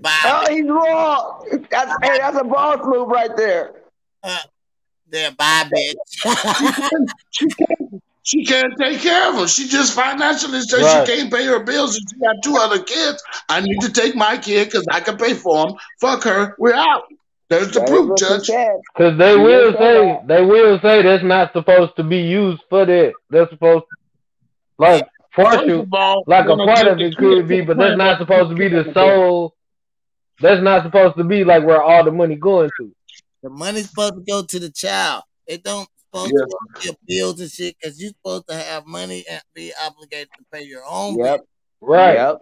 Bye. 0.00 0.20
Oh, 0.24 0.46
he's 0.48 0.68
wrong. 0.68 1.66
That's 1.70 1.92
hey, 2.02 2.18
that's 2.18 2.38
a 2.38 2.44
boss 2.44 2.78
move 2.84 3.08
right 3.08 3.36
there. 3.36 3.82
Uh, 4.22 4.38
There, 5.14 5.30
bye, 5.30 5.70
bitch. 5.72 5.94
She 7.30 7.46
can't, 7.48 8.02
she 8.24 8.44
can't 8.44 8.72
take 8.80 9.00
care 9.00 9.28
of 9.30 9.36
him. 9.36 9.46
She 9.46 9.68
just 9.68 9.92
financially 9.94 10.60
says 10.60 10.82
Right. 10.82 11.06
she 11.06 11.14
can't 11.16 11.32
pay 11.32 11.44
her 11.46 11.62
bills 11.62 11.96
and 11.96 12.04
she 12.10 12.18
got 12.18 12.34
two 12.42 12.56
other 12.56 12.82
kids. 12.82 13.22
I 13.48 13.60
need 13.60 13.78
to 13.82 13.92
take 13.92 14.16
my 14.16 14.36
kid 14.38 14.64
because 14.66 14.86
I 14.90 15.00
can 15.00 15.16
pay 15.16 15.34
for 15.34 15.68
him. 15.68 15.74
Fuck 16.00 16.24
her. 16.24 16.56
We're 16.58 16.74
out. 16.74 17.04
There's 17.48 17.70
the 17.70 17.80
That 17.80 17.90
is 17.90 17.90
proof, 17.90 18.18
Judge. 18.18 18.46
Because 18.94 19.18
they 19.18 19.32
He 19.32 19.36
will 19.36 19.72
say 19.72 19.78
say 19.78 20.06
that. 20.06 20.26
they 20.26 20.42
will 20.44 20.80
say 20.80 21.02
that's 21.02 21.22
not 21.22 21.52
supposed 21.52 21.94
to 21.96 22.02
be 22.02 22.18
used 22.22 22.62
for 22.68 22.84
that. 22.86 23.12
They're 23.30 23.48
supposed 23.50 23.84
like 24.78 25.06
First 25.36 25.50
partial, 25.50 25.80
of 25.82 25.88
all, 25.92 26.24
like 26.26 26.46
a 26.46 26.56
part 26.56 26.86
of 26.88 26.98
it 27.00 27.16
could 27.16 27.46
be, 27.46 27.60
but 27.60 27.76
that's 27.76 27.98
not 27.98 28.18
supposed 28.18 28.50
to 28.50 28.56
be 28.56 28.68
the 28.68 28.90
sole. 28.94 29.54
That's 30.40 30.62
not 30.62 30.82
supposed 30.84 31.16
to 31.18 31.24
be 31.24 31.44
like 31.44 31.64
where 31.64 31.82
all 31.82 32.04
the 32.04 32.10
money 32.12 32.36
going 32.36 32.70
to. 32.80 32.92
The 33.44 33.50
money's 33.50 33.88
supposed 33.90 34.14
to 34.14 34.22
go 34.26 34.42
to 34.42 34.58
the 34.58 34.70
child. 34.70 35.22
It 35.46 35.62
don't 35.62 35.86
supposed 35.98 36.32
Yeah. 36.34 36.44
to 36.44 36.46
go 36.46 36.80
to 36.80 36.86
your 36.86 36.94
bills 37.06 37.40
and 37.40 37.50
shit 37.50 37.76
because 37.78 38.00
you're 38.00 38.10
supposed 38.10 38.48
to 38.48 38.54
have 38.54 38.86
money 38.86 39.24
and 39.30 39.42
be 39.54 39.72
obligated 39.84 40.28
to 40.38 40.44
pay 40.52 40.62
your 40.64 40.82
own 40.88 41.18
Yep. 41.18 41.40
Right. 41.80 42.14
Yep. 42.14 42.36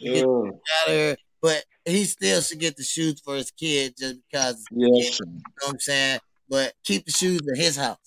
Get 0.00 0.24
Mm. 0.24 0.48
out 0.48 0.88
of 0.88 0.92
here. 0.94 1.16
But 1.42 1.64
he 1.84 2.04
still 2.06 2.40
should 2.40 2.60
get 2.60 2.76
the 2.76 2.82
shoes 2.84 3.20
for 3.20 3.34
his 3.36 3.50
kid 3.50 3.94
just 3.98 4.16
because, 4.30 4.64
you 4.70 4.94
Yes, 4.94 5.16
sir. 5.18 5.24
know 5.26 5.32
what 5.64 5.72
I'm 5.74 5.80
saying? 5.80 6.20
But 6.48 6.74
keep 6.84 7.04
the 7.04 7.12
shoes 7.12 7.40
in 7.46 7.56
his 7.56 7.76
house. 7.76 7.98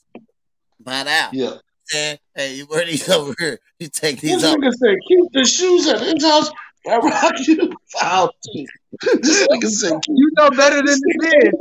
Buy 0.80 1.02
it 1.02 1.07
out. 1.07 1.34
Yeah. 1.34 1.57
Saying, 1.88 2.18
hey, 2.34 2.56
you 2.56 2.65
wear 2.68 2.85
these 2.85 3.07
over 3.10 3.35
here. 3.38 3.60
You 3.80 3.89
take 3.89 4.22
This 4.22 4.31
these 4.35 4.43
off. 4.43 4.56
nigga 4.56 4.73
said, 4.73 4.95
keep 5.07 5.31
the 5.34 5.45
shoes 5.45 5.88
at 5.88 6.02
his 6.02 6.23
house. 6.23 6.49
I 6.88 6.97
rock 6.97 7.34
you 7.47 7.76
out. 8.02 8.34
This 9.02 9.48
nigga 9.48 9.68
said, 9.68 10.02
keep 10.02 10.16
you 10.16 10.32
know 10.38 10.50
better 10.52 10.78
than 10.78 10.86
the 10.86 11.18
kid 11.22 11.54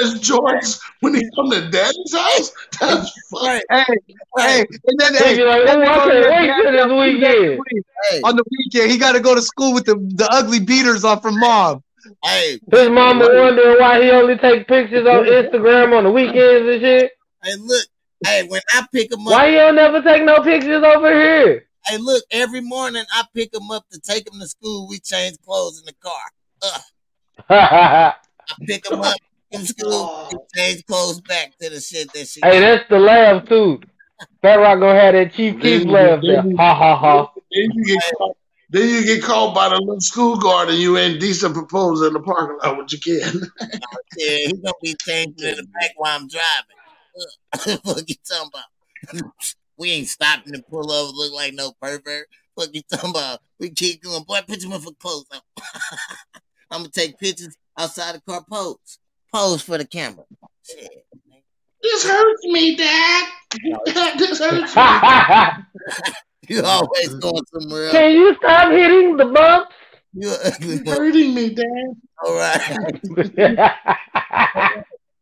his 0.00 0.14
Jordans 0.20 0.80
when 1.00 1.14
he 1.14 1.22
come 1.34 1.50
to 1.50 1.68
daddy's 1.70 2.14
house. 2.14 2.52
That's 2.80 3.10
fucked. 3.30 3.44
Right, 3.44 3.62
hey 3.70 3.84
hey 4.38 4.58
and 4.60 4.98
then 4.98 5.12
They 5.12 5.36
hey, 5.36 5.44
like, 5.44 5.66
then 5.66 5.82
I 5.82 5.84
can't 5.84 6.30
wait 6.30 6.46
dad's 6.46 6.62
till 6.62 6.72
this 6.72 7.14
weekend." 7.14 7.60
Hey, 8.10 8.20
on 8.22 8.36
the 8.36 8.44
weekend 8.50 8.90
he 8.90 8.98
got 8.98 9.12
to 9.12 9.20
go 9.20 9.34
to 9.34 9.42
school 9.42 9.74
with 9.74 9.84
the, 9.84 9.94
the 10.14 10.28
ugly 10.30 10.60
beaters 10.60 11.04
on 11.04 11.20
from 11.20 11.38
mom 11.38 11.82
hey, 12.24 12.58
His 12.70 12.90
mama 12.90 13.28
wondering 13.32 13.78
why 13.78 14.02
he 14.02 14.10
only 14.10 14.36
take 14.36 14.66
pictures 14.66 15.06
on 15.06 15.24
Instagram 15.24 15.96
on 15.96 16.04
the 16.04 16.10
weekends 16.10 16.68
and 16.68 16.80
shit. 16.80 17.12
hey, 17.42 17.54
look. 17.56 17.86
Hey, 18.24 18.44
when 18.44 18.60
I 18.72 18.86
pick 18.92 19.10
him 19.10 19.26
up, 19.26 19.32
Why 19.32 19.50
he 19.50 19.56
don't 19.56 19.74
never 19.74 20.00
take 20.00 20.24
no 20.24 20.40
pictures 20.42 20.82
over 20.84 21.12
here? 21.12 21.66
hey, 21.86 21.98
look, 21.98 22.22
every 22.30 22.60
morning 22.60 23.04
I 23.12 23.24
pick 23.34 23.52
him 23.52 23.70
up 23.70 23.88
to 23.90 23.98
take 24.00 24.32
him 24.32 24.38
to 24.40 24.46
school. 24.46 24.86
We 24.88 25.00
change 25.00 25.38
clothes 25.44 25.80
in 25.80 25.86
the 25.86 25.94
car. 25.94 26.22
Ugh. 26.62 26.80
hey, 27.48 27.54
I 27.58 28.14
pick 28.66 28.90
him 28.90 29.00
up 29.00 29.16
from 29.52 29.64
school. 29.64 30.28
We 30.32 30.38
change 30.60 30.86
clothes 30.86 31.20
back 31.22 31.56
to 31.58 31.70
the 31.70 31.80
shit 31.80 32.12
that 32.12 32.28
she. 32.28 32.40
that's 32.40 32.88
the 32.88 32.98
laugh 32.98 33.48
too. 33.48 33.80
Fat 34.40 34.56
Rock 34.56 34.80
gonna 34.80 34.98
have 35.00 35.14
that 35.14 35.32
Chief 35.34 35.54
Keef 35.60 35.82
Then, 35.82 35.88
laugh 35.88 36.20
there. 36.22 36.42
then, 36.42 36.56
Ha 36.56 36.74
ha 36.74 36.96
ha. 36.96 37.30
then 37.50 37.70
you 37.74 37.84
get 37.84 38.02
caught. 38.18 38.36
Then 38.70 38.88
you 38.88 39.04
get 39.04 39.22
called 39.22 39.54
by 39.54 39.68
the 39.68 39.76
little 39.76 40.00
school 40.00 40.38
guard 40.38 40.70
and 40.70 40.78
you 40.78 40.96
indecent 40.96 41.54
proposal 41.54 42.06
in 42.06 42.14
the 42.14 42.20
parking 42.20 42.56
lot 42.64 42.78
with 42.78 42.92
your 42.92 43.00
kid. 43.00 43.42
Oh, 43.62 43.98
yeah, 44.16 44.36
he's 44.46 44.60
gonna 44.60 44.74
be 44.82 44.94
changing 44.94 45.48
in 45.48 45.56
the 45.56 45.64
back 45.64 45.90
while 45.96 46.16
I'm 46.16 46.28
driving. 46.28 46.76
Ugh. 47.20 47.80
Fuck 47.94 48.08
you 48.08 48.14
talking 48.26 48.50
about? 48.52 49.32
we 49.76 49.90
ain't 49.90 50.08
stopping 50.08 50.54
to 50.54 50.62
pull 50.62 50.90
over, 50.90 51.12
look 51.12 51.32
like 51.32 51.54
no 51.54 51.72
pervert. 51.80 52.28
Fuck 52.58 52.70
you 52.72 52.82
talking 52.90 53.10
about? 53.10 53.40
We 53.58 53.70
keep 53.70 54.02
going, 54.02 54.24
boy. 54.24 54.40
Put 54.46 54.62
your 54.62 54.72
motherfucking 54.72 54.98
clothes 54.98 55.26
on. 55.32 55.40
I'm 56.72 56.80
gonna 56.80 56.88
take 56.88 57.18
pictures 57.18 57.56
outside 57.78 58.14
the 58.14 58.20
car. 58.20 58.44
Pose, 58.50 58.98
pose 59.32 59.62
for 59.62 59.78
the 59.78 59.86
camera. 59.86 60.24
Shit. 60.68 61.06
this 61.82 62.06
hurts 62.06 62.44
me, 62.44 62.76
Dad. 62.76 63.28
this 64.16 64.38
hurts 64.38 64.76
me. 64.76 64.82
You 66.48 66.64
always 66.64 67.14
going 67.14 67.42
somewhere 67.52 67.84
else. 67.84 67.92
Can 67.92 68.12
you 68.12 68.34
stop 68.34 68.72
hitting 68.72 69.16
the 69.16 69.26
bumps? 69.26 69.72
You're 70.12 70.36
ugly 70.44 70.78
hurting 70.84 71.34
me, 71.34 71.50
Dad. 71.54 71.94
All 72.24 72.34
right. 72.34 72.80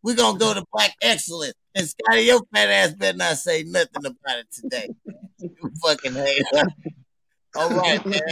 We're 0.03 0.17
gonna 0.17 0.39
go 0.39 0.55
to 0.55 0.65
black 0.73 0.95
excellence. 1.03 1.55
And 1.75 1.87
Scotty, 1.87 2.23
your 2.23 2.41
fat 2.53 2.71
ass 2.71 2.95
better 2.95 3.19
not 3.19 3.37
say 3.37 3.65
nothing 3.65 4.07
about 4.07 4.39
it 4.39 4.47
today. 4.51 4.89
You 5.39 5.51
fucking 5.85 6.15
hater. 6.15 6.65
All 7.55 7.71
right, 7.71 8.05
man. 8.05 8.23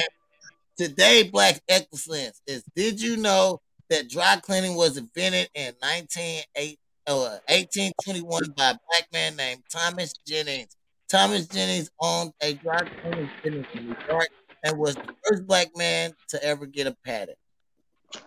Today, 0.78 1.24
black 1.24 1.60
excellence 1.68 2.40
is 2.46 2.62
did 2.76 3.02
you 3.02 3.16
know 3.16 3.60
that 3.90 4.08
dry 4.08 4.36
cleaning 4.40 4.76
was 4.76 4.96
invented 4.96 5.50
in 5.56 5.74
198 5.80 6.78
uh, 7.08 7.38
1821 7.48 8.42
by 8.56 8.70
a 8.70 8.78
black 8.88 9.08
man 9.12 9.34
named 9.34 9.62
Thomas 9.72 10.12
Jennings. 10.24 10.76
Thomas 11.10 11.48
Jennings 11.48 11.90
owned 12.00 12.30
a 12.40 12.52
dry 12.52 12.78
cleaning 12.78 13.28
business 13.42 13.66
in 13.74 13.86
New 13.86 13.96
York 14.08 14.28
and 14.62 14.78
was 14.78 14.94
the 14.94 15.14
first 15.24 15.48
black 15.48 15.76
man 15.76 16.12
to 16.28 16.44
ever 16.44 16.64
get 16.64 16.86
a 16.86 16.96
patent. 17.04 17.38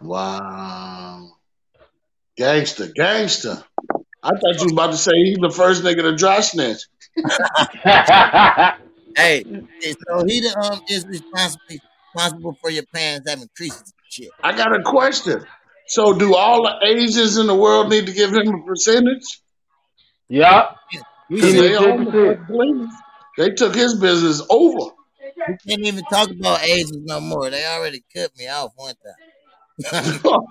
Wow. 0.02 1.30
Gangster, 2.36 2.88
gangster. 2.94 3.64
I 4.24 4.30
thought 4.32 4.56
you 4.58 4.64
was 4.64 4.74
about 4.74 4.92
to 4.92 4.98
say 4.98 5.14
he's 5.24 5.38
the 5.38 5.52
first 5.52 5.84
nigga 5.84 6.02
to 6.02 6.18
dry 6.18 6.42
snitch. 6.42 6.82
Hey, 9.14 9.44
so 9.44 10.24
he 10.24 10.40
the, 10.40 10.56
um 10.58 10.82
is 10.90 11.06
responsible 11.06 11.82
responsible 12.14 12.58
for 12.62 12.70
your 12.70 12.84
pants 12.94 13.30
having 13.30 13.50
creases 13.56 13.82
and 13.82 13.94
shit. 14.10 14.30
I 14.44 14.56
got 14.56 14.76
a 14.76 14.84
question. 14.84 15.46
So 15.88 16.14
do 16.14 16.36
all 16.36 16.64
the 16.64 16.78
Asians 16.86 17.38
in 17.38 17.48
the 17.48 17.56
world 17.56 17.90
need 17.90 18.06
to 18.06 18.14
give 18.14 18.34
him 18.34 18.48
a 18.48 18.64
percentage? 18.66 19.42
Yeah. 20.30 20.72
Because 21.30 21.54
they 21.54 21.76
own 21.76 22.06
the 22.06 22.12
10%. 22.12 22.38
fucking 22.38 22.46
Cleveland. 22.46 22.90
They 23.38 23.50
took 23.52 23.76
his 23.76 23.96
business 24.00 24.42
over. 24.50 24.92
we 25.48 25.58
can't 25.68 25.86
even 25.86 26.04
talk 26.06 26.30
about 26.30 26.64
Asians 26.64 27.06
no 27.06 27.20
more. 27.20 27.50
They 27.50 27.66
already 27.66 28.04
cut 28.14 28.32
me 28.38 28.48
off 28.48 28.72
one 28.76 28.96
time. 29.04 30.20
All 30.24 30.48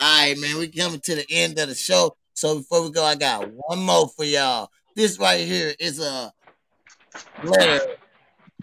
right, 0.00 0.36
man, 0.38 0.58
we 0.58 0.68
coming 0.68 1.00
to 1.00 1.14
the 1.14 1.26
end 1.30 1.58
of 1.58 1.68
the 1.68 1.74
show. 1.74 2.16
So 2.34 2.58
before 2.58 2.82
we 2.82 2.90
go, 2.90 3.04
I 3.04 3.14
got 3.14 3.48
one 3.50 3.78
more 3.78 4.08
for 4.08 4.24
y'all. 4.24 4.68
This 4.96 5.18
right 5.18 5.46
here 5.46 5.74
is 5.78 6.00
a 6.00 6.32
letter 7.42 7.96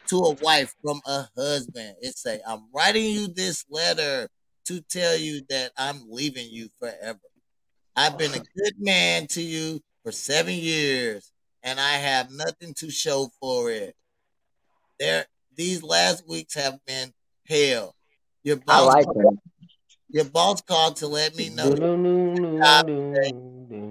to 0.10 0.18
a 0.18 0.34
wife 0.34 0.74
from 0.84 1.02
a 1.06 1.28
husband. 1.36 1.96
It 2.02 2.18
say, 2.18 2.42
"I'm 2.46 2.70
writing 2.74 3.12
you 3.12 3.28
this 3.28 3.66
letter 3.70 4.30
to 4.66 4.82
tell 4.82 5.16
you 5.18 5.42
that 5.50 5.72
I'm 5.78 6.10
leaving 6.10 6.50
you 6.50 6.70
forever. 6.80 7.20
I've 7.96 8.18
been 8.18 8.34
a 8.34 8.40
good 8.58 8.74
man 8.80 9.28
to 9.28 9.42
you 9.42 9.82
for 10.04 10.12
seven 10.12 10.56
years, 10.56 11.32
and 11.64 11.80
I 11.80 11.94
have 11.94 12.32
nothing 12.32 12.74
to 12.76 12.92
show 12.92 13.30
for 13.40 13.72
it. 13.72 13.96
There, 15.00 15.26
these 15.56 15.84
last 15.84 16.28
weeks 16.28 16.54
have 16.56 16.80
been 16.86 17.14
hell. 17.48 17.96
Your 18.44 18.58
I 18.68 18.82
boss, 18.82 18.88
like 18.88 19.08
him. 19.16 19.40
your 20.10 20.26
boss 20.26 20.62
called 20.62 20.98
to 20.98 21.08
let 21.08 21.36
me 21.36 21.50
know 21.50 21.76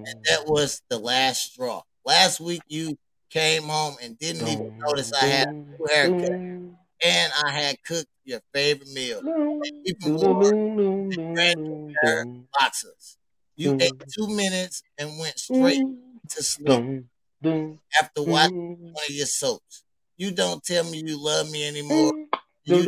and 0.06 0.24
that 0.24 0.46
was 0.46 0.82
the 0.88 0.98
last 0.98 1.52
straw. 1.52 1.82
Last 2.04 2.40
week 2.40 2.62
you 2.68 2.96
came 3.30 3.64
home 3.64 3.96
and 4.02 4.18
didn't 4.18 4.46
even 4.48 4.64
notice 4.86 5.12
I 5.14 5.26
had 5.26 5.48
a 5.48 5.84
new 5.84 5.94
haircut, 5.94 6.30
and 7.04 7.32
I 7.46 7.52
had 7.52 7.76
cooked 7.84 8.08
your 8.24 8.40
favorite 8.54 8.88
meal, 8.94 9.22
even 9.84 10.10
more 10.20 10.52
boxes. 12.58 13.18
You 13.56 13.74
ate 13.80 13.92
two 14.14 14.28
minutes 14.28 14.82
and 14.98 15.18
went 15.18 15.38
straight 15.38 15.84
to 16.30 16.42
sleep 16.42 16.84
after 18.00 18.22
watching 18.22 18.50
one 18.92 19.04
of 19.08 19.14
your 19.14 19.26
soaps. 19.26 19.84
You 20.16 20.32
don't 20.32 20.62
tell 20.62 20.84
me 20.84 21.02
you 21.04 21.22
love 21.22 21.50
me 21.50 21.66
anymore. 21.66 22.12
You 22.64 22.86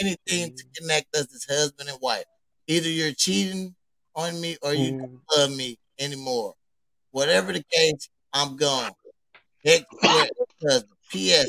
anything 0.00 0.50
to 0.56 0.64
connect 0.76 1.14
us 1.16 1.34
as 1.34 1.44
husband 1.48 1.88
and 1.88 1.98
wife. 2.00 2.24
Either 2.66 2.88
you're 2.88 3.12
cheating 3.12 3.74
on 4.14 4.40
me 4.40 4.56
or 4.62 4.74
you 4.74 4.92
don't 4.92 5.38
love 5.38 5.56
me 5.56 5.78
anymore. 5.98 6.54
Whatever 7.12 7.52
the 7.52 7.64
case, 7.72 8.08
I'm 8.32 8.56
gone. 8.56 8.92
Heck, 9.64 9.82
husband. 10.02 10.84
P.S. 11.10 11.48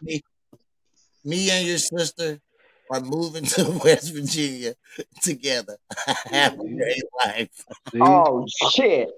Me, 0.00 0.22
me 1.24 1.50
and 1.50 1.66
your 1.66 1.78
sister 1.78 2.38
are 2.90 3.00
moving 3.00 3.44
to 3.44 3.80
West 3.84 4.14
Virginia 4.14 4.74
together. 5.22 5.76
Have 6.30 6.54
a 6.54 6.68
great 6.68 7.02
life. 7.24 7.64
Oh 8.00 8.46
shit. 8.70 9.10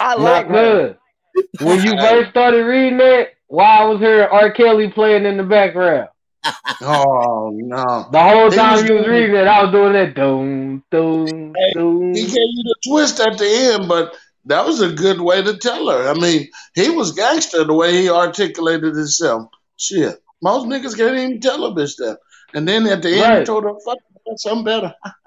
I 0.00 0.14
like 0.14 0.48
her. 0.48 0.96
good. 1.34 1.44
When 1.60 1.82
you 1.84 1.92
first 1.98 2.30
started 2.30 2.64
reading 2.64 2.98
that, 2.98 3.28
while 3.46 3.82
I 3.82 3.84
was 3.90 4.00
hearing 4.00 4.28
R. 4.30 4.50
Kelly 4.50 4.88
playing 4.90 5.24
in 5.24 5.36
the 5.36 5.42
background. 5.44 6.08
Oh 6.82 7.50
no. 7.54 8.08
The 8.12 8.20
whole 8.22 8.50
He 8.50 8.56
time 8.56 8.72
was 8.74 8.88
you 8.88 8.96
was 8.96 9.06
reading 9.06 9.34
it, 9.36 9.46
I 9.46 9.62
was 9.62 9.72
doing 9.72 9.92
that 9.94 10.14
doom, 10.14 10.84
doom, 10.90 11.54
Hey, 11.56 11.72
doom. 11.72 12.12
He 12.12 12.22
gave 12.22 12.34
you 12.34 12.62
the 12.64 12.76
twist 12.86 13.20
at 13.20 13.38
the 13.38 13.46
end, 13.46 13.88
but 13.88 14.14
that 14.46 14.66
was 14.66 14.80
a 14.80 14.92
good 14.92 15.20
way 15.20 15.42
to 15.42 15.56
tell 15.56 15.88
her. 15.88 16.08
I 16.08 16.14
mean, 16.14 16.48
he 16.74 16.90
was 16.90 17.12
gangster 17.12 17.64
the 17.64 17.74
way 17.74 17.92
he 17.92 18.10
articulated 18.10 18.94
himself. 18.94 19.48
Shit. 19.76 20.20
Most 20.42 20.66
niggas 20.66 20.96
can't 20.96 21.16
even 21.16 21.40
tell 21.40 21.64
a 21.64 21.72
bitch 21.72 21.96
that. 21.98 22.18
And 22.52 22.68
then 22.68 22.86
at 22.86 23.02
the 23.02 23.10
end, 23.10 23.40
he 23.40 23.44
told 23.44 23.64
her, 23.64 23.72
fuck, 23.84 23.98
that's 24.26 24.42
something 24.42 24.64
better. 24.64 24.94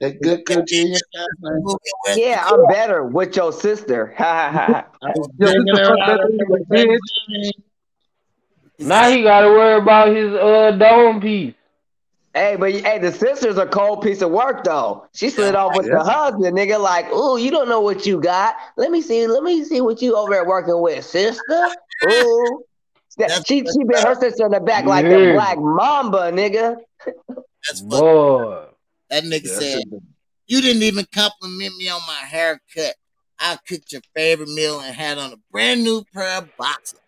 that 0.00 0.20
good 0.22 0.44
cookie 0.46 0.82
in 0.82 0.96
man. 1.40 1.62
Yeah, 2.16 2.44
I'm 2.46 2.66
better 2.68 3.04
with 3.04 3.36
your 3.36 3.52
sister. 3.52 4.14
Now 8.82 9.10
he 9.10 9.22
got 9.22 9.42
to 9.42 9.48
worry 9.48 9.78
about 9.78 10.08
his 10.08 10.32
uh 10.32 10.70
dome 10.78 11.20
piece. 11.20 11.54
Hey, 12.32 12.54
but 12.56 12.70
hey, 12.72 12.98
the 12.98 13.10
sister's 13.12 13.58
a 13.58 13.66
cold 13.66 14.02
piece 14.02 14.22
of 14.22 14.30
work 14.30 14.62
though. 14.62 15.06
She 15.12 15.30
slid 15.30 15.54
off 15.56 15.76
with 15.76 15.86
Yeah. 15.86 15.98
the 15.98 16.04
husband, 16.04 16.56
nigga. 16.56 16.78
Like, 16.80 17.10
ooh, 17.12 17.36
you 17.38 17.50
don't 17.50 17.68
know 17.68 17.80
what 17.80 18.06
you 18.06 18.20
got. 18.20 18.54
Let 18.76 18.92
me 18.92 19.02
see. 19.02 19.26
Let 19.26 19.42
me 19.42 19.64
see 19.64 19.80
what 19.80 20.00
you 20.00 20.14
over 20.16 20.30
there 20.32 20.44
working 20.46 20.80
with, 20.80 21.04
sister. 21.04 21.68
Ooh, 22.06 22.62
That's- 23.18 23.44
she 23.46 23.58
she 23.60 23.84
bit 23.84 23.98
her 24.04 24.14
sister 24.14 24.46
in 24.46 24.52
the 24.52 24.60
back 24.60 24.84
like 24.84 25.04
the 25.06 25.18
Yeah. 25.18 25.32
black 25.32 25.58
mamba, 25.58 26.30
nigga. 26.30 26.76
That's 27.66 27.80
fuck. 27.80 27.90
Boy. 27.90 28.66
That 29.10 29.24
nigga 29.24 29.46
Yeah, 29.46 29.58
said. 29.58 29.82
You 30.46 30.60
didn't 30.60 30.82
even 30.82 31.06
compliment 31.12 31.76
me 31.78 31.88
on 31.88 32.00
my 32.06 32.14
haircut. 32.26 32.94
I 33.40 33.56
cooked 33.66 33.92
your 33.92 34.02
favorite 34.14 34.50
meal 34.50 34.80
and 34.80 34.94
had 34.94 35.16
on 35.18 35.32
a 35.32 35.36
brand 35.50 35.82
new 35.82 36.04
pair 36.12 36.38
of 36.38 36.50
boxers. 36.58 37.00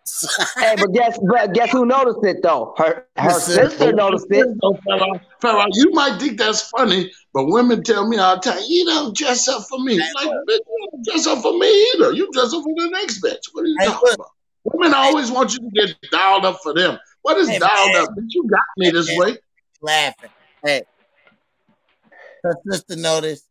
Hey, 0.57 0.75
but 0.77 0.91
guess 0.93 1.19
but 1.29 1.53
guess 1.53 1.71
who 1.71 1.85
noticed 1.85 2.19
it 2.23 2.37
though? 2.41 2.73
Her 2.77 3.05
her 3.17 3.33
Listen. 3.33 3.69
sister 3.69 3.93
noticed 3.93 4.27
it. 4.29 4.47
So, 4.61 4.79
fella, 4.87 5.19
fella, 5.41 5.65
you 5.73 5.91
might 5.91 6.19
think 6.19 6.39
that's 6.39 6.61
funny, 6.69 7.11
but 7.33 7.45
women 7.45 7.83
tell 7.83 8.07
me 8.07 8.17
all 8.17 8.35
the 8.35 8.41
time, 8.41 8.61
you 8.67 8.85
don't 8.85 9.15
dress 9.15 9.47
up 9.47 9.63
for 9.69 9.79
me. 9.79 9.97
Like, 9.97 10.27
bitch, 10.27 10.59
you 10.67 10.89
don't 10.91 11.05
dress 11.05 11.27
up 11.27 11.41
for 11.41 11.57
me 11.57 11.93
either. 11.95 12.13
You 12.13 12.29
dress 12.31 12.53
up 12.53 12.63
for 12.63 12.73
the 12.75 12.89
next 12.91 13.23
bitch. 13.23 13.39
What 13.51 13.63
are 13.63 13.67
you 13.67 13.77
Hey, 13.79 13.85
talking 13.85 14.01
look. 14.03 14.15
about? 14.15 14.27
Women 14.65 14.93
always 14.93 15.29
want 15.29 15.53
you 15.53 15.59
to 15.59 15.69
get 15.87 15.95
dialed 16.11 16.45
up 16.45 16.59
for 16.63 16.73
them. 16.73 16.97
What 17.21 17.37
is 17.37 17.49
Hey, 17.49 17.59
dialed 17.59 17.93
man. 17.93 18.01
up? 18.03 18.09
Bitch, 18.11 18.25
you 18.29 18.47
got 18.49 18.61
me 18.77 18.89
this 18.91 19.09
Hey, 19.09 19.17
way. 19.17 19.37
Laughing. 19.81 20.29
Hey. 20.63 20.83
Her 22.43 22.55
sister 22.69 22.95
noticed 22.95 23.45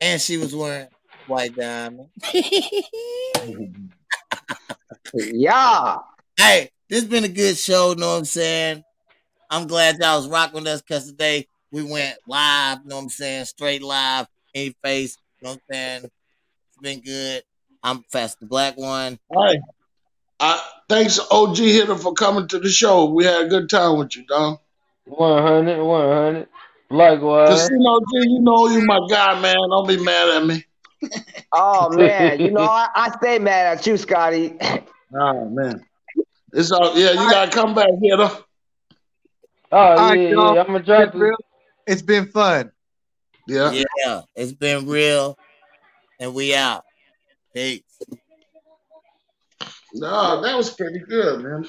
and 0.00 0.20
she 0.20 0.36
was 0.36 0.54
wearing 0.54 0.88
white 1.28 1.54
diamond. 1.54 2.08
Yeah. 5.14 5.96
hey, 6.36 6.70
this 6.88 7.00
has 7.00 7.08
been 7.08 7.24
a 7.24 7.28
good 7.28 7.56
show, 7.56 7.94
know 7.96 8.12
what 8.12 8.18
I'm 8.18 8.24
saying? 8.24 8.84
I'm 9.50 9.66
glad 9.66 9.96
y'all 9.98 10.18
was 10.18 10.28
rocking 10.28 10.60
with 10.60 10.66
us 10.66 10.82
because 10.82 11.06
today 11.06 11.46
we 11.72 11.82
went 11.82 12.16
live, 12.26 12.84
know 12.84 12.96
what 12.96 13.02
I'm 13.02 13.08
saying? 13.08 13.46
Straight 13.46 13.82
live, 13.82 14.26
in 14.54 14.74
face, 14.82 15.16
know 15.42 15.50
what 15.50 15.54
I'm 15.54 15.60
saying? 15.74 16.04
It's 16.04 16.78
been 16.82 17.00
good. 17.00 17.42
I'm 17.82 18.02
Fast 18.10 18.40
the 18.40 18.46
Black 18.46 18.76
One. 18.76 19.18
Hey, 19.32 19.60
I, 20.40 20.62
thanks, 20.88 21.20
OG 21.30 21.56
Hitter, 21.56 21.96
for 21.96 22.12
coming 22.12 22.48
to 22.48 22.58
the 22.58 22.70
show. 22.70 23.06
We 23.06 23.24
had 23.24 23.46
a 23.46 23.48
good 23.48 23.70
time 23.70 23.98
with 23.98 24.16
you, 24.16 24.24
dog. 24.26 24.58
100, 25.06 25.82
100. 25.82 26.48
Likewise. 26.90 27.48
Casino 27.48 28.00
G, 28.00 28.28
you 28.30 28.40
know 28.40 28.68
you 28.68 28.84
my 28.84 29.00
guy, 29.10 29.40
man. 29.40 29.56
Don't 29.56 29.88
be 29.88 30.02
mad 30.02 30.28
at 30.28 30.46
me. 30.46 30.64
Oh 31.52 31.88
man, 31.96 32.40
you 32.40 32.50
know 32.50 32.62
I, 32.62 32.88
I 32.94 33.10
stay 33.16 33.38
mad 33.38 33.78
at 33.78 33.86
you, 33.86 33.96
Scotty. 33.96 34.56
Oh 35.10 35.48
man. 35.48 35.82
It's 36.52 36.70
all 36.70 36.94
yeah, 36.94 37.12
you 37.12 37.30
gotta 37.30 37.50
come 37.50 37.74
back, 37.74 37.88
Hitter. 38.02 38.30
Oh, 39.70 39.76
All 39.76 39.96
right, 39.96 40.20
yeah, 40.20 40.28
y'all. 40.30 40.54
yeah. 40.54 40.60
I'm 40.60 40.66
going 40.68 40.84
to 40.84 41.02
It's 41.02 41.14
real. 41.14 41.36
It's 41.86 42.02
been 42.02 42.26
fun. 42.26 42.72
Yeah. 43.46 43.82
Yeah, 44.04 44.22
it's 44.34 44.52
been 44.52 44.86
real. 44.86 45.36
And 46.20 46.34
we 46.34 46.54
out. 46.54 46.84
Peace. 47.54 47.82
No, 49.92 50.42
that 50.42 50.56
was 50.56 50.70
pretty 50.74 51.00
good, 51.00 51.42
man. 51.42 51.68